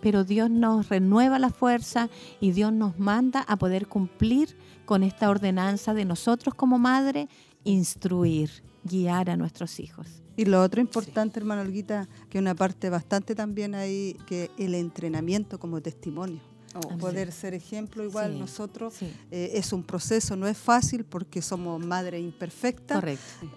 pero 0.00 0.24
Dios 0.24 0.50
nos 0.50 0.88
renueva 0.88 1.38
la 1.38 1.50
fuerza 1.50 2.08
y 2.40 2.52
Dios 2.52 2.72
nos 2.72 2.98
manda 2.98 3.40
a 3.42 3.56
poder 3.56 3.86
cumplir 3.86 4.56
con 4.84 5.02
esta 5.02 5.28
ordenanza 5.28 5.94
de 5.94 6.04
nosotros 6.04 6.54
como 6.54 6.78
madre, 6.78 7.28
instruir, 7.64 8.50
guiar 8.84 9.30
a 9.30 9.36
nuestros 9.36 9.80
hijos. 9.80 10.06
Y 10.36 10.44
lo 10.44 10.62
otro 10.62 10.80
importante, 10.80 11.40
hermano 11.40 11.62
Olguita, 11.62 12.08
que 12.30 12.38
una 12.38 12.54
parte 12.54 12.88
bastante 12.90 13.34
también 13.34 13.74
ahí, 13.74 14.16
que 14.26 14.50
el 14.56 14.74
entrenamiento 14.74 15.58
como 15.58 15.80
testimonio. 15.80 16.40
Oh, 16.74 16.96
Poder 16.98 17.32
ser 17.32 17.54
ejemplo 17.54 18.04
igual 18.04 18.34
Sí, 18.34 18.38
nosotros. 18.38 18.94
Sí, 18.94 19.12
eh, 19.30 19.52
es 19.54 19.72
un 19.72 19.82
proceso, 19.82 20.36
no 20.36 20.46
es 20.46 20.56
fácil 20.56 21.04
porque 21.04 21.42
somos 21.42 21.84
madres 21.84 22.22
imperfectas, 22.22 23.02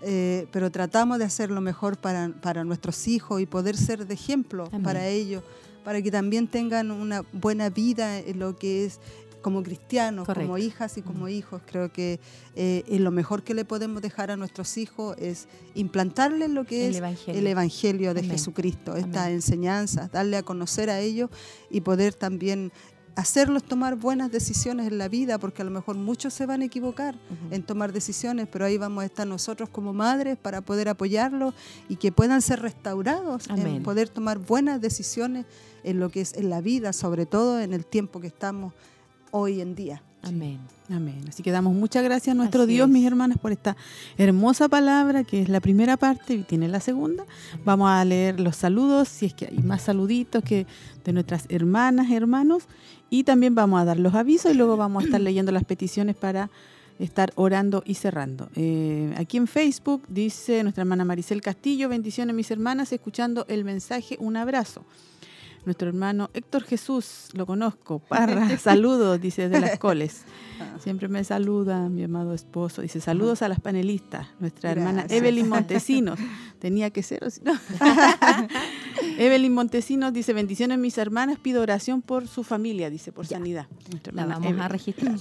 eh, 0.02 0.48
pero 0.52 0.72
tratamos 0.72 1.20
de 1.20 1.26
hacer 1.26 1.52
lo 1.52 1.62
mejor 1.62 1.98
para, 1.98 2.30
para 2.42 2.64
nuestros 2.64 3.08
hijos 3.08 3.42
y 3.42 3.46
poder 3.46 3.78
ser 3.78 4.08
de 4.08 4.14
ejemplo 4.14 4.66
Amén. 4.68 4.84
para 4.84 5.08
ellos, 5.08 5.44
para 5.84 6.02
que 6.02 6.12
también 6.12 6.48
tengan 6.48 6.92
una 6.92 7.24
buena 7.34 7.70
vida 7.70 8.20
en 8.20 8.40
lo 8.40 8.56
que 8.56 8.86
es 8.86 9.00
como 9.42 9.64
cristianos, 9.64 10.28
como 10.28 10.58
hijas 10.58 10.98
y 10.98 11.02
como 11.02 11.28
hijos. 11.28 11.62
Creo 11.66 11.92
que 11.92 12.20
eh, 12.56 12.84
lo 13.00 13.12
mejor 13.12 13.44
que 13.44 13.54
le 13.54 13.66
podemos 13.66 14.02
dejar 14.02 14.32
a 14.32 14.38
nuestros 14.38 14.78
hijos 14.78 15.18
es 15.18 15.48
implantarles 15.74 16.50
lo 16.50 16.64
que 16.64 16.86
El 16.86 16.92
es 16.92 16.98
Evangelio. 16.98 17.40
el 17.40 17.48
Evangelio 17.48 18.14
de 18.14 18.20
Amén. 18.20 18.32
Jesucristo, 18.32 18.96
estas 18.96 19.30
enseñanzas, 19.30 20.12
darle 20.12 20.38
a 20.38 20.44
conocer 20.44 20.90
a 20.90 21.00
ellos 21.00 21.30
y 21.70 21.82
poder 21.82 22.14
también 22.14 22.72
hacerlos 23.16 23.64
tomar 23.64 23.96
buenas 23.96 24.32
decisiones 24.32 24.88
en 24.88 24.98
la 24.98 25.08
vida, 25.08 25.38
porque 25.38 25.62
a 25.62 25.66
lo 25.66 25.72
mejor 25.72 25.96
muchos 25.96 26.34
se 26.34 26.46
van 26.46 26.62
a 26.62 26.66
equivocar 26.66 27.16
en 27.50 27.64
tomar 27.64 27.92
decisiones, 27.92 28.48
pero 28.48 28.66
ahí 28.66 28.78
vamos 28.78 29.04
a 29.04 29.06
estar 29.06 29.28
nosotros 29.28 29.70
como 29.70 29.94
madres 29.94 30.38
para 30.38 30.62
poder 30.62 30.90
apoyarlos 30.90 31.54
y 31.90 31.98
que 31.98 32.12
puedan 32.12 32.42
ser 32.42 32.62
restaurados, 32.62 33.48
en 33.50 33.84
poder 33.84 34.10
tomar 34.10 34.40
buenas 34.40 34.82
decisiones 34.82 35.46
en 35.84 36.00
lo 36.00 36.10
que 36.10 36.22
es 36.22 36.34
en 36.34 36.50
la 36.50 36.62
vida, 36.62 36.94
sobre 36.94 37.26
todo 37.26 37.60
en 37.60 37.74
el 37.74 37.86
tiempo 37.86 38.20
que 38.20 38.28
estamos 38.28 38.74
hoy 39.32 39.62
en 39.62 39.76
día. 39.76 40.04
Amén. 40.24 40.60
Amén. 40.90 41.26
Así 41.28 41.42
que 41.42 41.52
damos 41.52 41.74
muchas 41.74 42.04
gracias 42.04 42.34
a 42.34 42.38
nuestro 42.38 42.64
Así 42.64 42.74
Dios, 42.74 42.88
es. 42.88 42.94
mis 42.94 43.06
hermanas, 43.06 43.38
por 43.40 43.52
esta 43.52 43.76
hermosa 44.18 44.70
palabra 44.70 45.24
que 45.24 45.42
es 45.42 45.50
la 45.50 45.60
primera 45.60 45.98
parte 45.98 46.34
y 46.36 46.44
tiene 46.44 46.68
la 46.68 46.80
segunda. 46.80 47.26
Vamos 47.66 47.90
a 47.90 48.06
leer 48.06 48.40
los 48.40 48.56
saludos, 48.56 49.08
si 49.08 49.26
es 49.28 49.34
que 49.34 49.48
hay 49.48 49.58
más 49.60 49.84
saluditos 49.84 50.44
que 50.44 50.68
de 51.04 51.14
nuestras 51.14 51.46
hermanas, 51.50 52.12
hermanos. 52.12 52.64
Y 53.14 53.26
también 53.26 53.54
vamos 53.56 53.82
a 53.82 53.84
dar 53.84 54.00
los 54.00 54.16
avisos 54.16 54.54
y 54.54 54.56
luego 54.56 54.78
vamos 54.78 55.04
a 55.04 55.06
estar 55.06 55.20
leyendo 55.20 55.52
las 55.52 55.66
peticiones 55.66 56.16
para 56.16 56.50
estar 56.98 57.34
orando 57.36 57.84
y 57.86 57.96
cerrando. 57.96 58.50
Eh, 58.56 59.14
aquí 59.18 59.36
en 59.36 59.48
Facebook 59.48 60.04
dice 60.08 60.64
nuestra 60.64 60.84
hermana 60.84 61.04
Maricel 61.04 61.42
Castillo, 61.42 61.90
bendiciones 61.90 62.34
mis 62.34 62.50
hermanas, 62.52 62.94
escuchando 62.94 63.46
el 63.50 63.66
mensaje, 63.66 64.16
un 64.22 64.38
abrazo. 64.38 64.86
Nuestro 65.66 65.88
hermano 65.90 66.30
Héctor 66.34 66.64
Jesús, 66.64 67.30
lo 67.34 67.46
conozco, 67.46 68.00
Parra, 68.10 68.58
saludos, 68.58 69.22
dice 69.22 69.50
de 69.50 69.60
las 69.60 69.78
coles. 69.80 70.24
Siempre 70.80 71.08
me 71.08 71.24
saluda 71.24 71.90
mi 71.90 72.04
amado 72.04 72.34
esposo. 72.34 72.82
Dice 72.82 73.02
saludos 73.02 73.42
a 73.42 73.50
las 73.50 73.60
panelistas. 73.60 74.28
Nuestra 74.40 74.72
hermana. 74.72 75.06
Evelyn 75.10 75.48
Montesinos. 75.50 76.20
Tenía 76.60 76.90
que 76.92 77.04
ser, 77.04 77.24
o 77.24 77.30
si 77.30 77.42
no. 77.42 77.54
Evelyn 79.18 79.54
Montesinos 79.54 80.14
dice 80.14 80.34
bendiciones 80.34 80.78
mis 80.78 80.98
hermanas, 80.98 81.40
pido 81.40 81.62
oración 81.62 82.02
por 82.02 82.28
su 82.28 82.44
familia, 82.44 82.90
dice 82.90 83.12
por 83.12 83.26
Ya. 83.26 83.38
sanidad. 83.38 83.68
Nuestra 83.90 84.14
La 84.14 84.26
vamos 84.26 84.60
a 84.60 84.68
registrar. 84.68 85.16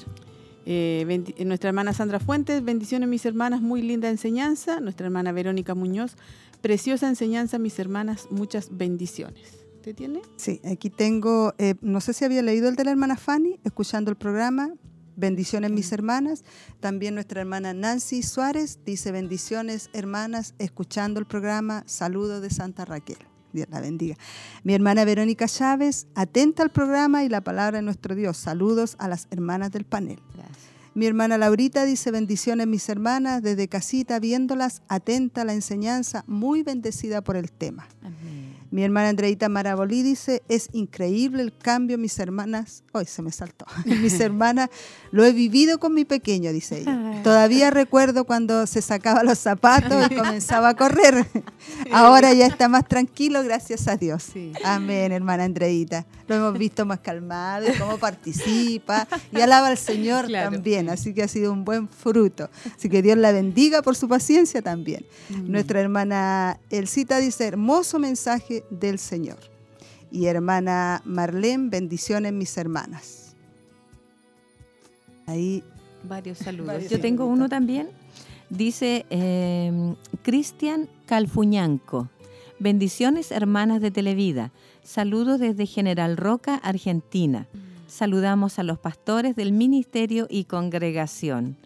Eh, 0.67 1.07
eh, 1.37 1.45
nuestra 1.45 1.69
hermana 1.69 1.93
Sandra 1.93 2.21
Fuentes, 2.21 2.63
bendiciones 2.63 3.09
mis 3.09 3.25
hermanas, 3.25 3.63
muy 3.63 3.83
linda 3.83 4.09
enseñanza. 4.09 4.81
Nuestra 4.81 5.07
hermana 5.07 5.33
Verónica 5.33 5.75
Muñoz, 5.75 6.17
preciosa 6.61 7.09
enseñanza 7.09 7.59
mis 7.59 7.79
hermanas, 7.79 8.29
muchas 8.31 8.69
bendiciones. 8.77 9.60
¿Te 9.83 9.95
tiene? 9.95 10.21
Sí, 10.37 10.61
aquí 10.71 10.91
tengo, 10.91 11.55
eh, 11.57 11.75
no 11.81 12.01
sé 12.01 12.13
si 12.13 12.25
había 12.25 12.43
leído 12.43 12.69
el 12.69 12.77
de 12.77 12.85
la 12.85 12.91
hermana 12.91 13.17
Fanny, 13.17 13.59
escuchando 13.65 14.11
el 14.11 14.17
programa. 14.17 14.75
Bendiciones 15.17 15.71
mis 15.71 15.91
hermanas. 15.93 16.45
También 16.81 17.15
nuestra 17.15 17.41
hermana 17.41 17.73
Nancy 17.73 18.23
Suárez 18.23 18.79
dice 18.85 19.11
bendiciones 19.11 19.89
hermanas, 19.93 20.55
escuchando 20.59 21.19
el 21.19 21.27
programa. 21.27 21.83
Saludos 21.87 22.43
de 22.43 22.51
Santa 22.51 22.85
Raquel. 22.85 23.19
Dios 23.53 23.69
la 23.71 23.81
bendiga. 23.81 24.17
Mi 24.65 24.75
hermana 24.75 25.05
Verónica 25.05 25.49
Chávez, 25.49 26.07
atenta 26.15 26.63
al 26.63 26.71
programa 26.71 27.25
y 27.25 27.29
la 27.29 27.41
palabra 27.41 27.79
de 27.79 27.83
nuestro 27.83 28.15
Dios. 28.15 28.37
Saludos 28.37 28.97
a 28.99 29.09
las 29.09 29.29
hermanas 29.31 29.71
del 29.73 29.85
panel. 29.85 30.21
Gracias. 30.35 30.59
Mi 30.95 31.07
hermana 31.07 31.39
Laurita 31.39 31.85
dice 31.85 32.11
bendiciones 32.11 32.67
mis 32.67 32.89
hermanas, 32.89 33.43
desde 33.43 33.69
casita 33.69 34.19
viéndolas, 34.19 34.83
atenta 34.89 35.43
a 35.43 35.45
la 35.45 35.55
enseñanza, 35.55 36.25
muy 36.27 36.63
bendecida 36.63 37.23
por 37.23 37.37
el 37.37 37.51
tema. 37.51 37.89
Amén. 38.03 38.50
Mi 38.71 38.85
hermana 38.85 39.09
Andreita 39.09 39.49
Marabolí 39.49 40.03
dice, 40.03 40.43
es 40.49 40.69
increíble 40.73 41.43
el 41.43 41.53
cambio, 41.57 41.99
mis 41.99 42.17
hermanas, 42.21 42.85
hoy 42.93 43.05
se 43.05 43.21
me 43.21 43.33
saltó, 43.33 43.67
mis 43.85 44.21
hermanas, 44.21 44.69
lo 45.11 45.25
he 45.25 45.33
vivido 45.33 45.81
con 45.81 45.93
mi 45.93 46.05
pequeño, 46.05 46.53
dice 46.53 46.83
ella. 46.83 47.21
Todavía 47.25 47.71
recuerdo 47.71 48.25
cuando 48.25 48.67
se 48.69 48.81
sacaba 48.81 49.25
los 49.25 49.39
zapatos 49.39 50.11
y 50.11 50.15
comenzaba 50.17 50.69
a 50.71 50.75
correr. 50.77 51.27
Ahora 51.91 52.33
ya 52.33 52.47
está 52.47 52.69
más 52.69 52.87
tranquilo, 52.87 53.43
gracias 53.43 53.89
a 53.89 53.97
Dios. 53.97 54.23
Sí. 54.33 54.53
Amén, 54.65 55.11
hermana 55.11 55.45
Andreita. 55.45 56.07
Lo 56.29 56.37
hemos 56.37 56.57
visto 56.57 56.87
más 56.87 57.01
calmado 57.01 57.67
y 57.69 57.77
cómo 57.77 57.99
participa 57.99 59.09
y 59.33 59.41
alaba 59.41 59.67
al 59.67 59.79
Señor 59.79 60.27
Claro. 60.27 60.53
también, 60.53 60.89
así 60.91 61.13
que 61.13 61.25
ha 61.25 61.29
sido 61.29 61.53
un 61.53 61.65
buen 61.65 61.89
fruto. 61.89 62.49
Así 62.77 62.89
que 62.89 63.03
Dios 63.03 63.19
la 63.19 63.33
bendiga 63.33 63.83
por 63.83 63.97
su 63.97 64.07
paciencia 64.09 64.63
también. 64.63 65.05
Nuestra 65.29 65.81
hermana 65.81 66.61
Elcita 66.71 67.19
dice, 67.19 67.47
hermoso 67.49 67.99
mensaje 67.99 68.60
del 68.71 68.99
Señor. 68.99 69.39
Y 70.11 70.27
hermana 70.27 71.03
Marlene, 71.05 71.69
bendiciones 71.71 72.33
mis 72.33 72.57
hermanas. 72.57 73.37
Ahí, 75.27 75.63
Varios 76.09 76.39
saludos. 76.39 76.67
Varios 76.67 76.91
Yo 76.91 77.01
tengo 77.01 77.27
uno 77.27 77.49
también. 77.49 77.89
Dice 78.49 79.07
eh, 79.11 79.95
Cristian 80.23 80.89
Calfuñanco. 81.07 82.09
Bendiciones, 82.59 83.31
hermanas 83.31 83.81
de 83.81 83.91
Televida. 83.91 84.53
Saludos 84.83 85.41
desde 85.41 85.67
General 85.67 86.17
Roca, 86.17 86.57
Argentina. 86.57 87.47
Saludamos 87.87 88.59
a 88.59 88.63
los 88.63 88.79
pastores 88.79 89.35
del 89.37 89.53
ministerio 89.53 90.27
y 90.29 90.45
congregación. 90.45 91.57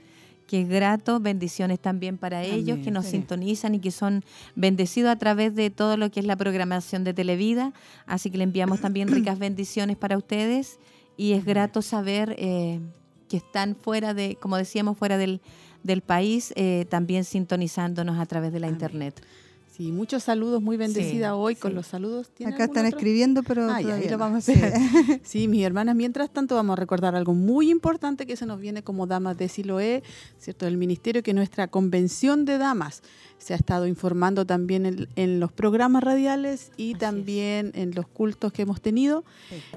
Qué 0.47 0.65
grato, 0.65 1.21
bendiciones 1.21 1.81
también 1.81 2.19
para 2.19 2.43
ellos 2.43 2.79
que 2.85 2.91
nos 2.91 3.07
sí. 3.07 3.13
sintonizan 3.13 3.75
y 3.75 3.81
que 3.81 3.91
son 3.91 4.23
bendecidos 4.55 5.11
a 5.11 5.17
través 5.17 5.55
de 5.55 5.71
todo 5.71 5.97
lo 5.97 6.11
que 6.11 6.21
es 6.21 6.27
la 6.27 6.37
programación 6.37 7.03
de 7.03 7.15
Televida. 7.15 7.73
Así 8.07 8.31
que 8.31 8.39
le 8.39 8.45
enviamos 8.45 8.81
también 8.81 9.09
ricas 9.13 9.39
bendiciones 9.39 9.97
para 9.97 10.19
ustedes 10.19 10.79
y 11.17 11.33
es 11.33 11.45
grato 11.45 11.81
saber 11.81 12.35
eh, 12.39 12.81
que 13.29 13.39
están 13.39 13.75
fuera 13.75 14.13
de, 14.13 14.37
como 14.37 14.57
decíamos, 14.57 14.99
fuera 14.99 15.17
del, 15.17 15.41
del 15.83 16.03
país, 16.03 16.53
eh, 16.57 16.87
también 16.91 17.25
sintonizándonos 17.25 18.19
a 18.19 18.27
través 18.27 18.53
de 18.53 18.61
la 18.61 18.67
Amén. 18.67 18.75
internet. 18.75 19.25
Sí, 19.77 19.91
muchos 19.91 20.23
saludos, 20.23 20.63
muy 20.63 20.77
bendecida 20.77 21.31
Sí, 21.31 21.35
hoy 21.35 21.57
con 21.57 21.75
los 21.75 21.89
saludos. 21.89 22.31
¿Tiene 22.31 22.55
acá 22.55 22.65
están 22.67 22.87
otro? 22.87 22.97
escribiendo, 22.97 23.43
pero 23.43 23.69
Ah, 23.69 23.81
ya, 23.81 23.97
ahí 23.97 24.09
lo 24.09 24.19
vamos 24.19 24.49
a 24.49 24.53
hacer. 24.53 24.73
Sí, 25.25 25.49
mis 25.49 25.65
hermanas, 25.65 25.97
mientras 25.97 26.31
tanto 26.33 26.55
vamos 26.55 26.75
a 26.75 26.77
recordar 26.77 27.17
algo 27.17 27.35
muy 27.35 27.71
importante 27.73 28.25
que 28.25 28.37
se 28.37 28.47
nos 28.47 28.61
viene 28.61 28.85
como 28.85 29.09
damas 29.09 29.37
de 29.37 29.49
Siloé, 29.49 30.05
¿cierto? 30.39 30.67
Del 30.67 30.77
ministerio, 30.77 31.25
que 31.25 31.35
nuestra 31.35 31.67
convención 31.67 32.45
de 32.45 32.59
damas 32.59 33.03
se 33.39 33.53
ha 33.53 33.57
estado 33.57 33.89
informando 33.89 34.47
también 34.47 34.87
en, 34.87 35.09
en 35.17 35.41
los 35.41 35.51
programas 35.51 36.05
radiales 36.05 36.71
y 36.77 36.95
también 36.95 37.73
en 37.75 37.97
los 37.97 38.07
cultos 38.07 38.53
que 38.53 38.63
hemos 38.63 38.81
tenido. 38.81 39.25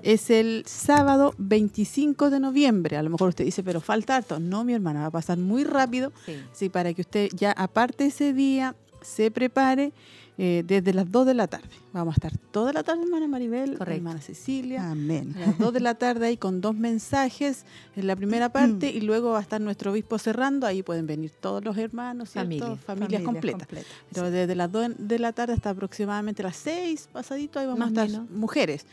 Es 0.03 0.29
el 0.29 0.61
sábado 0.67 1.33
25 1.39 2.29
de 2.29 2.39
noviembre. 2.39 2.97
A 2.97 3.03
lo 3.03 3.09
mejor 3.09 3.29
usted 3.29 3.45
dice, 3.45 3.63
pero 3.63 3.81
falta 3.81 4.15
harto. 4.15 4.39
No, 4.39 4.63
mi 4.63 4.73
hermana, 4.73 5.01
va 5.01 5.07
a 5.07 5.11
pasar 5.11 5.39
muy 5.39 5.63
rápido. 5.63 6.13
Sí. 6.27 6.33
Sí, 6.53 6.69
para 6.69 6.93
que 6.93 7.01
usted 7.01 7.29
ya 7.35 7.51
aparte 7.51 8.05
ese 8.05 8.31
día 8.31 8.75
se 9.07 9.31
prepare 9.31 9.93
eh, 10.39 10.63
desde 10.67 10.93
las 10.93 11.09
2 11.11 11.25
de 11.25 11.33
la 11.33 11.47
tarde. 11.47 11.67
Vamos 11.93 12.13
a 12.13 12.17
estar 12.17 12.37
toda 12.51 12.71
la 12.71 12.83
tarde, 12.83 13.01
hermana 13.03 13.27
Maribel, 13.27 13.75
Correcto. 13.77 13.91
hermana 13.97 14.21
Cecilia. 14.21 14.91
Amén. 14.91 15.33
A 15.35 15.39
las 15.47 15.57
2 15.57 15.73
de 15.73 15.79
la 15.79 15.95
tarde 15.95 16.27
ahí 16.27 16.37
con 16.37 16.61
dos 16.61 16.75
mensajes 16.75 17.65
en 17.95 18.05
la 18.05 18.15
primera 18.15 18.49
parte 18.49 18.91
y 18.91 19.01
luego 19.01 19.31
va 19.31 19.39
a 19.39 19.41
estar 19.41 19.59
nuestro 19.59 19.91
obispo 19.91 20.19
cerrando. 20.19 20.67
Ahí 20.67 20.83
pueden 20.83 21.07
venir 21.07 21.31
todos 21.39 21.63
los 21.65 21.75
hermanos, 21.77 22.29
¿cierto? 22.29 22.49
Familia. 22.49 22.65
familias 22.75 22.85
Familias 22.85 23.21
completas. 23.23 23.67
completas, 23.67 23.91
Pero 24.13 24.29
desde 24.29 24.53
las 24.55 24.71
2 24.71 24.91
de 24.99 25.17
la 25.19 25.33
tarde 25.33 25.53
hasta 25.53 25.71
aproximadamente 25.71 26.43
las 26.43 26.55
6 26.57 27.09
pasadito 27.11 27.57
ahí 27.59 27.65
vamos 27.65 27.79
Más 27.79 27.87
a 27.97 28.03
estar 28.05 28.09
menos. 28.21 28.29
mujeres 28.29 28.85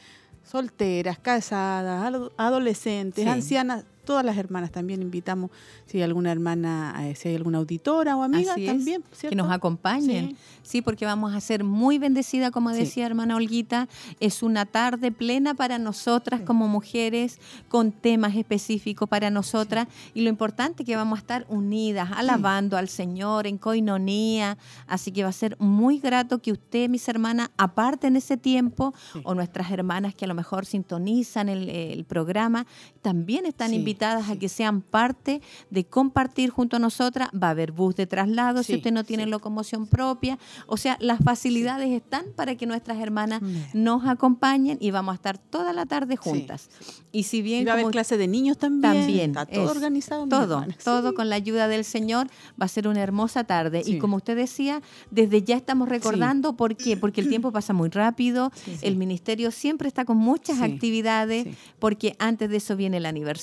solteras, 0.43 1.19
casadas, 1.19 2.05
ado- 2.05 2.33
adolescentes, 2.37 3.25
Sí. 3.25 3.29
ancianas, 3.31 3.85
todas 4.05 4.25
las 4.25 4.37
hermanas 4.37 4.71
también 4.71 5.03
invitamos, 5.03 5.51
si 5.87 5.99
hay 5.99 6.03
alguna 6.05 6.31
hermana, 6.33 6.95
eh, 7.09 7.15
si 7.15 7.29
hay 7.29 7.37
alguna 7.37 7.59
auditora 7.59 8.17
o 8.17 8.23
amiga 8.23 8.53
Así 8.53 8.67
también, 8.67 9.03
que 9.21 9.35
nos 9.35 9.51
acompañen. 9.51 10.31
Sí. 10.31 10.37
Sí. 10.63 10.83
porque 10.83 11.05
vamos 11.07 11.35
a 11.35 11.41
ser 11.41 11.63
muy 11.65 11.99
bendecidas, 11.99 12.51
como 12.51 12.71
Sí. 12.73 12.79
decía 12.81 13.07
hermana 13.07 13.37
Olguita. 13.37 13.89
Es 14.21 14.43
una 14.43 14.65
tarde 14.67 15.13
plena 15.13 15.55
para 15.55 15.79
nosotras 15.79 16.41
como 16.43 16.69
mujeres, 16.69 17.39
con 17.69 17.93
temas 17.93 18.35
específicos 18.37 19.09
para 19.09 19.31
nosotras. 19.31 19.89
Y 20.15 20.23
lo 20.23 20.31
importante 20.31 20.83
es 20.83 20.87
que 20.87 20.97
vamos 20.97 21.19
a 21.19 21.21
estar 21.21 21.47
unidas, 21.49 22.11
alabando 22.15 22.77
al 22.77 22.89
Señor 22.89 23.47
en 23.47 23.59
coinonía. 23.59 24.57
Así 24.87 25.11
que 25.13 25.23
va 25.23 25.29
a 25.29 25.33
ser 25.33 25.57
muy 25.59 25.99
grato 25.99 26.41
que 26.41 26.53
usted, 26.53 26.89
mis 26.89 27.09
hermanas, 27.09 27.51
aparten 27.57 28.17
ese 28.17 28.37
tiempo, 28.37 28.95
o 29.23 29.35
nuestras 29.35 29.71
hermanas 29.71 30.15
que 30.15 30.25
a 30.25 30.29
lo 30.29 30.35
mejor 30.35 30.67
sintonizan 30.67 31.49
el, 31.49 31.69
el 31.69 32.05
programa, 32.05 32.67
también 33.03 33.47
están 33.47 33.71
Sí, 33.71 33.77
invitadas 33.95 34.29
a 34.29 34.33
sí. 34.35 34.39
que 34.39 34.49
sean 34.49 34.81
parte 34.81 35.41
de 35.71 35.85
compartir 35.85 36.51
junto 36.51 36.77
a 36.77 36.79
nosotras. 36.79 37.29
Va 37.31 37.49
a 37.49 37.51
haber 37.51 37.73
bus 37.73 37.95
de 37.97 38.07
traslado 38.07 38.63
si 38.63 38.73
Sí, 38.73 38.79
usted 38.79 38.93
no 38.93 39.05
tiene 39.05 39.25
sí. 39.25 39.31
locomoción 39.31 39.87
propia. 39.87 40.39
O 40.67 40.77
sea, 40.77 40.97
las 41.01 41.21
facilidades 41.23 41.91
están 41.93 42.25
para 42.37 42.55
que 42.57 42.67
nuestras 42.67 42.99
hermanas 42.99 43.41
Amén. 43.43 43.67
nos 43.75 44.07
acompañen 44.07 44.79
y 44.81 44.91
vamos 44.91 45.13
a 45.13 45.17
estar 45.17 45.39
toda 45.39 45.73
la 45.73 45.87
tarde 45.87 46.15
Sí, 46.23 46.31
juntas. 46.31 46.69
Y 47.13 47.25
si 47.25 47.43
bien 47.43 47.63
Y 47.63 47.65
va 47.65 47.73
a 47.73 47.75
haber 47.75 47.85
como 47.85 47.93
clase 47.93 48.17
de 48.17 48.27
niños 48.29 48.59
también. 48.59 48.93
también 48.95 49.31
Está 49.31 49.47
todo 49.47 49.65
es 49.65 49.71
organizado. 49.71 50.27
todo, 50.29 50.65
todo 50.85 51.11
Sí. 51.11 51.15
con 51.15 51.29
la 51.29 51.37
ayuda 51.37 51.69
del 51.69 51.85
Señor 51.85 52.27
va 52.61 52.67
a 52.67 52.69
ser 52.69 52.89
una 52.89 53.01
hermosa 53.03 53.45
tarde. 53.45 53.85
Sí. 53.85 53.93
Y 53.95 53.99
como 53.99 54.17
usted 54.17 54.37
decía, 54.37 54.83
desde 55.11 55.43
ya 55.43 55.57
estamos 55.57 55.89
recordando 55.89 56.57
por 56.57 56.77
qué, 56.77 56.97
porque 56.97 57.21
el 57.21 57.29
tiempo 57.29 57.53
pasa 57.53 57.73
muy 57.73 57.89
rápido, 57.91 58.51
Sí. 58.55 58.77
el 58.83 58.97
ministerio 58.97 59.51
siempre 59.51 59.89
está 59.89 60.05
con 60.05 60.17
muchas 60.17 60.59
Sí, 60.59 60.65
actividades, 60.65 61.45
sí. 61.45 61.55
porque 61.79 62.17
antes 62.19 62.51
de 62.51 62.57
eso 62.57 62.77
viene 62.77 62.97
el 62.97 63.07
aniversario, 63.07 63.35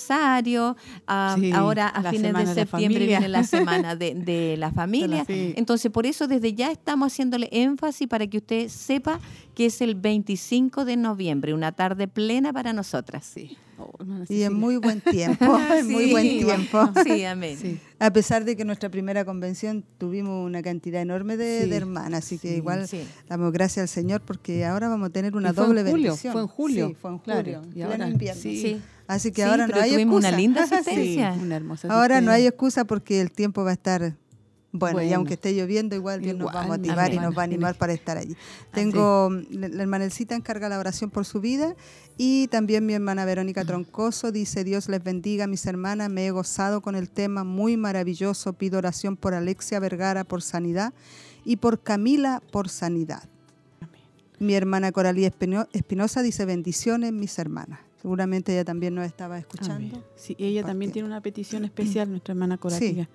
ah, 1.07 1.35
Sí, 1.39 1.51
ahora 1.51 1.87
a 1.87 2.09
fines 2.11 2.33
de 2.33 2.45
septiembre 2.53 3.05
viene 3.05 3.27
la 3.27 3.43
semana 3.43 3.95
de, 3.95 4.13
de 4.15 4.57
la 4.57 4.71
familia. 4.71 5.25
Sí. 5.25 5.53
Entonces, 5.55 5.91
por 5.91 6.05
eso 6.05 6.27
desde 6.27 6.53
ya 6.53 6.71
estamos 6.71 7.11
haciéndole 7.11 7.49
énfasis 7.51 8.07
para 8.07 8.27
que 8.27 8.37
usted 8.37 8.67
sepa 8.69 9.19
que 9.55 9.67
es 9.67 9.81
el 9.81 9.95
25 9.95 10.85
de 10.85 10.97
noviembre, 10.97 11.53
una 11.53 11.71
tarde 11.71 12.07
plena 12.07 12.53
para 12.53 12.73
nosotras. 12.73 13.25
Sí. 13.25 13.57
Oh, 13.83 13.91
hermana 13.99 14.25
Y 14.29 14.43
en 14.43 14.53
muy 14.53 14.77
buen 14.77 15.01
tiempo, 15.01 15.59
en 15.75 15.89
muy 15.91 16.05
Sí. 16.05 16.11
buen 16.11 16.29
tiempo. 16.39 16.89
Sí, 17.03 17.23
amén. 17.25 17.57
Sí. 17.59 17.79
A 17.99 18.11
pesar 18.13 18.45
de 18.45 18.55
que 18.55 18.63
nuestra 18.65 18.89
primera 18.89 19.25
convención 19.25 19.83
tuvimos 19.97 20.45
una 20.45 20.61
cantidad 20.61 21.01
enorme 21.01 21.37
de, 21.37 21.63
Sí, 21.63 21.69
de 21.69 21.75
hermanas, 21.75 22.25
así 22.25 22.37
que 22.37 22.49
sí, 22.49 22.55
igual 22.55 22.87
sí. 22.87 23.01
damos 23.27 23.51
gracias 23.51 23.83
al 23.83 23.87
Señor 23.89 24.21
porque 24.21 24.65
ahora 24.65 24.89
vamos 24.89 25.09
a 25.09 25.11
tener 25.11 25.35
una 25.35 25.53
fue 25.53 25.65
doble 25.65 25.81
julio, 25.83 26.11
bendición. 26.11 26.33
fue 26.33 26.41
en 26.41 26.47
julio, 26.47 26.87
Sí, 26.89 26.95
fue 27.01 27.11
en 27.11 27.17
claro, 27.19 27.41
julio, 27.41 27.61
y 27.75 27.81
ahora- 27.81 28.09
invierno. 28.09 28.41
sí. 28.41 28.61
Sí. 28.61 28.81
Así 29.07 29.31
que 29.31 29.43
Sí, 29.43 29.49
ahora 29.49 29.67
no 29.67 29.75
hay 29.75 29.91
tuvimos 29.91 30.13
excusa. 30.23 30.27
una 30.29 30.37
linda 30.37 30.65
Sí, 30.67 30.73
asistencia. 30.75 31.33
una 31.41 31.55
hermosa 31.57 31.87
Ahora 31.89 32.21
no 32.21 32.31
hay 32.31 32.47
excusa 32.47 32.85
porque 32.85 33.19
el 33.19 33.31
tiempo 33.31 33.63
va 33.63 33.71
a 33.71 33.73
estar 33.73 34.15
bueno, 34.73 35.01
y 35.01 35.05
Bueno. 35.05 35.17
aunque 35.17 35.33
esté 35.33 35.53
lloviendo, 35.53 35.95
igual 35.95 36.21
Dios 36.21 36.37
nos 36.37 36.47
va 36.47 36.61
a 36.61 36.63
Igual, 36.63 36.79
motivar 36.79 37.13
y 37.13 37.19
nos 37.19 37.37
va 37.37 37.41
a 37.41 37.45
animar 37.45 37.75
para 37.75 37.91
estar 37.93 38.17
allí. 38.17 38.35
Tengo, 38.73 39.29
la 39.49 39.67
la 39.67 39.81
hermanelcita 39.83 40.35
encarga 40.35 40.69
la 40.69 40.79
oración 40.79 41.09
por 41.09 41.25
su 41.25 41.41
vida 41.41 41.75
y 42.17 42.47
también 42.47 42.85
mi 42.85 42.93
hermana 42.93 43.25
Verónica 43.25 43.65
Troncoso 43.65 44.31
dice, 44.31 44.63
Dios 44.63 44.87
les 44.87 45.03
bendiga, 45.03 45.45
mis 45.47 45.65
hermanas, 45.65 46.09
me 46.09 46.25
he 46.25 46.31
gozado 46.31 46.81
con 46.81 46.95
el 46.95 47.09
tema 47.09 47.43
muy 47.43 47.75
maravilloso, 47.77 48.53
pido 48.53 48.77
oración 48.77 49.17
por 49.17 49.33
Alexia 49.33 49.79
Vergara 49.79 50.23
por 50.23 50.41
sanidad 50.41 50.93
y 51.43 51.57
por 51.57 51.79
Camila 51.81 52.41
por 52.51 52.69
sanidad. 52.69 53.23
Mi 54.39 54.53
hermana 54.55 54.91
Coralía 54.91 55.27
Espino- 55.27 55.67
Espinosa 55.73 56.21
dice, 56.23 56.45
bendiciones, 56.45 57.11
mis 57.13 57.37
hermanas. 57.37 57.79
Seguramente 58.01 58.51
ella 58.53 58.65
también 58.65 58.95
nos 58.95 59.05
estaba 59.05 59.37
escuchando. 59.37 59.75
Amén. 59.75 60.03
Sí, 60.15 60.35
ella 60.39 60.63
también 60.63 60.91
tiene 60.91 61.07
una 61.07 61.21
petición 61.21 61.63
especial, 61.65 62.09
nuestra 62.09 62.31
hermana 62.31 62.57
Sí. 62.69 63.05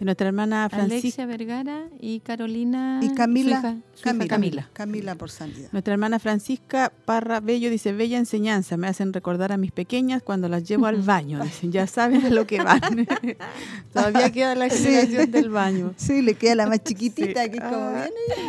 Y 0.00 0.04
nuestra 0.04 0.28
hermana 0.28 0.68
Francisca. 0.68 1.22
Alexia 1.22 1.26
Vergara 1.26 1.88
y 1.98 2.20
Carolina. 2.20 3.00
Y 3.02 3.12
Camila, 3.14 3.60
su 3.60 3.66
hija- 3.66 3.76
su 3.94 4.08
hija 4.08 4.28
Camila, 4.28 4.68
Camila. 4.72 5.14
Por 5.16 5.28
sanidad. 5.30 5.68
Nuestra 5.72 5.92
hermana 5.94 6.20
Francisca 6.20 6.92
Parra 7.04 7.40
Bello 7.40 7.68
dice, 7.68 7.92
bella 7.92 8.16
enseñanza, 8.16 8.76
me 8.76 8.86
hacen 8.86 9.12
recordar 9.12 9.50
a 9.50 9.56
mis 9.56 9.72
pequeñas 9.72 10.22
cuando 10.22 10.48
las 10.48 10.62
llevo 10.62 10.86
al 10.86 11.02
baño. 11.02 11.42
Dicen, 11.42 11.72
ya 11.72 11.86
saben 11.88 12.24
a 12.24 12.30
lo 12.30 12.46
que 12.46 12.62
van. 12.62 12.80
Todavía 13.92 14.30
queda 14.30 14.54
la 14.54 14.66
explicación 14.66 15.30
del 15.30 15.50
baño. 15.50 15.94
Sí, 15.96 16.22
le 16.22 16.34
queda 16.34 16.54
la 16.54 16.66
más 16.66 16.82
chiquitita, 16.84 17.44
Sí. 17.44 17.50
que 17.50 17.56
es 17.56 17.62
como 17.64 17.76
Ah, 17.76 18.06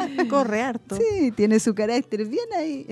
bien 0.07 0.27
Corre 0.27 0.61
harto. 0.61 0.97
Sí, 0.97 1.31
tiene 1.31 1.59
su 1.59 1.73
carácter 1.73 2.25
bien 2.27 2.45
ahí. 2.57 2.85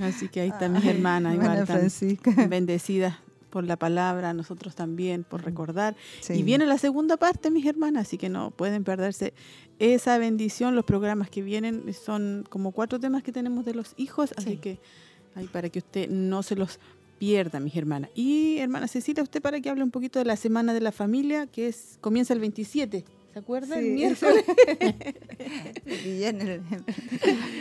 Así 0.00 0.28
que 0.28 0.40
ahí 0.42 0.48
están 0.50 0.72
mis 0.72 0.84
hermanas, 0.84 1.32
Hermana 1.34 1.54
igual 1.54 1.66
Francisca. 1.66 2.32
bendecidas 2.46 3.14
por 3.50 3.64
la 3.64 3.76
palabra, 3.76 4.32
nosotros 4.32 4.74
también 4.74 5.24
por 5.24 5.44
recordar. 5.44 5.96
Sí. 6.20 6.34
Y 6.34 6.42
viene 6.42 6.64
la 6.66 6.78
segunda 6.78 7.16
parte, 7.16 7.50
mis 7.50 7.66
hermanas, 7.66 8.06
así 8.06 8.16
que 8.16 8.28
no 8.28 8.50
pueden 8.52 8.84
perderse 8.84 9.34
esa 9.78 10.16
bendición. 10.18 10.74
Los 10.76 10.84
programas 10.84 11.28
que 11.30 11.42
vienen 11.42 11.84
son 11.92 12.46
como 12.48 12.72
cuatro 12.72 12.98
temas 13.00 13.22
que 13.22 13.32
tenemos 13.32 13.64
de 13.64 13.74
los 13.74 13.94
hijos, 13.96 14.32
así 14.36 14.50
Sí. 14.50 14.56
que 14.58 14.78
ahí 15.34 15.46
para 15.46 15.68
que 15.68 15.80
usted 15.80 16.08
no 16.08 16.42
se 16.42 16.56
los 16.56 16.78
pierda, 17.18 17.60
mis 17.60 17.76
hermanas. 17.76 18.10
Y 18.14 18.58
hermana 18.58 18.88
Cecilia, 18.88 19.22
usted 19.22 19.42
para 19.42 19.60
que 19.60 19.68
hable 19.68 19.82
un 19.84 19.90
poquito 19.90 20.18
de 20.18 20.24
la 20.24 20.36
Semana 20.36 20.72
de 20.72 20.80
la 20.80 20.92
Familia, 20.92 21.46
que 21.46 21.68
es 21.68 21.98
comienza 22.00 22.32
el 22.32 22.40
27. 22.40 23.04
¿Se 23.32 23.38
acuerda? 23.38 23.78
Sí. 23.78 23.86
El 23.86 23.92
miércoles. 23.94 24.44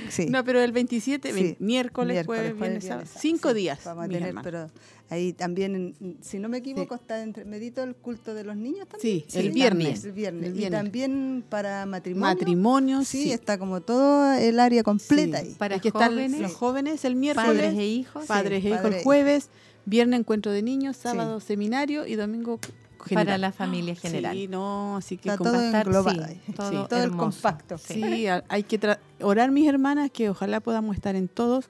Sí. 0.09 0.25
No, 0.25 0.43
pero 0.43 0.59
el 0.61 0.71
27, 0.71 1.29
Sí. 1.29 1.33
vein- 1.35 1.55
miércoles, 1.59 2.15
Miércoles, 2.15 2.25
jueves, 2.25 2.53
jueves, 2.57 2.83
viernes. 2.83 3.09
Cinco 3.19 3.49
sí, 3.49 3.55
días. 3.55 3.79
Vamos 3.85 4.05
a 4.05 4.09
tener, 4.09 4.33
pero 4.43 4.69
ahí 5.09 5.33
también, 5.33 5.95
si 6.21 6.39
no 6.39 6.49
me 6.49 6.57
equivoco, 6.57 6.95
está 6.95 7.21
entre 7.21 7.45
medito 7.45 7.83
el 7.83 7.95
culto 7.95 8.33
de 8.33 8.43
los 8.43 8.55
niños 8.55 8.87
también. 8.87 9.23
Sí, 9.27 9.37
el 9.37 9.51
viernes. 9.51 10.03
El 10.03 10.11
viernes. 10.13 10.49
El 10.49 10.59
Y 10.63 10.69
también 10.71 11.43
para 11.47 11.85
matrimonio. 11.85 12.27
Matrimonio, 12.35 12.99
Sí, 13.05 13.23
sí. 13.25 13.31
está 13.31 13.59
como 13.59 13.81
todo 13.81 14.33
el 14.33 14.59
área 14.59 14.81
completa 14.81 15.39
Sí. 15.41 15.49
ahí. 15.49 15.55
Para 15.55 15.77
que 15.79 15.91
jóvenes, 15.91 16.39
los 16.39 16.53
jóvenes 16.53 17.05
el 17.05 17.15
miércoles, 17.15 17.47
padres 17.51 17.77
e 17.77 17.85
hijos. 17.85 18.25
padres 18.25 18.65
e 18.65 18.69
hijos 18.69 18.81
padre 18.81 18.95
el 18.95 19.01
e 19.01 19.03
jueves, 19.03 19.49
viernes 19.85 20.19
encuentro 20.21 20.51
de 20.51 20.63
niños, 20.63 20.97
sábado 20.97 21.39
seminario 21.39 22.07
y 22.07 22.15
domingo 22.15 22.59
general. 22.99 23.25
Para 23.25 23.37
la 23.37 23.51
familia 23.51 23.95
general. 23.95 24.35
Sí, 24.35 24.47
no, 24.47 24.97
así 24.97 25.17
que 25.17 25.29
Está 25.29 25.43
todo 25.43 25.61
englobado 25.61 26.25
sí, 26.27 26.53
todo, 26.55 26.69
Sí. 26.69 26.77
Todo 26.89 27.03
el 27.03 27.11
compacto. 27.11 27.77
sí, 27.77 28.25
hay 28.47 28.63
que 28.63 28.79
tra- 28.79 28.99
orar 29.21 29.51
mis 29.51 29.67
hermanas 29.67 30.11
que 30.11 30.29
ojalá 30.29 30.59
podamos 30.59 30.95
estar 30.95 31.15
en 31.15 31.27
todos 31.27 31.65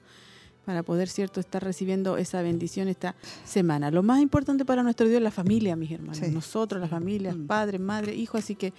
para 0.66 0.82
poder 0.84 1.08
cierto 1.08 1.40
estar 1.40 1.64
recibiendo 1.64 2.16
esa 2.16 2.42
bendición 2.42 2.86
esta 2.86 3.16
semana. 3.44 3.90
Lo 3.90 4.02
más 4.02 4.20
importante 4.20 4.64
para 4.64 4.82
nuestro 4.84 5.06
Dios 5.08 5.16
es 5.16 5.22
la 5.22 5.30
familia, 5.32 5.74
mis 5.74 5.90
hermanos. 5.90 6.18
Sí. 6.18 6.30
Nosotros, 6.30 6.80
las 6.80 6.90
familias, 6.90 7.34
Mm. 7.36 7.46
padres, 7.46 7.80
madres, 7.80 8.16
hijos, 8.16 8.44
así 8.44 8.54
que 8.54 8.72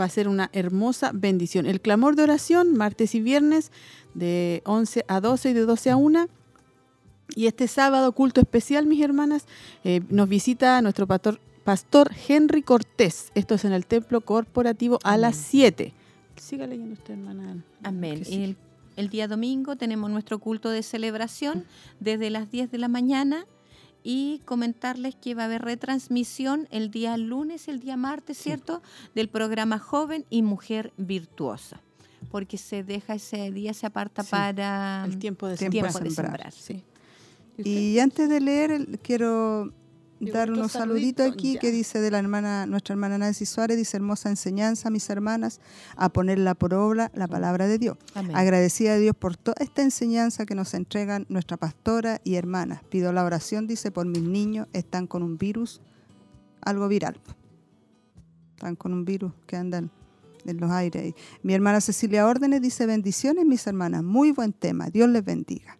va 0.00 0.04
a 0.04 0.08
ser 0.08 0.28
una 0.28 0.50
hermosa 0.52 1.10
bendición. 1.12 1.66
El 1.66 1.80
clamor 1.80 2.14
de 2.16 2.24
oración, 2.24 2.76
martes 2.76 3.14
y 3.16 3.20
viernes, 3.20 3.72
de 4.14 4.62
11 4.66 5.04
a 5.08 5.20
12 5.20 5.50
y 5.50 5.52
de 5.54 5.62
12 5.62 5.90
a 5.90 5.96
1. 5.96 6.28
Y 7.34 7.46
este 7.46 7.66
sábado, 7.66 8.12
culto 8.12 8.40
especial, 8.42 8.86
mis 8.86 9.02
hermanas, 9.02 9.46
eh, 9.84 10.02
nos 10.10 10.28
visita 10.28 10.80
nuestro 10.82 11.06
pastor, 11.06 11.40
pastor 11.64 12.10
Henry 12.28 12.62
Cortés. 12.62 13.30
Esto 13.34 13.54
es 13.54 13.64
en 13.64 13.72
el 13.72 13.86
templo 13.86 14.20
corporativo 14.20 14.98
a 15.04 15.16
las 15.16 15.36
7. 15.36 15.92
Siga 16.36 16.66
leyendo 16.66 16.94
usted, 16.94 17.14
hermana. 17.14 17.62
Amén. 17.82 18.24
Sí. 18.24 18.42
El, 18.42 18.56
el 18.96 19.08
día 19.08 19.28
domingo 19.28 19.76
tenemos 19.76 20.10
nuestro 20.10 20.38
culto 20.38 20.70
de 20.70 20.82
celebración 20.82 21.64
desde 22.00 22.30
las 22.30 22.50
10 22.50 22.70
de 22.70 22.78
la 22.78 22.88
mañana 22.88 23.46
y 24.04 24.40
comentarles 24.44 25.14
que 25.14 25.34
va 25.34 25.42
a 25.42 25.46
haber 25.46 25.62
retransmisión 25.62 26.66
el 26.70 26.90
día 26.90 27.16
lunes, 27.16 27.68
el 27.68 27.78
día 27.80 27.96
martes, 27.96 28.36
¿cierto? 28.36 28.82
Del 29.14 29.28
programa 29.28 29.78
Joven 29.78 30.24
y 30.28 30.42
Mujer 30.42 30.92
Virtuosa. 30.96 31.80
Porque 32.30 32.58
se 32.58 32.82
deja 32.82 33.14
ese 33.14 33.50
día, 33.52 33.74
se 33.74 33.86
aparta 33.86 34.22
Sí, 34.24 34.30
para 34.30 35.04
El 35.06 35.18
tiempo 35.18 35.46
de 35.46 35.56
Tiempo 35.56 35.76
sembrar. 35.90 36.02
de 36.02 36.08
de 36.08 36.14
sembrar. 36.14 36.52
sembrar. 36.52 36.84
Sí. 37.58 37.68
¿Y 37.68 37.98
antes 37.98 38.28
de 38.28 38.40
leer, 38.40 38.98
quiero 39.02 39.72
dar 40.30 40.50
unos 40.50 40.72
saludito, 40.72 41.22
saluditos 41.22 41.32
aquí 41.32 41.54
ya. 41.54 41.60
que 41.60 41.70
dice 41.72 42.00
de 42.00 42.10
la 42.10 42.18
hermana, 42.18 42.66
nuestra 42.66 42.92
hermana 42.94 43.18
Nancy 43.18 43.46
Suárez, 43.46 43.76
dice 43.76 43.96
hermosa 43.96 44.28
enseñanza, 44.28 44.90
mis 44.90 45.08
hermanas, 45.10 45.60
a 45.96 46.10
ponerla 46.10 46.54
por 46.54 46.74
obra 46.74 47.10
la 47.14 47.26
palabra 47.26 47.66
de 47.66 47.78
Dios. 47.78 47.96
Amén. 48.14 48.36
Agradecida 48.36 48.94
a 48.94 48.98
Dios 48.98 49.16
por 49.16 49.36
toda 49.36 49.56
esta 49.60 49.82
enseñanza 49.82 50.46
que 50.46 50.54
nos 50.54 50.74
entregan 50.74 51.26
nuestra 51.28 51.56
pastora 51.56 52.20
y 52.24 52.36
hermanas. 52.36 52.82
Pido 52.88 53.12
la 53.12 53.24
oración, 53.24 53.66
dice, 53.66 53.90
por 53.90 54.06
mis 54.06 54.22
niños, 54.22 54.68
están 54.72 55.06
con 55.06 55.22
un 55.22 55.38
virus, 55.38 55.80
algo 56.60 56.88
viral. 56.88 57.20
Están 58.54 58.76
con 58.76 58.92
un 58.92 59.04
virus 59.04 59.32
que 59.46 59.56
andan 59.56 59.90
en 60.44 60.60
los 60.60 60.70
aires. 60.70 61.14
Mi 61.42 61.54
hermana 61.54 61.80
Cecilia 61.80 62.26
Órdenes 62.26 62.62
dice, 62.62 62.86
bendiciones 62.86 63.44
mis 63.46 63.66
hermanas, 63.66 64.02
muy 64.02 64.32
buen 64.32 64.52
tema, 64.52 64.90
Dios 64.90 65.08
les 65.08 65.24
bendiga. 65.24 65.78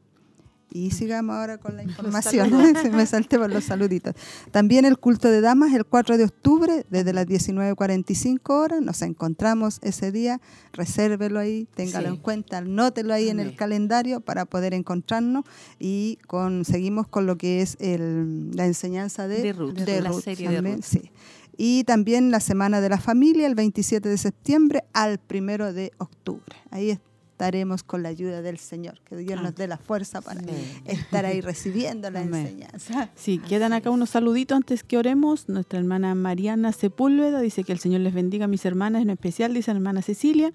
Y 0.74 0.90
sigamos 0.92 1.36
ahora 1.36 1.58
con 1.58 1.76
la 1.76 1.82
información. 1.84 2.50
Se 2.82 2.90
me 2.90 3.04
salté 3.06 3.38
por 3.38 3.50
los 3.50 3.64
saluditos. 3.64 4.14
También 4.50 4.84
el 4.84 4.98
culto 4.98 5.28
de 5.28 5.40
damas 5.40 5.72
el 5.74 5.84
4 5.84 6.16
de 6.16 6.24
octubre, 6.24 6.86
desde 6.90 7.12
las 7.12 7.26
19.45 7.26 8.40
horas. 8.50 8.80
Nos 8.80 9.02
encontramos 9.02 9.78
ese 9.82 10.12
día. 10.12 10.40
Resérvelo 10.72 11.38
ahí, 11.38 11.68
téngalo 11.74 12.08
Sí. 12.08 12.14
en 12.14 12.20
cuenta, 12.20 12.58
anótelo 12.58 13.12
ahí 13.14 13.28
en 13.28 13.40
el 13.40 13.54
calendario 13.54 14.20
para 14.20 14.44
poder 14.46 14.74
encontrarnos. 14.74 15.44
Y 15.78 16.18
con, 16.26 16.64
seguimos 16.64 17.06
con 17.06 17.26
lo 17.26 17.36
que 17.36 17.60
es 17.62 17.76
el, 17.80 18.50
la 18.56 18.66
enseñanza 18.66 19.28
de, 19.28 19.42
De 19.42 19.52
Ruth, 19.52 19.78
la 19.78 20.08
Ruth 20.10 20.22
serie 20.22 20.48
de 20.48 20.54
también, 20.56 20.76
Ruth. 20.76 20.84
sí. 20.84 21.10
Y 21.58 21.84
también 21.84 22.30
la 22.30 22.40
Semana 22.40 22.80
de 22.80 22.88
la 22.88 22.98
Familia, 22.98 23.46
el 23.46 23.54
27 23.54 24.08
de 24.08 24.16
septiembre 24.16 24.84
al 24.94 25.20
1 25.30 25.74
de 25.74 25.92
octubre. 25.98 26.56
Ahí 26.70 26.98
estaremos 27.42 27.82
con 27.82 28.04
la 28.04 28.08
ayuda 28.08 28.40
del 28.40 28.56
Señor. 28.58 29.00
Que 29.04 29.16
Dios 29.16 29.42
nos 29.42 29.56
dé 29.56 29.66
la 29.66 29.76
fuerza 29.76 30.20
para 30.20 30.40
estar 30.84 31.26
ahí 31.26 31.40
recibiendo 31.40 32.08
la 32.08 32.20
Amén. 32.20 32.46
enseñanza. 32.46 33.10
Sí, 33.16 33.38
quedan 33.40 33.72
acá 33.72 33.90
unos 33.90 34.10
saluditos 34.10 34.54
antes 34.54 34.84
que 34.84 34.96
oremos. 34.96 35.48
Nuestra 35.48 35.80
hermana 35.80 36.14
Mariana 36.14 36.70
Sepúlveda 36.70 37.40
dice 37.40 37.64
que 37.64 37.72
el 37.72 37.80
Señor 37.80 38.02
les 38.02 38.14
bendiga 38.14 38.44
a 38.44 38.48
mis 38.48 38.64
hermanas, 38.64 39.02
en 39.02 39.10
especial, 39.10 39.54
dice 39.54 39.72
la 39.72 39.78
hermana 39.78 40.02
Cecilia. 40.02 40.52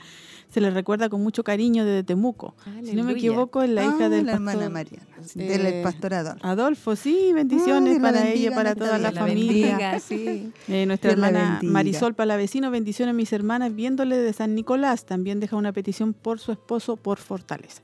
Se 0.50 0.62
les 0.62 0.74
recuerda 0.74 1.10
con 1.10 1.22
mucho 1.22 1.44
cariño 1.44 1.84
desde 1.84 2.04
Temuco. 2.04 2.56
Si 2.86 2.96
no 2.96 3.04
me 3.04 3.12
equivoco, 3.12 3.64
es 3.64 3.70
la 3.70 3.84
hija 3.84 4.06
Ah, 4.06 4.10
del 4.10 4.26
la 4.26 4.32
hermana 4.34 4.54
pastor 4.60 4.72
Mariana, 4.72 5.06
eh, 5.36 5.58
del 5.58 5.84
pastorador. 5.84 6.38
Adolfo. 6.42 6.96
Sí, 6.96 7.32
bendiciones 7.34 8.00
para 8.00 8.22
bendiga, 8.22 8.48
ella, 8.48 8.56
para 8.56 8.76
toda 8.76 8.98
la 8.98 9.12
la 9.12 9.20
familia. 9.20 9.68
bendiga, 9.78 10.00
sí. 10.00 10.54
Eh, 10.70 10.86
nuestra 10.86 11.14
Dios 11.16 11.26
hermana. 11.26 11.60
Marisol 11.64 12.14
Palavecino, 12.16 12.72
bendiciones 12.72 13.12
a 13.12 13.14
mis 13.14 13.34
hermanas, 13.34 13.76
viéndole 13.76 14.16
de 14.18 14.32
San 14.32 14.56
Nicolás. 14.56 15.06
También 15.06 15.42
deja 15.42 15.58
una 15.58 15.74
petición 15.74 16.14
por 16.14 16.40
su 16.40 16.54
esposo 16.54 16.77
por 16.80 17.18
fortaleza. 17.18 17.82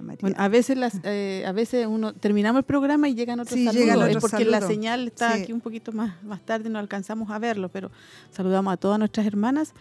Bueno, 0.00 0.36
a 0.38 0.48
veces 0.48 0.76
las, 0.78 1.00
eh, 1.04 1.44
a 1.46 1.52
veces 1.52 1.86
uno 1.86 2.12
terminamos 2.12 2.60
el 2.60 2.64
programa 2.64 3.08
y 3.08 3.14
llegan 3.14 3.40
otros 3.40 3.58
Sí, 3.58 3.64
saludos, 3.66 3.86
llegan 3.86 4.10
es 4.10 4.16
porque 4.16 4.44
la 4.44 4.60
señal 4.60 5.06
está 5.08 5.34
Sí. 5.36 5.42
aquí 5.42 5.52
un 5.52 5.60
poquito 5.60 5.92
más, 5.92 6.22
más 6.24 6.40
tarde 6.42 6.70
no 6.70 6.78
alcanzamos 6.78 7.30
a 7.30 7.38
verlo, 7.38 7.68
pero 7.68 7.90
saludamos 8.30 8.72
a 8.72 8.76
todas 8.76 8.98
nuestras 8.98 9.26
hermanas 9.26 9.74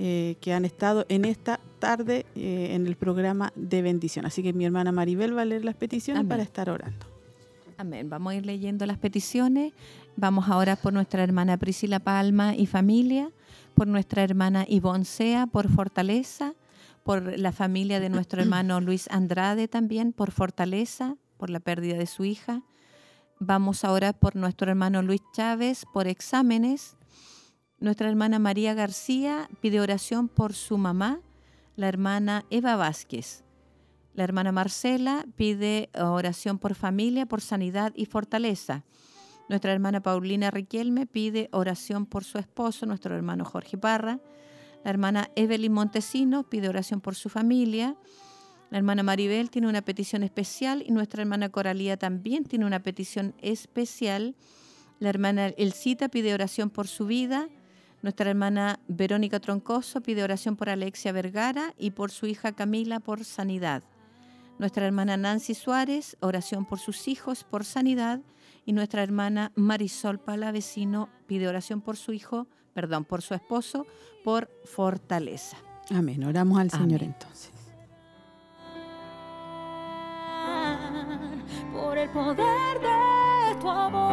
eh, 0.00 0.36
que 0.40 0.52
han 0.52 0.64
estado 0.64 1.04
en 1.08 1.24
esta 1.24 1.58
tarde 1.80 2.24
eh, 2.36 2.68
en 2.72 2.86
el 2.86 2.94
programa 2.94 3.52
de 3.56 3.82
bendición. 3.82 4.26
Así 4.26 4.42
que 4.44 4.52
mi 4.52 4.64
hermana 4.64 4.92
Maribel 4.92 5.36
va 5.36 5.42
a 5.42 5.44
leer 5.44 5.64
las 5.64 5.74
peticiones 5.74 6.20
Amén. 6.20 6.28
para 6.28 6.42
estar 6.44 6.70
orando. 6.70 7.06
Amén. 7.76 8.08
Vamos 8.08 8.32
a 8.32 8.36
ir 8.36 8.46
leyendo 8.46 8.86
las 8.86 8.98
peticiones. 8.98 9.72
Vamos 10.16 10.48
ahora 10.48 10.76
por 10.76 10.92
nuestra 10.92 11.22
hermana 11.22 11.56
Priscila 11.56 11.98
Palma 12.00 12.54
y 12.54 12.66
familia, 12.66 13.30
por 13.74 13.86
nuestra 13.86 14.22
hermana 14.22 14.64
Ivonne 14.68 15.04
Sea, 15.04 15.46
por 15.46 15.68
fortaleza, 15.68 16.54
por 17.08 17.38
la 17.38 17.52
familia 17.52 18.00
de 18.00 18.10
nuestro 18.10 18.42
hermano 18.42 18.82
Luis 18.82 19.08
Andrade 19.10 19.66
también, 19.66 20.12
por 20.12 20.30
fortaleza, 20.30 21.16
por 21.38 21.48
la 21.48 21.58
pérdida 21.58 21.96
de 21.96 22.04
su 22.04 22.26
hija. 22.26 22.60
Vamos 23.38 23.82
ahora 23.82 24.12
por 24.12 24.36
nuestro 24.36 24.68
hermano 24.68 25.00
Luis 25.00 25.22
Chávez, 25.32 25.86
por 25.94 26.06
exámenes. 26.06 26.98
Nuestra 27.80 28.10
hermana 28.10 28.38
María 28.38 28.74
García 28.74 29.48
pide 29.62 29.80
oración 29.80 30.28
por 30.28 30.52
su 30.52 30.76
mamá, 30.76 31.22
la 31.76 31.88
hermana 31.88 32.44
Eva 32.50 32.76
Vázquez. 32.76 33.42
La 34.12 34.24
hermana 34.24 34.52
Marcela 34.52 35.24
pide 35.34 35.88
oración 35.98 36.58
por 36.58 36.74
familia, 36.74 37.24
por 37.24 37.40
sanidad 37.40 37.94
y 37.96 38.04
fortaleza. 38.04 38.84
Nuestra 39.48 39.72
hermana 39.72 40.02
Paulina 40.02 40.50
Riquelme 40.50 41.06
pide 41.06 41.48
oración 41.52 42.04
por 42.04 42.24
su 42.24 42.36
esposo, 42.36 42.84
nuestro 42.84 43.16
hermano 43.16 43.46
Jorge 43.46 43.78
Parra. 43.78 44.20
La 44.88 44.92
hermana 44.92 45.30
Evelyn 45.36 45.70
Montesino 45.70 46.44
pide 46.48 46.70
oración 46.70 47.02
por 47.02 47.14
su 47.14 47.28
familia. 47.28 47.94
La 48.70 48.78
hermana 48.78 49.02
Maribel 49.02 49.50
tiene 49.50 49.68
una 49.68 49.82
petición 49.82 50.22
especial 50.22 50.82
y 50.86 50.92
nuestra 50.92 51.20
hermana 51.20 51.50
Coralía 51.50 51.98
también 51.98 52.44
tiene 52.44 52.64
una 52.64 52.82
petición 52.82 53.34
especial. 53.42 54.34
La 54.98 55.10
hermana 55.10 55.48
Elcita 55.48 56.08
pide 56.08 56.32
oración 56.32 56.70
por 56.70 56.88
su 56.88 57.04
vida. 57.04 57.50
Nuestra 58.00 58.30
hermana 58.30 58.80
Verónica 58.88 59.40
Troncoso 59.40 60.00
pide 60.00 60.22
oración 60.22 60.56
por 60.56 60.70
Alexia 60.70 61.12
Vergara 61.12 61.74
y 61.76 61.90
por 61.90 62.10
su 62.10 62.24
hija 62.24 62.52
Camila 62.52 62.98
por 62.98 63.26
sanidad. 63.26 63.82
Nuestra 64.58 64.86
hermana 64.86 65.18
Nancy 65.18 65.52
Suárez, 65.52 66.16
oración 66.20 66.64
por 66.64 66.78
sus 66.78 67.08
hijos 67.08 67.44
por 67.44 67.66
sanidad. 67.66 68.22
Y 68.64 68.72
nuestra 68.72 69.02
hermana 69.02 69.52
Marisol 69.54 70.18
Palavecino 70.18 71.10
pide 71.26 71.46
oración 71.46 71.82
por 71.82 71.98
su 71.98 72.14
hijo, 72.14 72.46
perdón, 72.78 73.04
por 73.04 73.22
su 73.22 73.34
esposo, 73.34 73.88
por 74.22 74.48
fortaleza. 74.64 75.56
Amén. 75.90 76.22
Oramos 76.22 76.60
al 76.60 76.70
Señor 76.70 77.02
entonces. 77.02 77.50
por 81.72 81.98
el 81.98 82.08
poder 82.10 82.78
de 82.80 83.60
tu 83.60 83.68
amor. 83.68 84.12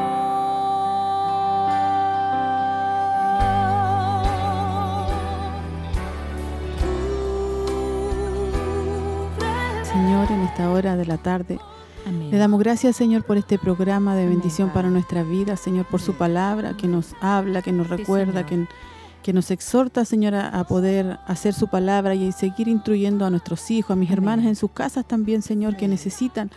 Señor, 9.83 10.31
en 10.31 10.41
esta 10.41 10.71
hora 10.71 10.95
de 10.95 11.05
la 11.05 11.19
tarde, 11.19 11.59
Amén. 12.05 12.31
le 12.31 12.37
damos 12.37 12.59
gracias, 12.59 12.95
Señor, 12.95 13.23
por 13.23 13.37
este 13.37 13.57
programa 13.57 14.15
de 14.15 14.23
Amén, 14.23 14.37
bendición 14.37 14.69
para 14.69 14.89
nuestra 14.89 15.23
vida, 15.23 15.57
Señor, 15.57 15.85
por 15.85 16.01
su 16.01 16.13
palabra 16.13 16.77
que 16.77 16.87
nos 16.87 17.15
habla, 17.21 17.61
que 17.61 17.71
nos 17.71 17.89
recuerda, 17.89 18.45
que, 18.45 18.67
que 19.23 19.33
nos 19.33 19.51
exhorta, 19.51 20.05
Señor, 20.05 20.35
a, 20.35 20.49
a 20.49 20.63
poder 20.65 21.19
hacer 21.27 21.53
su 21.53 21.67
palabra 21.67 22.15
y 22.15 22.31
seguir 22.31 22.67
instruyendo 22.67 23.25
a 23.25 23.29
nuestros 23.29 23.71
hijos, 23.71 23.91
a 23.91 23.95
mis 23.95 24.11
hermanas 24.11 24.45
en 24.45 24.55
sus 24.55 24.71
casas 24.71 25.05
también, 25.05 25.41
Señor, 25.41 25.77
que 25.77 25.87
necesitan 25.87 26.51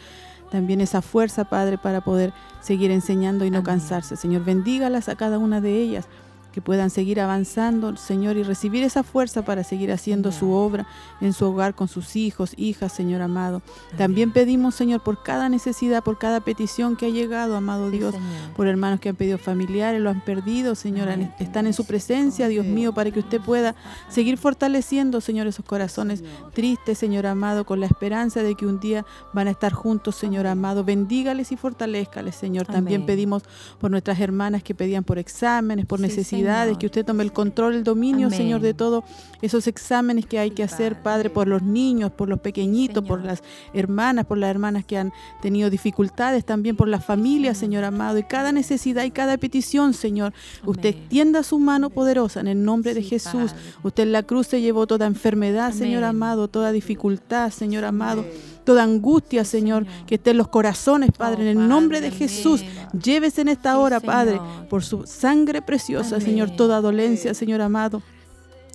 también 0.51 0.81
esa 0.81 1.03
fuerza, 1.03 1.45
Padre, 1.45 1.79
para 1.79 2.01
poder 2.01 2.33
seguir 2.61 2.91
enseñando 2.91 3.45
y 3.45 3.51
no 3.51 3.63
cansarse. 3.63 4.17
Señor, 4.17 4.45
bendígalas 4.45 5.09
a 5.09 5.17
cada 5.17 5.39
una 5.39 5.61
de 5.61 5.81
ellas, 5.81 6.07
que 6.53 6.61
puedan 6.63 6.91
seguir 6.91 7.21
avanzando, 7.21 7.97
Señor, 7.97 8.37
y 8.37 8.43
recibir 8.43 8.83
esa 8.83 9.03
fuerza 9.03 9.45
para 9.45 9.65
seguir 9.65 9.93
haciendo 9.93 10.33
su 10.33 10.51
obra 10.53 10.87
en 11.21 11.33
su 11.33 11.45
hogar 11.47 11.75
con 11.75 11.89
sus 11.89 12.17
hijos, 12.17 12.53
hijas, 12.57 12.93
Señor 12.93 13.21
amado. 13.23 13.63
También 13.97 14.33
pedimos, 14.33 14.75
Señor, 14.75 15.03
por 15.03 15.23
cada 15.23 15.49
necesidad, 15.49 16.03
por 16.03 16.19
cada 16.19 16.41
petición 16.41 16.97
que 16.97 17.07
ha 17.07 17.11
llegado, 17.11 17.57
amado 17.57 17.91
Sí, 17.91 17.99
Dios, 17.99 18.15
Señor. 18.15 18.53
por 18.57 18.67
hermanos 18.67 19.01
que 19.01 19.09
han 19.11 19.17
pedido 19.17 19.39
familiares, 19.39 20.01
lo 20.01 20.11
han 20.11 20.21
perdido, 20.25 20.75
Señor, 20.75 21.09
Amén. 21.11 21.33
están 21.39 21.67
en 21.67 21.75
su 21.75 21.85
presencia, 21.85 22.49
Dios 22.49 22.67
mío, 22.67 22.93
para 22.93 23.11
que 23.11 23.21
usted 23.21 23.41
pueda 23.41 23.75
seguir 24.09 24.37
fortaleciendo, 24.39 25.21
Señor, 25.21 25.47
esos 25.47 25.65
corazones 25.65 26.23
tristes, 26.55 26.99
Señor 26.99 27.27
amado, 27.27 27.65
con 27.67 27.81
la 27.81 27.87
esperanza 27.87 28.43
de 28.43 28.55
que 28.55 28.67
un 28.67 28.81
día 28.81 29.05
van 29.33 29.49
a 29.49 29.51
estar 29.51 29.73
juntos, 29.73 30.17
Señor 30.17 30.47
amado. 30.47 30.83
Bendígales 30.85 31.53
y 31.53 31.57
fortalezcales, 31.57 32.35
Señor. 32.35 32.67
También 32.67 33.07
pedimos 33.07 33.43
por 33.79 33.91
nuestras 33.91 34.19
hermanas 34.21 34.63
que 34.63 34.75
pedían 34.75 35.05
por 35.05 35.19
exámenes, 35.19 35.87
por 35.87 35.99
Sí, 35.99 36.03
necesidades, 36.07 36.38
Señor. 36.45 36.79
que 36.79 36.87
usted 36.87 37.05
tome 37.05 37.25
el 37.25 37.33
control, 37.33 37.75
el 37.75 37.85
dominio, 37.85 38.29
Amén. 38.29 38.39
Señor, 38.39 38.61
de 38.61 38.75
todos 38.75 39.05
esos 39.41 39.67
exámenes 39.67 40.27
que 40.27 40.39
hay 40.39 40.51
que 40.51 40.63
hacer, 40.63 41.03
Padre, 41.03 41.31
por 41.31 41.47
los 41.47 41.63
niños, 41.63 42.11
por 42.11 42.29
los 42.29 42.41
pequeñitos, 42.41 43.05
por 43.05 43.25
las 43.25 43.43
hermanas, 43.73 44.27
por 44.27 44.39
las 44.39 44.51
hermanas 44.51 44.85
que 44.85 44.99
han 44.99 45.13
tenido 45.41 45.71
dificultades, 45.71 46.45
también 46.45 46.77
por 46.77 46.89
las 46.89 47.05
familias, 47.05 47.59
Señor 47.59 47.85
amado, 47.85 48.19
y 48.19 48.25
cada 48.25 48.53
necesidad 48.53 49.05
y 49.05 49.11
cada 49.11 49.37
petición, 49.39 49.95
Señor. 49.95 50.33
Usted 50.65 50.95
tienda 51.09 51.43
su 51.43 51.59
mano 51.59 51.91
poderosa 51.91 52.41
en 52.41 52.49
el 52.49 52.65
nombre 52.65 52.95
de 52.95 53.03
Jesús. 53.03 53.53
Padre. 53.53 53.73
Usted 53.83 54.03
en 54.05 54.13
la 54.13 54.23
cruz 54.23 54.49
se 54.49 54.61
llevó 54.61 54.87
toda 54.87 55.07
enfermedad, 55.07 55.73
Señor 55.73 56.05
amado, 56.05 56.49
toda 56.49 56.73
dificultad, 56.73 57.51
Señor 57.51 57.85
amado, 57.85 58.25
toda 58.69 58.83
angustia, 58.83 59.47
Señor, 59.47 59.87
que 60.07 60.17
esté 60.17 60.33
en 60.33 60.37
los 60.37 60.49
corazones, 60.49 61.11
Padre, 61.17 61.39
Oh, 61.39 61.41
en 61.41 61.49
el 61.49 61.69
nombre 61.69 62.03
de 62.03 62.11
Jesús. 62.11 62.63
Llévese 62.93 63.41
en 63.41 63.49
esta 63.49 63.79
hora, 63.79 63.99
Padre, 63.99 64.39
por 64.69 64.85
su 64.85 65.07
sangre 65.07 65.63
preciosa. 65.63 66.21
Señor, 66.21 66.51
toda 66.51 66.83
dolencia, 66.83 67.33
Señor 67.33 67.63
amado. 67.63 68.03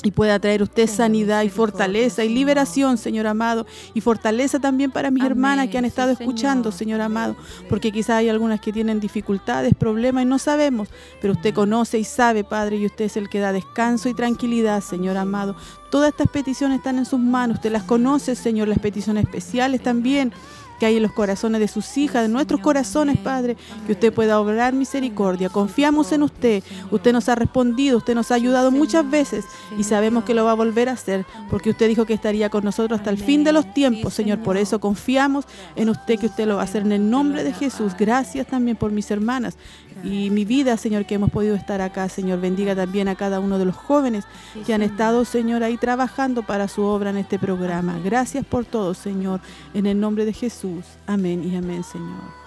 Y 0.04 0.12
pueda 0.12 0.38
traer 0.38 0.62
usted 0.62 0.88
sanidad 0.88 1.44
y 1.44 1.50
fortaleza 1.50 2.24
y 2.24 2.30
liberación, 2.30 2.98
Señor 2.98 3.26
amado. 3.26 3.66
Y 3.94 4.02
fortaleza 4.02 4.60
también 4.60 4.92
para 4.92 5.10
mis 5.10 5.22
Amén, 5.22 5.32
hermanas 5.32 5.70
que 5.70 5.78
han 5.78 5.86
sí, 5.86 5.88
estado 5.88 6.12
escuchando, 6.12 6.72
Señor. 6.72 6.84
Señor 6.84 7.02
amado. 7.02 7.36
Porque 7.70 7.92
quizás 7.92 8.18
hay 8.18 8.28
algunas 8.30 8.60
que 8.60 8.74
tienen 8.74 9.00
dificultades, 9.00 9.74
problemas 9.74 10.24
y 10.24 10.26
no 10.26 10.38
sabemos. 10.38 10.90
Pero 11.22 11.34
usted 11.34 11.54
conoce 11.54 11.98
y 11.98 12.04
sabe, 12.04 12.44
Padre, 12.44 12.76
y 12.76 12.86
usted 12.86 13.06
es 13.06 13.16
el 13.16 13.30
que 13.30 13.40
da 13.40 13.54
descanso 13.54 14.10
y 14.10 14.14
tranquilidad, 14.14 14.82
Señor 14.82 15.16
amado. 15.16 15.56
Todas 15.90 16.10
estas 16.10 16.28
peticiones 16.28 16.80
están 16.80 16.98
en 16.98 17.06
sus 17.06 17.20
manos. 17.20 17.58
Usted 17.58 17.72
las 17.72 17.84
conoce, 17.84 18.36
Señor, 18.36 18.68
las 18.68 18.80
peticiones 18.80 19.24
especiales 19.24 19.82
también 19.82 20.34
que 20.80 20.86
hay 20.86 20.98
en 20.98 21.04
los 21.04 21.12
corazones 21.12 21.60
de 21.60 21.68
sus 21.68 21.98
hijas, 21.98 22.24
de 22.24 22.30
nuestros 22.30 22.62
corazones. 22.62 23.18
Padre, 23.18 23.58
que 23.86 23.94
usted 23.94 24.14
pueda 24.14 24.40
obrar 24.40 24.74
misericordia. 24.74 25.50
Confiamos 25.50 26.12
en 26.12 26.24
usted. 26.24 26.64
Usted 26.92 27.14
nos 27.14 27.30
ha 27.30 27.36
respondido, 27.36 27.98
usted 27.98 28.16
nos 28.16 28.32
ha 28.32 28.36
ayudado 28.36 28.72
muchas 28.72 29.10
veces 29.10 29.46
y 29.78 29.84
sabemos 29.84 30.24
que 30.24 30.34
lo 30.34 30.46
va 30.46 30.52
a 30.52 30.56
volver 30.56 30.90
a 30.90 30.94
hacer 30.94 31.26
porque 31.50 31.70
usted 31.70 31.88
dijo 31.88 32.06
que 32.06 32.14
estaría 32.14 32.50
con 32.50 32.64
nosotros 32.64 33.00
hasta 33.00 33.10
el 33.10 33.18
fin 33.18 33.44
de 33.44 33.54
los 33.54 33.74
tiempos, 33.74 34.14
Señor. 34.14 34.40
Por 34.40 34.58
eso 34.58 34.80
confiamos 34.80 35.46
en 35.76 35.90
usted 35.90 36.20
que 36.20 36.28
usted 36.28 36.48
lo 36.48 36.56
va 36.56 36.62
a 36.62 36.66
hacer 36.66 36.84
en 36.84 36.92
el 36.92 37.10
nombre 37.10 37.44
de 37.44 37.54
Jesús. 37.54 37.94
Gracias 37.98 38.48
también 38.48 38.78
por 38.78 38.92
mis 38.92 39.10
hermanas 39.12 39.58
y 40.04 40.30
mi 40.30 40.44
vida, 40.44 40.76
Señor, 40.78 41.06
que 41.06 41.16
hemos 41.16 41.32
podido 41.32 41.56
estar 41.56 41.82
acá, 41.82 42.10
Señor. 42.10 42.42
Bendiga 42.42 42.76
también 42.76 43.08
a 43.08 43.16
cada 43.16 43.40
uno 43.40 43.58
de 43.58 43.66
los 43.66 43.76
jóvenes 43.76 44.26
que 44.66 44.74
han 44.74 44.82
estado, 44.82 45.24
Señor, 45.26 45.64
ahí 45.64 45.78
trabajando 45.78 46.44
para 46.44 46.68
su 46.68 46.84
obra 46.84 47.12
en 47.12 47.18
este 47.18 47.40
programa. 47.40 48.00
Gracias 48.04 48.46
por 48.46 48.66
todo, 48.66 48.94
Señor, 48.94 49.40
en 49.74 49.86
el 49.86 50.00
nombre 50.00 50.26
de 50.26 50.34
Jesús. 50.34 50.86
Amén 51.08 51.50
y 51.50 51.56
amén, 51.56 51.84
Señor. 51.84 52.43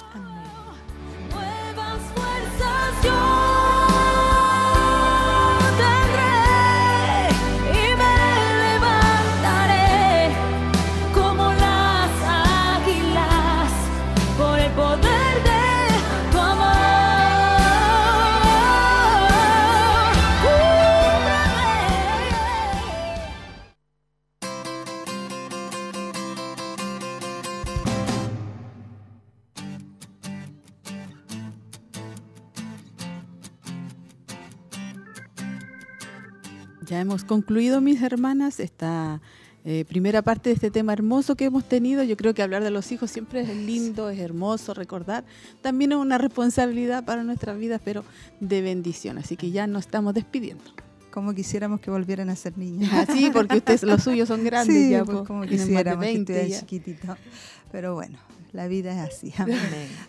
Hemos 37.16 37.24
concluido, 37.24 37.80
mis 37.80 38.02
hermanas, 38.02 38.60
esta 38.60 39.22
eh, 39.64 39.86
primera 39.88 40.20
parte 40.20 40.50
de 40.50 40.54
este 40.54 40.70
tema 40.70 40.92
hermoso 40.92 41.34
que 41.34 41.46
hemos 41.46 41.66
tenido. 41.66 42.02
Yo 42.02 42.14
creo 42.14 42.34
que 42.34 42.42
hablar 42.42 42.62
de 42.62 42.70
los 42.70 42.92
hijos 42.92 43.10
siempre 43.10 43.40
es 43.40 43.48
lindo, 43.48 44.10
es 44.10 44.18
hermoso 44.18 44.74
recordar. 44.74 45.24
También 45.62 45.92
es 45.92 45.98
una 45.98 46.18
responsabilidad 46.18 47.06
para 47.06 47.24
nuestras 47.24 47.56
vidas, 47.58 47.80
pero 47.82 48.04
de 48.40 48.60
bendición. 48.60 49.16
Así 49.16 49.34
que 49.34 49.50
ya 49.50 49.66
nos 49.66 49.86
estamos 49.86 50.12
despidiendo. 50.12 50.64
Como 51.10 51.32
quisiéramos 51.32 51.80
que 51.80 51.90
volvieran 51.90 52.28
a 52.28 52.36
ser 52.36 52.58
niños. 52.58 52.92
Así, 52.92 53.30
porque 53.32 53.56
ustedes 53.56 53.84
los 53.84 54.02
suyos 54.02 54.28
son 54.28 54.44
grandes 54.44 54.76
sí, 54.76 54.90
ya, 54.90 55.02
pues, 55.02 55.22
como 55.26 55.40
quisiéramos 55.44 56.04
que 56.04 56.12
20 56.12 56.20
estuvieran 56.20 56.48
ya. 56.50 56.60
chiquititos. 56.60 57.16
Pero 57.72 57.94
bueno, 57.94 58.18
la 58.56 58.66
vida 58.66 58.92
es 58.92 59.14
así. 59.14 59.32
Amén. 59.38 59.58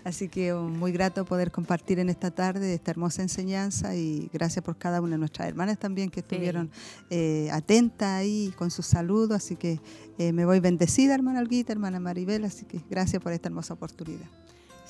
Así 0.04 0.30
que 0.30 0.54
um, 0.54 0.72
muy 0.76 0.92
grato 0.92 1.26
poder 1.26 1.52
compartir 1.52 2.00
en 2.00 2.10
esta 2.10 2.32
tarde 2.32 2.74
esta 2.74 2.92
hermosa 2.92 3.22
enseñanza 3.22 3.96
y 3.96 4.30
gracias 4.34 4.64
por 4.64 4.78
cada 4.78 5.02
una 5.02 5.12
de 5.12 5.18
nuestras 5.20 5.48
hermanas 5.48 5.78
también 5.78 6.10
que 6.10 6.22
estuvieron 6.22 6.72
eh, 7.10 7.50
atentas 7.52 8.10
ahí 8.10 8.54
con 8.58 8.72
sus 8.72 8.86
saludos. 8.86 9.38
Así 9.38 9.56
que 9.56 9.80
eh, 10.18 10.32
me 10.32 10.46
voy 10.46 10.60
bendecida, 10.60 11.14
hermana 11.14 11.42
Olguita, 11.42 11.74
hermana 11.74 12.00
Maribel. 12.00 12.46
Así 12.46 12.66
que 12.66 12.82
gracias 12.90 13.22
por 13.22 13.34
esta 13.34 13.50
hermosa 13.50 13.74
oportunidad. 13.74 14.28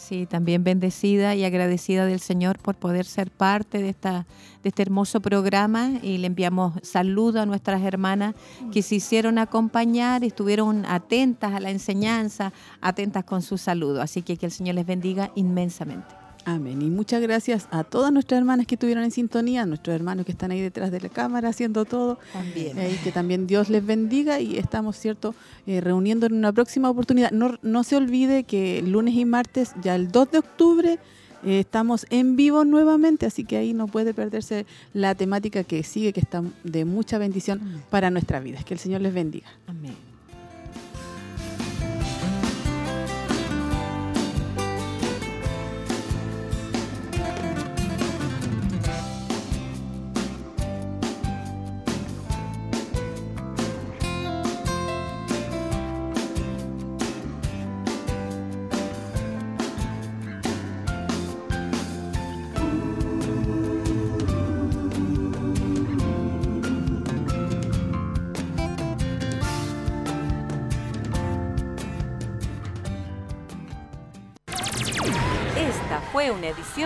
Sí, 0.08 0.26
también 0.26 0.64
bendecida 0.64 1.36
y 1.36 1.44
agradecida 1.44 2.06
del 2.06 2.22
Señor 2.22 2.60
por 2.60 2.76
poder 2.76 3.04
ser 3.04 3.30
parte 3.30 3.80
de, 3.80 3.90
esta, 3.90 4.26
de 4.64 4.70
este 4.70 4.82
hermoso 4.82 5.20
programa 5.20 6.00
y 6.02 6.18
le 6.18 6.28
enviamos 6.28 6.76
saludo 6.82 7.42
a 7.42 7.46
nuestras 7.46 7.82
hermanas 7.82 8.34
que 8.72 8.84
se 8.84 8.96
hicieron 8.96 9.38
acompañar, 9.38 10.24
estuvieron 10.24 10.86
atentas 10.86 11.54
a 11.54 11.60
la 11.60 11.72
enseñanza, 11.72 12.54
atentas 12.80 13.26
con 13.26 13.42
su 13.42 13.58
saludo. 13.58 14.02
Así 14.02 14.22
que 14.22 14.38
que 14.38 14.46
el 14.46 14.54
Señor 14.54 14.76
les 14.76 14.86
bendiga 14.86 15.30
inmensamente. 15.36 16.27
Amén. 16.48 16.82
Y 16.82 16.90
muchas 16.90 17.22
gracias 17.22 17.68
a 17.72 17.84
todas 17.84 18.10
nuestras 18.14 18.38
hermanas 18.38 18.68
que 18.68 18.76
estuvieron 18.76 19.04
en 19.04 19.12
sintonía, 19.12 19.64
a 19.64 19.66
nuestros 19.66 19.94
hermanos 19.94 20.26
que 20.26 20.32
están 20.32 20.50
ahí 20.52 20.62
detrás 20.62 20.92
de 20.92 21.02
la 21.02 21.10
cámara 21.10 21.50
haciendo 21.50 21.84
todo. 21.84 22.20
También. 22.32 22.78
Eh, 22.78 22.94
y 22.94 23.04
que 23.04 23.12
también 23.12 23.48
Dios 23.48 23.70
les 23.70 23.86
bendiga 23.86 24.40
y 24.40 24.58
estamos, 24.58 24.96
¿cierto?, 24.96 25.36
eh, 25.66 25.82
reuniendo 25.82 26.26
en 26.26 26.32
una 26.32 26.54
próxima 26.54 26.90
oportunidad. 26.90 27.32
No, 27.32 27.58
no 27.64 27.84
se 27.84 27.98
olvide 27.98 28.46
que 28.46 28.82
lunes 28.82 29.16
y 29.16 29.26
martes, 29.26 29.74
ya 29.84 29.96
el 29.96 30.10
2 30.10 30.32
de 30.32 30.38
octubre, 30.38 31.00
eh, 31.44 31.60
estamos 31.60 32.06
en 32.12 32.38
vivo 32.38 32.64
nuevamente, 32.64 33.26
así 33.26 33.44
que 33.44 33.58
ahí 33.58 33.74
no 33.74 33.88
puede 33.88 34.14
perderse 34.14 34.66
la 34.94 35.16
temática 35.16 35.66
que 35.66 35.84
sigue, 35.84 36.14
que 36.14 36.22
está 36.22 36.44
de 36.64 36.86
mucha 36.86 37.18
bendición 37.18 37.84
para 37.90 38.10
nuestras 38.10 38.42
vidas. 38.42 38.64
Que 38.64 38.74
el 38.74 38.80
Señor 38.80 39.02
les 39.02 39.14
bendiga. 39.14 39.48
Amén. 39.68 39.96